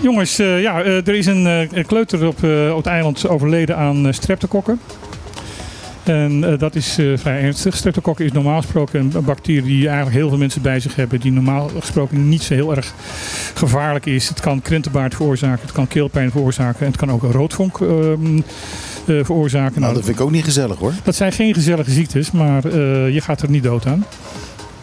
jongens, 0.00 0.38
eh, 0.38 0.62
ja, 0.62 0.82
er 0.84 1.14
is 1.14 1.26
een 1.26 1.46
eh, 1.72 1.86
kleuter 1.86 2.26
op, 2.26 2.44
eh, 2.44 2.70
op 2.70 2.76
het 2.76 2.86
eiland 2.86 3.28
overleden 3.28 3.76
aan 3.76 4.06
uh, 4.06 4.12
streptokokken. 4.12 4.80
En 6.08 6.52
eh, 6.52 6.58
dat 6.58 6.74
is 6.74 6.98
eh, 6.98 7.06
vrij 7.16 7.42
ernstig. 7.42 7.76
Streptokokken 7.76 8.24
is 8.24 8.32
normaal 8.32 8.60
gesproken 8.60 9.10
een 9.14 9.24
bacterie 9.24 9.62
die 9.62 9.86
eigenlijk 9.86 10.16
heel 10.16 10.28
veel 10.28 10.38
mensen 10.38 10.62
bij 10.62 10.80
zich 10.80 10.94
hebben. 10.94 11.20
Die 11.20 11.32
normaal 11.32 11.70
gesproken 11.78 12.28
niet 12.28 12.42
zo 12.42 12.54
heel 12.54 12.76
erg 12.76 12.94
gevaarlijk 13.54 14.06
is. 14.06 14.28
Het 14.28 14.40
kan 14.40 14.62
krentenbaard 14.62 15.14
veroorzaken, 15.14 15.62
het 15.62 15.72
kan 15.72 15.88
keelpijn 15.88 16.30
veroorzaken. 16.30 16.80
En 16.80 16.86
het 16.86 16.96
kan 16.96 17.10
ook 17.10 17.22
een 17.22 17.32
roodvonk 17.32 17.80
ehm, 17.80 18.40
eh, 19.08 19.24
veroorzaken. 19.24 19.80
Nou, 19.80 19.94
dat 19.94 20.04
vind 20.04 20.16
ik 20.18 20.24
ook 20.24 20.30
niet 20.30 20.44
gezellig 20.44 20.78
hoor. 20.78 20.92
dat 21.02 21.14
zijn 21.14 21.32
geen 21.32 21.54
gezellige 21.54 21.90
ziektes, 21.90 22.30
maar 22.30 22.64
eh, 22.64 23.14
je 23.14 23.20
gaat 23.20 23.42
er 23.42 23.50
niet 23.50 23.62
dood 23.62 23.86
aan. 23.86 24.04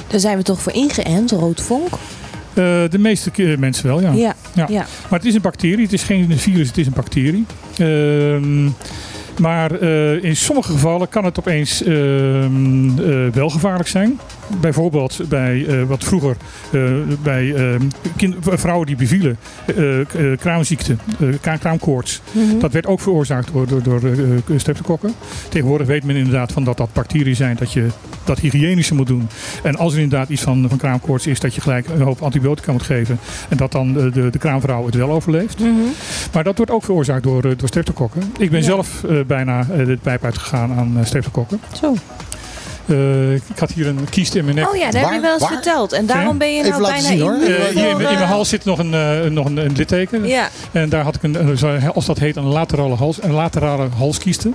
Daar 0.07 0.19
zijn 0.19 0.38
we 0.38 0.43
toch 0.43 0.61
voor 0.61 0.71
ingeënt, 0.71 1.32
roodvonk? 1.32 1.89
Eh, 2.53 2.84
de 2.89 2.99
meeste 2.99 3.32
mensen 3.59 3.88
wel, 3.88 4.01
ja. 4.01 4.11
Ja. 4.11 4.36
Ja. 4.53 4.65
ja. 4.69 4.86
Maar 5.09 5.19
het 5.19 5.28
is 5.28 5.36
een 5.36 5.41
bacterie. 5.41 5.84
Het 5.84 5.93
is 5.93 6.03
geen 6.03 6.38
virus, 6.38 6.67
het 6.67 6.78
is 6.78 6.86
een 6.86 6.93
bacterie. 6.93 7.45
Ehm, 7.78 8.69
maar 9.40 9.72
eh, 9.72 10.24
in 10.24 10.36
sommige 10.36 10.72
gevallen 10.72 11.10
kan 11.10 11.26
het 11.26 11.40
opeens 11.40 11.84
ehm, 11.84 13.00
eh, 13.00 13.34
wel 13.34 13.50
gevaarlijk 13.50 13.90
zijn. 13.90 14.20
Bijvoorbeeld 14.62 15.20
bij 15.30 15.66
eh, 15.68 15.84
wat 15.84 16.04
vroeger 16.04 16.36
eh, 16.72 16.82
bij 17.24 17.56
kind- 18.16 18.36
vrouwen 18.41 18.88
die 18.88 18.96
bevielen, 18.96 19.38
eh, 19.76 20.00
eh, 20.00 20.06
kraamziekte, 20.39 20.96
eh, 21.41 21.58
kraamkoorts. 21.60 22.22
Mhm. 22.32 22.60
Dat 22.60 22.72
werd 22.72 22.86
ook 22.88 23.00
veroorzaakt 23.02 23.50
door, 23.54 23.68
door, 23.68 23.84
door 23.84 24.00
eh, 24.04 24.58
streptokokken. 24.58 25.14
Tegenwoordig 25.50 25.88
weet 25.88 26.04
men 26.04 26.16
inderdaad 26.16 26.52
van 26.52 26.64
dat 26.64 26.78
dat 26.78 26.93
bacteriën 26.93 27.36
zijn, 27.36 27.56
dat 27.56 27.72
je 27.74 27.88
dat 28.24 28.39
hygiënische 28.39 28.96
moet 28.96 29.08
doen. 29.08 29.28
En 29.64 29.76
als 29.78 29.93
er 29.93 30.00
inderdaad 30.00 30.30
iets 30.30 30.41
van, 30.41 30.66
van 30.70 30.78
kraamkoorts 30.78 31.28
is, 31.28 31.39
dat 31.39 31.56
je 31.56 31.62
gelijk 31.62 31.88
een 31.88 32.02
hoop 32.02 32.22
antibiotica 32.22 32.72
moet 32.72 32.84
geven. 32.84 33.20
En 33.50 33.58
dat 33.58 33.72
dan 33.72 33.93
de, 33.93 34.10
de, 34.10 34.30
de 34.30 34.38
kraamvrouw 34.38 34.86
het 34.86 34.96
wel 34.96 35.10
overleeft. 35.12 35.60
Mhm. 35.60 35.70
Maar 36.34 36.43
dat 36.43 36.58
wordt 36.58 36.72
ook 36.72 36.84
veroorzaakt 36.84 37.24
door, 37.24 37.43
eh, 37.43 37.52
door 37.58 37.68
streptokokken. 37.68 38.22
Ik 38.38 38.50
ben 38.50 38.60
Ja. 38.60 38.66
zelf 38.66 39.04
eh, 39.04 39.18
bijna 39.28 39.60
eh, 39.60 39.86
de 39.86 39.98
pijp 40.02 40.24
uitgegaan 40.24 40.72
aan 40.74 40.98
streptokokken. 41.04 41.60
Zo. 41.82 41.93
Eh, 42.86 43.34
ik 43.34 43.42
had 43.60 43.72
hier 43.72 43.88
een 43.88 44.08
kiest 44.10 44.36
in 44.36 44.44
mijn 44.44 44.56
nek. 44.56 44.70
Oh 44.70 44.76
ja, 44.76 44.92
dat 44.92 45.02
heb 45.02 45.14
je 45.14 45.20
wel 45.20 45.34
eens 45.34 45.42
Waar? 45.42 45.52
verteld. 45.52 45.92
En 45.94 46.06
daarom 46.06 46.38
ben 46.38 46.54
je 46.54 46.64
Even 46.64 46.70
nou 46.82 46.92
bijna 46.92 47.08
zien, 47.08 47.20
hoor. 47.22 47.34
immuun 47.34 47.52
Eh, 47.52 47.66
hier 47.66 47.90
in, 47.90 47.98
mijn- 47.98 48.10
in 48.12 48.18
mijn 48.18 48.28
hals 48.30 48.50
zit 48.50 48.66
nog 48.66 48.80
een, 48.80 48.94
eh, 48.94 49.30
nog 49.32 49.46
een, 49.46 49.58
een 49.58 49.74
litteken. 49.76 50.28
Ja. 50.28 50.50
En 50.72 50.90
daar 50.90 51.04
had 51.04 51.16
ik 51.16 51.24
een, 51.24 51.58
als 51.94 52.06
dat 52.06 52.20
heet, 52.20 52.36
een 52.36 52.44
laterale, 52.44 52.96
hals, 52.96 53.18
een 53.24 53.32
laterale 53.32 53.88
halskieste. 53.98 54.52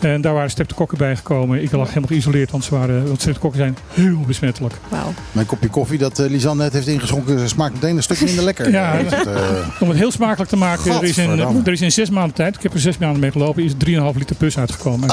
En 0.00 0.20
daar 0.20 0.34
waren 0.34 0.50
streptokokken 0.50 0.98
bij 0.98 1.16
gekomen. 1.16 1.62
Ik 1.62 1.72
lag 1.72 1.88
helemaal 1.88 2.08
geïsoleerd, 2.08 2.50
want, 2.50 2.64
ze 2.64 2.74
waren, 2.78 3.06
want 3.06 3.20
streptokokken 3.20 3.60
zijn 3.60 3.76
heel 3.94 4.18
besmettelijk. 4.26 4.74
Wauw. 4.88 5.12
Mijn 5.32 5.46
kopje 5.46 5.68
koffie 5.68 5.98
dat 5.98 6.18
eh, 6.18 6.30
Lisanne 6.30 6.62
net 6.62 6.72
heeft 6.72 6.86
ingeschonken 6.86 7.48
smaakt 7.48 7.74
meteen 7.74 7.96
een 7.96 8.02
stuk 8.02 8.20
minder 8.24 8.44
lekker. 8.44 8.70
Ja. 8.70 8.92
Het, 8.96 9.26
eh, 9.26 9.34
Om 9.80 9.88
het 9.88 9.98
heel 9.98 10.10
smakelijk 10.10 10.50
te 10.50 10.56
maken, 10.56 10.92
er 10.92 11.02
is, 11.04 11.18
in, 11.18 11.38
er 11.64 11.72
is 11.72 11.80
in 11.80 11.92
zes 11.92 12.10
maanden 12.10 12.34
tijd, 12.34 12.56
ik 12.56 12.62
heb 12.62 12.72
er 12.74 12.80
zes 12.80 12.98
maanden 12.98 13.20
mee 13.20 13.30
gelopen, 13.30 13.62
is 13.64 13.72
3,5 13.72 14.16
liter 14.18 14.36
pus 14.36 14.58
uitgekomen. 14.58 15.08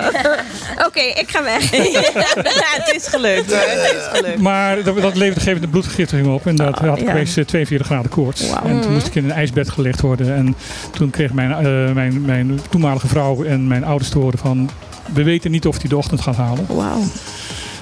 Oké, 0.86 1.00
ik 1.00 1.30
ga 1.30 1.42
weg. 1.42 1.70
het 2.78 2.92
is 2.96 3.06
gelukt. 3.06 3.52
hoor. 3.52 3.60
Het 3.60 3.94
is 3.96 4.18
gelukt. 4.18 4.40
Maar 4.40 4.82
dat, 4.82 4.84
dat 4.84 4.96
leverde 4.96 5.26
een 5.26 5.32
gegeven 5.32 5.62
een 5.62 5.70
bloedvergiftiging 5.70 6.28
op. 6.28 6.46
En 6.46 6.56
dat 6.56 6.78
had 6.78 6.98
ik 6.98 7.04
ja. 7.04 7.10
opeens 7.10 7.36
eh, 7.36 7.44
42 7.44 7.86
graden 7.86 8.10
koorts. 8.10 8.50
En 8.64 8.80
toen 8.80 8.92
moest 8.92 9.06
ik 9.06 9.14
in 9.14 9.24
een 9.24 9.32
ijsbed 9.32 9.70
gelegd 9.70 10.00
worden. 10.00 10.34
En 10.34 10.56
toen 10.90 11.10
kreeg 11.10 11.32
mijn, 11.32 11.52
eh, 11.52 11.92
mijn, 11.94 12.24
mijn 12.24 12.60
toenmalige 12.70 13.08
vrouw 13.08 13.44
en 13.44 13.66
mijn 13.66 13.84
ouders 13.84 14.10
te 14.10 14.18
horen 14.18 14.38
van... 14.38 14.70
We 15.12 15.22
weten 15.22 15.50
niet 15.50 15.66
of 15.66 15.78
hij 15.80 15.88
de 15.88 15.96
ochtend 15.96 16.20
gaat 16.20 16.36
halen. 16.36 16.66
Wauw. 16.68 17.02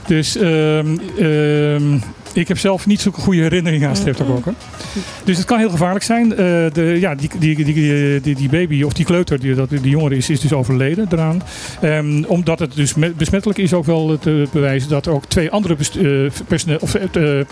Dus 0.07 0.37
ehm, 0.37 0.99
ehm, 1.19 1.99
ik 2.33 2.49
heb 2.49 2.59
zelf 2.59 2.87
niet 2.87 3.01
zo'n 3.01 3.13
goede 3.13 3.41
herinneringen 3.43 3.89
aan 3.89 3.97
streptokokken. 3.97 4.55
Dus 5.25 5.37
het 5.37 5.47
kan 5.47 5.59
heel 5.59 5.71
gevaarlijk 5.71 6.05
zijn. 6.05 6.31
Eh, 6.31 6.37
de, 6.73 6.97
ja, 7.01 7.15
die, 7.15 7.31
die, 7.39 7.65
die, 7.65 8.35
die, 8.35 8.49
baby 8.49 8.83
of 8.83 8.93
die 8.93 9.05
kleuter, 9.05 9.41
die, 9.41 9.55
dat, 9.55 9.69
die 9.71 9.81
jongere 9.91 10.17
is, 10.17 10.31
is 10.31 10.41
dus 10.41 10.53
overleden 10.53 11.07
eraan. 11.13 11.43
Ehm, 11.81 12.23
omdat 12.27 12.59
het 12.59 12.75
dus 12.75 12.95
me- 12.95 13.11
besmettelijk 13.17 13.59
is 13.59 13.73
ook 13.73 13.85
wel 13.85 14.19
te 14.21 14.47
bewijzen 14.53 14.89
dat 14.89 15.09
ook 15.09 15.25
twee 15.27 15.51
andere 15.51 15.75
eh, 15.75 16.31
persone- 16.47 16.81
of, 16.81 16.95
eh, 16.95 17.39
eh, 17.39 17.47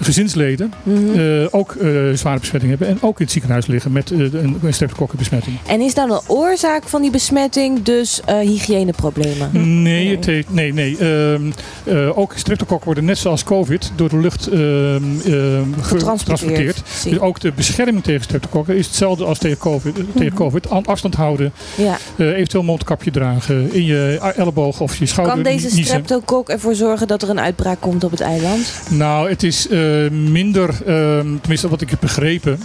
gezinsleden 0.00 0.72
Mhm. 0.82 1.18
eh, 1.18 1.46
ook 1.50 1.74
eh, 1.74 1.88
zware 2.14 2.38
besmetting 2.40 2.70
hebben. 2.78 2.88
En 2.88 2.98
ook 3.02 3.18
in 3.18 3.24
het 3.24 3.32
ziekenhuis 3.32 3.66
liggen 3.66 3.92
met 3.92 4.10
eh, 4.10 4.18
een, 4.18 4.58
een 4.62 4.74
streptokokkenbesmetting. 4.74 5.56
En 5.66 5.80
is 5.80 5.94
dan 5.94 6.08
de 6.08 6.20
oorzaak 6.26 6.88
van 6.88 7.02
die 7.02 7.10
besmetting 7.10 7.82
dus 7.82 8.20
eh, 8.24 8.38
hygiëneproblemen? 8.38 9.82
Nee, 9.82 10.10
het 10.16 10.26
heeft, 10.26 10.52
nee, 10.54 10.72
nee. 10.72 10.96
Ehm, 10.98 11.42
eh, 11.84 12.18
ook 12.18 12.32
streptokokken 12.36 12.84
worden 12.86 13.04
net 13.04 13.18
zoals 13.18 13.44
COVID 13.44 13.92
door 14.08 14.20
de 14.20 14.24
lucht 14.28 14.46
ehm, 14.46 15.80
getransporteerd. 15.80 16.82
Dus 17.04 17.18
ook 17.18 17.40
de 17.40 17.52
bescherming 17.52 18.02
tegen 18.04 18.22
streptokokken 18.22 18.76
is 18.76 18.86
hetzelfde 18.86 19.24
als 19.24 19.38
tegen 19.38 19.58
COVID. 19.58 19.98
eh, 19.98 20.04
tegen 20.16 20.34
COVID. 20.34 20.70
An- 20.70 20.86
Afstand 20.86 21.14
houden, 21.14 21.52
Ja. 21.76 21.98
eh, 22.16 22.26
eventueel 22.28 22.62
mondkapje 22.62 23.10
dragen, 23.10 23.72
in 23.74 23.84
je 23.84 24.32
elleboog 24.36 24.80
of 24.80 24.96
je 24.96 25.06
schouder 25.06 25.34
Kan 25.34 25.42
deze 25.42 25.70
streptokok 25.70 26.48
ervoor 26.48 26.74
zorgen 26.74 27.06
dat 27.06 27.22
er 27.22 27.30
een 27.30 27.40
uitbraak 27.40 27.80
komt 27.80 28.04
op 28.04 28.10
het 28.10 28.20
eiland? 28.20 28.72
Nou, 28.90 29.28
het 29.30 29.42
is 29.42 29.68
eh, 29.68 29.80
minder, 30.10 30.68
ehm, 30.86 31.26
tenminste 31.40 31.68
wat 31.68 31.80
ik 31.80 31.90
heb 31.90 32.00
begrepen. 32.00 32.60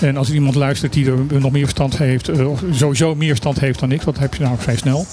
En 0.00 0.16
als 0.16 0.28
er 0.28 0.34
iemand 0.34 0.54
luistert 0.54 0.92
die 0.92 1.06
er 1.06 1.40
nog 1.40 1.52
meer 1.52 1.62
verstand 1.62 1.98
heeft, 1.98 2.28
of 2.44 2.62
sowieso 2.72 3.14
meer 3.14 3.28
verstand 3.28 3.60
heeft 3.60 3.78
dan 3.80 3.92
ik, 3.92 4.04
dat 4.04 4.18
heb 4.18 4.34
je 4.34 4.42
nou 4.42 4.54
vrij 4.58 4.76
snel. 4.76 5.06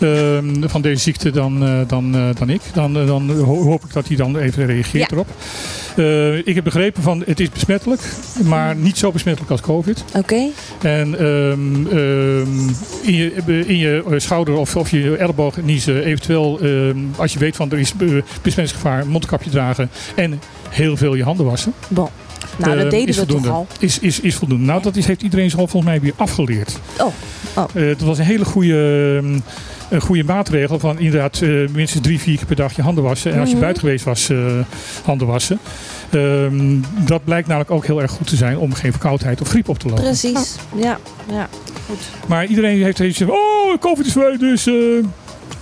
Ehm, 0.00 0.68
van 0.68 0.80
deze 0.80 1.02
ziekte 1.02 1.30
dan, 1.30 1.62
eh, 1.64 1.78
dan, 1.86 2.14
eh, 2.14 2.28
dan 2.38 2.48
ik. 2.50 2.60
Dan, 2.74 2.96
eh, 2.98 3.06
dan 3.06 3.30
ho- 3.30 3.62
hoop 3.62 3.84
ik 3.84 3.92
dat 3.92 4.06
hij 4.08 4.16
dan 4.16 4.36
even 4.38 4.66
reageert 4.66 5.10
Ja. 5.10 5.16
erop. 5.16 5.28
Ik 6.44 6.54
heb 6.54 6.64
begrepen 6.64 7.02
van 7.02 7.22
het 7.26 7.40
is 7.40 7.50
besmettelijk, 7.50 8.00
maar 8.44 8.76
niet 8.76 8.98
zo 8.98 9.12
besmettelijk 9.12 9.50
als 9.52 9.60
COVID. 9.60 10.04
Oké. 10.16 10.42
En 10.82 11.18
ehm, 11.18 11.86
ehm, 11.86 12.68
in, 13.02 13.14
je, 13.14 13.32
in 13.66 13.76
je 13.76 14.04
schouder 14.16 14.54
of, 14.54 14.76
of 14.76 14.90
je 14.90 15.16
elleboog 15.16 15.56
niezen, 15.62 16.04
eventueel 16.04 16.60
als 17.16 17.32
je 17.32 17.38
weet 17.38 17.56
van 17.56 17.70
er 17.70 17.78
is 17.78 17.92
besmettingsgevaar, 18.42 19.06
mondkapje 19.06 19.50
dragen 19.50 19.90
en 20.14 20.40
heel 20.70 20.96
veel 20.96 21.14
je 21.14 21.22
handen 21.22 21.46
wassen. 21.46 21.72
Bon. 21.88 22.08
Nou, 22.56 22.78
dat 22.78 22.90
deden 22.90 23.14
we 23.14 23.26
toch 23.26 23.48
al. 23.48 23.66
Is, 23.78 23.98
is, 23.98 24.20
is 24.20 24.34
voldoende. 24.34 24.64
Nou, 24.64 24.82
dat 24.82 24.96
is, 24.96 25.06
heeft 25.06 25.22
iedereen 25.22 25.50
zich 25.50 25.58
al 25.58 25.66
volgens 25.66 25.92
mij 25.92 26.00
weer 26.00 26.12
afgeleerd. 26.16 26.78
Oh. 27.00 27.06
Oh. 27.56 27.64
Dat 27.74 28.00
was 28.00 28.18
een 28.18 28.24
hele 28.24 28.44
goede, 28.44 29.22
een 29.90 30.00
goede 30.00 30.24
maatregel 30.24 30.78
van 30.78 30.98
inderdaad 30.98 31.40
eh, 31.42 31.48
minstens 31.72 32.02
drie, 32.04 32.20
vier 32.20 32.36
keer 32.36 32.46
per 32.46 32.56
dag 32.56 32.76
je 32.76 32.82
handen 32.82 33.04
wassen. 33.04 33.32
En 33.32 33.38
als 33.38 33.48
je 33.48 33.54
Mhm. 33.54 33.62
buiten 33.62 33.82
geweest 33.82 34.04
was, 34.04 34.28
eh, 34.30 34.38
handen 35.04 35.26
wassen. 35.26 35.58
Ehm, 36.10 36.76
dat 37.06 37.24
blijkt 37.24 37.46
namelijk 37.48 37.70
ook 37.70 37.86
heel 37.86 38.02
erg 38.02 38.10
goed 38.10 38.26
te 38.26 38.36
zijn 38.36 38.58
om 38.58 38.72
geen 38.74 38.90
verkoudheid 38.90 39.40
of 39.40 39.48
griep 39.48 39.68
op 39.68 39.78
te 39.78 39.88
lopen. 39.88 40.02
Precies. 40.04 40.54
Ja. 40.74 40.98
ja. 41.30 41.48
Maar 42.26 42.44
iedereen 42.46 42.82
heeft 42.82 42.98
iets 42.98 43.18
van, 43.18 43.30
oh, 43.30 43.78
COVID 43.80 44.06
is 44.06 44.14
weg, 44.14 44.38
dus 44.38 44.66
eh, 44.66 44.74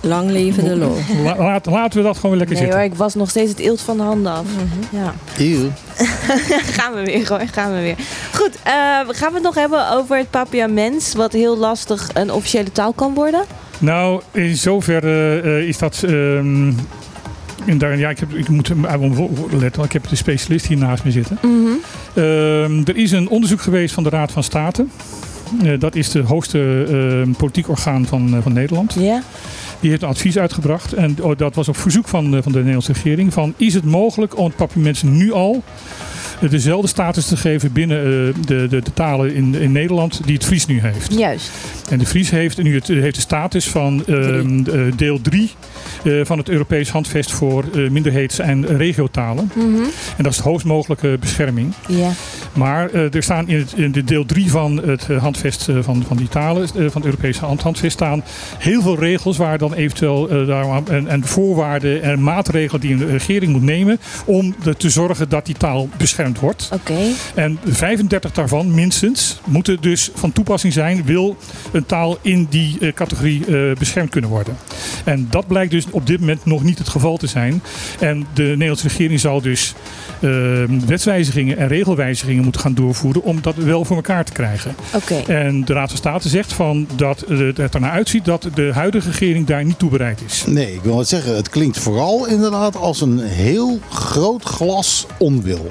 Lang 0.01 0.29
leven 0.29 0.63
de 0.63 0.75
lol. 0.75 0.95
la- 1.23 1.37
laat, 1.37 1.65
laten 1.65 1.97
we 1.99 2.05
dat 2.05 2.15
gewoon 2.15 2.31
weer 2.31 2.39
lekker 2.39 2.55
Nee 2.55 2.65
zitten. 2.65 2.79
hoor, 2.81 2.91
ik 2.91 2.97
was 2.97 3.15
nog 3.15 3.29
steeds 3.29 3.49
het 3.49 3.59
eelt 3.59 3.81
van 3.81 3.97
de 3.97 4.03
handen 4.03 4.31
af. 4.31 4.45
Ja. 4.89 5.13
eeuw. 5.37 5.69
gaan 6.77 6.93
we 6.93 7.03
weer 7.03 7.27
hoor, 7.29 7.41
gaan 7.51 7.73
we 7.73 7.81
weer. 7.81 7.95
Goed, 8.33 8.51
eh, 8.63 8.73
gaan 9.07 9.29
we 9.29 9.33
het 9.33 9.41
nog 9.43 9.55
hebben 9.55 9.91
over 9.91 10.17
het 10.17 10.29
papiaments, 10.29 11.13
wat 11.13 11.33
heel 11.33 11.57
lastig 11.57 12.09
een 12.13 12.31
officiële 12.31 12.71
taal 12.71 12.93
kan 12.93 13.13
worden? 13.13 13.41
Nou, 13.79 14.21
in 14.31 14.55
zoverre 14.55 15.41
eh, 15.41 15.67
is 15.67 15.77
dat... 15.77 16.03
ehm, 16.03 16.71
en 17.65 17.77
daar, 17.77 17.97
ja, 17.97 18.09
ik, 18.09 18.19
heb, 18.19 18.33
ik 18.33 18.49
moet 18.49 18.69
letten, 18.69 19.59
want 19.59 19.85
ik 19.85 19.91
heb 19.91 20.07
de 20.09 20.15
specialist 20.15 20.65
hier 20.65 20.77
naast 20.77 21.03
me 21.03 21.11
zitten. 21.11 21.37
Ehm, 22.13 22.81
er 22.85 22.95
is 22.95 23.11
een 23.11 23.29
onderzoek 23.29 23.61
geweest 23.61 23.93
van 23.93 24.03
de 24.03 24.09
Raad 24.09 24.31
van 24.31 24.43
State. 24.43 24.85
Eh, 25.63 25.79
dat 25.79 25.95
is 25.95 26.09
de 26.09 26.19
hoogste 26.21 26.85
ehm, 26.89 27.31
politiek 27.31 27.69
orgaan 27.69 28.05
van, 28.05 28.35
eh, 28.35 28.41
van 28.41 28.53
Nederland. 28.53 28.95
Ja. 28.99 29.21
Die 29.79 29.89
heeft 29.89 30.01
een 30.01 30.09
advies 30.09 30.37
uitgebracht. 30.37 30.93
En 30.93 31.15
oh, 31.21 31.37
dat 31.37 31.55
was 31.55 31.67
op 31.67 31.77
verzoek 31.77 32.07
van, 32.07 32.39
van 32.43 32.51
de 32.51 32.57
Nederlandse 32.57 32.93
regering. 32.93 33.33
Van, 33.33 33.53
is 33.57 33.73
het 33.73 33.83
mogelijk 33.83 34.37
om 34.37 34.45
het 34.45 34.55
papiaments 34.55 35.03
nu 35.03 35.31
al 35.31 35.63
dezelfde 36.39 36.87
status 36.87 37.25
te 37.25 37.37
geven 37.37 37.71
binnen 37.71 37.97
eh, 37.97 38.45
de, 38.45 38.67
de, 38.67 38.81
de 38.81 38.93
talen 38.93 39.35
in, 39.35 39.55
in 39.55 39.71
Nederland 39.71 40.25
die 40.25 40.33
het 40.33 40.45
Fries 40.45 40.65
nu 40.65 40.79
heeft? 40.79 41.13
Juist. 41.13 41.51
En 41.89 41.99
de 41.99 42.05
Fries 42.05 42.29
heeft 42.29 42.63
nu 42.63 42.75
het, 42.75 42.87
heeft 42.87 43.15
de 43.15 43.21
status 43.21 43.67
van 43.67 44.05
ehm, 44.05 44.59
eh, 44.59 44.97
deel 44.97 45.21
3 45.21 45.51
van 46.23 46.37
het 46.37 46.49
Europees 46.49 46.89
Handvest 46.89 47.31
voor 47.31 47.63
eh, 47.73 47.89
minderheids- 47.89 48.39
en 48.39 48.77
regiotalen. 48.77 49.51
Mhm. 49.53 49.83
En 50.17 50.23
dat 50.23 50.31
is 50.31 50.37
de 50.37 50.43
hoogst 50.43 50.65
mogelijke 50.65 51.17
bescherming. 51.19 51.73
Ja. 51.87 52.11
Maar 52.55 52.89
eh, 52.89 53.13
er 53.13 53.23
staan 53.23 53.47
in, 53.47 53.57
het, 53.57 53.73
in 53.73 53.91
de 53.91 54.03
deel 54.03 54.25
3 54.25 54.49
van 54.49 54.77
het 54.77 55.09
eh, 55.09 55.21
handvest 55.21 55.69
eh, 55.69 55.77
van, 55.81 56.03
van 56.07 56.17
die 56.17 56.27
talen, 56.27 56.67
van 56.67 57.01
het 57.01 57.05
Europese 57.05 57.45
hand, 57.45 57.61
handvest, 57.61 57.93
staan 57.93 58.23
heel 58.57 58.81
veel 58.81 58.99
regels 58.99 59.37
waar 59.37 59.57
dan 59.57 59.73
eventueel 59.73 60.45
daar, 60.45 60.83
en, 60.87 61.07
en 61.07 61.25
voorwaarden 61.25 62.01
en 62.01 62.23
maatregelen 62.23 62.81
die 62.81 62.93
een 62.93 63.07
regering 63.07 63.51
moet 63.51 63.61
nemen 63.61 63.99
om 64.25 64.55
te 64.77 64.89
zorgen 64.89 65.29
dat 65.29 65.45
die 65.45 65.55
taal 65.55 65.89
beschermd 65.97 66.39
wordt. 66.39 66.69
Oké. 66.73 66.99
En 67.35 67.59
35 67.65 68.31
daarvan 68.31 68.73
minstens 68.73 69.39
moeten 69.45 69.81
dus 69.81 70.09
van 70.13 70.31
toepassing 70.31 70.73
zijn, 70.73 71.05
wil 71.05 71.37
een 71.71 71.85
taal 71.85 72.17
in 72.21 72.47
die 72.49 72.93
categorie 72.93 73.45
beschermd 73.79 74.09
kunnen 74.09 74.29
worden. 74.29 74.57
En 75.03 75.27
dat 75.29 75.47
blijkt 75.47 75.71
dus 75.71 75.85
op 75.89 76.07
dit 76.07 76.19
moment 76.19 76.45
nog 76.45 76.63
niet 76.63 76.77
het 76.77 76.89
geval 76.89 77.17
te 77.17 77.27
zijn. 77.27 77.63
En 77.99 78.27
de 78.33 78.43
Nederlandse 78.43 78.87
regering 78.87 79.19
zal 79.19 79.41
dus 79.41 79.73
wetswijzigingen 80.85 81.57
en 81.57 81.67
regelwijzigingen 81.67 82.43
moeten 82.43 82.61
gaan 82.61 82.73
doorvoeren 82.73 83.23
om 83.23 83.41
dat 83.41 83.55
wel 83.55 83.85
voor 83.85 83.95
elkaar 83.95 84.25
te 84.25 84.31
krijgen. 84.31 84.75
Oké. 84.93 85.15
En 85.15 85.65
de 85.65 85.73
Raad 85.73 85.89
van 85.89 85.97
State 85.97 86.29
zegt 86.29 86.53
van 86.53 86.87
dat 86.95 87.25
het 87.27 87.73
ernaar 87.73 87.91
uitziet 87.91 88.25
dat 88.25 88.47
de 88.53 88.71
huidige 88.73 89.09
regering 89.09 89.47
daar 89.47 89.65
niet 89.65 89.79
toe 89.79 89.89
bereid 89.89 90.21
is. 90.25 90.43
Nee, 90.45 90.73
ik 90.73 90.81
wil 90.83 90.97
het 90.97 91.07
zeggen. 91.07 91.35
Het 91.35 91.49
klinkt 91.49 91.77
vooral 91.77 92.25
inderdaad 92.27 92.75
als 92.75 93.01
een 93.01 93.19
heel 93.19 93.79
groot 93.89 94.43
glas 94.43 95.05
onwil. 95.17 95.67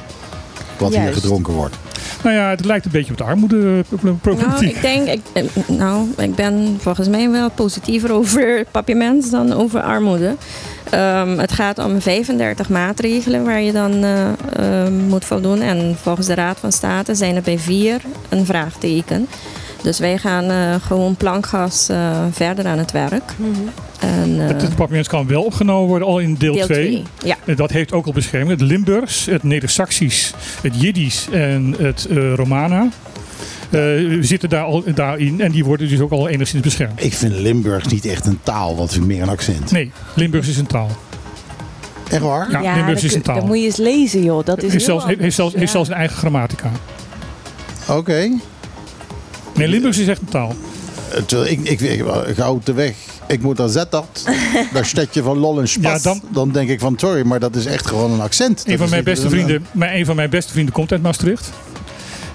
Wat 0.78 0.96
hier 0.96 1.12
gedronken 1.12 1.52
wordt. 1.52 1.76
Nou 2.22 2.36
ja, 2.36 2.50
het 2.50 2.64
lijkt 2.64 2.84
een 2.84 2.90
beetje 2.90 3.12
op 3.12 3.18
de 3.18 3.24
Nou, 3.24 3.36
armoedeproblematiek. 3.36 4.76
ik 4.76 4.82
denk, 4.82 5.08
ik, 5.08 5.20
eh, 5.32 5.44
nou, 5.66 6.08
ik 6.16 6.34
ben 6.34 6.76
volgens 6.80 7.08
mij 7.08 7.30
wel 7.30 7.50
positiever 7.50 8.12
over 8.18 8.64
papiermens 8.70 9.30
dan 9.30 9.52
over 9.52 9.80
armoede. 9.80 10.36
Ehm, 10.90 11.38
het 11.38 11.52
gaat 11.52 11.78
om 11.78 12.00
35 12.00 12.68
maatregelen 12.68 13.44
waar 13.44 13.60
je 13.60 13.72
dan 13.72 14.04
eh, 14.04 14.26
eh, 14.26 14.92
moet 15.08 15.24
voldoen. 15.24 15.60
En 15.60 15.96
volgens 16.02 16.26
de 16.26 16.34
Raad 16.34 16.58
van 16.60 16.72
State 16.72 17.14
zijn 17.14 17.36
er 17.36 17.42
bij 17.42 17.58
vier 17.58 18.00
een 18.28 18.46
vraagteken. 18.46 19.28
Dus 19.84 19.98
wij 19.98 20.18
gaan 20.18 20.44
eh, 20.50 20.74
gewoon 20.86 21.14
plankgas 21.16 21.88
eh, 21.88 22.24
verder 22.30 22.66
aan 22.66 22.78
het 22.78 22.92
werk. 22.92 23.32
En, 24.00 24.40
eh, 24.40 24.46
Het, 24.46 24.62
het 24.62 24.74
papiermens 24.74 25.08
kan 25.08 25.26
wel 25.26 25.42
opgenomen 25.42 25.88
worden 25.88 26.08
al 26.08 26.18
in 26.18 26.34
deel 26.34 26.54
Deel 26.54 26.64
2. 26.64 26.86
twee, 26.86 27.02
ja. 27.24 27.36
En 27.44 27.56
Dat 27.56 27.70
heeft 27.70 27.92
ook 27.92 28.06
al 28.06 28.12
bescherming. 28.12 28.50
Het 28.50 28.68
Limburgs, 28.68 29.26
het 29.26 29.42
Neder-Saxisch, 29.42 30.32
het 30.62 30.80
Jiddisch 30.80 31.28
en 31.32 31.74
het 31.78 32.06
eh, 32.10 32.34
Romana. 32.34 32.88
eh, 33.70 33.80
zitten 34.20 34.48
daar 34.48 34.64
al 34.64 34.82
daarin 34.94 35.40
en 35.40 35.52
die 35.52 35.64
worden 35.64 35.88
dus 35.88 36.00
ook 36.00 36.10
al 36.10 36.28
enigszins 36.28 36.62
beschermd. 36.62 37.04
Ik 37.04 37.14
vind 37.14 37.32
Limburgs 37.34 37.86
niet 37.86 38.04
echt 38.04 38.26
een 38.26 38.38
taal, 38.42 38.76
wat 38.76 38.90
vind 38.92 39.04
ik 39.04 39.10
meer 39.10 39.22
een 39.22 39.28
accent. 39.28 39.70
Nee, 39.70 39.92
Limburgs 40.14 40.48
is 40.48 40.56
een 40.56 40.66
taal. 40.66 40.90
Echt 42.10 42.22
waar? 42.22 42.62
Ja, 42.62 42.74
Limburgs 42.74 43.04
is 43.04 43.14
een 43.14 43.22
taal. 43.22 43.34
dat 43.34 43.46
moet 43.46 43.58
je 43.58 43.64
eens 43.64 43.76
lezen, 43.76 44.22
joh. 44.24 44.44
Dat 44.44 44.56
is 44.56 44.72
heeft, 44.72 44.86
heel 44.86 45.00
zelfs, 45.00 45.18
heeft, 45.18 45.34
zelfs, 45.34 45.54
heeft 45.54 45.70
zelfs 45.72 45.88
een 45.88 45.94
eigen 45.94 46.16
grammatica. 46.16 46.70
Oké. 47.88 48.30
Nee, 49.54 49.68
Limburgs 49.68 49.98
is 49.98 50.08
echt 50.08 50.20
een 50.20 50.28
taal. 50.28 50.54
Eh, 51.10 51.22
terwijl 51.22 51.50
Ik, 51.50 51.60
ik, 51.60 51.80
ik, 51.80 52.04
ik 52.26 52.36
hou 52.36 52.60
de 52.64 52.72
weg. 52.72 52.94
Ik 53.28 53.42
moet 53.42 53.56
daar 53.56 53.68
zetten. 53.68 54.02
Daar 54.72 54.86
stedje 54.94 55.22
van 55.22 55.38
lol 55.38 55.60
en 55.60 55.68
spas. 55.68 55.92
Ja, 55.92 55.98
dan- 55.98 56.22
dan... 56.32 56.50
denk 56.52 56.68
ik 56.68 56.80
van, 56.80 56.94
sorry, 56.98 57.26
maar 57.26 57.40
dat 57.40 57.56
is 57.56 57.66
echt 57.66 57.86
gewoon 57.86 58.10
een 58.12 58.20
accent. 58.20 58.62
Een 58.64 58.70
Dat 58.70 58.80
van 58.80 58.90
mijn 58.90 59.04
beste 59.04 59.28
vrienden, 59.28 59.66
mijn, 59.72 59.98
een 59.98 60.04
van 60.04 60.16
mijn 60.16 60.30
beste 60.30 60.52
vrienden 60.52 60.74
komt 60.74 60.92
uit 60.92 61.02
Maastricht. 61.02 61.50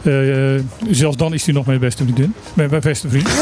Eh, 0.03 0.55
eh, 0.55 0.61
zelfs 0.89 1.17
dan 1.17 1.33
is 1.33 1.45
hij 1.45 1.53
nog 1.53 1.65
mijn 1.65 1.79
beste 1.79 2.03
vriendin. 2.03 2.33
Mijn, 2.53 2.69
mijn 2.69 2.81
beste 2.81 3.09
vriend. 3.09 3.27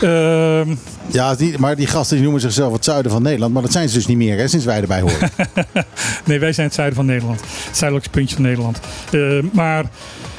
Ehm, 0.00 0.74
Ja, 1.10 1.34
die, 1.34 1.58
maar 1.58 1.76
die 1.76 1.86
gasten 1.86 2.14
die 2.14 2.22
noemen 2.24 2.40
zichzelf 2.42 2.72
het 2.72 2.84
zuiden 2.84 3.12
van 3.12 3.22
Nederland. 3.22 3.52
Maar 3.52 3.62
dat 3.62 3.72
zijn 3.72 3.88
ze 3.88 3.94
dus 3.94 4.06
niet 4.06 4.16
meer, 4.16 4.36
hè, 4.38 4.48
sinds 4.48 4.64
wij 4.64 4.80
erbij 4.80 5.00
horen. 5.00 5.30
nee, 6.26 6.38
wij 6.38 6.52
zijn 6.52 6.66
het 6.66 6.74
zuiden 6.76 6.96
van 6.96 7.06
Nederland. 7.06 7.40
Het 7.40 7.76
zuidelijkste 7.76 8.10
puntje 8.18 8.34
van 8.34 8.44
Nederland. 8.44 8.78
Eh, 9.10 9.20
maar 9.52 9.84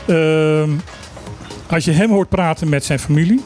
ehm, 0.07 0.69
als 1.73 1.85
je 1.85 1.91
hem 1.91 2.09
hoort 2.09 2.29
praten 2.29 2.69
met 2.69 2.83
zijn 2.85 2.99
familie. 2.99 3.41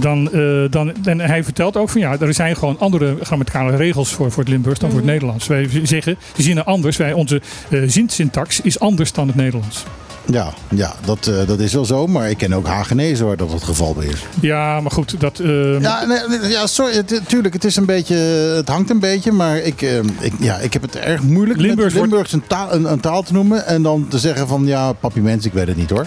Dan, 0.00 0.32
eh, 0.32 0.70
dan, 0.70 1.04
en 1.04 1.20
hij 1.20 1.44
vertelt 1.44 1.76
ook 1.76 1.88
van 1.90 2.00
ja, 2.00 2.18
er 2.20 2.34
zijn 2.34 2.56
gewoon 2.56 2.78
andere 2.78 3.16
grammaticale 3.22 3.76
regels 3.76 4.12
voor, 4.12 4.30
voor 4.30 4.42
het 4.42 4.52
Limburgs 4.52 4.80
dan 4.80 4.90
voor 4.90 4.98
het 4.98 5.08
Nederlands. 5.08 5.46
Wij 5.46 5.68
zeggen, 5.82 6.16
ze 6.36 6.42
zinnen 6.42 6.66
anders. 6.66 6.96
Wij, 6.96 7.12
onze 7.12 7.40
eh 7.70 7.82
zinsyntax 7.86 8.60
is 8.60 8.80
anders 8.80 9.12
dan 9.12 9.26
het 9.26 9.36
Nederlands. 9.36 9.84
Ja, 10.24 10.52
ja 10.68 10.94
dat, 11.04 11.26
eh, 11.26 11.46
dat 11.46 11.58
is 11.60 11.72
wel 11.72 11.84
zo. 11.84 12.06
Maar 12.06 12.30
ik 12.30 12.36
ken 12.36 12.52
ook 12.52 12.66
Hagenezen 12.66 13.26
waar 13.26 13.36
dat 13.36 13.52
het 13.52 13.62
geval 13.62 13.94
bij 13.94 14.06
is. 14.06 14.24
Ja, 14.40 14.80
maar 14.80 14.90
goed, 14.90 15.20
dat. 15.20 15.38
ehm, 15.38 15.80
Ja, 15.80 16.04
nee, 16.06 16.50
ja 16.50 16.66
sorry. 16.66 17.02
Tuurlijk, 17.26 17.54
het 17.54 17.64
is 17.64 17.76
een 17.76 17.84
beetje. 17.84 18.14
Het 18.56 18.68
hangt 18.68 18.90
een 18.90 18.98
beetje. 18.98 19.32
Maar 19.32 19.56
ik, 19.58 19.82
eh, 19.82 19.96
ik, 20.20 20.32
ja, 20.40 20.56
ik 20.56 20.72
heb 20.72 20.82
het 20.82 20.96
erg 20.96 21.22
moeilijk 21.22 21.60
Limburgs 21.60 21.82
met 21.84 21.92
wordt- 21.94 22.10
Limburgs 22.10 22.32
een 22.32 22.46
taal, 22.46 22.72
een, 22.74 22.92
een 22.92 23.00
taal 23.00 23.22
te 23.22 23.32
noemen. 23.32 23.66
En 23.66 23.82
dan 23.82 24.06
te 24.08 24.18
zeggen 24.18 24.48
van 24.48 24.66
ja, 24.66 24.92
papi 24.92 25.20
mens, 25.20 25.46
ik 25.46 25.52
weet 25.52 25.66
het 25.66 25.76
niet 25.76 25.90
hoor. 25.90 26.06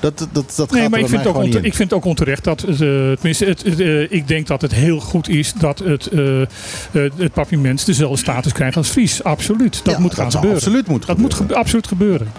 Dat, 0.00 0.18
dat, 0.18 0.28
dat, 0.32 0.52
dat 0.56 0.70
Nee, 0.70 0.80
gaat 0.82 0.90
maar 0.90 1.00
ik 1.00 1.08
vind, 1.08 1.26
ook 1.26 1.36
onte- 1.36 1.56
ik 1.60 1.74
vind 1.74 1.90
het 1.90 1.92
ook 1.98 2.04
onterecht 2.04 2.44
dat, 2.44 2.62
eh, 2.62 2.76
tenminste, 2.78 3.44
het, 3.44 3.62
het, 3.62 3.80
eh, 3.80 4.12
ik 4.12 4.28
denk 4.28 4.46
dat 4.46 4.60
het 4.62 4.72
heel 4.72 5.00
goed 5.00 5.28
is 5.28 5.52
dat 5.58 5.78
het, 5.78 6.06
eh 6.06 6.40
eh, 6.42 6.46
het 7.16 7.32
papiermens 7.32 7.84
dezelfde 7.84 8.16
status 8.18 8.52
krijgt 8.52 8.76
als 8.76 8.88
Fries. 8.88 9.24
Absoluut. 9.24 9.80
Dat 9.84 9.94
Ja, 9.94 10.00
moet 10.00 10.14
gaan 10.14 10.30
gebeuren. 10.30 10.56
absoluut 10.58 10.86
moeten 10.86 11.08
dat 11.08 11.18
moet 11.18 11.34
gebe- 11.34 11.54
absoluut 11.54 11.86
gebeuren. 11.86 12.32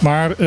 Maar 0.00 0.30
eh, 0.30 0.45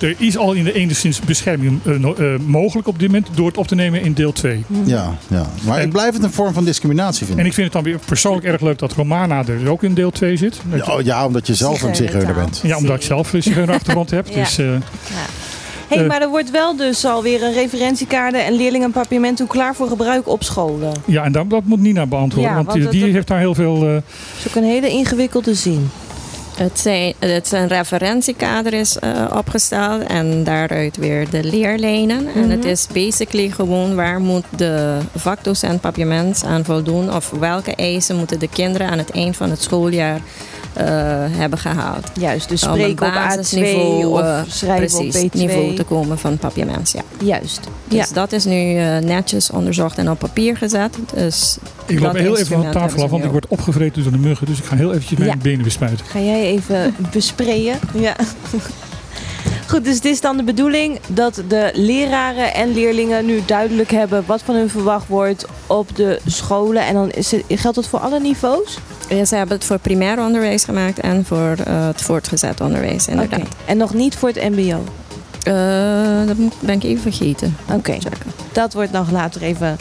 er 0.00 0.14
is 0.18 0.36
al 0.36 0.52
in 0.52 0.64
de 0.64 0.72
enigszins 0.72 1.20
bescherming 1.20 1.80
eh, 1.84 1.94
eh, 1.94 2.40
mogelijk 2.46 2.88
op 2.88 2.98
dit 2.98 3.08
moment 3.08 3.28
door 3.34 3.46
het 3.46 3.56
op 3.56 3.66
te 3.66 3.74
nemen 3.74 4.02
in 4.02 4.12
deel 4.12 4.32
2. 4.32 4.64
Ja, 4.84 5.14
ja. 5.28 5.46
Maar 5.66 5.78
En- 5.78 5.84
ik 5.84 5.90
blijf 5.92 6.14
het 6.14 6.22
een 6.22 6.32
vorm 6.32 6.52
van 6.54 6.64
discriminatie 6.64 7.26
vinden. 7.26 7.38
En 7.44 7.46
ik 7.50 7.54
vind 7.54 7.66
het 7.66 7.74
dan 7.74 7.92
weer 7.92 7.98
persoonlijk 8.06 8.46
erg 8.46 8.60
leuk 8.60 8.78
dat 8.78 8.92
Romana 8.92 9.38
er 9.38 9.58
dus 9.58 9.68
ook 9.68 9.82
in 9.82 9.94
deel 9.94 10.10
2 10.10 10.36
zit. 10.36 10.60
Dat 10.70 10.86
je- 10.86 10.92
Ja, 10.92 11.00
ja, 11.04 11.26
omdat 11.26 11.46
je 11.46 11.54
zelf 11.54 11.82
een 11.82 11.94
zigeuner 11.94 12.34
bent. 12.34 12.60
ja, 12.64 12.76
omdat 12.76 12.96
ik 12.96 13.02
zelf 13.02 13.32
een 13.32 13.42
zigeunerachtergrond 13.42 14.10
heb. 14.10 14.28
Ja. 14.34 14.34
Dus, 14.44 14.58
eh, 14.58 14.66
hey, 15.88 15.98
Eh. 15.98 16.06
maar 16.08 16.20
er 16.20 16.28
wordt 16.28 16.50
wel 16.50 16.76
dus 16.76 17.04
alweer 17.04 17.42
een 17.42 17.52
referentiekader 17.52 18.40
en 18.40 18.52
leerlingenpapierment 18.52 19.36
toe 19.36 19.46
klaar 19.46 19.74
voor 19.74 19.88
gebruik 19.88 20.28
op 20.28 20.42
scholen. 20.42 20.92
ja, 21.04 21.24
en 21.24 21.32
dat, 21.32 21.50
dat 21.50 21.64
moet 21.64 21.80
Nina 21.80 22.06
beantwoorden. 22.06 22.50
Ja, 22.50 22.56
want, 22.56 22.66
want 22.78 22.90
die, 22.90 23.00
dat- 23.02 23.10
heeft 23.10 23.26
daar 23.26 23.38
heel 23.38 23.54
veel... 23.54 23.74
eh, 23.76 23.92
Dat 23.94 24.02
is 24.38 24.48
ook 24.48 24.54
een 24.54 24.64
hele 24.68 24.88
ingewikkelde 24.88 25.54
zin. 25.54 25.90
Het, 26.60 26.78
zijn, 26.78 27.14
het 27.18 27.44
is 27.44 27.52
een 27.52 27.68
referentiekader 27.68 28.72
is 28.72 28.98
eh, 28.98 29.26
opgesteld 29.36 30.02
en 30.02 30.44
daaruit 30.44 30.96
weer 30.96 31.30
de 31.30 31.44
leerlijnen. 31.44 32.26
En 32.34 32.50
het 32.50 32.64
is 32.64 32.86
basically 32.92 33.50
gewoon 33.50 33.94
waar 33.94 34.20
moet 34.20 34.44
de 34.56 34.98
vakdocent 35.14 35.80
papiament 35.80 36.44
aan 36.44 36.64
voldoen 36.64 37.14
of 37.14 37.30
welke 37.30 37.74
eisen 37.74 38.16
moeten 38.16 38.38
de 38.38 38.48
kinderen 38.48 38.88
aan 38.88 38.98
het 38.98 39.10
eind 39.10 39.36
van 39.36 39.50
het 39.50 39.62
schooljaar 39.62 40.20
hebben 41.36 41.58
gehaald. 41.58 42.10
Juist, 42.14 42.48
dus 42.48 42.62
Om 42.66 42.68
een 42.72 42.76
spreken 42.76 43.06
op 43.06 43.12
A2 43.12 43.14
basisniveau, 43.14 44.04
of 44.04 44.20
eh, 44.20 44.40
schrijven 44.48 44.98
op 44.98 45.08
precies, 45.10 45.28
B2. 45.28 45.32
niveau 45.32 45.74
te 45.74 45.84
komen 45.84 46.18
van 46.18 46.38
papiament. 46.38 46.90
Ja. 46.90 47.02
Juist. 47.26 47.60
Dus 47.88 48.08
Ja. 48.08 48.14
dat 48.14 48.32
is 48.32 48.44
nu 48.44 48.76
eh, 48.76 48.98
netjes 48.98 49.50
onderzocht 49.50 49.98
en 49.98 50.10
op 50.10 50.18
papier 50.18 50.56
gezet. 50.56 50.96
Dus 51.14 51.58
Ik 51.86 52.00
loop 52.00 52.12
heel 52.16 52.36
even 52.36 52.46
van 52.46 52.60
de 52.60 52.64
instrument 52.66 52.72
tafel 52.72 53.02
af, 53.04 53.10
want 53.10 53.24
ik 53.24 53.30
word 53.30 53.46
opgevreten 53.48 54.02
door 54.02 54.12
de 54.12 54.18
muggen. 54.18 54.46
Dus 54.46 54.58
ik 54.58 54.64
ga 54.64 54.76
heel 54.76 54.92
eventjes 54.92 55.18
mijn 55.18 55.30
Ja. 55.30 55.36
benen 55.42 55.64
bespuiten. 55.64 56.06
Ga 56.06 56.18
jij 56.20 56.42
even 56.44 56.94
besprayen? 57.12 57.78
Ja. 57.94 58.16
Goed, 59.68 59.84
dus 59.84 59.94
het 59.94 60.04
is 60.04 60.20
dan 60.20 60.36
de 60.36 60.42
bedoeling 60.42 60.98
dat 61.06 61.42
de 61.48 61.70
leraren 61.74 62.54
en 62.54 62.72
leerlingen 62.74 63.26
nu 63.26 63.42
duidelijk 63.46 63.90
hebben 63.90 64.22
wat 64.26 64.42
van 64.44 64.54
hun 64.54 64.70
verwacht 64.70 65.08
wordt 65.08 65.44
op 65.66 65.96
de 65.96 66.20
scholen. 66.26 66.86
En 66.86 66.94
dan 66.94 67.10
is 67.10 67.30
het, 67.30 67.42
geldt 67.48 67.76
dat 67.76 67.86
voor 67.86 67.98
alle 67.98 68.20
niveaus? 68.20 68.78
Ja, 69.10 69.24
ze 69.24 69.36
hebben 69.36 69.56
het 69.56 69.64
voor 69.66 69.78
primair 69.78 70.18
onderwijs 70.24 70.64
gemaakt 70.64 70.98
en 71.00 71.24
voor 71.24 71.54
eh, 71.64 71.86
het 71.86 72.02
voortgezet 72.02 72.60
onderwijs 72.60 73.06
inderdaad. 73.08 73.40
En 73.66 73.76
nog 73.76 73.94
niet 73.94 74.16
voor 74.16 74.28
het 74.28 74.50
mbo? 74.50 74.84
Eh, 75.42 76.26
dat 76.26 76.36
moet- 76.36 76.60
ben 76.60 76.74
ik 76.74 76.82
even 76.82 77.02
vergeten. 77.02 77.56
Oké, 77.72 77.98
dat 78.52 78.72
wordt 78.72 78.92
nog 78.92 79.10
later 79.10 79.42
even, 79.42 79.76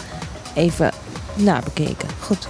even 0.53 0.91
nabekeken. 1.35 2.07
Goed. 2.19 2.47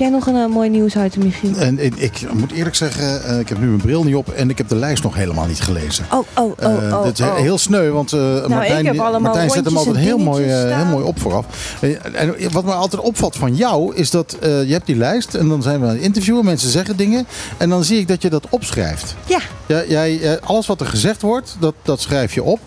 Jij 0.00 0.08
nog 0.08 0.26
een 0.26 0.36
eh, 0.36 0.46
mooi 0.46 0.68
nieuwsitem, 0.68 1.22
Michiel? 1.22 1.56
En 1.56 1.84
ik, 1.84 1.96
ik 1.96 2.32
moet 2.32 2.52
eerlijk 2.52 2.76
zeggen, 2.76 3.24
eh, 3.24 3.38
ik 3.38 3.48
heb 3.48 3.58
nu 3.58 3.66
mijn 3.66 3.80
bril 3.80 4.04
niet 4.04 4.14
op 4.14 4.28
en 4.28 4.50
ik 4.50 4.58
heb 4.58 4.68
de 4.68 4.76
lijst 4.76 5.02
nog 5.02 5.14
helemaal 5.14 5.46
niet 5.46 5.60
gelezen. 5.60 6.04
Oh, 6.12 6.18
oh, 6.36 6.44
oh, 6.44 6.54
Eh, 6.58 6.96
oh. 6.96 7.04
dat 7.04 7.18
is 7.18 7.24
oh. 7.24 7.36
heel 7.36 7.58
sneu, 7.58 7.90
want 7.90 8.12
eh, 8.12 8.46
Martijn, 8.46 8.78
ik 8.78 8.86
heb 8.86 8.98
allemaal 8.98 9.20
Martijn 9.20 9.50
zet 9.50 9.64
hem 9.64 9.76
altijd 9.76 9.96
heel 9.96 10.18
mooi, 10.18 10.44
heel 10.44 10.84
mooi 10.84 11.04
op 11.04 11.20
vooraf. 11.20 11.44
En 12.12 12.34
wat 12.52 12.64
me 12.64 12.72
altijd 12.72 13.02
opvalt 13.02 13.36
van 13.36 13.54
jou, 13.54 13.94
is 13.94 14.10
dat 14.10 14.36
eh, 14.40 14.64
je 14.64 14.72
hebt 14.72 14.86
die 14.86 14.96
lijst 14.96 15.34
en 15.34 15.48
dan 15.48 15.62
zijn 15.62 15.80
we 15.80 15.86
aan 15.86 15.92
het 15.92 16.02
interviewen, 16.02 16.44
mensen 16.44 16.70
zeggen 16.70 16.96
dingen 16.96 17.26
en 17.56 17.68
dan 17.68 17.84
zie 17.84 17.98
ik 17.98 18.08
dat 18.08 18.22
je 18.22 18.30
dat 18.30 18.46
opschrijft. 18.50 19.14
Ja. 19.26 19.40
Ja, 19.66 19.82
jij, 19.88 20.20
eh, 20.20 20.48
alles 20.48 20.66
wat 20.66 20.80
er 20.80 20.86
gezegd 20.86 21.22
wordt, 21.22 21.56
dat, 21.58 21.74
dat 21.82 22.00
schrijf 22.00 22.34
je 22.34 22.42
op. 22.42 22.58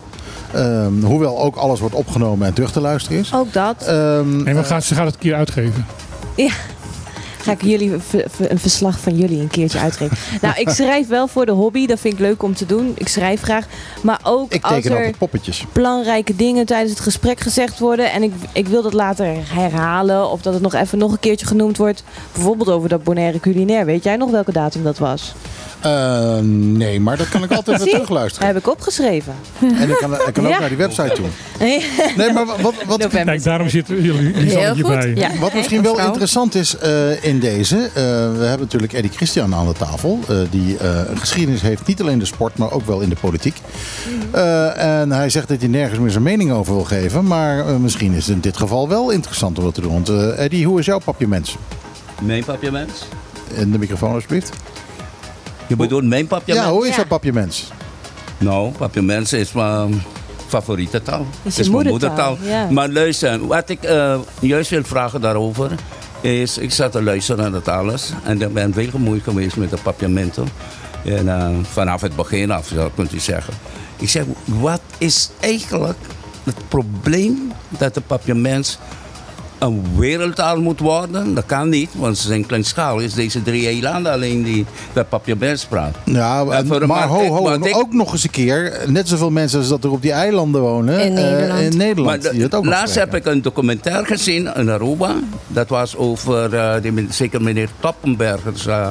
Ehm, 0.52 1.02
hoewel 1.02 1.40
ook 1.40 1.56
alles 1.56 1.80
wordt 1.80 1.94
opgenomen 1.94 2.46
en 2.46 2.54
terug 2.54 2.72
te 2.72 2.80
luisteren 2.80 3.18
is. 3.18 3.34
Ook 3.34 3.52
dat. 3.52 3.82
Ehm, 3.86 4.46
En 4.46 4.56
we 4.56 4.64
gaan, 4.64 4.82
ze 4.82 4.94
gaat 4.94 5.04
het 5.04 5.14
een 5.14 5.20
keer 5.20 5.34
uitgeven. 5.34 5.86
Ja. 6.36 6.52
Ga 7.44 7.52
ik 7.52 7.62
jullie 7.62 7.92
een 8.38 8.58
verslag 8.58 8.98
van 9.00 9.16
jullie 9.16 9.40
een 9.40 9.48
keertje 9.48 9.78
uitgeven. 9.78 10.16
nou, 10.42 10.54
ik 10.58 10.68
schrijf 10.68 11.08
wel 11.08 11.28
voor 11.28 11.46
de 11.46 11.52
hobby. 11.52 11.86
Dat 11.86 12.00
vind 12.00 12.14
ik 12.14 12.20
leuk 12.20 12.42
om 12.42 12.54
te 12.54 12.66
doen. 12.66 12.92
Ik 12.96 13.08
schrijf 13.08 13.42
graag. 13.42 13.66
Maar 14.02 14.20
ook 14.22 14.52
ik 14.52 14.64
als 14.64 14.84
er 14.84 15.14
poppetjes. 15.18 15.64
belangrijke 15.72 16.36
dingen 16.36 16.66
tijdens 16.66 16.90
het 16.90 17.00
gesprek 17.00 17.40
gezegd 17.40 17.78
worden. 17.78 18.12
En 18.12 18.22
ik, 18.22 18.32
ik 18.52 18.68
wil 18.68 18.82
dat 18.82 18.92
later 18.92 19.26
herhalen. 19.54 20.30
Of 20.30 20.42
dat 20.42 20.52
het 20.52 20.62
nog 20.62 20.74
even 20.74 20.98
nog 20.98 21.12
een 21.12 21.18
keertje 21.18 21.46
genoemd 21.46 21.76
wordt. 21.76 22.04
Bijvoorbeeld 22.32 22.68
over 22.70 22.88
dat 22.88 23.04
Bonaire 23.04 23.40
culinair. 23.40 23.84
Weet 23.84 24.04
jij 24.04 24.16
nog 24.16 24.30
welke 24.30 24.52
datum 24.52 24.82
dat 24.82 24.98
was? 24.98 25.34
Eh, 25.80 26.38
nee, 26.42 27.00
maar 27.00 27.16
dat 27.16 27.28
kan 27.28 27.42
ik 27.42 27.52
altijd 27.52 27.78
weer 27.82 27.92
terugluisteren. 27.92 28.46
Heb 28.48 28.56
ik 28.56 28.68
opgeschreven. 28.68 29.34
En 29.60 29.90
ik 29.90 29.96
kan, 29.96 30.12
ik 30.14 30.32
kan 30.32 30.44
ook 30.46 30.52
Ja. 30.52 30.58
naar 30.58 30.68
die 30.68 30.78
website 30.78 31.12
toe. 31.12 31.26
Nee, 32.16 32.32
maar 32.32 32.46
wat, 32.46 32.74
wat. 32.86 33.08
Kijk, 33.08 33.42
daarom 33.42 33.68
zitten 33.68 34.02
jullie, 34.02 34.32
jullie. 34.32 35.16
Ja. 35.16 35.30
Wat 35.40 35.54
misschien 35.54 35.82
wel 35.82 35.98
interessant 36.00 36.54
is 36.54 36.76
eh, 36.76 37.24
in 37.24 37.33
deze. 37.40 37.76
eh, 37.76 37.92
we 38.38 38.44
hebben 38.44 38.58
natuurlijk 38.60 38.92
Eddie 38.92 39.10
Christian 39.10 39.54
aan 39.54 39.66
de 39.66 39.72
tafel. 39.72 40.18
eh, 40.28 40.36
die 40.50 40.76
eh, 40.78 40.88
een 41.08 41.18
geschiedenis 41.18 41.60
heeft, 41.62 41.86
niet 41.86 42.00
alleen 42.00 42.12
in 42.12 42.18
de 42.18 42.24
sport, 42.24 42.58
maar 42.58 42.72
ook 42.72 42.86
wel 42.86 43.00
in 43.00 43.08
de 43.08 43.16
politiek. 43.20 43.56
Eh, 44.30 45.00
en 45.00 45.12
hij 45.12 45.30
zegt 45.30 45.48
dat 45.48 45.58
hij 45.60 45.68
nergens 45.68 45.98
meer 46.00 46.10
zijn 46.10 46.22
mening 46.22 46.52
over 46.52 46.74
wil 46.74 46.84
geven. 46.84 47.26
Maar 47.26 47.64
misschien 47.80 48.12
is 48.12 48.26
het 48.26 48.34
in 48.34 48.40
dit 48.40 48.56
geval 48.56 48.88
wel 48.88 49.10
interessant 49.10 49.58
om 49.58 49.64
dat 49.64 49.74
te 49.74 49.80
doen. 49.80 49.92
Want 49.92 50.08
eh, 50.08 50.44
Eddie, 50.44 50.66
hoe 50.66 50.78
is 50.78 50.86
jouw 50.86 50.98
papiermens? 50.98 51.56
Mijn 52.22 52.44
papiermens? 52.44 52.92
In 53.54 53.70
de 53.70 53.78
microfoon 53.78 54.12
alsjeblieft. 54.14 54.50
Je 55.66 55.76
bedoelt 55.76 56.04
mijn 56.04 56.26
papiermens? 56.26 56.66
Ja, 56.68 56.72
hoe 56.74 56.82
is 56.84 56.90
Ja. 56.90 56.96
jouw 56.96 57.06
papiermens? 57.06 57.68
Nou, 58.38 58.70
Papiaments 58.72 59.32
is 59.32 59.52
mijn 59.52 60.02
favoriete 60.46 61.02
taal. 61.02 61.26
Is 61.42 61.56
je 61.56 61.70
mijn 61.70 61.86
moedertaal, 61.86 62.36
ja. 62.42 62.70
Maar 62.70 62.88
luister, 62.88 63.46
wat 63.46 63.68
ik 63.68 63.82
eh, 63.82 64.18
juist 64.40 64.70
wil 64.70 64.84
vragen 64.84 65.20
daarover 65.20 65.70
is, 66.24 66.58
ik 66.58 66.72
zat 66.72 66.92
te 66.92 67.02
luisteren 67.02 67.42
naar 67.42 67.52
dat 67.52 67.68
alles 67.68 68.12
en 68.24 68.42
ik 68.42 68.52
ben 68.52 68.72
veel 68.72 68.90
gemoeid 68.90 69.22
geweest 69.22 69.56
met 69.56 69.70
de 69.70 69.78
papiamento. 69.82 70.44
En 71.04 71.28
eh, 71.28 71.50
vanaf 71.62 72.00
het 72.00 72.16
begin 72.16 72.50
af, 72.50 72.66
zou 72.66 72.90
kunt 72.94 73.12
u 73.12 73.18
zeggen. 73.18 73.54
Ik 73.96 74.08
zeg, 74.08 74.24
wat 74.44 74.80
is 74.98 75.30
eigenlijk 75.40 75.98
het 76.44 76.68
probleem 76.68 77.52
dat 77.68 77.94
de 77.94 78.00
papiaments 78.00 78.78
een 79.64 79.82
wereldtaal 79.96 80.60
moet 80.60 80.80
worden? 80.80 81.34
Dat 81.34 81.46
kan 81.46 81.68
niet, 81.68 81.90
want 81.96 82.18
ze 82.18 82.26
zijn 82.26 82.46
kleinschalig. 82.46 83.02
Is 83.02 83.14
deze 83.14 83.42
drie 83.42 83.66
eilanden 83.66 84.12
alleen 84.12 84.42
die 84.42 84.66
dat 84.92 85.08
papiaments 85.08 85.64
praat. 85.64 85.96
Ja, 86.04 86.44
En 86.46 86.86
maar 86.86 87.06
ho, 87.08 87.26
ho, 87.26 87.52
ik- 87.54 87.76
ook 87.76 87.92
nog 87.92 88.12
eens 88.12 88.24
een 88.24 88.30
keer. 88.30 88.80
Net 88.86 89.08
zoveel 89.08 89.30
mensen 89.30 89.58
als 89.58 89.68
dat 89.68 89.84
er 89.84 89.90
op 89.90 90.02
die 90.02 90.12
eilanden 90.12 90.60
wonen. 90.60 91.00
In 91.00 91.16
eh, 91.16 91.24
Nederland. 91.24 91.60
in 91.60 91.76
Nederland. 91.76 92.22
Maar 92.22 92.32
de- 92.50 92.56
ook 92.56 92.64
laatst 92.64 92.94
heb 92.94 93.14
ik 93.14 93.26
een 93.26 93.42
documentaire 93.42 94.04
gezien 94.04 94.54
in 94.56 94.68
Aruba. 94.70 95.14
Dat 95.48 95.68
was 95.68 95.96
over 95.96 96.54
eh, 96.54 96.82
die, 96.82 97.06
zeker 97.10 97.42
meneer 97.42 97.68
Toppenbergers. 97.80 98.66
eh 98.66 98.90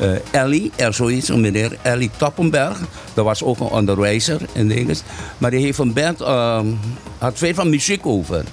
eh, 0.00 0.08
Ellie, 0.42 0.70
er 0.76 0.94
zoiets, 0.94 1.28
een 1.28 1.40
meneer 1.40 1.76
Ellie 1.82 2.10
Toppenberg. 2.16 2.78
Dat 3.14 3.24
was 3.24 3.42
ook 3.42 3.60
een 3.60 3.66
onderwijzer 3.66 4.40
in 4.52 4.70
Engels. 4.72 5.02
Maar 5.38 5.50
die 5.50 5.60
heeft 5.64 5.78
een 5.78 5.92
band, 5.92 6.20
ehm, 6.20 6.66
had 7.18 7.38
veel 7.38 7.54
van 7.54 7.70
muziek 7.70 8.06
over. 8.06 8.44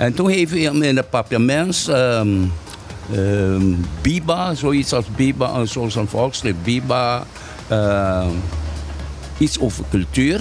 En 0.00 0.14
toen 0.14 0.28
heeft 0.28 0.50
hij 0.50 0.60
hem 0.60 0.82
in 0.82 0.94
de 0.94 1.02
papiaments, 1.02 1.88
ehm, 1.88 2.28
Biba, 4.02 4.54
zoiets 4.54 4.92
als 4.92 5.04
Biba, 5.16 5.64
zoals 5.64 5.94
een 5.94 6.08
volkslied, 6.08 6.62
Biba, 6.62 7.22
ehm, 7.68 8.28
iets 9.38 9.60
over 9.60 9.84
cultuur. 9.90 10.40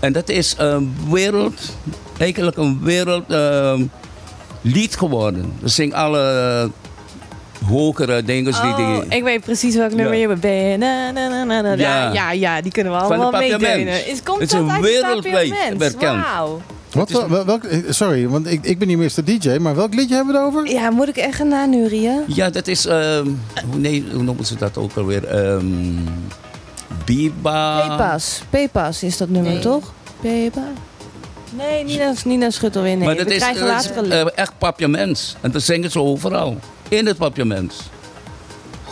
En 0.00 0.12
dat 0.12 0.28
is 0.28 0.54
een 0.58 0.96
wereld, 1.10 1.76
eigenlijk 2.18 2.56
een 2.56 2.80
wereld 2.82 3.30
ehm, 3.30 3.82
lied 4.60 4.96
geworden. 4.96 5.52
Er 5.62 5.70
zingen 5.70 5.96
alle 5.96 6.70
hogere 7.66 8.22
dingen 8.22 8.52
die... 8.52 8.70
Oh, 8.70 9.00
die 9.00 9.16
ik 9.16 9.22
weet 9.22 9.40
precies 9.40 9.74
welk 9.74 9.94
nummer 9.94 10.14
Ja. 10.16 10.28
je 10.28 10.36
bent. 10.36 10.78
Na, 10.78 11.10
na, 11.10 11.28
na, 11.28 11.44
na, 11.44 11.60
na. 11.60 12.12
Ja. 12.12 12.30
Ja. 12.30 12.60
Die 12.60 12.72
kunnen 12.72 12.92
we 12.92 12.98
allemaal. 12.98 13.40
Is, 13.40 14.22
komt 14.22 14.40
Het 14.40 14.52
is 14.52 14.58
dat 14.58 14.68
een 14.68 14.80
wereldwijd 14.80 15.78
bekend. 15.78 16.22
Wauw. 16.24 16.60
Wat, 16.94 17.10
wel- 17.28 17.44
welk, 17.44 17.64
eh, 17.64 17.78
sorry, 17.88 18.28
want 18.28 18.46
ik, 18.50 18.64
ik 18.64 18.78
ben 18.78 18.88
niet 18.88 18.98
Mr. 18.98 19.24
DJ, 19.24 19.56
maar 19.58 19.74
welk 19.74 19.94
liedje 19.94 20.14
hebben 20.14 20.34
we 20.34 20.40
het 20.40 20.48
over? 20.48 20.70
Ja, 20.70 20.90
moet 20.90 21.08
ik 21.08 21.16
echt 21.16 21.34
gaan 21.36 21.48
nanurien? 21.48 22.22
Ja, 22.26 22.50
dat 22.50 22.66
is... 22.66 22.86
ehm, 22.86 23.26
hoe- 23.70 23.78
nee, 23.80 24.04
hoe 24.12 24.22
noemen 24.22 24.44
ze 24.44 24.54
dat 24.56 24.76
ook 24.78 24.96
alweer? 24.96 25.24
Ehm 25.26 25.66
Biba... 27.04 27.88
Pepas. 27.88 28.42
Pepas 28.50 29.02
is 29.02 29.16
dat 29.16 29.28
nummer, 29.28 29.52
Nee. 29.52 29.60
toch? 29.60 29.92
Pepa. 30.20 30.66
Nee, 31.56 31.84
Nina, 31.84 32.12
Nina 32.24 32.50
Schuttelwin. 32.50 32.98
Nee. 32.98 33.06
Maar 33.06 33.16
dat 33.16 33.26
we 33.26 33.34
is, 33.34 33.40
krijgen 33.42 33.96
een 34.04 34.12
eh, 34.12 34.26
echt 34.34 34.52
papiaments. 34.58 35.36
En 35.40 35.50
dat 35.50 35.62
zingen 35.62 35.90
ze 35.90 36.00
overal. 36.00 36.56
In 36.88 37.06
het 37.06 37.16
papiaments. 37.16 37.76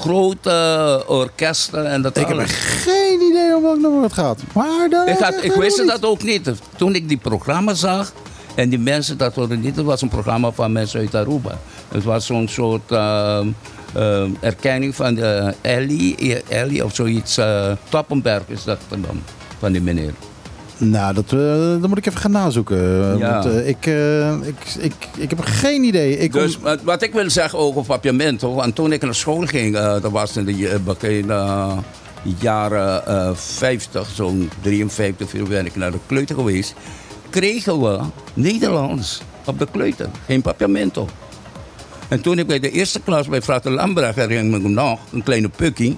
Grote 0.03 1.05
orkesten 1.07 1.91
en 1.91 2.03
dat 2.03 2.17
Ik 2.17 2.27
heb 2.27 2.39
geen 2.47 3.21
idee 3.31 3.57
om 3.57 3.63
welk 3.63 3.79
nummer 3.79 4.03
het 4.03 4.13
gaat. 4.13 4.41
Maar 4.55 4.89
dan 4.91 5.09
Ik, 5.09 5.19
had, 5.19 5.35
ik 5.45 5.53
wist 5.53 5.87
dat 5.87 6.05
ook 6.05 6.23
niet. 6.23 6.51
Toen 6.77 6.95
ik 6.95 7.09
die 7.09 7.17
programma 7.17 7.75
zag, 7.75 8.13
en 8.55 8.69
die 8.69 8.79
mensen, 8.79 9.19
dat 9.19 9.35
waren 9.35 9.61
niet, 9.61 9.77
het 9.77 9.85
was 9.85 10.03
een 10.03 10.09
programma 10.09 10.51
van 10.51 10.73
mensen 10.73 11.01
uit 11.01 11.15
Aruba. 11.15 11.59
Het 11.89 12.05
was 12.05 12.27
zo'n 12.27 12.49
soort 12.49 12.91
ehm, 12.91 13.49
ehm, 13.95 14.31
erkenning 14.41 14.95
van 14.95 15.15
de 15.15 15.55
Ellie, 15.61 16.43
Ellie 16.49 16.85
of 16.85 16.95
zoiets. 16.95 17.37
eh 17.37 17.73
Toppenberg 17.89 18.43
is 18.47 18.65
dat 18.65 18.79
dan, 18.89 19.23
van 19.59 19.73
die 19.73 19.83
meneer. 19.83 20.15
Nou, 20.85 21.15
dat, 21.15 21.33
eh, 21.33 21.81
dat 21.81 21.89
moet 21.89 21.99
ik 21.99 22.07
even 22.07 22.21
gaan 22.21 22.31
nazoeken. 22.31 22.77
eh, 23.13 23.19
Ja. 23.19 23.43
Want 23.43 23.67
ik, 23.67 23.87
eh, 23.87 24.33
ik, 24.33 24.57
ik, 24.79 24.95
ik 25.17 25.31
heb 25.31 25.41
geen 25.41 25.83
idee. 25.85 26.19
Ik 26.19 26.33
Dus 26.33 26.59
wat, 26.59 26.83
wat 26.83 27.03
ik 27.03 27.13
wil 27.13 27.31
zeggen 27.31 27.59
ook 27.59 27.77
op 27.77 27.87
papiamento, 27.87 28.55
want 28.55 28.75
toen 28.75 28.93
ik 28.93 29.03
naar 29.03 29.15
school 29.15 29.47
ging, 29.47 29.75
dat 29.79 30.11
was 30.11 30.37
in 30.37 30.45
de 30.45 30.57
jaren 32.39 33.07
eh 33.07 33.31
50, 33.35 34.09
zo'n 34.15 34.51
53, 34.61 35.29
veel 35.31 35.47
ben 35.47 35.67
ik 35.67 35.77
naar 35.77 35.91
de 35.91 35.99
kleuter 36.07 36.35
geweest, 36.35 36.75
kregen 37.31 37.81
we 37.81 37.99
Nederlands 38.35 39.23
op 39.45 39.59
de 39.59 39.67
kleuter, 39.71 40.09
geen 40.27 40.43
papiamento. 40.43 41.09
En 42.09 42.21
toen 42.21 42.39
ik 42.39 42.47
bij 42.47 42.59
de 42.61 42.71
eerste 42.71 43.01
klas 43.01 43.29
bij 43.29 43.43
Frater 43.43 43.73
Lambrecht 43.73 44.17
me 44.17 44.59
nog, 44.59 45.01
een 45.13 45.23
kleine 45.23 45.49
pukkie, 45.49 45.97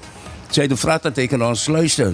zei 0.51 0.67
de 0.69 0.77
Frater 0.77 1.13
tegen 1.13 1.43
ons, 1.43 1.67
luister, 1.67 2.13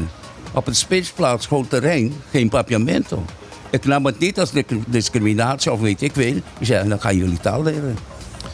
op 0.52 0.66
het 0.66 0.76
spitsplaats 0.76 1.48
terrein 1.68 2.12
geen 2.30 2.48
papiamento. 2.48 3.24
Ik 3.70 3.84
nam 3.84 4.06
het 4.06 4.18
niet 4.18 4.40
als 4.40 4.52
discriminatie 4.86 5.72
of 5.72 5.80
weet 5.80 6.02
ik 6.02 6.12
veel. 6.14 6.34
Ik 6.58 6.66
zei, 6.66 6.88
dan 6.88 7.00
gaan 7.00 7.16
jullie 7.16 7.38
taal 7.40 7.62
leren. 7.62 7.96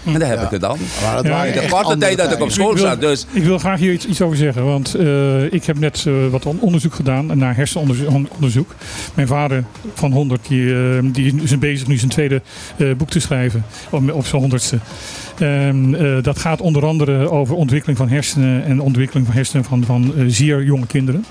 En 0.05 0.13
dat 0.13 0.29
heb 0.29 0.39
Ja. 0.39 0.43
ik 0.43 0.49
gedaan. 0.49 0.79
Maar 1.03 1.15
dat 1.17 1.25
Ja, 1.25 1.31
waren 1.31 1.53
de 1.53 1.69
korte 1.69 1.97
tijd 1.97 2.17
dat 2.17 2.33
ik 2.33 2.41
op 2.41 2.51
school 2.51 2.77
zat. 2.77 3.01
Dus 3.01 3.27
Ik 3.33 3.43
wil 3.43 3.59
graag 3.59 3.79
hier 3.79 3.93
iets, 3.93 4.07
iets 4.07 4.21
over 4.23 4.37
zeggen, 4.37 4.65
want 4.65 4.95
eh, 4.95 5.53
ik 5.53 5.65
heb 5.65 5.79
net 5.79 6.05
eh, 6.07 6.13
wat 6.31 6.47
on- 6.47 6.61
onderzoek 6.61 6.95
gedaan 6.95 7.39
naar 7.39 7.57
hersenonderzoek. 7.57 8.75
Mijn 9.15 9.27
vader 9.29 9.65
van 9.95 10.13
100, 10.13 10.47
die, 10.49 10.75
eh, 10.75 10.99
die 11.03 11.43
is 11.43 11.59
bezig 11.59 11.87
nu 11.87 11.97
zijn 11.97 12.11
tweede 12.11 12.43
eh, 12.77 12.95
boek 12.97 13.11
te 13.11 13.21
schrijven, 13.21 13.65
op, 13.91 14.13
op 14.13 14.27
zijn 14.27 14.41
honderdste. 14.41 14.79
Eh, 15.39 15.71
dat 16.23 16.39
gaat 16.39 16.61
onder 16.61 16.87
andere 16.87 17.31
over 17.31 17.55
ontwikkeling 17.55 17.99
van 17.99 18.09
hersenen 18.09 18.65
en 18.65 18.81
ontwikkeling 18.81 19.27
van 19.27 19.35
hersenen 19.35 19.65
van, 19.65 19.85
van 19.85 20.13
eh, 20.17 20.25
zeer 20.27 20.65
jonge 20.65 20.87
kinderen. 20.87 21.25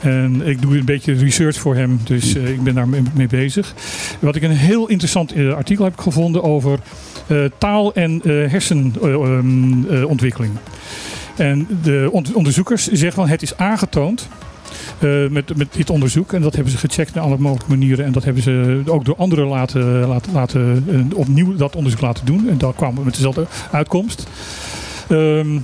En 0.00 0.46
ik 0.46 0.62
doe 0.62 0.78
een 0.78 0.84
beetje 0.84 1.12
research 1.12 1.56
voor 1.56 1.76
hem, 1.76 2.00
dus 2.04 2.34
eh, 2.34 2.48
ik 2.48 2.62
ben 2.62 2.74
daar 2.74 2.88
mee, 2.88 3.26
bezig. 3.28 3.74
Wat 4.18 4.36
ik 4.36 4.42
een 4.42 4.50
heel 4.50 4.88
interessant 4.88 5.36
artikel 5.36 5.84
heb 5.84 5.98
gevonden 5.98 6.42
over 6.42 6.78
taal- 7.58 7.94
en 7.94 8.20
hersenontwikkeling. 8.24 10.52
en 11.36 11.66
de 11.82 12.08
on- 12.12 12.34
onderzoekers 12.34 12.86
zeggen 12.86 13.12
van 13.12 13.28
het 13.28 13.42
is 13.42 13.56
aangetoond 13.56 14.28
met, 15.30 15.56
met 15.56 15.68
dit 15.72 15.90
onderzoek. 15.90 16.32
En 16.32 16.42
dat 16.42 16.54
hebben 16.54 16.72
ze 16.72 16.78
gecheckt 16.78 17.14
naar 17.14 17.24
alle 17.24 17.38
mogelijke 17.38 17.70
manieren. 17.70 18.04
En 18.04 18.12
dat 18.12 18.24
hebben 18.24 18.42
ze 18.42 18.82
ook 18.86 19.04
door 19.04 19.16
anderen 19.16 19.46
laten, 19.46 20.06
laten, 20.06 20.32
laten 20.32 20.84
eh, 20.88 21.18
opnieuw 21.18 21.56
dat 21.56 21.76
onderzoek 21.76 22.00
laten 22.00 22.26
doen. 22.26 22.48
En 22.48 22.58
daar 22.58 22.72
kwamen 22.72 22.98
we 22.98 23.04
met 23.04 23.14
dezelfde 23.14 23.46
uitkomst. 23.70 24.26
Ehm, 25.08 25.58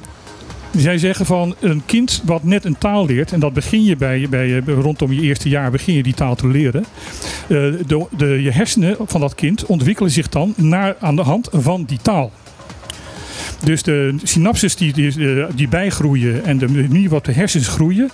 zij 0.76 0.98
zeggen 0.98 1.26
van 1.26 1.54
een 1.60 1.82
kind 1.86 2.22
wat 2.24 2.42
net 2.42 2.64
een 2.64 2.78
taal 2.78 3.06
leert, 3.06 3.32
en 3.32 3.40
dat 3.40 3.52
begin 3.52 3.84
je 3.84 3.96
bij, 3.96 4.26
bij 4.30 4.58
rondom 4.66 5.12
je 5.12 5.20
eerste 5.20 5.48
jaar 5.48 5.70
begin 5.70 5.94
je 5.94 6.02
die 6.02 6.14
taal 6.14 6.34
te 6.34 6.48
leren. 6.48 6.84
Eh, 7.42 7.48
de, 7.86 8.06
de, 8.16 8.42
je 8.42 8.50
hersenen 8.50 8.96
van 9.04 9.20
dat 9.20 9.34
kind 9.34 9.66
ontwikkelen 9.66 10.10
zich 10.10 10.28
dan 10.28 10.54
naar, 10.56 10.96
aan 11.00 11.16
de 11.16 11.22
hand 11.22 11.48
van 11.52 11.84
die 11.84 11.98
taal. 12.02 12.32
Dus 13.64 13.82
de 13.82 14.14
synapses 14.22 14.76
die, 14.76 14.92
die, 14.92 15.36
eh, 15.36 15.46
die 15.54 15.68
bijgroeien 15.68 16.44
en 16.44 16.58
de 16.58 16.68
manier 16.68 17.02
waarop 17.02 17.24
de 17.24 17.32
hersens 17.32 17.68
groeien, 17.68 18.10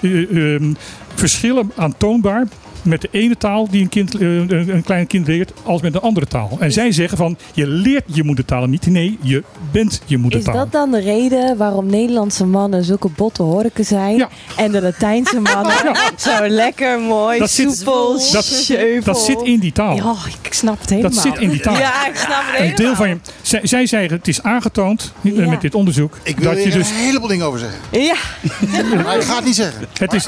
eh, 0.00 0.54
ehm, 0.54 0.72
verschillen 1.14 1.70
aantoonbaar 1.76 2.46
met 2.84 3.00
de 3.00 3.08
ene 3.10 3.36
taal 3.36 3.68
die 3.70 3.82
een, 3.82 3.88
kind, 3.88 4.14
eh, 4.14 4.20
een 4.36 4.68
een 4.74 4.82
klein 4.82 5.06
kind 5.06 5.26
leert 5.26 5.52
als 5.62 5.82
met 5.82 5.94
een 5.94 6.00
andere 6.00 6.26
taal. 6.26 6.56
En 6.60 6.72
zij 6.72 6.92
zeggen 6.92 7.18
van 7.18 7.36
je 7.52 7.66
leert 7.66 8.04
je 8.06 8.24
moedertaal 8.24 8.66
niet. 8.66 8.86
Nee, 8.86 9.18
je 9.22 9.42
bent 9.70 10.00
je 10.06 10.14
Is 10.16 10.20
moedertaal. 10.22 10.54
dat 10.54 10.72
dan 10.72 10.90
de 10.90 11.00
reden 11.00 11.56
waarom 11.56 11.86
Nederlandse 11.86 12.44
mannen 12.46 12.84
zulke 12.84 13.08
botte 13.16 13.42
horken 13.42 13.84
zijn? 13.84 14.16
Ja. 14.16 14.28
En 14.56 14.72
de 14.72 14.82
Latijnse 14.82 15.40
mannen 15.40 15.74
zo 16.16 16.30
lekker 16.48 17.00
mooi, 17.00 17.38
Dat 17.38 17.50
zit- 17.50 17.76
soepel, 17.76 18.12
dat- 18.32 18.44
scheuvel. 18.44 19.12
Dat 19.12 19.22
zit 19.22 19.42
in 19.42 19.58
die 19.60 19.72
taal. 19.72 19.96
Ja, 19.96 20.14
ik 20.42 20.52
snap 20.54 20.80
het 20.80 20.90
helemaal. 20.90 21.10
Dat 21.10 21.20
zit 21.22 21.38
in 21.38 21.48
die 21.48 21.60
taal. 21.60 21.76
Ja, 21.78 22.06
ik 22.08 22.16
snap 22.16 22.28
het 22.46 22.60
Een 22.60 22.66
helemaal. 22.66 22.76
deel 22.76 22.94
van 22.94 23.08
je, 23.08 23.16
zij, 23.42 23.66
zij 23.66 23.86
zeggen 23.86 24.16
het 24.16 24.28
is 24.28 24.42
aangetoond 24.42 25.12
eh, 25.22 25.36
Ja. 25.36 25.48
met 25.48 25.60
dit 25.60 25.74
onderzoek 25.74 26.18
Ik 26.22 26.38
wil 26.38 26.54
dat 26.54 26.64
je 26.64 26.70
dus 26.70 26.88
een 26.90 26.94
heleboel 26.96 27.28
dingen 27.28 27.46
over 27.46 27.58
zeggen. 27.58 27.78
Ja, 27.90 28.14
Maar 29.04 29.16
ik 29.16 29.22
ga 29.22 29.34
het 29.36 29.44
niet 29.44 29.54
zeggen. 29.54 29.86
Het 29.98 30.12
is- 30.12 30.26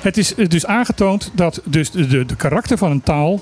Het 0.00 0.16
is 0.16 0.34
eh, 0.34 0.48
dus 0.48 0.66
aangetoond 0.66 1.30
dat 1.34 1.60
dus 1.64 1.90
de, 1.94 2.36
karakter 2.36 2.78
van 2.78 2.90
een 2.90 3.02
taal 3.02 3.40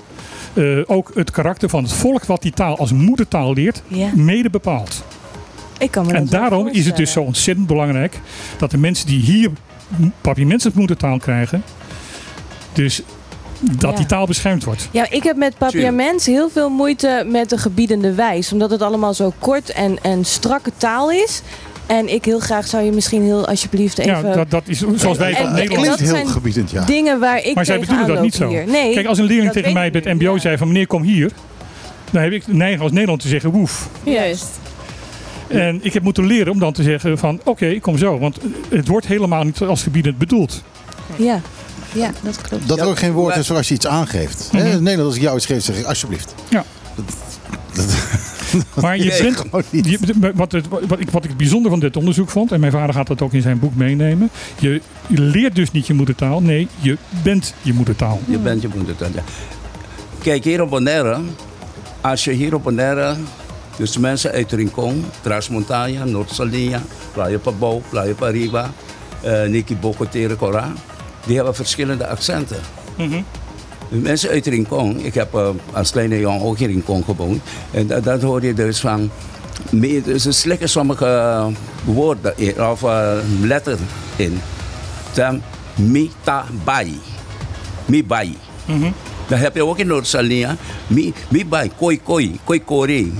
eh, 0.52 0.78
ook 0.86 1.10
het 1.14 1.30
karakter 1.30 1.68
van 1.68 1.82
het 1.82 1.92
volk 1.92 2.24
wat 2.24 2.42
die 2.42 2.52
taal 2.52 2.78
als 2.78 2.92
moedertaal 2.92 3.52
leert, 3.52 3.82
Ja. 3.88 4.10
mede 4.14 4.50
bepaalt. 4.50 5.04
ik 5.78 5.90
kan 5.90 6.06
me 6.06 6.12
En 6.12 6.26
daarom 6.26 6.68
is 6.68 6.86
het 6.86 6.96
dus 6.96 7.12
zo 7.12 7.20
ontzettend 7.22 7.66
belangrijk 7.66 8.20
dat 8.58 8.70
de 8.70 8.78
mensen 8.78 9.06
die 9.06 9.20
hier 9.20 9.50
papiaments 10.20 10.64
als 10.64 10.74
moedertaal 10.74 11.18
krijgen, 11.18 11.62
dus 12.72 13.02
dat 13.60 13.90
Ja. 13.90 13.96
die 13.96 14.06
taal 14.06 14.26
beschermd 14.26 14.64
wordt. 14.64 14.88
Ja, 14.90 15.10
ik 15.10 15.22
heb 15.22 15.36
met 15.36 15.58
papiaments 15.58 16.26
heel 16.26 16.48
veel 16.50 16.68
moeite 16.70 17.24
met 17.28 17.50
de 17.50 17.58
gebiedende 17.58 18.14
wijs. 18.14 18.52
Omdat 18.52 18.70
het 18.70 18.82
allemaal 18.82 19.14
zo 19.14 19.32
kort 19.38 19.70
en, 19.70 19.98
en 20.02 20.24
strakke 20.24 20.70
taal 20.76 21.10
is. 21.10 21.42
En 21.86 22.12
ik 22.12 22.24
heel 22.24 22.38
graag 22.38 22.66
zou 22.66 22.82
je 22.84 22.90
misschien 22.92 23.22
heel 23.22 23.46
alsjeblieft 23.46 23.98
even... 23.98 24.12
Ja, 24.28 24.34
dat, 24.34 24.50
dat 24.50 24.62
is 24.66 24.78
zoals 24.96 25.18
wij 25.18 25.34
en- 25.34 25.52
Nederland 25.52 25.86
dat 25.86 25.96
Klinkt 25.96 26.16
heel 26.18 26.26
gebiedend, 26.26 26.70
ja. 26.70 26.84
dingen 26.84 27.20
waar 27.20 27.44
ik 27.44 27.54
Maar 27.54 27.64
zij 27.64 27.78
bedoelen 27.80 28.06
dat 28.06 28.22
niet 28.22 28.34
zo. 28.34 28.48
Nee, 28.50 28.94
Kijk, 28.94 29.06
als 29.06 29.18
een 29.18 29.24
leerling 29.24 29.46
dat 29.46 29.54
tegen 29.56 29.72
mij 29.72 29.90
bij 29.90 30.00
het 30.04 30.14
MBO 30.20 30.32
ja. 30.34 30.38
zei 30.40 30.56
van 30.56 30.66
meneer 30.68 30.86
kom 30.86 31.02
hier, 31.02 31.30
dan 32.10 32.22
heb 32.22 32.32
ik 32.32 32.44
de 32.46 32.54
neiging 32.54 32.82
als 32.82 32.92
Nederland 32.92 33.20
te 33.20 33.28
zeggen 33.28 33.50
woef. 33.50 33.88
Juist. 34.02 34.46
En 35.48 35.78
ik 35.82 35.92
heb 35.92 36.02
moeten 36.02 36.26
leren 36.26 36.52
om 36.52 36.58
dan 36.58 36.72
te 36.72 36.82
zeggen 36.82 37.18
van 37.18 37.40
oké, 37.44 37.78
kom 37.80 37.98
zo. 37.98 38.18
Want 38.18 38.38
het 38.68 38.88
wordt 38.88 39.06
helemaal 39.06 39.44
niet 39.44 39.60
als 39.60 39.82
gebiedend 39.82 40.18
bedoeld. 40.18 40.62
Ja. 41.16 41.40
Ja, 41.92 42.10
dat 42.20 42.40
klopt. 42.42 42.68
Dat 42.68 42.80
er 42.80 42.86
ook 42.86 42.98
geen 42.98 43.12
woord 43.12 43.36
is 43.36 43.46
voor 43.46 43.56
als 43.56 43.68
je 43.68 43.74
iets 43.74 43.86
aangeeft. 43.86 44.48
Hè, 44.52 44.58
Mhm. 44.58 44.66
In 44.66 44.82
Nederland, 44.82 45.06
als 45.08 45.16
ik 45.16 45.22
jou 45.22 45.36
iets 45.36 45.46
geef, 45.46 45.62
zeg 45.64 45.76
ik 45.78 45.84
alsjeblieft. 45.84 46.34
Ja. 46.48 46.64
Maar 48.80 48.96
je 48.96 49.04
Nee, 49.10 49.22
bent, 49.22 49.42
je- 49.70 50.32
wat, 50.34 50.52
het, 50.52 50.68
wat, 50.68 51.00
ik, 51.00 51.10
wat 51.10 51.24
ik 51.24 51.36
bijzonder 51.36 51.70
van 51.70 51.80
dit 51.80 51.96
onderzoek 51.96 52.30
vond, 52.30 52.52
en 52.52 52.60
mijn 52.60 52.72
vader 52.72 52.94
gaat 52.94 53.06
dat 53.06 53.22
ook 53.22 53.32
in 53.32 53.42
zijn 53.42 53.58
boek 53.58 53.74
meenemen. 53.74 54.30
Je, 54.58 54.80
je 55.06 55.20
leert 55.20 55.54
dus 55.54 55.70
niet 55.70 55.86
je 55.86 55.94
moedertaal, 55.94 56.40
nee, 56.42 56.68
je 56.80 56.96
bent 57.22 57.54
je 57.62 57.72
moedertaal. 57.72 58.20
Je 58.26 58.38
bent 58.38 58.62
je 58.62 58.68
moedertaal, 58.74 59.08
ja. 59.14 59.22
Kijk, 60.22 60.44
hier 60.44 60.62
op 60.62 60.70
Bonaire, 60.70 61.20
als 62.00 62.24
je 62.24 62.30
hier 62.32 62.54
op 62.54 62.62
Bonaire, 62.62 63.14
dus 63.76 63.92
de 63.92 64.00
mensen 64.00 64.30
uit 64.32 64.52
Rincon, 64.52 65.04
Transmontaña, 65.20 66.04
Noord-Salinia, 66.04 66.82
Playa 67.12 67.38
Pabou, 67.38 67.80
Playa 67.90 68.12
Pariba, 68.14 68.70
eh 69.20 69.42
Niki 69.48 69.76
Boko 69.76 70.08
Terecora, 70.08 70.72
die 71.26 71.36
hebben 71.36 71.54
verschillende 71.54 72.06
accenten. 72.06 72.60
De 72.96 73.22
mensen 74.00 74.30
uit 74.30 74.46
Rincon, 74.46 75.04
ik 75.04 75.14
heb 75.14 75.34
eh, 75.34 75.48
als 75.72 75.90
kleine 75.90 76.18
jongen 76.18 76.42
ook 76.42 76.58
in 76.58 76.66
Rincon 76.66 77.04
gewoond, 77.04 77.42
en 77.70 77.86
dat, 77.86 78.04
dat 78.04 78.22
hoor 78.22 78.44
je 78.44 78.54
dus 78.54 78.80
van, 78.80 79.10
dus 79.70 80.22
ze 80.22 80.32
slikken 80.32 80.68
sommige 80.68 81.42
woorden 81.84 82.32
in, 82.36 82.64
of 82.64 82.82
eh, 82.82 83.12
letters 83.40 83.80
in. 84.16 84.40
Dan 85.14 85.42
mi 85.74 86.10
ta 86.22 86.44
bai. 86.64 87.00
Mi 87.86 88.04
bai. 88.04 88.36
Dan 89.28 89.38
heb 89.38 89.54
je 89.54 89.64
ook 89.64 89.78
in 89.78 89.86
Noord-Salinia. 89.86 90.56
Mi, 90.86 91.12
mi 91.28 91.46
bai, 91.46 91.70
koi 91.76 92.00
koi, 92.02 92.38
koi 92.44 92.64
kori. 92.64 93.12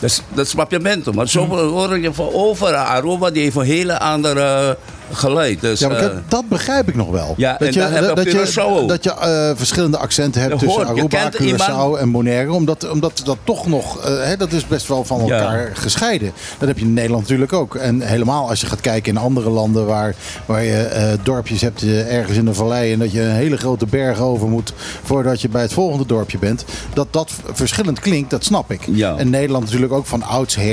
Dat 0.00 0.10
is, 0.10 0.22
dat 0.34 0.46
is 0.46 0.54
papiermento. 0.54 1.12
Maar 1.12 1.28
zo 1.28 1.46
hoor 1.46 1.98
je 1.98 2.12
van 2.12 2.32
overal. 2.32 2.84
Aruba 2.84 3.30
die 3.30 3.42
heeft 3.42 3.56
een 3.56 3.62
hele 3.62 3.98
andere 3.98 4.78
geluid. 5.12 5.60
Dus, 5.60 5.80
Ja, 5.80 5.88
maar 5.88 5.96
eh, 5.96 6.02
kijk, 6.06 6.30
dat 6.30 6.48
begrijp 6.48 6.88
ik 6.88 6.94
nog 6.94 7.10
wel. 7.10 7.34
Ja, 7.36 7.56
dat 7.58 7.74
je, 7.74 7.80
dat 7.80 8.24
je, 8.24 8.84
dat 8.86 9.04
je 9.04 9.10
eh, 9.14 9.50
verschillende 9.56 9.96
accenten 9.98 10.40
hebt 10.40 10.52
Dat 10.52 10.60
tussen 10.62 10.86
hoort, 10.86 10.98
Aruba, 10.98 11.30
Curaçao 11.30 11.42
iemand- 11.44 11.96
en 11.96 12.10
Bonaire. 12.10 12.52
Omdat, 12.52 12.90
omdat 12.90 13.20
dat 13.24 13.36
toch 13.44 13.66
nog, 13.66 14.04
eh, 14.04 14.22
hè, 14.22 14.36
dat 14.36 14.52
is 14.52 14.66
best 14.66 14.88
wel 14.88 15.04
van 15.04 15.24
Ja. 15.26 15.38
elkaar 15.38 15.70
gescheiden. 15.74 16.32
Dat 16.58 16.68
heb 16.68 16.78
je 16.78 16.84
in 16.84 16.92
Nederland 16.94 17.22
natuurlijk 17.22 17.52
ook. 17.52 17.74
En 17.74 18.00
helemaal 18.00 18.48
als 18.48 18.60
je 18.60 18.66
gaat 18.66 18.80
kijken 18.80 19.12
in 19.12 19.18
andere 19.18 19.50
landen 19.50 19.86
waar, 19.86 20.14
waar 20.46 20.62
je 20.64 21.16
dorpjes 21.22 21.60
hebt 21.60 21.82
ergens 22.08 22.36
in 22.38 22.44
de 22.44 22.54
vallei. 22.54 22.92
En 22.92 22.98
dat 22.98 23.12
je 23.12 23.20
een 23.22 23.30
hele 23.30 23.56
grote 23.56 23.86
berg 23.86 24.20
over 24.20 24.48
moet 24.48 24.72
voordat 25.02 25.40
je 25.40 25.48
bij 25.48 25.62
het 25.62 25.72
volgende 25.72 26.06
dorpje 26.06 26.38
bent. 26.38 26.64
Dat 26.94 27.06
dat 27.10 27.32
verschillend 27.52 28.00
klinkt, 28.00 28.30
dat 28.30 28.44
snap 28.44 28.70
ik. 28.70 28.80
Ja. 28.92 29.16
En 29.16 29.30
Nederland 29.30 29.64
natuurlijk 29.64 29.92
ook 29.92 30.06
van 30.06 30.22
oudsher. 30.22 30.68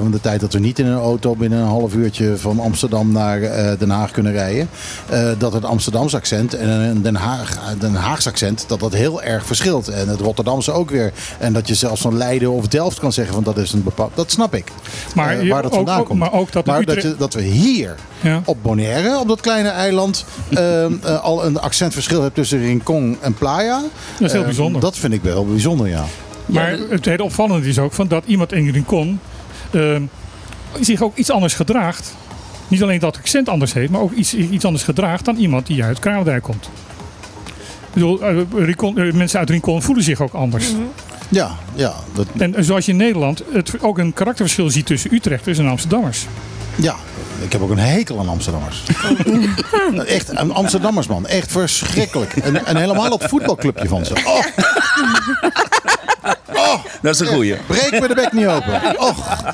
van 0.00 0.10
de 0.10 0.20
tijd 0.20 0.40
dat 0.40 0.52
we 0.52 0.58
niet 0.58 0.78
in 0.78 0.86
een 0.86 0.98
auto 0.98 1.34
binnen 1.36 1.58
een 1.58 1.66
half 1.66 1.94
uurtje 1.94 2.36
van 2.36 2.60
Amsterdam 2.60 3.12
naar 3.12 3.40
Den 3.78 3.90
Haag 3.90 4.10
kunnen 4.10 4.32
rijden. 4.32 4.68
eh, 5.08 5.28
dat 5.38 5.52
het 5.52 5.64
Amsterdamse 5.64 6.16
accent 6.16 6.54
en 6.54 6.68
een 6.68 7.02
Den, 7.02 7.14
Haag, 7.16 7.58
Den 7.78 7.94
Haagse 7.94 8.28
accent, 8.28 8.64
dat 8.68 8.80
dat 8.80 8.92
heel 8.92 9.22
erg 9.22 9.46
verschilt. 9.46 9.88
En 9.88 10.08
het 10.08 10.20
Rotterdamse 10.20 10.72
ook 10.72 10.90
weer. 10.90 11.12
En 11.38 11.52
dat 11.52 11.68
je 11.68 11.74
zelfs 11.74 12.00
van 12.00 12.16
Leiden 12.16 12.50
of 12.50 12.68
Delft 12.68 12.98
kan 12.98 13.12
zeggen 13.12 13.34
van 13.34 13.42
dat 13.42 13.56
is 13.56 13.72
een 13.72 13.82
bepaald... 13.82 14.10
Dat 14.14 14.30
snap 14.30 14.54
ik. 14.54 14.72
Maar, 15.14 15.38
Eh, 15.38 15.48
waar 15.50 15.62
dat 15.62 15.70
ook, 15.70 15.76
vandaan 15.76 16.00
ook- 16.00 16.06
komt. 16.06 16.18
maar 16.18 16.32
ook 16.32 16.52
dat, 16.52 16.66
Maar 16.66 16.84
dat, 16.84 16.96
Utrecht- 16.96 17.14
je, 17.14 17.18
dat 17.18 17.34
we 17.34 17.42
hier 17.42 17.94
Ja. 18.20 18.42
op 18.44 18.58
Bonaire, 18.62 19.18
op 19.18 19.28
dat 19.28 19.40
kleine 19.40 19.68
eiland, 19.68 20.24
ehm, 20.50 20.92
eh, 21.02 21.20
al 21.22 21.44
een 21.44 21.58
accentverschil 21.60 22.22
hebt 22.22 22.34
tussen 22.34 22.58
Rincon 22.60 23.16
en 23.20 23.34
Playa. 23.34 23.80
Dat 24.18 24.26
is 24.26 24.32
heel 24.32 24.44
bijzonder. 24.44 24.80
Dat 24.80 24.96
vind 24.96 25.12
ik 25.12 25.22
wel 25.22 25.46
bijzonder, 25.46 25.88
ja. 25.88 26.04
Maar 26.46 26.76
het 26.90 27.04
hele 27.04 27.22
opvallende 27.22 27.68
is 27.68 27.78
ook 27.78 27.92
van 27.92 28.08
dat 28.08 28.24
iemand 28.26 28.52
in 28.52 28.70
Rincon 28.70 29.20
ehm, 29.70 30.02
zich 30.80 31.02
ook 31.02 31.16
iets 31.16 31.30
anders 31.30 31.54
gedraagt. 31.54 32.14
Niet 32.68 32.82
alleen 32.82 32.98
dat 32.98 33.16
accent 33.16 33.48
anders 33.48 33.72
heeft, 33.72 33.90
maar 33.90 34.00
ook 34.00 34.12
iets, 34.12 34.34
iets 34.34 34.64
anders 34.64 34.84
gedraagt 34.84 35.24
dan 35.24 35.36
iemand 35.36 35.66
die 35.66 35.84
uit 35.84 35.98
Kralendijk 35.98 36.42
komt. 36.42 36.70
Ik 37.86 37.94
bedoel, 37.94 38.22
eh, 38.22 38.36
Rincon- 38.54 38.98
eh, 38.98 39.12
mensen 39.12 39.38
uit 39.38 39.50
Rincon 39.50 39.82
voelen 39.82 40.04
zich 40.04 40.20
ook 40.20 40.32
anders. 40.32 40.66
Ja, 41.28 41.50
ja, 41.74 41.94
dat, 42.14 42.26
En 42.38 42.64
zoals 42.64 42.84
je 42.86 42.90
in 42.90 42.96
Nederland 42.98 43.42
het 43.52 43.82
ook 43.82 43.98
een 43.98 44.12
karakterverschil 44.12 44.70
ziet 44.70 44.86
tussen 44.86 45.14
Utrechters 45.14 45.58
en 45.58 45.66
Amsterdammers. 45.68 46.26
ja. 46.76 46.94
Ik 47.44 47.52
heb 47.52 47.62
ook 47.62 47.70
een 47.70 47.78
hekel 47.78 48.18
aan 48.18 48.28
Amsterdammers. 48.28 48.82
Echt, 50.06 50.28
een 50.38 50.52
Amsterdammers 50.52 51.06
man. 51.06 51.26
Echt 51.26 51.52
verschrikkelijk. 51.52 52.32
En, 52.36 52.66
en 52.66 52.76
helemaal 52.76 53.10
dat 53.10 53.24
voetbalclubje 53.28 53.88
van 53.88 54.04
ze. 54.04 54.12
Oh, 54.24 54.44
dat 57.02 57.14
is 57.14 57.20
een 57.20 57.26
goeie. 57.26 57.56
breek 57.66 58.00
me 58.00 58.08
de 58.08 58.14
bek 58.14 58.32
niet 58.32 58.46
open. 58.46 59.00
Och. 59.00 59.44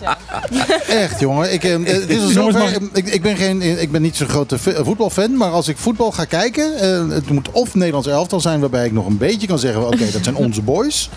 Echt 0.89 1.21
jongen. 1.21 1.53
Ik, 1.53 1.65
eh, 1.65 1.73
het 1.73 2.09
is 2.11 2.23
al 2.23 2.31
Jongens, 2.31 2.57
zover. 2.57 2.79
ik, 2.93 3.07
ik, 3.09 3.23
ben 3.23 3.37
geen, 3.37 3.81
ik 3.81 3.91
ben 3.91 4.03
niet 4.03 4.17
zo'n 4.17 4.29
grote 4.29 4.59
v- 4.59 4.77
voetbalfan. 4.77 5.37
Maar 5.37 5.51
als 5.51 5.69
ik 5.69 5.77
voetbal 5.77 6.13
ga 6.13 6.25
kijken. 6.25 6.79
eh, 6.79 7.09
het 7.15 7.31
moet 7.31 7.51
of 7.51 7.75
Nederlands 7.75 8.09
elftal 8.09 8.41
zijn. 8.41 8.61
Waarbij 8.61 8.87
ik 8.87 8.93
nog 8.93 9.07
een 9.07 9.19
beetje 9.19 9.47
kan 9.47 9.59
zeggen. 9.59 9.87
Oké, 9.87 10.11
dat 10.13 10.25
zijn 10.25 10.35
onze 10.37 10.63
boys. 10.63 11.11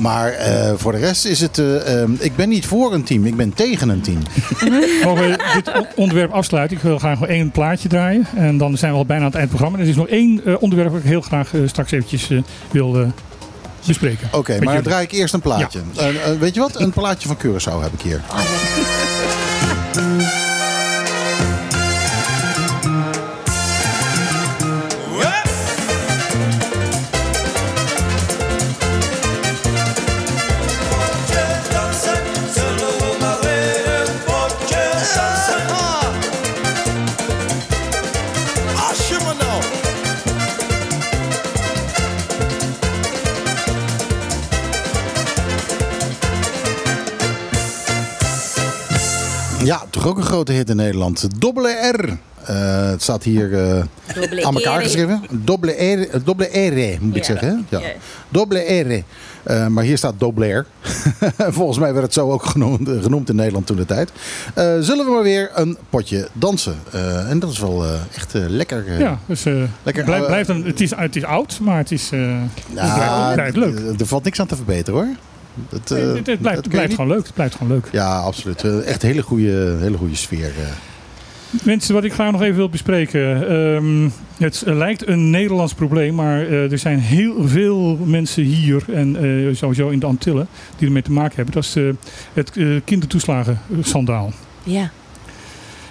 Maar 0.00 0.32
eh, 0.32 0.72
voor 0.76 0.92
de 0.92 0.98
rest 0.98 1.24
is 1.24 1.40
het... 1.40 1.58
eh, 1.58 2.02
eh, 2.02 2.08
ik 2.18 2.36
ben 2.36 2.48
niet 2.48 2.66
voor 2.66 2.94
een 2.94 3.04
team. 3.04 3.26
Ik 3.26 3.36
ben 3.36 3.54
tegen 3.54 3.88
een 3.88 4.00
team. 4.00 4.18
Mogen 5.04 5.28
we 5.30 5.36
dit 5.54 5.72
on- 5.76 5.86
onderwerp 5.96 6.32
afsluiten? 6.32 6.76
Ik 6.76 6.82
wil 6.82 6.98
graag 6.98 7.20
nog 7.20 7.28
één 7.28 7.50
plaatje 7.50 7.88
draaien. 7.88 8.26
En 8.36 8.58
dan 8.58 8.76
zijn 8.76 8.92
we 8.92 8.98
al 8.98 9.06
bijna 9.06 9.22
aan 9.22 9.28
het 9.30 9.38
eindprogramma. 9.38 9.78
En 9.78 9.84
er 9.84 9.90
is 9.90 9.96
nog 9.96 10.08
één 10.08 10.40
eh, 10.44 10.54
onderwerp 10.60 10.90
dat 10.92 11.00
ik 11.00 11.06
heel 11.06 11.20
graag 11.20 11.54
eh, 11.54 11.60
straks 11.66 11.90
eventjes 11.92 12.30
eh, 12.30 12.38
wil 12.70 13.00
eh, 13.00 13.06
bespreken. 13.98 14.28
Oké, 14.32 14.50
maar 14.50 14.60
dan 14.60 14.68
jullie. 14.74 14.88
draai 14.88 15.04
ik 15.04 15.12
eerst 15.12 15.34
een 15.34 15.40
plaatje. 15.40 15.80
Eh, 15.96 16.06
weet 16.38 16.54
je 16.54 16.60
wat? 16.60 16.80
Een 16.80 16.92
plaatje 16.92 17.28
van 17.28 17.36
Curaçao 17.36 17.82
heb 17.82 17.92
ik 17.92 18.00
hier. 18.00 18.20
Ja, 49.70 49.82
toch 49.90 50.06
ook 50.06 50.16
een 50.16 50.22
grote 50.24 50.52
hit 50.52 50.70
in 50.70 50.76
Nederland. 50.76 51.40
Dobbele 51.40 51.68
R. 51.96 52.08
Eh, 52.44 52.90
het 52.90 53.02
staat 53.02 53.22
hier 53.22 53.52
eh, 53.68 53.82
aan 54.44 54.54
elkaar 54.54 54.82
geschreven. 54.82 55.22
Dobbele 55.30 55.72
R, 55.72 56.08
R 56.68 56.98
moet 57.00 57.16
ik 57.16 57.24
Ja. 57.24 57.24
zeggen. 57.24 57.48
Hè? 57.68 57.76
Ja. 57.76 57.82
Ja. 57.86 57.92
Dobbele 58.28 58.60
R. 58.60 59.02
Eh, 59.42 59.66
maar 59.66 59.84
hier 59.84 59.96
staat 59.98 60.14
Dobler. 60.18 60.66
Volgens 61.58 61.78
mij 61.78 61.92
werd 61.92 62.04
het 62.04 62.14
zo 62.14 62.30
ook 62.30 62.44
genoemd, 62.44 62.88
genoemd 63.02 63.28
in 63.28 63.36
Nederland 63.36 63.66
toen 63.66 63.76
de 63.76 63.84
tijd. 63.86 64.10
Eh, 64.54 64.76
zullen 64.80 65.04
we 65.04 65.10
maar 65.10 65.22
weer 65.22 65.50
een 65.54 65.76
potje 65.90 66.28
dansen. 66.32 66.74
Eh, 66.92 67.30
en 67.30 67.38
dat 67.38 67.50
is 67.50 67.58
wel 67.58 67.84
eh, 67.84 67.90
echt 68.16 68.34
eh, 68.34 68.42
lekker. 68.48 68.84
eh, 68.88 69.00
Ja, 69.00 69.18
dus 69.26 69.44
eh, 69.44 69.62
Lekker, 69.82 70.04
blijf, 70.04 70.48
eh, 70.48 70.54
een, 70.56 70.64
het, 70.64 70.80
is, 70.80 70.90
het 70.96 71.16
is 71.16 71.24
oud, 71.24 71.58
maar 71.62 71.76
het 71.78 71.90
is, 71.92 72.10
eh, 72.12 72.20
het 72.20 72.74
nou, 72.74 72.94
blijft, 73.34 73.34
blijft 73.34 73.56
leuk. 73.56 74.00
Er 74.00 74.06
valt 74.06 74.24
niks 74.24 74.40
aan 74.40 74.46
te 74.46 74.56
verbeteren 74.56 75.00
hoor. 75.00 75.08
Dat, 75.68 75.90
eh, 75.90 76.12
het, 76.14 76.26
het 76.26 76.40
blijft, 76.40 76.60
het 76.60 76.68
blijft 76.68 76.94
gewoon 76.94 77.10
leuk. 77.10 77.24
Het 77.24 77.34
blijft 77.34 77.54
gewoon 77.54 77.72
leuk. 77.72 77.88
Ja, 77.92 78.18
absoluut. 78.18 78.64
Eh, 78.64 78.86
echt 78.86 79.02
een 79.02 79.08
hele 79.08 79.22
goede, 79.22 79.76
hele 79.80 79.96
goede 79.96 80.16
sfeer. 80.16 80.44
eh. 80.60 80.66
Mensen, 81.64 81.94
wat 81.94 82.04
ik 82.04 82.12
graag 82.12 82.32
nog 82.32 82.42
even 82.42 82.56
wil 82.56 82.68
bespreken. 82.68 83.48
ehm, 83.48 84.08
het 84.38 84.62
lijkt 84.66 85.06
een 85.06 85.30
Nederlands 85.30 85.74
probleem, 85.74 86.14
maar 86.14 86.40
eh, 86.46 86.72
er 86.72 86.78
zijn 86.78 86.98
heel 86.98 87.48
veel 87.48 87.96
mensen 88.04 88.42
hier 88.42 88.82
en 88.92 89.16
eh, 89.16 89.54
sowieso 89.56 89.88
in 89.88 89.98
de 89.98 90.06
Antillen 90.06 90.46
die 90.76 90.86
ermee 90.86 91.02
te 91.02 91.12
maken 91.12 91.36
hebben. 91.36 91.54
Dat 91.54 91.64
is 91.64 91.76
eh, 91.76 91.84
het 92.32 92.56
eh, 92.56 92.66
kindertoeslagen-schandaal. 92.84 94.32
Ja. 94.62 94.90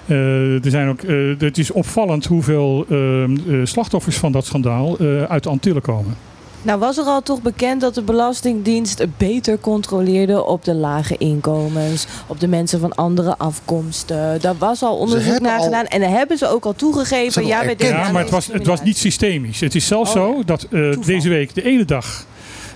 Eh, 0.05 0.65
er 0.65 0.71
zijn 0.71 0.87
ook, 0.89 1.01
eh, 1.01 1.15
het 1.37 1.57
is 1.57 1.71
opvallend 1.71 2.25
hoeveel 2.25 2.85
ehm, 2.89 3.31
eh, 3.49 3.55
slachtoffers 3.63 4.17
van 4.17 4.31
dat 4.31 4.45
schandaal 4.45 4.97
eh, 4.97 5.23
uit 5.23 5.43
de 5.43 5.49
Antillen 5.49 5.81
komen. 5.81 6.15
Nou 6.61 6.79
was 6.79 6.97
er 6.97 7.03
al 7.03 7.21
toch 7.21 7.41
bekend 7.41 7.81
dat 7.81 7.95
de 7.95 8.01
Belastingdienst 8.01 9.05
beter 9.17 9.59
controleerde 9.59 10.45
op 10.45 10.65
de 10.65 10.73
lage 10.73 11.17
inkomens, 11.17 12.07
op 12.27 12.39
de 12.39 12.47
mensen 12.47 12.79
van 12.79 12.95
andere 12.95 13.37
afkomsten. 13.37 14.41
Daar 14.41 14.57
was 14.57 14.83
al 14.83 14.97
onderzoek 14.97 15.39
naar 15.39 15.57
al- 15.57 15.63
gedaan 15.63 15.85
en 15.85 15.99
daar 15.99 16.09
hebben 16.09 16.37
ze 16.37 16.47
ook 16.47 16.65
al 16.65 16.73
toegegeven. 16.73 17.45
Ja, 17.45 17.59
al 17.59 18.11
maar 18.11 18.21
het 18.21 18.29
was, 18.31 18.47
het 18.47 18.65
was 18.65 18.83
niet 18.83 18.97
systemisch. 18.97 19.59
Het 19.59 19.75
is 19.75 19.87
zelfs 19.87 20.15
Oh, 20.15 20.15
zo 20.15 20.41
dat 20.45 20.67
eh, 20.71 20.91
deze 21.05 21.29
week 21.29 21.53
de 21.53 21.63
ene 21.63 21.85
dag 21.85 22.25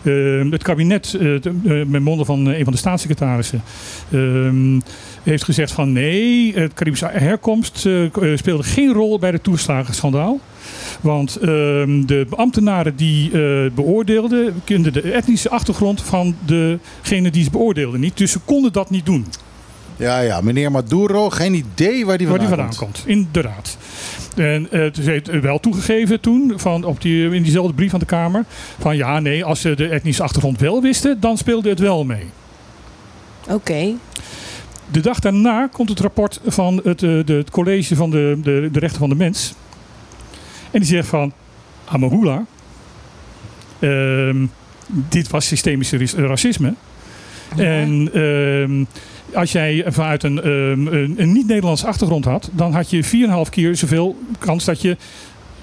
eh, 0.04 0.14
het 0.50 0.64
kabinet, 0.64 1.14
eh, 1.14 1.52
met 1.86 2.02
monden 2.02 2.26
van 2.26 2.46
een 2.46 2.64
van 2.64 2.74
de 2.74 2.80
staatssecretarissen, 2.80 3.64
ehm, 4.12 4.80
heeft 5.24 5.44
gezegd 5.44 5.72
van 5.72 5.92
nee, 5.92 6.54
het 6.56 6.74
Caribische 6.74 7.08
herkomst 7.12 7.86
eh, 7.86 8.04
eh, 8.04 8.38
speelde 8.38 8.64
geen 8.64 8.94
rol 8.94 9.20
bij 9.20 9.30
het 9.30 9.44
toeslagenschandaal. 9.44 10.40
Want 11.02 11.36
ehm, 11.36 12.06
de 12.06 12.28
ambtenaren 12.30 12.96
die 12.96 13.32
eh, 13.32 13.72
beoordeelden, 13.72 14.62
kenden 14.64 14.94
de 14.94 15.12
etnische 15.12 15.50
achtergrond 15.50 16.02
van 16.02 16.36
degene 16.46 17.32
die 17.32 17.44
ze 17.44 17.50
beoordeelden 17.50 18.00
niet. 18.00 18.18
Dus 18.18 18.32
ze 18.32 18.40
konden 18.40 18.74
dat 18.74 18.90
niet 18.90 19.06
doen. 19.06 19.26
Ja, 19.96 20.20
ja, 20.20 20.42
meneer 20.42 20.72
Maduro, 20.72 21.30
geen 21.30 21.54
idee 21.54 22.06
waar 22.06 22.18
die 22.18 22.28
waar 22.28 22.40
vandaan, 22.40 22.70
die 22.70 22.78
vandaan 22.78 22.94
komt. 22.94 23.04
Inderdaad. 23.06 23.78
En 24.36 24.68
uh, 24.72 24.94
ze 24.94 25.02
heeft 25.02 25.40
wel 25.40 25.60
toegegeven 25.60 26.20
toen, 26.20 26.54
van 26.56 26.84
op 26.84 27.02
die, 27.02 27.30
in 27.30 27.44
diezelfde 27.44 27.74
brief 27.74 27.94
aan 27.94 28.00
de 28.00 28.06
Kamer, 28.06 28.46
van 28.80 28.98
ja, 28.98 29.20
nee, 29.20 29.46
als 29.46 29.62
ze 29.62 29.76
de 29.76 29.88
etnische 29.88 30.24
achtergrond 30.24 30.60
wel 30.60 30.82
wisten, 30.82 31.20
dan 31.20 31.38
speelde 31.38 31.70
het 31.70 31.80
wel 31.80 32.04
mee. 32.04 32.26
Oké. 33.50 33.94
De 34.94 35.00
dag 35.00 35.20
daarna 35.20 35.68
komt 35.72 35.90
het 35.90 36.00
rapport 36.00 36.40
van 36.46 36.82
het, 36.84 37.02
uh, 37.02 37.26
de, 37.26 37.34
het 37.34 37.50
college 37.50 37.96
van 37.96 38.10
de, 38.10 38.38
de, 38.44 38.70
de 38.72 38.80
rechten 38.80 39.00
van 39.00 39.10
de 39.10 39.16
mens. 39.16 39.54
En 40.72 40.80
die 40.80 40.90
zegt 40.90 41.08
van, 41.08 41.34
Amahula, 41.86 42.46
uh, 43.80 44.36
dit 44.88 45.30
was 45.30 45.48
systemisch 45.48 46.14
racisme. 46.14 46.74
Ja. 47.56 47.64
En 47.64 48.18
uh, 48.18 48.86
als 49.34 49.52
jij 49.52 49.86
vanuit 49.88 50.24
een, 50.24 50.48
een, 50.48 51.14
een 51.18 51.32
niet-Nederlandse 51.32 51.88
achtergrond 51.88 52.26
had, 52.26 52.50
dan 52.52 52.74
had 52.74 52.90
je 52.90 53.04
4,5 53.46 53.50
keer 53.50 53.76
zoveel 53.76 54.18
kans 54.40 54.66
dat 54.66 54.82
je 54.82 54.98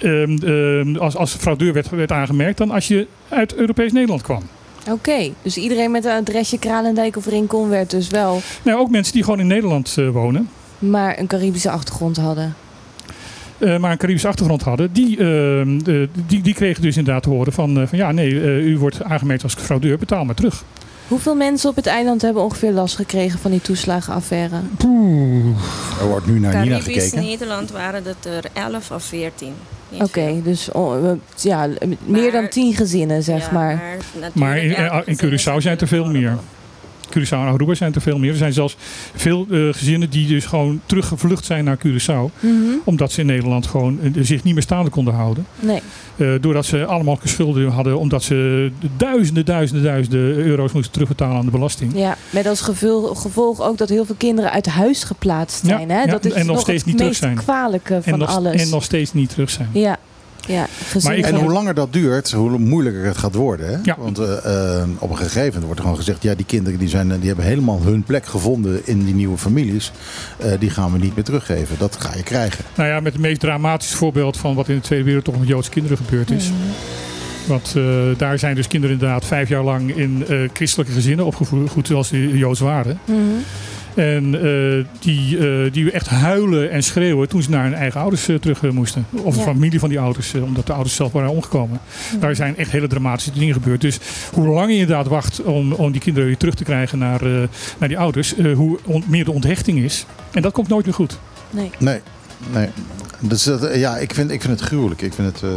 um, 0.03 0.97
als, 0.97 1.17
als 1.17 1.35
fraudeur 1.35 1.73
werd, 1.73 1.91
werd 1.91 2.13
aangemerkt 2.13 2.59
dan 2.59 2.71
als 2.71 2.89
je 2.89 3.07
uit 3.29 3.55
Europees 3.55 3.93
Nederland 3.93 4.23
kwam. 4.23 4.43
Oké, 4.81 4.91
okay, 4.91 5.35
dus 5.43 5.57
iedereen 5.57 5.91
met 5.91 6.05
een 6.05 6.11
adresje 6.11 6.59
Kralendijk 6.59 7.17
of 7.17 7.27
Rincon 7.27 7.69
werd 7.69 7.91
dus 7.91 8.09
wel... 8.09 8.41
Nou, 8.63 8.79
ook 8.79 8.91
mensen 8.91 9.13
die 9.13 9.25
gewoon 9.25 9.41
in 9.41 9.47
Nederland 9.47 9.97
uh, 9.99 10.11
wonen. 10.11 10.49
Maar 10.79 11.19
een 11.19 11.27
Caribische 11.27 11.71
achtergrond 11.71 12.17
hadden. 12.17 12.55
Uh, 13.59 13.79
maar 13.79 13.91
een 13.91 13.99
Caribische 13.99 14.29
achtergrond 14.29 14.63
hadden, 14.63 14.93
die, 14.93 15.19
uh, 15.19 15.79
die, 16.27 16.43
die 16.43 16.55
kregen 16.55 16.83
dus 16.83 16.97
inderdaad 16.97 17.23
te 17.23 17.29
horen 17.29 17.53
van, 17.53 17.89
van 17.89 17.99
ja, 17.99 18.13
nee, 18.13 18.31
u 18.63 18.79
wordt 18.79 19.03
aangemerkt 19.03 19.43
als 19.43 19.55
fraudeur, 19.55 19.99
betaal 19.99 20.25
maar 20.25 20.35
terug. 20.35 20.65
Hoeveel 21.11 21.35
mensen 21.35 21.71
op 21.71 21.77
het 21.77 21.87
eiland 21.87 22.23
hebben 22.23 22.43
ongeveer 22.43 22.73
last 22.73 22.97
gekregen 22.97 23.39
van 23.39 23.51
die 23.51 23.61
toeslagenaffaire? 23.61 24.57
Poeh. 24.77 25.57
Er 26.01 26.07
wordt 26.07 26.27
nu 26.27 26.39
naar 26.39 26.55
Nina 26.55 26.79
Caribisch 26.79 27.03
gekeken. 27.03 27.29
Nederland 27.29 27.71
waren 27.71 28.05
het 28.05 28.25
er 28.25 28.45
11 28.53 28.91
of 28.91 29.03
14. 29.03 29.55
Oké, 29.93 30.05
okay, 30.05 30.43
dus 30.45 30.71
oh, 30.73 31.19
ja, 31.37 31.69
meer 32.05 32.33
dan 32.33 32.49
10 32.49 32.75
gezinnen, 32.75 33.23
zeg 33.23 33.47
ja, 33.47 33.53
maar. 33.53 33.99
Maar, 34.21 34.31
maar 34.33 34.59
in, 34.59 34.77
in 35.05 35.17
Curaçao 35.17 35.57
zijn 35.57 35.69
het 35.69 35.81
er 35.81 35.89
veel 35.89 36.07
meer. 36.07 36.39
Curaçao 37.11 37.31
en 37.31 37.47
Aruba 37.47 37.75
zijn 37.75 37.95
er 37.95 38.01
veel 38.01 38.19
meer. 38.19 38.31
Er 38.31 38.37
zijn 38.37 38.53
zelfs 38.53 38.77
veel 39.15 39.47
uh, 39.51 39.73
gezinnen 39.73 40.11
die 40.11 40.27
dus 40.27 40.45
gewoon 40.45 40.81
teruggevlucht 40.87 41.45
zijn 41.45 41.65
naar 41.65 41.79
Curaçao. 41.79 42.07
Mm 42.07 42.31
-hmm. 42.41 42.81
Omdat 42.85 43.13
ze 43.13 43.21
in 43.21 43.27
Nederland 43.27 43.67
gewoon 43.67 43.99
uh, 44.03 44.25
zich 44.25 44.43
niet 44.43 44.55
meer 44.55 44.63
staande 44.63 44.91
konden 44.91 45.15
houden. 45.15 45.47
Nee. 45.61 45.83
Uh, 46.17 46.35
doordat 46.41 46.67
ze 46.67 46.85
allemaal 46.85 47.19
schulden 47.25 47.69
hadden. 47.69 47.99
Omdat 47.99 48.23
ze 48.23 48.71
duizenden, 48.97 49.45
duizenden, 49.45 49.85
duizenden 49.85 50.21
euro's 50.21 50.73
moesten 50.73 50.93
terugbetalen 50.93 51.37
aan 51.37 51.45
de 51.45 51.51
belasting. 51.51 51.93
Ja, 51.95 52.17
met 52.31 52.47
als 52.47 52.61
gevolg, 52.61 53.23
gevolg 53.23 53.61
ook 53.61 53.79
dat 53.79 53.89
heel 53.89 54.05
veel 54.05 54.15
kinderen 54.19 54.51
uit 54.51 54.67
huis 54.67 55.05
geplaatst 55.05 55.67
zijn. 55.67 55.89
Ja, 55.89 55.95
hè? 55.95 56.01
ja, 56.01 56.07
dat 56.07 56.25
is 56.25 56.33
en 56.33 56.47
nog 56.47 56.61
nog 56.61 56.61
steeds 56.61 56.85
niet 56.85 56.97
terug 56.97 57.17
zijn. 57.17 57.37
kwalijke 57.37 58.03
van 58.03 58.13
en 58.13 58.19
nog, 58.19 58.29
alles. 58.29 58.63
En 58.63 58.69
nog 58.69 58.85
steeds 58.85 59.13
niet 59.13 59.31
terug 59.31 59.51
zijn. 59.51 59.69
Ja. 59.73 59.99
Ja, 60.47 60.67
maar 61.03 61.15
en 61.15 61.35
hoe 61.35 61.53
langer 61.53 61.75
dat 61.75 61.93
duurt, 61.93 62.33
hoe 62.33 62.59
moeilijker 62.59 63.05
het 63.05 63.17
gaat 63.17 63.35
worden. 63.35 63.69
Hè? 63.69 63.79
Ja. 63.83 63.97
Want 63.99 64.19
uh, 64.19 64.27
uh, 64.27 64.83
op 64.99 65.11
een 65.11 65.17
gegeven 65.17 65.45
moment 65.45 65.65
wordt 65.65 65.79
er 65.79 65.85
gewoon 65.85 65.99
gezegd... 65.99 66.23
ja, 66.23 66.35
die 66.35 66.47
kinderen 66.47 66.79
die 66.79 66.89
zijn, 66.89 67.19
die 67.19 67.27
hebben 67.27 67.45
helemaal 67.45 67.83
hun 67.83 68.03
plek 68.03 68.27
gevonden 68.27 68.81
in 68.85 69.05
die 69.05 69.15
nieuwe 69.15 69.39
families. 69.39 69.93
Uh, 70.45 70.53
die 70.59 70.71
gaan 70.71 70.93
we 70.93 70.99
niet 70.99 71.15
meer 71.15 71.25
teruggeven. 71.25 71.77
Dat 71.79 71.97
ga 72.01 72.15
je 72.17 72.23
krijgen. 72.23 72.65
Nou 72.75 72.89
ja, 72.89 73.01
met 73.01 73.13
het 73.13 73.23
meest 73.23 73.41
dramatische 73.41 73.97
voorbeeld 73.97 74.37
van 74.37 74.55
wat 74.55 74.69
in 74.69 74.75
de 74.75 74.81
Tweede 74.81 75.05
Wereldoorlog 75.05 75.43
met 75.43 75.51
Joodse 75.51 75.71
kinderen 75.71 75.97
gebeurd 75.97 76.31
is. 76.31 76.51
Mm. 76.51 76.57
Want 77.47 77.75
daar 78.17 78.39
zijn 78.39 78.55
dus 78.55 78.67
kinderen 78.67 78.95
inderdaad 78.97 79.25
vijf 79.25 79.49
jaar 79.49 79.63
lang 79.63 79.97
in 79.97 80.25
christelijke 80.53 80.93
gezinnen 80.93 81.27
opgevoed 81.27 81.87
zoals 81.87 82.09
die 82.09 82.37
Joods 82.37 82.61
waren. 82.61 82.99
Mm. 83.05 83.45
En 83.95 84.35
uh, 84.35 84.85
die, 85.01 85.39
uh, 85.39 85.73
die 85.73 85.91
echt 85.91 86.07
huilen 86.09 86.71
en 86.71 86.83
schreeuwen 86.83 87.29
toen 87.29 87.43
ze 87.43 87.51
naar 87.51 87.65
hun 87.65 87.75
eigen 87.75 88.01
ouders 88.01 88.29
uh, 88.29 88.39
terug 88.39 88.63
moesten. 88.63 89.07
Of 89.11 89.35
de 89.35 89.41
Ja. 89.41 89.47
familie 89.47 89.79
van 89.79 89.89
die 89.89 90.01
ouders, 90.01 90.35
omdat 90.35 90.67
de 90.67 90.73
ouders 90.73 90.95
zelf 90.95 91.13
waren 91.13 91.31
omgekomen. 91.31 91.81
Daar 92.21 92.35
zijn 92.35 92.57
echt 92.57 92.71
hele 92.71 92.87
dramatische 92.87 93.33
dingen 93.33 93.55
gebeurd. 93.55 93.81
Dus 93.81 93.99
hoe 94.33 94.47
langer 94.49 94.71
je 94.71 94.79
inderdaad 94.81 95.07
wacht 95.07 95.43
om, 95.43 95.73
om 95.73 95.93
die 95.93 96.01
kinderen 96.01 96.29
weer 96.29 96.37
terug 96.39 96.55
te 96.55 96.65
krijgen 96.65 96.99
naar, 96.99 97.21
naar 97.79 97.89
die 97.89 97.99
ouders, 97.99 98.35
hoe 98.55 98.79
on, 98.85 99.05
meer 99.07 99.25
de 99.25 99.33
onthechting 99.33 99.79
is. 99.79 100.07
En 100.33 100.43
dat 100.43 100.53
komt 100.53 100.69
nooit 100.69 100.85
meer 100.85 100.95
goed. 100.95 101.19
Nee. 101.51 101.71
Nee, 101.79 102.01
nee. 102.53 102.69
Dus 103.21 103.43
dat, 103.43 103.75
ja, 103.75 103.97
ik 103.99 104.15
vind, 104.15 104.31
ik 104.31 104.43
vind 104.43 104.61
het 104.61 104.69
gruwelijk. 104.69 105.03
Ik 105.03 105.13
vind 105.13 105.41
het... 105.41 105.51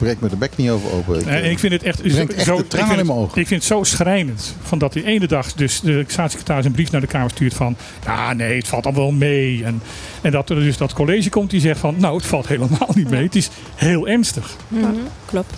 breek 0.00 0.20
me 0.20 0.28
de 0.28 0.36
bek 0.36 0.56
niet 0.56 0.70
over 0.70 0.92
open. 0.92 1.20
Ik, 1.20 1.26
en 1.26 1.50
ik 1.50 1.58
vind 1.58 1.72
het 1.72 1.82
echt, 1.82 2.04
ik 2.04 2.30
echt 2.30 2.44
zo, 2.44 2.56
de 2.56 2.62
ik, 2.62 2.70
vind 2.70 2.90
in 2.90 2.96
het, 2.96 3.06
mijn 3.06 3.18
ogen. 3.18 3.40
ik 3.40 3.46
vind 3.46 3.62
het 3.62 3.72
zo 3.72 3.84
schrijnend. 3.84 4.56
Van 4.62 4.78
dat 4.78 4.92
die 4.92 5.04
ene 5.04 5.26
dag 5.26 5.52
dus 5.52 5.80
de 5.80 6.04
staatssecretaris 6.06 6.64
een 6.64 6.72
brief 6.72 6.90
naar 6.90 7.00
de 7.00 7.06
Kamer 7.06 7.30
stuurt 7.30 7.54
van... 7.54 7.76
Ja, 8.04 8.32
nee, 8.32 8.56
het 8.56 8.68
valt 8.68 8.86
al 8.86 8.94
wel 8.94 9.10
mee. 9.10 9.64
En, 9.64 9.82
en 10.20 10.30
dat 10.30 10.50
er 10.50 10.56
dus 10.56 10.76
dat 10.76 10.92
college 10.92 11.28
komt 11.28 11.50
die 11.50 11.60
zegt 11.60 11.80
van... 11.80 11.94
Nou, 11.98 12.16
het 12.16 12.26
valt 12.26 12.48
helemaal 12.48 12.90
niet 12.94 13.10
mee. 13.10 13.22
Het 13.22 13.36
is 13.36 13.50
heel 13.74 14.08
ernstig. 14.08 14.56
Mhm. 14.68 14.84
Klopt. 15.24 15.54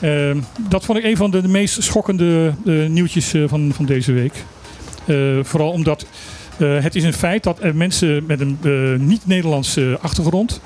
Uh, 0.00 0.36
dat 0.68 0.84
vond 0.84 0.98
ik 0.98 1.04
een 1.04 1.16
van 1.16 1.30
de, 1.30 1.40
de 1.40 1.48
meest 1.48 1.82
schokkende 1.82 2.54
uh, 2.64 2.88
nieuwtjes 2.88 3.34
uh, 3.34 3.48
van, 3.48 3.72
van 3.74 3.84
deze 3.84 4.12
week. 4.12 4.32
Uh, 5.06 5.38
vooral 5.42 5.70
omdat 5.70 6.06
het 6.56 6.94
is 6.94 7.04
een 7.04 7.12
feit 7.12 7.42
dat 7.42 7.62
er 7.62 7.76
mensen 7.76 8.24
met 8.26 8.40
een 8.40 8.58
niet-Nederlandse 9.06 9.98
achtergrond 10.00 10.60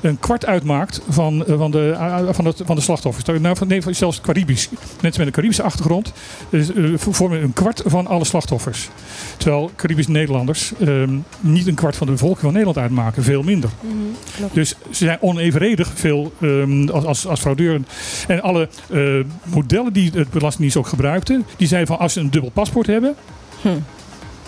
een 0.00 0.18
kwart 0.18 0.46
uitmaakt 0.46 1.00
van, 1.08 1.44
van, 1.46 1.70
de, 1.70 1.94
van, 2.30 2.44
het, 2.44 2.62
van 2.64 2.76
de 2.76 2.82
slachtoffers. 2.82 3.40
Nou, 3.40 3.56
nee, 3.66 3.82
zelfs 3.90 4.20
Caribisch. 4.20 4.68
Mensen 4.70 5.00
met 5.02 5.26
een 5.26 5.30
Caribische 5.30 5.62
achtergrond 5.62 6.12
dus, 6.50 6.70
vormen 6.96 7.42
een 7.42 7.52
kwart 7.52 7.82
van 7.86 8.06
alle 8.06 8.24
slachtoffers. 8.24 8.88
Terwijl 9.36 9.70
Caribische 9.76 10.10
Nederlanders 10.10 10.72
um, 10.80 11.24
niet 11.40 11.66
een 11.66 11.74
kwart 11.74 11.96
van 11.96 12.06
de 12.06 12.12
bevolking 12.12 12.40
van 12.40 12.52
Nederland 12.52 12.78
uitmaken. 12.78 13.22
Veel 13.22 13.42
minder. 13.42 13.70
Mm 13.80 13.90
-hmm, 13.90 14.48
dus 14.52 14.68
ze 14.90 15.04
zijn 15.04 15.18
onevenredig 15.20 15.90
veel 15.94 16.32
um, 16.40 16.88
als, 16.88 17.04
als, 17.04 17.26
als 17.26 17.40
fraudeur. 17.40 17.80
En 18.28 18.42
alle 18.42 18.68
uh, 18.90 19.24
modellen 19.44 19.92
die 19.92 20.10
het 20.14 20.30
Belastingdienst 20.30 20.76
ook 20.76 20.86
gebruikte, 20.86 21.42
die 21.56 21.68
zeiden 21.68 21.88
van 21.88 21.98
als 21.98 22.12
ze 22.12 22.20
een 22.20 22.30
dubbel 22.30 22.50
paspoort 22.50 22.86
hebben... 22.86 23.14
Hm. 23.62 23.68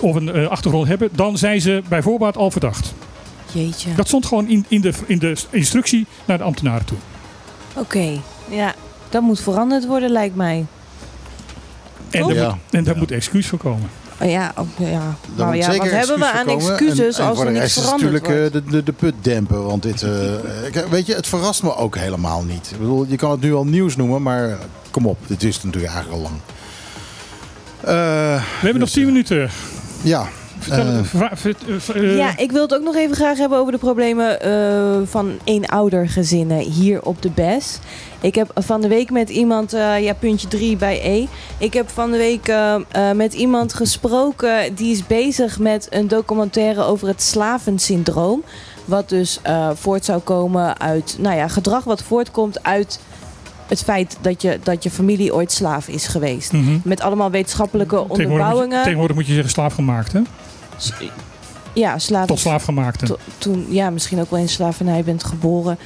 of 0.01 0.15
een 0.15 0.37
uh, 0.37 0.47
achtergrond 0.47 0.89
hebben, 0.89 1.09
dan 1.13 1.39
zijn 1.39 1.61
ze 1.61 1.83
bij 1.89 2.03
voorbaat 2.03 2.37
al 2.37 2.51
verdacht. 2.51 2.95
Jeetje. 3.53 3.95
Dat 3.95 4.07
stond 4.07 4.27
gewoon 4.27 4.49
in, 4.49 4.65
in, 4.69 4.81
de, 4.81 4.93
in 5.07 5.19
de 5.19 5.37
instructie 5.51 6.07
naar 6.25 6.39
de 6.39 6.45
ambtenaren 6.45 6.87
toe. 6.87 6.99
Oké, 7.73 7.81
okay. 7.81 8.21
ja. 8.49 8.75
Dat 9.09 9.23
moet 9.23 9.41
veranderd 9.41 9.87
worden, 9.87 10.11
lijkt 10.11 10.37
mij. 10.37 10.67
En 12.11 12.23
daar, 12.23 12.35
ja. 12.35 12.49
moet, 12.49 12.59
en 12.71 12.85
daar 12.85 12.95
ja. 12.95 13.01
moet 13.01 13.11
excuus 13.11 13.47
voor 13.47 13.59
komen. 13.59 13.91
Oh, 14.21 14.31
ja, 14.31 14.53
oh, 14.57 14.67
ja. 14.91 15.17
Nou 15.35 15.57
ja, 15.57 15.77
wat 15.77 15.91
hebben 15.91 16.19
we 16.19 16.31
aan 16.31 16.49
excuses 16.49 17.19
en, 17.19 17.25
en 17.25 17.31
als 17.31 17.41
er 17.41 17.53
niks 17.53 17.65
is 17.65 17.73
veranderd 17.73 18.13
natuurlijk 18.13 18.27
wordt? 18.27 18.55
uh, 18.55 18.63
de, 18.63 18.71
de, 18.71 18.83
de 18.83 18.93
put 18.93 19.15
dempen. 19.23 19.65
Want 19.65 19.83
dit, 19.83 20.03
uh, 20.03 20.11
weet 20.91 21.07
je, 21.07 21.15
het 21.15 21.27
verrast 21.27 21.63
me 21.63 21.77
ook 21.77 21.97
helemaal 21.97 22.43
niet. 22.43 22.71
Ik 22.71 22.79
bedoel, 22.79 23.07
je 23.09 23.17
kan 23.17 23.31
het 23.31 23.41
nu 23.41 23.55
al 23.55 23.65
nieuws 23.65 23.97
noemen, 23.97 24.23
maar 24.23 24.59
kom 24.91 25.07
op, 25.07 25.19
dit 25.27 25.43
is 25.43 25.63
natuurlijk 25.63 25.93
eigenlijk 25.93 26.23
al 26.23 26.31
lang. 26.31 26.41
Uh, 27.85 27.91
we 28.43 28.61
hebben 28.61 28.81
nog 28.81 28.91
10 28.91 29.05
minuten. 29.05 29.51
Ja, 30.03 30.29
uh, 30.69 32.17
ja, 32.17 32.37
ik 32.37 32.53
wil 32.53 32.63
het 32.63 32.75
ook 32.75 32.83
nog 32.83 32.97
even 32.97 33.17
graag 33.17 33.39
hebben 33.39 33.59
over 33.59 33.73
de 33.73 33.79
problemen 33.79 34.47
uh, 34.47 35.07
van 35.07 35.39
eenoudergezinnen 35.45 36.59
hier 36.59 37.03
op 37.03 37.23
de 37.23 37.31
BES. 37.31 37.79
Ik 38.21 38.35
heb 38.35 38.51
van 38.55 38.81
de 38.81 38.89
week 38.89 39.11
met 39.11 39.29
iemand, 39.29 39.75
uh, 39.75 40.03
ja, 40.03 40.15
puntje 40.15 40.49
3 40.49 40.77
bij 40.77 41.01
E. 41.03 41.27
Ik 41.59 41.75
heb 41.75 41.89
van 41.89 42.11
de 42.11 42.17
week 42.17 42.49
uh, 42.49 42.77
met 43.15 43.35
iemand 43.35 43.75
gesproken 43.75 44.75
die 44.75 44.93
is 44.93 45.07
bezig 45.07 45.59
met 45.59 45.87
een 45.91 46.09
documentaire 46.09 46.83
over 46.83 47.09
het 47.09 47.23
slavensyndroom. 47.23 48.43
Wat 48.85 49.09
dus 49.09 49.41
uh, 49.47 49.71
voort 49.75 50.05
zou 50.05 50.21
komen 50.21 50.81
uit, 50.81 51.17
nou 51.19 51.37
ja, 51.37 51.49
gedrag 51.49 51.85
wat 51.85 52.03
voortkomt 52.03 52.63
uit 52.63 53.01
het 53.71 53.83
feit 53.83 54.17
dat 54.21 54.43
je, 54.43 54.59
dat 54.63 54.83
je 54.83 54.91
familie 54.91 55.35
ooit 55.35 55.53
slaaf 55.53 55.89
is 55.89 56.07
geweest. 56.07 56.53
Mm 56.53 56.65
-hmm. 56.65 56.81
Met 56.85 57.01
allemaal 57.01 57.31
wetenschappelijke 57.31 57.95
tegenwoordig 57.95 58.27
onderbouwingen. 58.27 58.69
Moet 58.69 58.77
je, 58.77 58.83
tegenwoordig 58.83 59.17
moet 59.17 59.27
je 59.27 59.33
zeggen 59.33 59.51
slaaf 59.51 59.75
gemaakt, 59.75 60.13
hè? 60.13 60.21
Ja, 61.73 61.99
slaaf. 61.99 62.27
Tot 62.27 62.39
slaaf 62.39 62.65
gemaakt. 62.65 63.07
To, 63.07 63.17
toen, 63.39 63.67
ja, 63.69 63.91
misschien 63.91 64.21
ook 64.21 64.31
wel 64.31 64.41
in 64.41 64.49
slavernij 64.49 65.05
bent 65.05 65.25
geboren. 65.25 65.79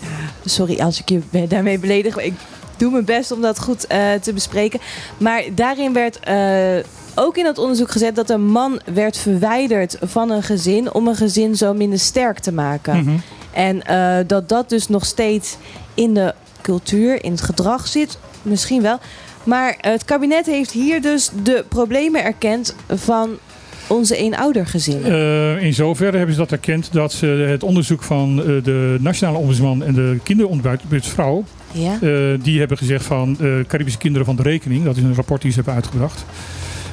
Ja, 0.00 0.50
sorry 0.50 0.80
als 0.80 1.00
ik 1.00 1.08
je 1.08 1.46
daarmee 1.48 1.78
beledig. 1.78 2.16
Ik 2.16 2.34
doe 2.76 2.90
mijn 2.90 3.04
best 3.04 3.30
om 3.30 3.40
dat 3.40 3.60
goed 3.60 3.86
uh, 3.92 4.12
te 4.12 4.32
bespreken. 4.32 4.80
Maar 5.18 5.42
daarin 5.54 5.92
werd 5.92 6.18
uh, 6.28 6.84
ook 7.14 7.36
in 7.36 7.44
het 7.44 7.58
onderzoek 7.58 7.90
gezet 7.90 8.16
dat 8.16 8.30
een 8.30 8.46
man 8.46 8.80
werd 8.84 9.16
verwijderd 9.16 9.96
van 10.02 10.30
een 10.30 10.42
gezin 10.42 10.94
om 10.94 11.08
een 11.08 11.16
gezin 11.16 11.56
zo 11.56 11.74
minder 11.74 11.98
sterk 11.98 12.38
te 12.38 12.52
maken. 12.52 12.96
Mm 12.96 13.04
-hmm. 13.04 13.22
En 13.52 13.82
uh, 13.90 14.16
dat 14.26 14.48
dat 14.48 14.68
dus 14.68 14.88
nog 14.88 15.04
steeds 15.04 15.56
in 15.94 16.14
de 16.14 16.34
cultuur, 16.60 17.24
in 17.24 17.30
het 17.30 17.40
gedrag 17.40 17.86
zit. 17.86 18.18
Misschien 18.42 18.82
wel. 18.82 18.98
Maar 19.44 19.74
het 19.80 20.04
kabinet 20.04 20.46
heeft 20.46 20.70
hier 20.70 21.02
dus 21.02 21.30
de 21.42 21.64
problemen 21.68 22.24
erkend 22.24 22.74
van 22.88 23.38
onze 23.86 24.16
eenoudergezinnen. 24.16 25.10
Uh, 25.12 25.62
in 25.62 25.74
zoverre 25.74 26.16
hebben 26.16 26.34
ze 26.34 26.40
dat 26.40 26.52
erkend 26.52 26.92
dat 26.92 27.12
ze 27.12 27.26
het 27.26 27.62
onderzoek 27.62 28.02
van 28.02 28.38
uh, 28.38 28.44
de 28.62 28.96
Nationale 29.00 29.38
Ombudsman 29.38 29.82
en 29.82 29.94
de 29.94 30.16
Kinderonbudsvrouw, 30.22 31.44
ja? 31.72 31.98
uh, 32.02 32.38
die 32.42 32.58
hebben 32.58 32.78
gezegd 32.78 33.04
van 33.04 33.38
Caribische 33.66 33.98
kinderen 33.98 34.26
van 34.26 34.36
de 34.36 34.42
rekening, 34.42 34.84
dat 34.84 34.96
is 34.96 35.02
een 35.02 35.14
rapport 35.14 35.42
die 35.42 35.50
ze 35.50 35.56
hebben 35.56 35.74
uitgebracht. 35.74 36.24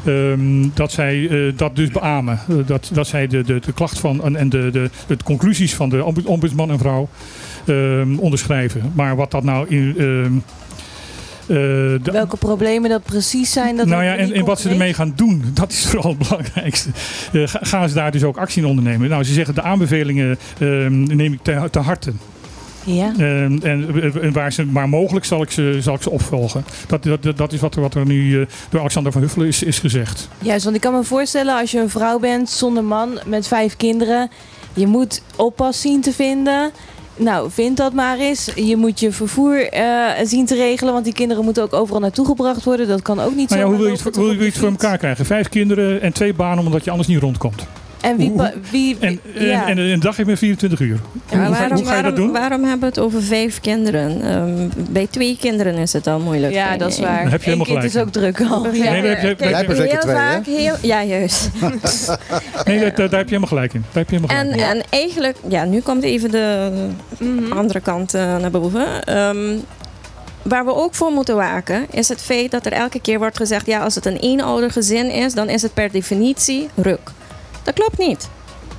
ehm, 0.06 0.68
dat 0.74 0.92
zij 0.92 1.28
eh, 1.30 1.54
dat 1.58 1.76
dus 1.76 1.90
beamen. 1.90 2.40
Eh, 2.50 2.56
dat, 2.66 2.90
dat 2.94 3.08
zij 3.08 3.28
de, 3.28 3.42
de, 3.44 3.60
de 3.66 3.74
klacht 3.74 4.00
van 4.00 4.24
en, 4.24 4.36
en 4.36 4.50
de, 4.50 4.70
de, 4.72 4.90
de 5.08 5.18
conclusies 5.24 5.74
van 5.76 5.90
de 5.90 6.04
ombu- 6.04 6.26
ombudsman 6.26 6.72
en 6.72 6.78
vrouw 6.78 7.10
ehm, 7.66 8.18
onderschrijven. 8.18 8.92
Maar 8.96 9.16
wat 9.16 9.32
dat 9.32 9.44
nou 9.44 9.68
in. 9.70 9.94
ehm, 9.98 10.26
eh, 10.26 10.30
de- 11.48 12.00
Welke 12.12 12.38
problemen 12.38 12.90
dat 12.90 13.04
precies 13.04 13.52
zijn. 13.52 13.76
Dat 13.78 13.86
nou 13.88 14.04
ja, 14.04 14.16
en, 14.16 14.46
wat 14.46 14.60
ze 14.60 14.70
ermee 14.70 14.94
gaan 14.94 15.14
doen, 15.16 15.44
dat 15.54 15.72
is 15.72 15.86
vooral 15.86 16.16
het 16.18 16.28
belangrijkste. 16.30 16.90
Eh, 17.34 17.42
ga- 17.48 17.60
gaan 17.62 17.90
ze 17.90 17.96
daar 17.96 18.12
dus 18.12 18.24
ook 18.24 18.38
actie 18.38 18.62
in 18.62 18.68
ondernemen? 18.68 19.10
Nou, 19.10 19.24
ze 19.24 19.34
zeggen 19.34 19.56
de 19.56 19.62
aanbevelingen 19.62 20.38
ehm, 20.60 21.04
neem 21.16 21.34
ik 21.34 21.40
te, 21.44 21.68
te 21.72 21.80
harte. 21.80 22.12
Ja. 22.86 23.12
Ehm, 23.18 23.58
en, 23.62 24.02
en 24.22 24.32
waar 24.34 24.52
ze 24.54 24.66
maar 24.66 24.90
mogelijk 24.90 25.26
zal 25.26 25.42
ik 25.42 25.52
ze, 25.52 25.78
zal 25.82 25.96
ik 25.96 26.02
ze 26.02 26.10
opvolgen. 26.10 26.66
Dat, 26.88 27.04
dat, 27.04 27.38
dat 27.38 27.54
is 27.54 27.60
wat 27.60 27.76
er, 27.76 27.82
wat 27.82 27.96
er 27.96 28.06
nu 28.06 28.42
eh, 28.42 28.48
door 28.70 28.80
Alexander 28.80 29.12
van 29.12 29.22
Huffelen 29.22 29.48
is, 29.48 29.64
is 29.64 29.80
gezegd. 29.80 30.30
Juist, 30.40 30.64
want 30.64 30.76
ik 30.76 30.82
kan 30.82 30.94
me 30.94 31.04
voorstellen 31.04 31.60
als 31.60 31.72
je 31.72 31.80
een 31.80 31.90
vrouw 31.90 32.20
bent 32.20 32.50
zonder 32.50 32.84
man 32.84 33.20
met 33.26 33.48
vijf 33.48 33.76
kinderen. 33.76 34.30
Je 34.74 34.88
moet 34.88 35.22
oppas 35.36 35.82
zien 35.82 36.02
te 36.02 36.12
vinden. 36.14 36.72
Nou, 37.16 37.52
vind 37.52 37.78
dat 37.78 37.94
maar 37.94 38.18
eens. 38.18 38.52
Je 38.56 38.78
moet 38.78 39.00
je 39.00 39.12
vervoer 39.12 39.70
eh, 39.70 40.26
zien 40.26 40.46
te 40.46 40.56
regelen. 40.56 40.94
Want 40.94 41.06
die 41.06 41.14
kinderen 41.14 41.44
moeten 41.44 41.64
ook 41.64 41.74
overal 41.74 42.00
naartoe 42.00 42.26
gebracht 42.26 42.64
worden. 42.64 42.88
Dat 42.88 43.02
kan 43.02 43.20
ook 43.20 43.36
niet 43.36 43.50
Nou 43.50 43.62
ja, 43.62 43.66
zo. 43.68 43.72
hoe 43.74 43.84
wil 43.84 43.92
je, 43.92 44.04
het, 44.04 44.16
hoe 44.16 44.26
wil 44.26 44.40
je 44.40 44.46
het 44.46 44.58
voor 44.58 44.70
elkaar 44.70 44.98
krijgen? 44.98 45.26
Vijf 45.26 45.50
kinderen 45.50 46.02
en 46.02 46.14
twee 46.14 46.34
banen 46.34 46.66
omdat 46.66 46.84
je 46.84 46.90
anders 46.90 47.10
niet 47.10 47.20
rondkomt. 47.20 47.68
En 48.04 48.18
wie... 48.72 48.98
En, 49.00 49.20
en, 49.36 49.46
ja. 49.46 49.68
en 49.68 49.78
een 49.78 50.00
dag 50.00 50.16
heeft 50.16 50.28
maar 50.28 50.38
24 50.38 50.80
uur. 50.80 51.00
Ja, 51.30 51.38
hoe, 51.38 51.46
ga- 51.46 51.50
waarom, 51.60 51.78
hoe 51.78 51.86
ga 51.86 51.96
je 51.96 52.02
dat 52.04 52.12
waarom- 52.12 52.16
doen? 52.16 52.32
waarom 52.32 52.62
hebben 52.62 52.80
we 52.80 52.86
het 52.86 53.00
over 53.00 53.22
vijf 53.24 53.60
kinderen? 53.62 54.22
Ehm, 54.22 54.70
bij 54.92 55.08
twee 55.10 55.38
kinderen 55.40 55.76
is 55.76 55.94
het 55.94 56.08
al 56.08 56.20
moeilijk. 56.20 56.54
Ja, 56.54 56.78
dat 56.78 56.92
is 56.92 57.00
waar. 57.00 57.22
Dan 57.24 57.32
heb 57.32 57.40
je 57.44 57.50
helemaal 57.50 57.66
kind 57.66 57.84
is 57.84 57.92
gelijk. 57.92 58.08
ook 58.08 58.14
druk 58.14 58.42
al. 58.52 58.66
Ja, 58.66 58.92
Nee, 58.92 59.02
heb 59.02 59.22
je- 59.22 59.36
kijk, 59.36 59.40
daar 59.52 59.66
heb 59.66 59.68
heel 59.68 59.76
twee, 60.00 60.16
hè? 60.16 60.20
vaak, 60.32 60.46
heel, 60.46 60.76
ja, 60.82 61.04
juist. 61.04 61.50
Nee, 62.66 62.80
dat- 62.80 62.96
daar, 62.96 63.10
daar 63.10 63.20
heb 63.20 63.30
je 63.30 63.36
helemaal 63.36 63.48
gelijk 63.48 63.74
in. 63.74 63.82
Daar 63.92 64.04
heb 64.04 64.10
je 64.10 64.16
helemaal 64.16 64.38
En, 64.38 64.52
gelijk 64.52 64.72
in. 64.74 64.78
en 64.80 64.84
eigenlijk, 64.90 65.38
ja, 65.48 65.66
nu 65.66 65.80
komt 65.82 66.04
even 66.04 66.32
de 66.32 66.70
Mhm. 67.20 67.52
andere 67.52 67.80
kant 67.80 68.14
eh, 68.14 68.38
naar 68.38 68.52
boven. 68.52 69.04
Ehm, 69.04 69.56
waar 70.42 70.66
we 70.66 70.76
ook 70.76 70.96
voor 70.96 71.12
moeten 71.12 71.36
waken, 71.36 71.86
is 71.92 72.10
het 72.10 72.22
feit 72.22 72.52
dat 72.52 72.66
er 72.66 72.72
elke 72.72 73.00
keer 73.00 73.18
wordt 73.20 73.38
gezegd: 73.38 73.66
ja, 73.66 73.80
als 73.84 73.96
het 73.96 74.06
een 74.06 74.18
eenouder 74.18 74.72
gezin 74.72 75.12
is, 75.12 75.34
dan 75.34 75.50
is 75.50 75.62
het 75.62 75.74
per 75.74 75.92
definitie 75.92 76.70
ruk. 76.76 77.12
Dat 77.64 77.74
klopt 77.74 77.98
niet. 77.98 78.30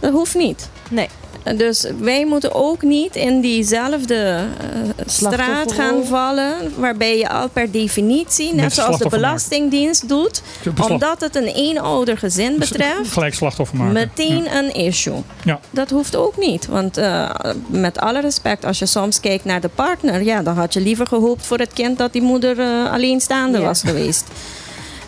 Dat 0.00 0.12
hoeft 0.12 0.34
niet. 0.34 0.68
Nee. 0.90 1.08
Dus 1.56 1.86
wij 1.98 2.26
moeten 2.26 2.54
ook 2.54 2.82
niet 2.82 3.16
in 3.16 3.40
diezelfde 3.40 4.14
eh, 4.60 5.04
straat 5.06 5.72
gaan 5.72 6.04
vallen, 6.04 6.54
waarbij 6.76 7.18
je 7.18 7.28
al 7.28 7.48
per 7.48 7.70
definitie, 7.70 8.54
net 8.54 8.72
zoals 8.72 8.98
de. 8.98 9.08
Belastingdienst 9.08 10.08
doet, 10.08 10.42
omdat 10.90 11.20
het 11.20 11.36
een 11.36 11.46
eenouder 11.46 12.18
gezin 12.18 12.58
betreft, 12.58 13.12
Gelijk 13.12 13.34
slachtoffer 13.34 13.76
maken. 13.78 13.92
meteen 13.92 14.56
een 14.56 14.74
issue. 14.74 15.22
Ja. 15.44 15.60
Dat 15.70 15.90
hoeft 15.90 16.16
ook 16.16 16.36
niet. 16.36 16.66
Want 16.66 16.96
eh, 16.96 17.30
met 17.66 17.98
alle 17.98 18.20
respect, 18.20 18.64
als 18.64 18.78
je 18.78 18.86
soms 18.86 19.20
kijkt 19.20 19.44
naar 19.44 19.60
de 19.60 19.70
partner, 19.74 20.22
ja, 20.22 20.42
dan 20.42 20.54
had 20.56 20.72
je 20.74 20.80
liever 20.80 21.06
gehoopt 21.06 21.46
voor 21.46 21.58
het 21.58 21.72
kind 21.72 21.98
dat 21.98 22.12
die 22.12 22.22
moeder 22.22 22.60
eh, 22.60 22.92
alleenstaande 22.92 23.58
Ja. 23.58 23.64
was 23.64 23.82
geweest. 23.82 24.24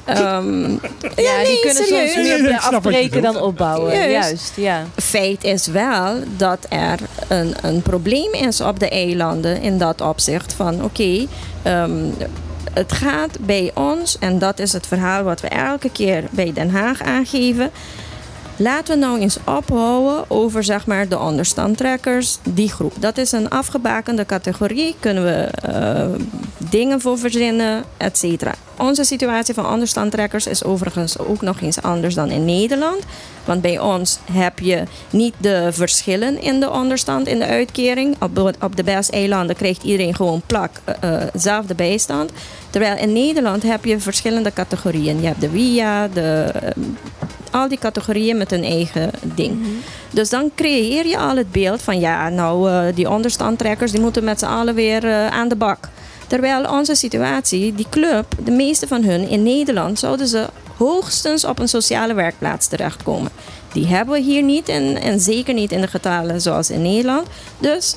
Ehm, 0.07 0.71
Ja, 1.17 1.37
nee, 1.37 1.45
die 1.47 1.61
kunnen 1.61 1.85
serieus. 1.85 2.13
soms 2.13 2.27
meer 2.27 2.43
je 2.43 2.61
afbreken 2.61 3.23
dan 3.23 3.41
opbouwen. 3.41 3.93
Juist. 3.93 4.11
Juist, 4.11 4.53
ja. 4.57 4.83
Feit 4.97 5.45
is 5.45 5.67
wel 5.67 6.15
dat 6.37 6.67
er 6.69 6.99
een, 7.29 7.55
een 7.63 7.83
probleem 7.83 8.33
is 8.33 8.61
op 8.61 8.81
de 8.81 8.89
eilanden 8.89 9.61
in 9.63 9.79
dat 9.79 10.01
opzicht 10.01 10.53
van 10.53 10.85
oké, 10.85 11.27
ehm, 11.63 11.91
het 12.73 12.93
gaat 12.93 13.39
bij 13.41 13.71
ons, 13.75 14.19
en 14.19 14.39
dat 14.39 14.59
is 14.59 14.73
het 14.73 14.87
verhaal 14.87 15.23
wat 15.23 15.41
we 15.41 15.49
elke 15.49 15.91
keer 15.91 16.25
bij 16.31 16.53
Den 16.53 16.71
Haag 16.71 17.03
aangeven. 17.03 17.71
Laten 18.59 18.95
we 18.95 19.01
nou 19.07 19.21
eens 19.21 19.39
ophouden 19.45 20.25
over 20.31 20.65
zeg 20.65 20.87
maar, 20.87 21.09
de 21.09 21.19
onderstandtrekkers, 21.19 22.39
die 22.43 22.71
groep. 22.73 22.93
Dat 22.99 23.19
is 23.19 23.33
een 23.33 23.51
afgebakende 23.51 24.27
categorie, 24.27 24.95
kunnen 25.01 25.25
we 25.25 25.49
eh, 25.63 26.07
dingen 26.71 27.01
voor 27.01 27.19
verzinnen, 27.19 27.85
et 27.97 28.19
cetera. 28.19 28.55
Onze 28.79 29.05
situatie 29.05 29.55
van 29.55 29.67
onderstandtrekkers 29.69 30.47
is 30.47 30.65
overigens 30.65 31.19
ook 31.19 31.41
nog 31.41 31.61
eens 31.61 31.83
anders 31.83 32.15
dan 32.15 32.31
in 32.31 32.45
Nederland. 32.45 32.99
Want 33.45 33.61
bij 33.61 33.79
ons 33.79 34.19
heb 34.33 34.59
je 34.59 34.83
niet 35.11 35.35
de 35.39 35.69
verschillen 35.73 36.41
in 36.43 36.61
de 36.61 36.71
onderstand, 36.71 37.27
in 37.27 37.39
de 37.39 37.47
uitkering. 37.47 38.17
Op, 38.21 38.35
de- 38.35 38.55
op 38.61 38.77
de 38.77 38.83
BES-eilanden 38.85 39.57
krijgt 39.57 39.83
iedereen 39.83 40.15
gewoon 40.15 40.43
plak, 40.47 40.71
zelfde 41.35 41.75
bijstand. 41.75 42.31
Terwijl 42.71 42.97
in 42.99 43.13
Nederland 43.13 43.63
heb 43.63 43.85
je 43.85 43.99
verschillende 44.01 44.53
categorieën. 44.53 45.21
Je 45.21 45.27
hebt 45.27 45.41
de 45.41 45.51
WIA, 45.51 46.09
de, 46.09 46.51
eh, 46.63 46.71
al 47.51 47.69
die 47.69 47.79
categorieën 47.79 48.37
met 48.37 48.51
hun 48.51 48.65
eigen 48.65 49.11
ding. 49.23 49.59
Dus 50.11 50.29
dan 50.31 50.51
creëer 50.55 51.07
je 51.07 51.19
al 51.19 51.37
het 51.37 51.53
beeld 51.53 51.83
van 51.83 52.01
ja, 52.01 52.29
nou 52.29 52.93
die 52.95 53.11
onderstandtrekkers 53.11 53.91
die 53.93 54.01
moeten 54.01 54.25
met 54.25 54.39
z'n 54.39 54.45
allen 54.45 54.75
weer 54.75 55.29
aan 55.31 55.49
de 55.49 55.57
bak. 55.57 55.89
Terwijl 56.27 56.65
onze 56.71 56.95
situatie, 56.95 57.75
die 57.75 57.87
club, 57.91 58.27
de 58.45 58.51
meeste 58.51 58.87
van 58.87 59.05
hun 59.05 59.29
in 59.29 59.43
Nederland 59.43 59.99
zouden 59.99 60.29
ze 60.29 60.47
hoogstens 60.77 61.45
op 61.45 61.59
een 61.59 61.69
sociale 61.69 62.15
werkplaats 62.15 62.67
terechtkomen. 62.67 63.31
Die 63.73 63.87
hebben 63.87 64.15
we 64.15 64.21
hier 64.21 64.43
niet 64.43 64.69
en, 64.69 64.97
en 64.97 65.21
zeker 65.21 65.55
niet 65.55 65.73
in 65.73 65.81
de 65.81 65.89
getalen 65.89 66.41
zoals 66.41 66.71
in 66.71 66.83
Nederland. 66.83 67.27
Dus 67.59 67.97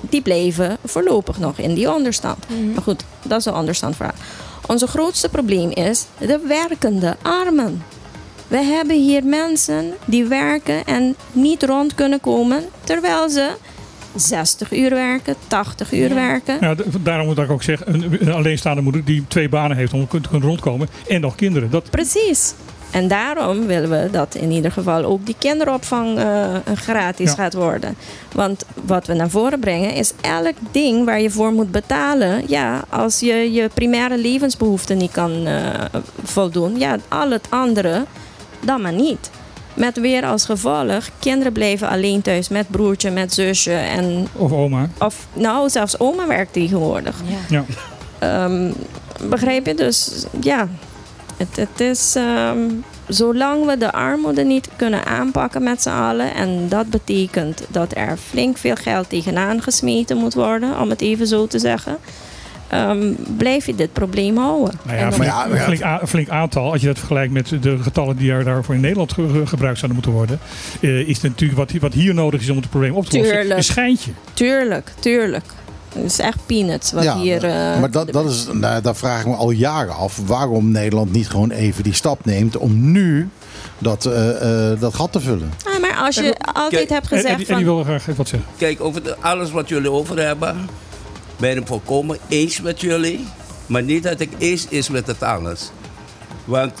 die 0.00 0.22
bleven 0.22 0.76
voorlopig 0.84 1.38
nog 1.38 1.58
in 1.58 1.74
die 1.74 1.94
onderstand. 1.94 2.44
Maar 2.74 2.82
goed, 2.82 3.04
dat 3.22 3.38
is 3.38 3.44
een 3.44 3.54
onderstandverhaal. 3.54 4.14
Onze 4.66 4.86
grootste 4.86 5.28
probleem 5.28 5.70
is 5.70 6.06
de 6.18 6.38
werkende 6.38 7.16
armen. 7.22 7.84
We 8.48 8.58
hebben 8.58 8.96
hier 8.96 9.24
mensen 9.24 9.94
die 10.04 10.24
werken 10.24 10.84
en 10.86 11.16
niet 11.32 11.62
rond 11.62 11.94
kunnen 11.94 12.20
komen 12.20 12.64
terwijl 12.84 13.28
ze 13.28 13.50
60 14.14 14.72
uur 14.72 14.90
werken, 14.90 15.34
80 15.46 15.92
uur 15.92 16.08
Ja. 16.08 16.14
werken. 16.14 16.56
Ja, 16.60 16.74
daarom 17.00 17.26
moet 17.26 17.38
ik 17.38 17.50
ook 17.50 17.62
zeggen, 17.62 17.94
een, 17.94 18.16
een 18.20 18.32
alleenstaande 18.32 18.82
moeder 18.82 19.04
die 19.04 19.24
twee 19.28 19.48
banen 19.48 19.76
heeft 19.76 19.92
om 19.92 20.08
te 20.08 20.28
kunnen 20.28 20.48
rondkomen 20.48 20.88
en 21.08 21.20
nog 21.20 21.34
kinderen. 21.34 21.70
Dat, 21.70 21.90
Precies. 21.90 22.54
En 22.90 23.08
daarom 23.08 23.66
willen 23.66 23.90
we 23.90 24.08
dat 24.10 24.34
in 24.34 24.50
ieder 24.50 24.72
geval 24.72 25.04
ook 25.04 25.26
die 25.26 25.34
kinderopvang 25.38 26.18
eh, 26.18 26.54
gratis 26.74 27.28
Ja. 27.30 27.34
gaat 27.34 27.54
worden. 27.54 27.94
Want 28.32 28.64
wat 28.84 29.06
we 29.06 29.14
naar 29.14 29.30
voren 29.30 29.60
brengen 29.60 29.94
is 29.94 30.12
elk 30.20 30.54
ding 30.70 31.04
waar 31.04 31.20
je 31.20 31.30
voor 31.30 31.52
moet 31.52 31.70
betalen. 31.70 32.42
Ja, 32.46 32.84
als 32.88 33.20
je 33.20 33.52
je 33.52 33.70
primaire 33.74 34.18
levensbehoeften 34.18 34.96
niet 34.96 35.10
kan 35.12 35.46
eh, 35.46 35.64
voldoen, 36.22 36.78
ja, 36.78 36.96
al 37.08 37.30
het 37.30 37.46
andere 37.50 38.04
dan 38.60 38.80
maar 38.80 38.92
niet. 38.92 39.30
Met 39.74 40.00
weer 40.00 40.24
als 40.24 40.44
gevolg, 40.44 41.08
kinderen 41.18 41.52
blijven 41.52 41.88
alleen 41.88 42.22
thuis 42.22 42.48
met 42.48 42.68
broertje, 42.70 43.10
met 43.10 43.34
zusje 43.34 43.72
en 43.72 44.28
of 44.32 44.52
oma. 44.52 44.88
of 44.98 45.26
nou, 45.32 45.68
zelfs 45.68 45.98
oma 45.98 46.26
werkt 46.26 46.52
tegenwoordig. 46.52 47.16
Ja. 47.48 47.64
Ehm, 48.18 48.72
begrijp 49.28 49.66
je? 49.66 49.74
Dus 49.74 50.24
ja, 50.40 50.68
het, 51.36 51.56
het 51.56 51.80
is. 51.80 52.14
ehm, 52.16 52.58
zolang 53.08 53.66
we 53.66 53.76
de 53.78 53.92
armoede 53.92 54.42
niet 54.42 54.68
kunnen 54.76 55.04
aanpakken 55.06 55.62
met 55.62 55.82
z'n 55.82 55.88
allen. 55.88 56.34
En 56.34 56.68
dat 56.68 56.90
betekent 56.90 57.62
dat 57.68 57.96
er 57.96 58.16
flink 58.28 58.56
veel 58.58 58.74
geld 58.74 59.08
tegenaan 59.08 59.62
gesmeten 59.62 60.16
moet 60.16 60.34
worden, 60.34 60.80
om 60.80 60.90
het 60.90 61.00
even 61.00 61.26
zo 61.26 61.46
te 61.46 61.58
zeggen. 61.58 61.96
Ehm, 62.70 63.12
blijf 63.36 63.66
je 63.66 63.74
dit 63.74 63.92
probleem 63.92 64.36
houden. 64.36 64.74
Nou 64.82 64.98
ja, 64.98 65.08
Maar 65.16 65.26
ja, 65.26 65.46
een 65.50 65.58
flink, 65.58 65.82
a- 65.82 66.00
een 66.00 66.08
flink 66.08 66.28
aantal. 66.28 66.72
Als 66.72 66.80
je 66.80 66.86
dat 66.86 66.98
vergelijkt 66.98 67.32
met 67.32 67.48
de 67.60 67.78
getallen 67.78 68.16
die 68.16 68.30
er 68.32 68.44
daarvoor 68.44 68.74
in 68.74 68.80
Nederland 68.80 69.12
ge- 69.12 69.28
ge- 69.28 69.46
gebruikt 69.46 69.78
zouden 69.78 70.00
moeten 70.02 70.12
worden. 70.12 70.38
eh, 70.80 71.08
is 71.08 71.14
het 71.22 71.30
natuurlijk 71.30 71.58
wat, 71.58 71.72
wat 71.80 71.92
hier 71.92 72.14
nodig 72.14 72.40
is 72.40 72.50
om 72.50 72.56
het 72.56 72.70
probleem 72.70 72.94
op 72.94 73.06
te 73.06 73.16
lossen. 73.18 73.34
Tuurlijk. 73.36 73.56
Een 73.58 73.64
schijntje. 73.64 74.10
Tuurlijk, 74.34 74.92
tuurlijk. 75.00 75.44
Het 75.94 76.04
is 76.04 76.18
echt 76.18 76.38
peanuts 76.46 76.92
wat 76.92 77.02
Ja, 77.02 77.16
hier. 77.18 77.44
eh, 77.44 77.80
maar 77.80 77.90
dat, 77.90 78.12
dat 78.12 78.30
is, 78.30 78.46
nou, 78.52 78.82
daar 78.82 78.96
vraag 78.96 79.20
ik 79.20 79.26
me 79.26 79.34
al 79.34 79.50
jaren 79.50 79.94
af 79.96 80.20
waarom 80.26 80.70
Nederland 80.70 81.12
niet 81.12 81.28
gewoon 81.28 81.50
even 81.50 81.82
die 81.82 81.92
stap 81.94 82.24
neemt 82.24 82.56
om 82.56 82.90
nu 82.92 83.28
dat, 83.78 84.04
eh, 84.06 84.70
dat 84.80 84.94
gat 84.94 85.12
te 85.12 85.20
vullen. 85.20 85.52
Ah, 85.74 85.80
maar 85.80 85.96
als 85.96 86.14
je 86.14 86.34
altijd 86.52 86.70
Kijk, 86.70 86.88
hebt 86.88 87.10
En, 87.10 87.16
en, 87.16 87.22
gezegd 87.22 87.36
die- 87.38 87.46
en 87.46 87.56
die 87.56 87.64
van. 87.66 87.74
wil 87.74 87.84
graag 87.84 88.00
even 88.00 88.16
wat 88.16 88.28
zeggen. 88.28 88.48
Kijk, 88.56 88.80
over 88.80 89.02
de- 89.02 89.16
alles 89.20 89.50
wat 89.50 89.68
jullie 89.68 89.90
over 89.90 90.18
hebben, 90.26 90.56
ben 91.40 91.56
het 91.56 91.66
volkomen 91.66 92.18
eens 92.28 92.60
met 92.60 92.80
jullie. 92.80 93.26
Maar 93.66 93.82
niet 93.82 94.02
dat 94.02 94.20
ik 94.20 94.30
eens 94.38 94.66
is 94.68 94.88
met 94.88 95.06
het 95.06 95.22
alles. 95.22 95.70
Want 96.44 96.72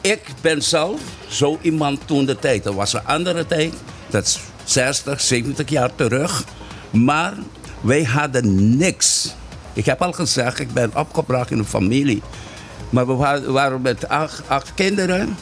ik 0.00 0.22
ben 0.40 0.62
zelf 0.62 1.00
zo 1.28 1.58
iemand 1.62 2.00
toen 2.06 2.24
de 2.24 2.38
tijd. 2.38 2.64
Dat 2.64 2.74
was 2.74 2.92
een 2.92 3.06
andere 3.06 3.46
tijd. 3.46 3.72
Dat 4.10 4.24
is 4.24 4.38
60, 4.64 5.20
70 5.20 5.68
jaar 5.68 5.94
terug. 5.94 6.44
Maar 6.90 7.32
wij 7.80 8.02
hadden 8.02 8.76
niks. 8.76 9.34
Ik 9.72 9.84
heb 9.86 10.02
al 10.02 10.12
gezegd, 10.12 10.58
ik 10.58 10.72
ben 10.72 10.90
opgebracht 10.96 11.50
in 11.50 11.58
een 11.58 11.64
familie. 11.64 12.22
Maar 12.90 13.06
we 13.06 13.12
wa- 13.12 13.40
waren 13.40 13.80
met 13.82 14.08
acht, 14.08 14.42
acht 14.46 14.74
kinderen. 14.74 15.36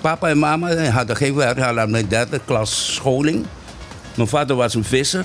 Papa 0.00 0.28
en 0.28 0.38
mama 0.38 0.84
hadden 0.90 1.16
geen 1.16 1.34
werk, 1.34 1.58
hadden 1.58 1.90
mijn 1.90 2.08
derde 2.08 2.40
klas 2.44 2.94
scholing. 2.94 3.46
Mijn 4.14 4.28
vader 4.28 4.56
was 4.56 4.74
een 4.74 4.84
visser. 4.84 5.24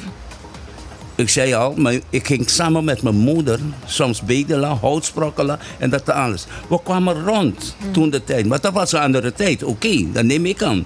Ik 1.15 1.29
zei 1.29 1.53
al, 1.53 1.73
maar 1.75 1.99
ik 2.09 2.27
ging 2.27 2.49
samen 2.49 2.83
met 2.83 3.01
mijn 3.01 3.15
moeder 3.15 3.59
soms 3.85 4.21
bedelen, 4.21 4.77
hout 4.77 5.05
sprokkelen 5.05 5.59
en 5.79 5.89
dat 5.89 6.09
alles. 6.09 6.45
We 6.67 6.79
kwamen 6.83 7.23
rond 7.25 7.75
toen 7.91 8.09
de 8.09 8.23
tijd, 8.23 8.45
maar 8.45 8.61
dat 8.61 8.73
was 8.73 8.91
een 8.91 8.99
andere 8.99 9.33
tijd. 9.33 9.63
Oké, 9.63 10.11
dat 10.11 10.23
neem 10.23 10.45
ik 10.45 10.63
aan. 10.63 10.85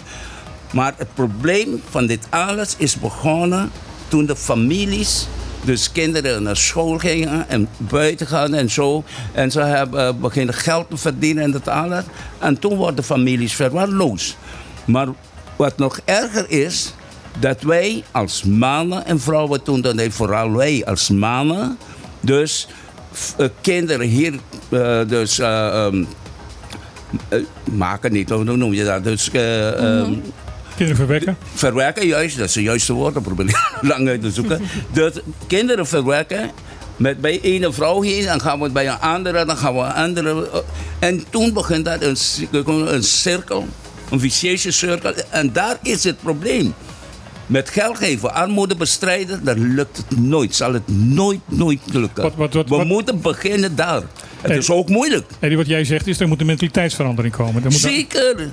Maar 0.73 0.93
het 0.97 1.13
probleem 1.13 1.81
van 1.89 2.05
dit 2.05 2.27
alles 2.29 2.75
is 2.77 2.99
begonnen 2.99 3.71
toen 4.07 4.25
de 4.25 4.35
families, 4.35 5.27
dus 5.63 5.91
kinderen 5.91 6.43
naar 6.43 6.57
school 6.57 6.97
gingen 6.97 7.49
en 7.49 7.69
buiten 7.77 8.27
gaan 8.27 8.53
en 8.53 8.69
zo. 8.69 9.03
En 9.33 9.51
ze 9.51 9.59
hebben 9.59 10.07
eh, 10.07 10.13
beginnen 10.13 10.55
geld 10.55 10.89
te 10.89 10.97
verdienen 10.97 11.43
en 11.43 11.51
dat 11.51 11.67
alles. 11.67 12.03
En 12.39 12.59
toen 12.59 12.75
worden 12.75 13.03
families 13.03 13.53
verwaarloosd. 13.53 14.37
Maar 14.85 15.07
wat 15.55 15.77
nog 15.77 15.99
erger 16.05 16.49
is, 16.49 16.93
dat 17.39 17.61
wij 17.61 18.03
als 18.11 18.43
mannen 18.43 19.05
en 19.05 19.19
vrouwen 19.19 19.63
toen, 19.63 19.81
dan 19.81 19.95
nee, 19.95 20.11
vooral 20.11 20.51
wij 20.51 20.85
als 20.85 21.09
mannen, 21.09 21.77
dus 22.19 22.67
eh, 23.37 23.47
kinderen 23.61 24.07
hier, 24.07 24.33
eh, 24.69 25.07
dus 25.07 25.39
eh, 25.39 25.85
ehm, 25.85 26.03
eh, 27.29 27.39
maken 27.71 28.11
niet, 28.11 28.29
hoe 28.29 28.43
noem 28.43 28.73
je 28.73 28.83
dat? 28.85 29.03
Dus 29.03 29.29
ehm, 29.31 30.13
Kinderen 30.75 31.05
verwekken. 31.05 31.37
verwerken, 31.53 32.07
juist, 32.07 32.37
dat 32.37 32.47
is 32.47 32.55
het 32.55 32.63
juiste 32.63 32.93
woord, 32.93 33.13
dat 33.13 33.23
probeer 33.23 33.45
ik 33.49 33.57
lang 33.91 34.07
uit 34.07 34.21
te 34.21 34.31
zoeken. 34.31 34.61
Dat 34.93 35.21
kinderen 35.47 35.87
verwerken 35.87 36.51
met 36.95 37.21
bij 37.21 37.41
ene 37.41 37.73
vrouw 37.73 38.01
heen, 38.01 38.25
dan 38.25 38.41
gaan 38.41 38.59
we 38.59 38.69
bij 38.69 38.87
een 38.87 38.99
andere, 38.99 39.45
dan 39.45 39.57
gaan 39.57 39.73
we 39.73 39.79
een 39.79 39.93
andere. 39.93 40.63
En 40.99 41.23
toen 41.29 41.53
begint 41.53 41.85
dat 41.85 42.01
een, 42.01 42.93
een 42.93 43.03
cirkel, 43.03 43.67
een 44.09 44.19
vicieuze 44.19 44.71
cirkel. 44.71 45.13
En 45.29 45.53
daar 45.53 45.77
is 45.83 46.03
het 46.03 46.21
probleem. 46.21 46.73
Met 47.49 47.69
geld 47.69 47.97
geven, 47.97 48.33
armoede 48.33 48.75
bestrijden, 48.75 49.43
dan 49.43 49.73
lukt 49.73 49.97
het 49.97 50.19
nooit. 50.19 50.55
Zal 50.55 50.73
het 50.73 50.87
nooit, 50.87 51.39
nooit 51.45 51.79
lukken. 51.91 52.23
Wat- 52.23 52.35
wat- 52.35 52.53
wat- 52.53 52.69
we 52.69 52.75
wat- 52.75 52.85
moeten 52.85 53.21
beginnen 53.21 53.75
daar. 53.75 54.01
Het 54.41 54.51
is 54.51 54.69
ook 54.69 54.89
moeilijk. 54.89 55.25
En 55.39 55.55
wat 55.55 55.67
jij 55.67 55.83
zegt 55.83 56.07
is, 56.07 56.19
er 56.19 56.27
moet 56.27 56.39
een 56.39 56.45
mentaliteitsverandering 56.45 57.35
komen. 57.35 57.63
Moet 57.63 57.73
Zeker. 57.73 58.49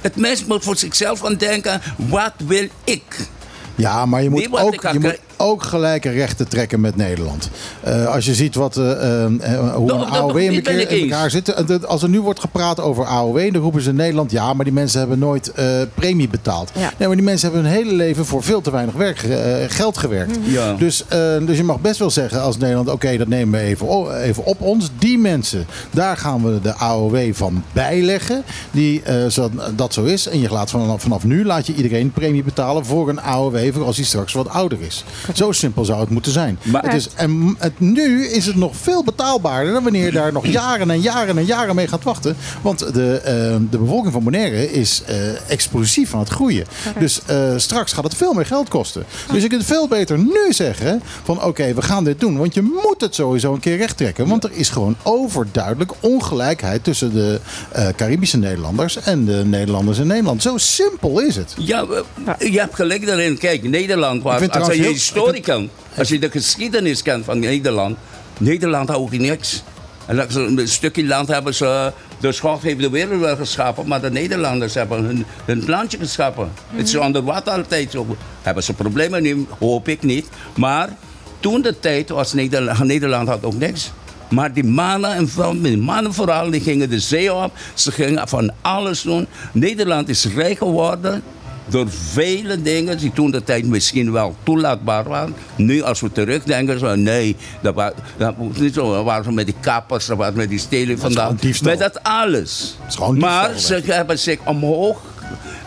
Het 0.00 0.16
mens 0.16 0.44
moet 0.44 0.64
voor 0.64 0.76
zichzelf 0.76 1.20
gaan 1.20 1.34
denken, 1.36 1.80
wat 1.96 2.32
wil 2.46 2.68
ik? 2.84 3.28
Ja, 3.74 4.06
maar 4.06 4.22
je 4.22 4.30
moet, 4.30 4.48
ook, 4.52 4.82
je 4.92 4.98
moet 5.00 5.18
ook 5.40 5.62
gelijke 5.62 6.10
rechten 6.10 6.48
trekken 6.48 6.80
met 6.80 6.96
Nederland. 6.96 7.50
Eh, 7.80 8.06
als 8.06 8.24
je 8.24 8.34
ziet 8.34 8.54
wat, 8.54 8.76
eh, 8.76 9.24
eh, 9.24 9.30
hoe 9.74 9.92
een 9.92 10.04
AOW 10.04 10.36
in, 10.38 10.54
elkaar- 10.54 10.74
in 10.74 11.10
elkaar 11.10 11.30
zit. 11.30 11.86
Als 11.86 12.02
er 12.02 12.08
nu 12.08 12.20
wordt 12.20 12.40
gepraat 12.40 12.80
over 12.80 13.04
AOW, 13.06 13.52
dan 13.52 13.62
roepen 13.62 13.82
ze 13.82 13.88
in 13.90 13.96
Nederland... 13.96 14.30
ja, 14.30 14.54
maar 14.54 14.64
die 14.64 14.74
mensen 14.74 14.98
hebben 15.00 15.18
nooit 15.18 15.52
premie 15.94 16.28
betaald. 16.28 16.70
Ja. 16.74 16.92
Nee, 16.98 17.08
maar 17.08 17.16
die 17.16 17.24
mensen 17.26 17.50
hebben 17.52 17.70
hun 17.70 17.78
hele 17.78 17.92
leven 17.92 18.26
voor 18.26 18.42
veel 18.42 18.60
te 18.60 18.70
weinig 18.70 18.94
werk, 18.94 19.18
ge- 19.18 19.66
geld 19.68 19.98
gewerkt. 19.98 20.38
Ja. 20.42 20.72
Dus, 20.74 21.04
dus 21.46 21.56
je 21.56 21.64
mag 21.64 21.80
best 21.80 21.98
wel 21.98 22.10
zeggen 22.10 22.42
als 22.42 22.58
Nederland... 22.58 22.88
oké, 22.88 23.16
dat 23.16 23.28
nemen 23.28 23.60
we 23.60 23.66
even, 23.66 24.20
even 24.20 24.44
op 24.44 24.60
ons. 24.60 24.90
Die 24.98 25.18
mensen, 25.18 25.66
daar 25.90 26.16
gaan 26.16 26.42
we 26.44 26.60
de 26.62 26.72
AOW 26.74 27.32
van 27.34 27.64
bijleggen. 27.72 28.42
Die, 28.70 29.02
zodat 29.28 29.50
dat 29.76 29.94
zo 29.94 30.04
is. 30.04 30.26
En 30.28 30.40
je 30.40 30.48
laat 30.50 30.70
vanaf, 30.70 31.02
vanaf 31.02 31.24
nu 31.24 31.44
laat 31.44 31.66
je 31.66 31.74
iedereen 31.74 32.10
premie 32.12 32.42
betalen 32.44 32.84
voor 32.84 33.08
een 33.08 33.20
AOW... 33.20 33.72
voor 33.72 33.84
als 33.84 33.96
hij 33.96 34.04
straks 34.04 34.32
wat 34.32 34.48
ouder 34.48 34.78
is. 34.80 35.04
Zo 35.34 35.52
simpel 35.52 35.84
zou 35.84 36.00
het 36.00 36.10
moeten 36.10 36.32
zijn. 36.32 36.58
Maar- 36.62 36.82
het 36.82 36.94
is, 36.94 37.08
en 37.14 37.54
het, 37.58 37.80
nu 37.80 38.26
is 38.26 38.46
het 38.46 38.56
nog 38.56 38.76
veel 38.76 39.04
betaalbaarder... 39.04 39.72
dan 39.72 39.82
wanneer 39.82 40.04
je 40.04 40.10
daar 40.12 40.32
nog 40.32 40.46
jaren 40.46 40.90
en 40.90 41.00
jaren 41.00 41.38
en 41.38 41.44
jaren 41.44 41.74
mee 41.74 41.88
gaat 41.88 42.02
wachten. 42.04 42.36
Want 42.62 42.94
de, 42.94 43.16
eh, 43.24 43.32
de 43.70 43.78
bevolking 43.78 44.12
van 44.12 44.24
Bonaire 44.24 44.72
is 44.72 45.02
eh, 45.06 45.50
explosief 45.50 46.14
aan 46.14 46.20
het 46.20 46.28
groeien. 46.28 46.64
Dus 46.98 47.20
eh, 47.26 47.52
straks 47.56 47.92
gaat 47.92 48.04
het 48.04 48.14
veel 48.14 48.32
meer 48.32 48.46
geld 48.46 48.68
kosten. 48.68 49.04
Dus 49.32 49.42
je 49.42 49.48
kunt 49.48 49.64
veel 49.64 49.88
beter 49.88 50.18
nu 50.18 50.52
zeggen 50.52 51.02
van 51.24 51.42
oké, 51.44 51.74
we 51.74 51.82
gaan 51.82 52.04
dit 52.04 52.20
doen. 52.20 52.38
Want 52.38 52.54
je 52.54 52.62
moet 52.62 53.00
het 53.00 53.14
sowieso 53.14 53.52
een 53.52 53.60
keer 53.60 53.76
recht 53.76 53.96
trekken. 53.96 54.28
Want 54.28 54.44
er 54.44 54.50
is 54.52 54.68
gewoon 54.68 54.96
overduidelijk 55.02 55.92
ongelijkheid 56.00 56.84
tussen 56.84 57.12
de 57.12 57.40
eh, 57.72 57.88
Caribische 57.96 58.36
Nederlanders 58.38 58.96
en 59.00 59.24
de 59.24 59.42
Nederlanders 59.44 59.98
in 59.98 60.06
Nederland. 60.06 60.42
Zo 60.42 60.56
simpel 60.56 61.20
is 61.20 61.36
het. 61.36 61.54
Ja, 61.58 61.84
je 62.38 62.58
hebt 62.58 62.74
gelijk 62.74 63.06
daarin. 63.06 63.38
Kijk, 63.38 63.62
Nederland 63.62 64.22
was, 64.22 64.32
Ik 64.32 64.38
vind 64.38 64.52
als 64.52 64.66
je 64.66 64.72
trouwens 64.72 65.10
heel- 65.12 65.19
als 65.96 66.08
je 66.08 66.18
de 66.18 66.30
geschiedenis 66.30 67.02
kent 67.02 67.24
van 67.24 67.38
Nederland, 67.38 67.96
Nederland 68.38 68.88
had 68.88 68.98
ook 68.98 69.10
niks. 69.10 69.62
En 70.06 70.16
dat 70.16 70.32
ze 70.32 70.40
een 70.40 70.68
stukje 70.68 71.06
land 71.06 71.28
hebben 71.28 71.54
ze, 71.54 71.92
de 72.20 72.32
schot 72.32 72.62
heeft 72.62 72.80
de 72.80 72.90
wereld 72.90 73.20
wel 73.20 73.36
geschapen, 73.36 73.86
maar 73.86 74.00
de 74.00 74.10
Nederlanders 74.10 74.74
hebben 74.74 75.04
hun, 75.04 75.24
hun 75.44 75.64
landje 75.66 75.98
geschapen. 75.98 76.52
Het 76.70 76.88
is 76.88 76.96
onder 76.96 77.22
water 77.22 77.52
altijd 77.52 77.90
zo. 77.90 78.16
Hebben 78.42 78.62
ze 78.62 78.72
problemen 78.72 79.22
nu? 79.22 79.46
Hoop 79.58 79.88
ik 79.88 80.02
niet. 80.02 80.28
Maar 80.56 80.88
toen 81.40 81.62
de 81.62 81.80
tijd 81.80 82.08
was 82.08 82.32
Nederland, 82.32 82.84
Nederland 82.84 83.28
had 83.28 83.44
ook 83.44 83.54
niks. 83.54 83.90
Maar 84.30 84.52
die 84.52 84.64
mannen 84.64 85.12
en 85.14 85.28
vrouwen, 85.28 85.80
mannen 85.80 86.14
vooral, 86.14 86.50
die 86.50 86.60
gingen 86.60 86.90
de 86.90 87.00
zee 87.00 87.34
op. 87.34 87.52
Ze 87.74 87.92
gingen 87.92 88.28
van 88.28 88.52
alles 88.60 89.02
doen. 89.02 89.26
Nederland 89.52 90.08
is 90.08 90.26
rijk 90.34 90.58
geworden 90.58 91.22
door 91.66 91.86
vele 91.90 92.62
dingen 92.62 92.98
die 92.98 93.12
toen 93.12 93.30
de 93.30 93.44
tijd 93.44 93.66
misschien 93.66 94.12
wel 94.12 94.36
toelaatbaar 94.42 95.08
waren. 95.08 95.34
Nu 95.56 95.82
als 95.82 96.00
we 96.00 96.12
terugdenken, 96.12 96.78
zo, 96.78 96.94
nee, 96.94 97.36
dat 97.62 97.74
was, 97.74 97.92
dat 98.16 98.34
was 98.38 98.56
niet 98.56 98.74
zo. 98.74 98.94
Dat 98.94 99.04
waren 99.04 99.24
ze 99.24 99.32
met 99.32 99.46
die 99.46 99.54
kappers, 99.60 100.06
dat 100.06 100.16
was 100.16 100.32
met 100.32 100.48
die 100.48 100.58
stelen 100.58 100.98
vandaan. 100.98 101.38
Met 101.62 101.78
dat 101.78 102.02
alles. 102.02 102.76
maar 103.14 103.58
ze 103.58 103.82
hebben 103.84 104.18
zich 104.18 104.38
omhoog. 104.44 105.00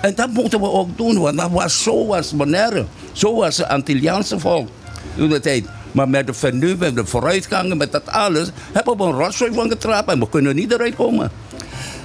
En 0.02 0.16
dat 0.16 0.30
moeten 0.30 0.60
we 0.60 0.72
ook 0.72 0.98
doen, 0.98 1.20
want 1.20 1.38
dat 1.38 1.52
was 1.52 1.84
zo 1.84 2.06
was 2.06 2.32
Bonaire. 2.32 2.86
Zo 3.12 3.36
was 3.36 3.58
het 3.58 3.68
Antilliaanse 3.68 4.40
volk 4.40 4.70
toen 5.16 5.30
de 5.30 5.40
tijd. 5.40 5.66
Maar 5.92 6.10
met 6.10 6.28
de 6.28 6.34
vernieuwing, 6.34 6.80
met 6.80 6.96
de 6.96 7.06
vooruitgang, 7.06 7.76
met 7.76 7.92
dat 7.92 8.08
alles, 8.08 8.50
hebben 8.72 8.98
we 8.98 9.04
een 9.04 9.12
rotzooi 9.12 9.54
van 9.54 9.70
getrapt 9.70 10.10
en 10.12 10.20
we 10.20 10.30
kunnen 10.30 10.56
niet 10.56 10.72
eruit 10.72 10.96
komen. 10.96 11.32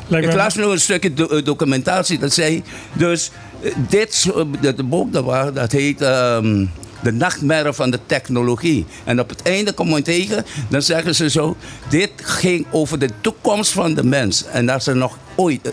Ik 0.09 0.33
las 0.35 0.55
nu 0.55 0.63
een 0.63 0.81
stukje 0.81 1.13
eh, 1.29 1.45
documentatie 1.45 2.19
dat 2.19 2.33
zei. 2.33 2.63
Dus 2.93 3.31
eh, 3.63 3.73
dit 3.89 4.27
eh, 4.37 4.43
dat 4.61 4.89
boek 4.89 5.13
dat, 5.13 5.25
wa- 5.25 5.51
dat 5.51 5.73
heet. 5.73 6.01
ehm, 6.01 6.67
de 7.03 7.13
nachtmerrie 7.13 7.73
van 7.73 7.91
de 7.91 7.99
technologie. 8.07 8.87
En 9.05 9.21
op 9.21 9.29
het 9.29 9.43
einde 9.43 9.73
kom 9.73 9.95
je 9.97 10.03
tegen, 10.03 10.45
dan 10.69 10.83
zeggen 10.83 11.15
ze 11.15 11.31
zo: 11.31 11.57
dit 11.89 12.11
ging 12.17 12.67
over 12.71 12.99
de 12.99 13.09
toekomst 13.21 13.73
van 13.73 13.95
de 13.95 14.05
mens. 14.05 14.45
En 14.53 14.69
als 14.69 14.87
er 14.87 14.97
nog 14.97 15.19
ooit 15.37 15.73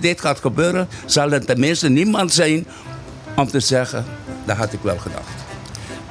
dit 0.00 0.20
gaat 0.20 0.38
gebeuren, 0.38 0.88
zal 1.06 1.32
er 1.32 1.44
tenminste 1.44 1.88
niemand 1.88 2.32
zijn 2.32 2.66
om 3.36 3.46
te 3.48 3.60
zeggen: 3.60 4.04
dat 4.46 4.56
had 4.56 4.72
ik 4.72 4.78
wel 4.82 4.98
gedacht. 4.98 5.39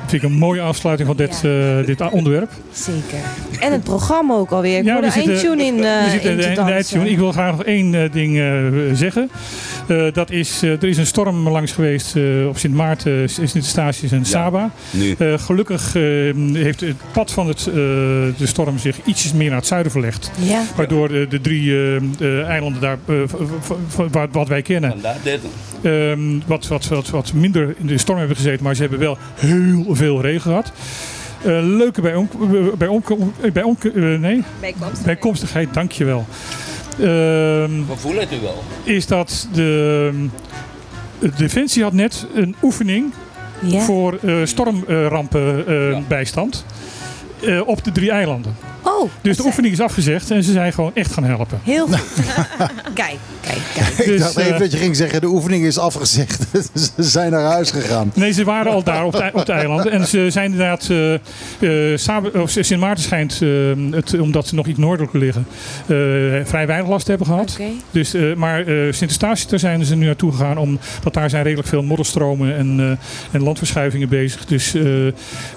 Vind 0.09 0.23
ik 0.23 0.29
een 0.29 0.35
mooie 0.37 0.61
afsluiting 0.61 1.07
van 1.07 1.17
dit, 1.17 1.41
eh, 1.43 1.85
dit 1.85 2.11
onderwerp. 2.11 2.51
Zeker. 2.71 3.19
En 3.59 3.71
het 3.71 3.83
programma 3.83 4.33
ook 4.33 4.51
alweer. 4.51 4.77
Ik 4.77 4.83
ja, 4.85 4.95
de 4.95 5.05
we 5.05 5.11
zitten- 5.11 5.31
eindtune 5.33 5.63
in, 5.63 5.75
we 5.75 5.85
eh 5.87 6.09
zitten 6.11 6.31
in 6.31 6.37
de 6.37 6.61
eindtune. 6.71 7.09
Ik 7.09 7.17
wil 7.17 7.31
graag 7.31 7.51
nog 7.51 7.63
één 7.63 7.93
eh, 7.95 8.11
ding 8.11 8.37
eh, 8.39 8.53
zeggen. 8.93 9.29
Eh, 9.87 10.03
dat 10.13 10.31
is, 10.31 10.59
eh, 10.63 10.69
er 10.71 10.83
is 10.87 10.97
een 10.97 11.05
storm 11.05 11.49
langs 11.49 11.71
geweest 11.71 12.15
eh, 12.15 12.47
op 12.47 12.57
Sint 12.57 12.73
Maarten, 12.73 13.29
Sint-Eustatius 13.29 14.11
en 14.11 14.25
Saba. 14.25 14.71
Nu. 14.91 15.15
Eh, 15.17 15.33
gelukkig 15.37 15.95
eh, 15.95 16.01
heeft 16.53 16.79
het 16.81 16.95
pad 17.11 17.31
van 17.31 17.47
het, 17.47 17.67
eh, 17.67 17.73
de 17.73 18.33
storm 18.45 18.77
zich 18.77 18.97
ietsjes 19.05 19.33
meer 19.33 19.47
naar 19.49 19.57
het 19.57 19.67
zuiden 19.67 19.91
verlegd. 19.91 20.31
Ja. 20.39 20.61
Waardoor 20.75 21.07
de, 21.07 21.25
de 21.29 21.41
drie 21.41 21.71
eh, 21.71 21.95
eh, 22.19 22.47
eilanden 22.47 22.81
daar, 22.81 22.97
wat, 24.11 24.27
wat 24.31 24.47
wij 24.47 24.61
kennen, 24.61 24.89
Vandaar 24.91 25.17
dit. 25.23 25.39
Ehm, 25.81 26.39
wat, 26.45 26.67
wat, 26.67 26.87
wat, 26.87 27.09
wat 27.09 27.33
minder 27.33 27.75
in 27.77 27.87
de 27.87 27.97
storm 27.97 28.17
hebben 28.17 28.35
gezeten. 28.37 28.63
Maar 28.63 28.75
ze 28.75 28.81
hebben 28.81 28.99
wel 28.99 29.17
heel 29.35 29.85
veel 29.89 30.21
regen 30.21 30.41
gehad. 30.41 30.71
Eh, 31.41 31.59
leuke 31.63 32.01
bij, 32.01 32.27
bij, 32.77 33.01
bij 33.53 33.75
nee, 34.17 34.43
bijkomstigheid, 35.05 35.73
dankjewel. 35.73 36.25
Ehm 36.91 37.05
We 37.87 37.93
voelen 37.95 38.21
het 38.21 38.33
u 38.33 38.37
wel. 38.41 38.63
is 38.83 39.07
dat 39.07 39.47
de, 39.53 40.11
de 41.19 41.31
Defensie 41.37 41.83
had 41.83 41.93
net 41.93 42.27
een 42.35 42.55
oefening 42.61 43.13
voor 43.77 44.17
eh 44.25 44.35
stormrampenbijstand 44.43 46.65
Ja. 47.39 47.47
eh, 47.47 47.67
op 47.67 47.83
de 47.83 47.91
drie 47.91 48.11
eilanden. 48.11 48.55
Oh, 48.83 49.09
Dus 49.21 49.37
de 49.37 49.43
oefening 49.45 49.73
is 49.73 49.81
afgezegd 49.81 50.31
en 50.31 50.43
ze 50.43 50.51
zijn 50.51 50.73
gewoon 50.73 50.91
echt 50.93 51.13
gaan 51.13 51.23
helpen. 51.23 51.59
heel 51.63 51.87
goed. 51.87 51.99
kijk, 52.93 53.15
kijk, 53.41 53.59
kijk. 53.73 53.87
Ik 53.99 54.05
Dus, 54.05 54.19
dacht 54.19 54.37
even 54.37 54.53
eh, 54.53 54.59
dat 54.59 54.71
je 54.71 54.77
ging 54.77 54.95
zeggen, 54.95 55.21
de 55.21 55.27
oefening 55.27 55.65
is 55.65 55.77
afgezegd. 55.77 56.45
ze 56.95 57.03
zijn 57.03 57.31
naar 57.31 57.43
huis 57.51 57.71
gegaan. 57.71 58.11
Nee, 58.15 58.31
ze 58.31 58.43
waren 58.43 58.71
al 58.71 58.83
daar 58.83 59.05
op 59.05 59.11
de, 59.11 59.29
op 59.33 59.45
de 59.45 59.51
eilanden. 59.51 59.91
En 59.91 60.07
ze 60.07 60.27
zijn 60.29 60.51
inderdaad. 60.51 60.87
eh 60.89 61.13
eh, 61.13 61.97
Sabe- 61.97 62.41
of 62.41 62.49
Sint 62.49 62.79
Maarten 62.79 63.03
schijnt, 63.03 63.39
het, 63.91 64.19
omdat 64.19 64.47
ze 64.47 64.55
nog 64.55 64.67
iets 64.67 64.79
noordelijker 64.79 65.19
liggen, 65.19 65.45
eh, 65.81 65.95
vrij 66.45 66.67
weinig 66.67 66.89
last 66.89 67.03
te 67.05 67.09
hebben 67.09 67.27
gehad. 67.27 67.51
Oké. 67.59 67.69
Dus, 67.91 68.13
eh, 68.13 68.33
maar 68.35 68.59
eh 68.59 68.75
Sint-Eustatius, 68.91 69.47
daar 69.47 69.59
zijn 69.59 69.85
ze 69.85 69.95
nu 69.95 70.05
naartoe 70.05 70.31
gegaan. 70.31 70.57
Omdat 70.57 71.13
daar 71.13 71.29
zijn 71.29 71.43
redelijk 71.43 71.67
veel 71.67 71.83
modderstromen 71.83 72.55
en, 72.57 72.79
eh, 72.79 73.35
en 73.35 73.43
landverschuivingen 73.43 74.09
bezig. 74.09 74.45
Dus 74.45 74.73
eh, 74.73 74.83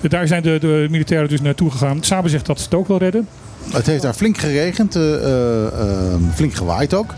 daar 0.01 0.27
zijn 0.27 0.43
de, 0.43 0.59
de 0.61 0.87
militairen 0.91 1.29
dus 1.29 1.41
naartoe 1.41 1.71
gegaan. 1.71 1.99
Sabe 2.03 2.29
zegt 2.29 2.47
dat 2.47 2.59
ze 2.59 2.65
het 2.65 2.75
ook 2.75 2.89
wel 2.89 2.99
redden. 2.99 3.12
Seite. 3.13 3.52
Het 3.71 3.87
heeft 3.87 4.03
daar 4.03 4.15
flink 4.15 4.39
geregend, 4.39 4.97
eh, 4.97 5.15
eh, 5.15 5.67
eh, 5.67 6.15
flink 6.35 6.55
gewaaid 6.55 6.95
ook. 6.95 7.15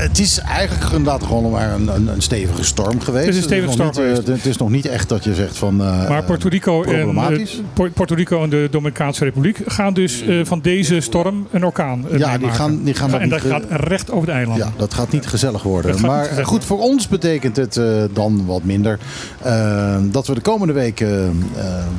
Het 0.00 0.18
is 0.18 0.38
eigenlijk 0.38 0.90
inderdaad 0.90 1.22
gewoon 1.22 1.50
maar 1.50 1.72
een, 1.72 1.88
een, 1.94 2.08
een 2.08 2.22
stevige 2.22 2.64
storm 2.64 3.00
geweest. 3.00 3.26
Het 3.26 3.34
is 3.34 3.40
een 3.40 3.46
stevige 3.46 3.76
nog 3.76 3.92
storm 3.92 4.06
geweest. 4.06 4.26
het 4.26 4.46
is 4.46 4.56
nog 4.56 4.70
niet 4.70 4.86
echt 4.86 5.08
dat 5.08 5.24
je 5.24 5.34
zegt 5.34 5.56
van... 5.56 5.76
Maar 5.76 6.24
Puerto 6.24 6.48
Rico, 6.48 6.82
en, 6.82 6.94
problematisch. 7.00 7.60
Puerto 7.72 8.14
Rico 8.14 8.42
en 8.42 8.50
de 8.50 8.68
Dominicaanse 8.70 9.24
Republiek 9.24 9.58
gaan 9.66 9.94
dus 9.94 10.22
eh, 10.22 10.40
van 10.44 10.60
deze 10.60 11.00
storm 11.00 11.46
een 11.50 11.64
orkaan 11.64 12.04
Ja, 12.16 12.38
die 12.38 12.48
gaan- 12.48 12.82
die 12.84 12.94
gaan 12.94 13.20
En 13.20 13.28
dat 13.28 13.40
gaat 13.40 13.64
recht 13.70 14.10
over 14.10 14.26
de 14.26 14.32
eilanden. 14.32 14.66
Ja, 14.66 14.72
dat 14.76 14.94
gaat 14.94 15.12
niet 15.12 15.26
gezellig 15.26 15.62
worden. 15.62 16.00
Maar 16.00 16.24
gezellig 16.24 16.48
goed, 16.48 16.64
voor 16.64 16.78
ons 16.78 17.08
betekent 17.08 17.56
het 17.56 17.80
dan 18.12 18.46
wat 18.46 18.64
minder. 18.64 18.98
dat 20.10 20.26
we 20.26 20.34
de 20.34 20.40
komende 20.40 20.72
weken 20.72 21.42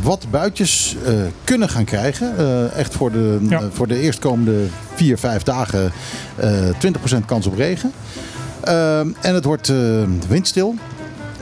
wat 0.02 0.26
buitjes 0.32 0.96
kunnen 1.44 1.70
gaan 1.70 1.86
krijgen. 1.86 2.34
Echt 2.76 2.94
voor 2.94 3.12
de, 3.12 3.21
Ja. 3.50 3.60
eh, 3.60 3.66
voor 3.72 3.88
de 3.88 4.00
eerstkomende 4.00 4.66
vier, 4.96 5.18
vijf 5.18 5.44
dagen 5.44 5.92
eh 6.36 6.52
20% 6.78 7.26
kans 7.26 7.46
op 7.48 7.56
regen. 7.56 7.92
Eh, 8.64 9.00
en 9.00 9.34
het 9.34 9.46
wordt 9.46 9.70
eh, 9.70 9.78
windstil. 10.28 10.76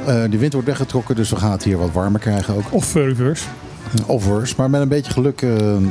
Eh 0.05 0.23
de 0.29 0.37
wind 0.37 0.53
wordt 0.53 0.67
weggetrokken, 0.67 1.15
dus 1.15 1.29
we 1.29 1.35
gaan 1.35 1.51
het 1.51 1.63
hier 1.63 1.77
wat 1.77 1.91
warmer 1.91 2.19
krijgen 2.19 2.55
ook. 2.55 2.63
Of 2.69 2.95
eh, 2.95 3.03
reverse. 3.03 3.45
Of 4.05 4.25
worse. 4.25 4.53
Maar 4.57 4.69
met 4.69 4.81
een 4.81 4.87
beetje 4.87 5.11
geluk 5.11 5.41
eh, 5.41 5.49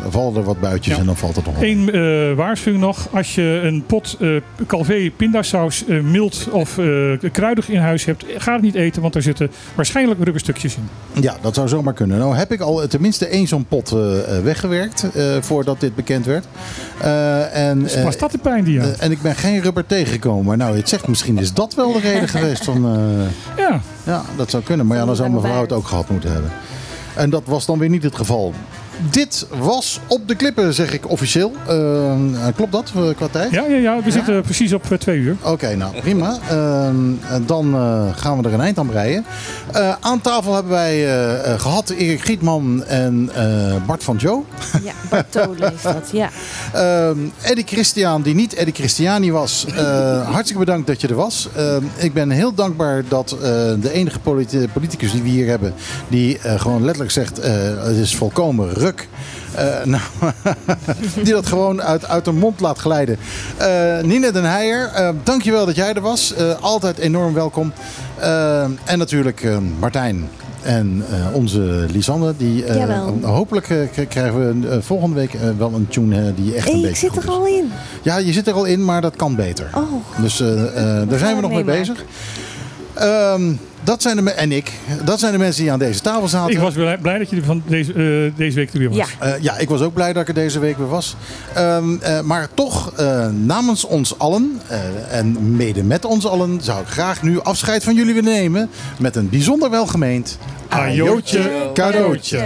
vallen 0.08 0.36
er 0.36 0.42
wat 0.42 0.60
buitjes 0.60 0.94
Ja. 0.94 1.00
en 1.00 1.06
dan 1.06 1.16
valt 1.16 1.36
het 1.36 1.44
nog 1.44 1.58
wel. 1.58 1.68
Eén 1.68 1.92
eh, 1.92 2.36
waarschuwing 2.36 2.82
nog. 2.84 3.08
Als 3.12 3.34
je 3.34 3.60
een 3.64 3.84
pot 3.86 4.18
Calvé 4.66 5.10
pindasaus 5.16 5.84
eh, 5.86 6.00
mild 6.00 6.48
of 6.50 6.78
kruidig 7.32 7.68
in 7.68 7.78
huis 7.80 8.04
hebt, 8.04 8.24
ga 8.36 8.52
het 8.52 8.62
niet 8.62 8.74
eten, 8.74 9.02
want 9.02 9.14
er 9.14 9.22
zitten 9.22 9.50
waarschijnlijk 9.74 10.22
rubberstukjes 10.24 10.76
in. 10.76 10.88
Ja, 11.22 11.36
dat 11.40 11.54
zou 11.54 11.68
zomaar 11.68 11.92
kunnen. 11.94 12.18
Nou 12.18 12.36
heb 12.36 12.52
ik 12.52 12.60
al 12.60 12.86
tenminste 12.86 13.26
één 13.26 13.46
zo'n 13.46 13.64
pot 13.66 13.94
weggewerkt 14.42 15.04
voordat 15.40 15.80
dit 15.80 15.94
bekend 15.94 16.26
werd. 16.26 16.46
En, 17.52 17.78
Dus 17.82 18.02
was 18.02 18.18
dat 18.18 18.30
de 18.32 18.38
pijn 18.38 18.64
die 18.64 18.74
je 18.74 18.80
had? 18.80 18.88
eh, 18.90 19.04
en 19.04 19.10
ik 19.10 19.22
ben 19.22 19.34
geen 19.34 19.60
rubber 19.60 19.86
tegengekomen. 19.86 20.58
Nou, 20.58 20.76
het 20.76 20.88
zegt 20.88 21.08
misschien 21.08 21.38
is 21.38 21.52
dat 21.52 21.74
wel 21.74 21.92
de 21.92 22.00
reden 22.00 22.28
geweest 22.28 22.64
van... 22.64 22.96
Ja, 23.56 23.80
ja, 24.04 24.22
dat 24.36 24.50
zou 24.50 24.62
kunnen. 24.62 24.86
Maar 24.86 24.96
ja, 24.96 25.04
dan 25.04 25.16
zou 25.16 25.28
Lange 25.28 25.42
mevrouw 25.42 25.60
het 25.62 25.72
ook 25.72 25.86
gehad 25.86 26.10
moeten 26.10 26.32
hebben. 26.32 26.50
En 27.18 27.30
dat 27.30 27.42
was 27.44 27.66
dan 27.66 27.78
weer 27.78 27.88
niet 27.88 28.02
het 28.02 28.14
geval. 28.14 28.54
Dit 29.10 29.46
was 29.58 30.00
op 30.08 30.28
de 30.28 30.34
klippen, 30.34 30.74
zeg 30.74 30.92
ik 30.92 31.10
officieel. 31.10 31.52
Eh, 31.68 32.14
klopt 32.56 32.72
dat 32.72 32.92
eh, 32.96 33.02
qua 33.16 33.26
tijd? 33.30 33.50
ja, 33.50 33.64
ja, 33.68 33.76
ja 33.76 34.02
we 34.02 34.10
zitten 34.10 34.42
precies 34.42 34.72
op 34.72 34.84
eh, 34.90 34.98
twee 34.98 35.18
uur. 35.18 35.36
Oké, 35.42 35.74
nou 35.76 36.00
prima. 36.00 36.38
Ehm, 36.48 36.96
dan 37.46 37.74
eh, 37.74 38.02
gaan 38.16 38.38
we 38.42 38.48
er 38.48 38.54
een 38.54 38.60
eind 38.60 38.78
aan 38.78 38.86
breien. 38.86 39.24
Eh, 39.72 39.94
aan 40.00 40.20
tafel 40.20 40.54
hebben 40.54 40.72
wij 40.72 40.92
eh, 40.94 41.52
eh, 41.52 41.60
gehad 41.60 41.90
Erik 41.90 42.20
Gietman 42.20 42.84
en 42.84 43.30
eh, 43.34 43.74
Bart 43.86 44.04
van 44.04 44.16
Joe. 44.16 44.42
Ja, 44.84 44.92
Bartolo 45.10 45.66
is 45.74 45.82
dat, 45.82 46.08
ja. 46.12 46.28
Ehm 46.72 47.18
Eddie 47.42 47.64
Christian, 47.66 48.22
die 48.22 48.34
niet 48.34 48.54
Eddie 48.54 48.74
Christiani 48.74 49.32
was. 49.32 49.66
eh, 49.76 50.28
hartstikke 50.34 50.64
bedankt 50.64 50.86
dat 50.86 51.00
je 51.00 51.08
er 51.08 51.14
was. 51.14 51.48
Ehm, 51.56 51.82
ik 51.96 52.12
ben 52.12 52.30
heel 52.30 52.54
dankbaar 52.54 53.02
dat 53.08 53.32
eh, 53.32 53.38
de 53.80 53.90
enige 53.92 54.18
politi- 54.18 54.68
politicus 54.72 55.12
die 55.12 55.22
we 55.22 55.28
hier 55.28 55.48
hebben... 55.48 55.74
die 56.08 56.38
eh, 56.38 56.60
gewoon 56.60 56.80
letterlijk 56.82 57.10
zegt, 57.12 57.38
eh, 57.38 57.52
het 57.78 57.96
is 57.96 58.16
volkomen 58.16 58.72
ruk. 58.72 58.87
Eh, 59.54 59.84
nou, 59.94 60.02
die 61.22 61.32
dat 61.32 61.46
gewoon 61.46 61.82
uit, 61.82 62.08
uit 62.08 62.24
de 62.24 62.32
mond 62.32 62.60
laat 62.60 62.78
glijden. 62.78 63.18
Eh 63.56 64.00
Nina 64.02 64.30
den 64.30 64.44
Heijer, 64.44 64.86
eh, 64.86 65.08
dankjewel 65.22 65.66
dat 65.66 65.76
jij 65.76 65.92
er 65.92 66.00
was. 66.00 66.34
Altijd 66.60 66.98
enorm 66.98 67.34
welkom. 67.34 67.72
En 68.84 68.98
natuurlijk 68.98 69.46
Martijn. 69.78 70.28
En 70.62 71.04
onze 71.32 71.86
Lisanne, 71.92 72.34
die 72.36 72.64
hopelijk 73.22 73.66
krijgen 74.08 74.60
we 74.60 74.82
volgende 74.82 75.14
week 75.14 75.32
wel 75.58 75.72
een 75.74 75.88
tune 75.88 76.34
die 76.34 76.54
echt 76.54 76.68
een 76.68 76.72
beetje 76.72 76.88
ik 76.88 77.12
zit 77.12 77.24
er 77.24 77.30
al 77.30 77.46
in. 77.46 77.70
Ja, 78.02 78.16
je 78.16 78.32
zit 78.32 78.46
er 78.46 78.54
al 78.54 78.64
in, 78.64 78.84
maar 78.84 79.00
dat 79.00 79.16
kan 79.16 79.34
beter. 79.34 79.70
Oh, 79.74 80.22
Dus 80.22 80.36
daar 81.08 81.18
zijn 81.18 81.36
we 81.36 81.42
nog 81.42 81.50
mee 81.50 81.64
bezig. 81.64 82.04
Ehm, 82.98 83.52
dat 83.84 84.02
zijn 84.02 84.24
de 84.24 84.30
en 84.30 84.52
ik. 84.52 84.72
Dat 85.04 85.18
zijn 85.18 85.32
de 85.32 85.38
mensen 85.38 85.62
die 85.62 85.72
aan 85.72 85.78
deze 85.78 86.00
tafel 86.00 86.28
zaten. 86.28 86.52
Ik 86.52 86.58
was 86.58 86.74
blij, 87.00 87.18
dat 87.18 87.30
je 87.30 87.42
van 87.42 87.62
deze, 87.66 87.92
eh, 87.92 88.38
deze 88.38 88.56
week 88.56 88.70
weer 88.70 88.88
was. 88.88 88.96
Ja. 88.96 89.06
Eh, 89.18 89.42
ja, 89.42 89.58
ik 89.58 89.68
was 89.68 89.80
ook 89.80 89.94
blij 89.94 90.12
dat 90.12 90.22
ik 90.22 90.28
er 90.28 90.34
deze 90.34 90.58
week 90.58 90.78
weer 90.78 90.88
was. 90.88 91.16
Ehm, 91.54 91.96
eh, 92.00 92.20
maar 92.20 92.48
toch, 92.54 92.92
namens 93.32 93.84
ons 93.84 94.18
allen 94.18 94.60
en 95.10 95.56
mede 95.56 95.82
met 95.82 96.04
ons 96.04 96.26
allen, 96.26 96.58
zou 96.62 96.80
ik 96.80 96.86
graag 96.86 97.22
nu 97.22 97.40
afscheid 97.40 97.84
van 97.84 97.94
jullie 97.94 98.14
willen 98.14 98.32
nemen. 98.32 98.70
Met 98.98 99.16
een 99.16 99.28
bijzonder 99.28 99.70
welgemeend 99.70 100.38
ajootje 100.68 101.70
cadeautje. 101.74 102.38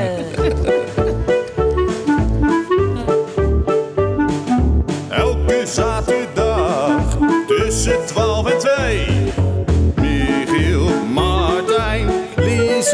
Elke 5.09 5.63
zaterdag 5.67 7.19
tussen 7.47 8.07
12 8.07 8.51
en 8.51 8.59
2. 8.59 9.22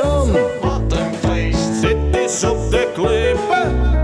zon. 0.02 0.32
Wat 0.60 0.92
een 0.92 1.14
feest. 1.14 1.80
Dit 1.80 2.16
is 2.16 2.44
op 2.44 2.70
de 2.70 2.90
klippen. 2.94 3.97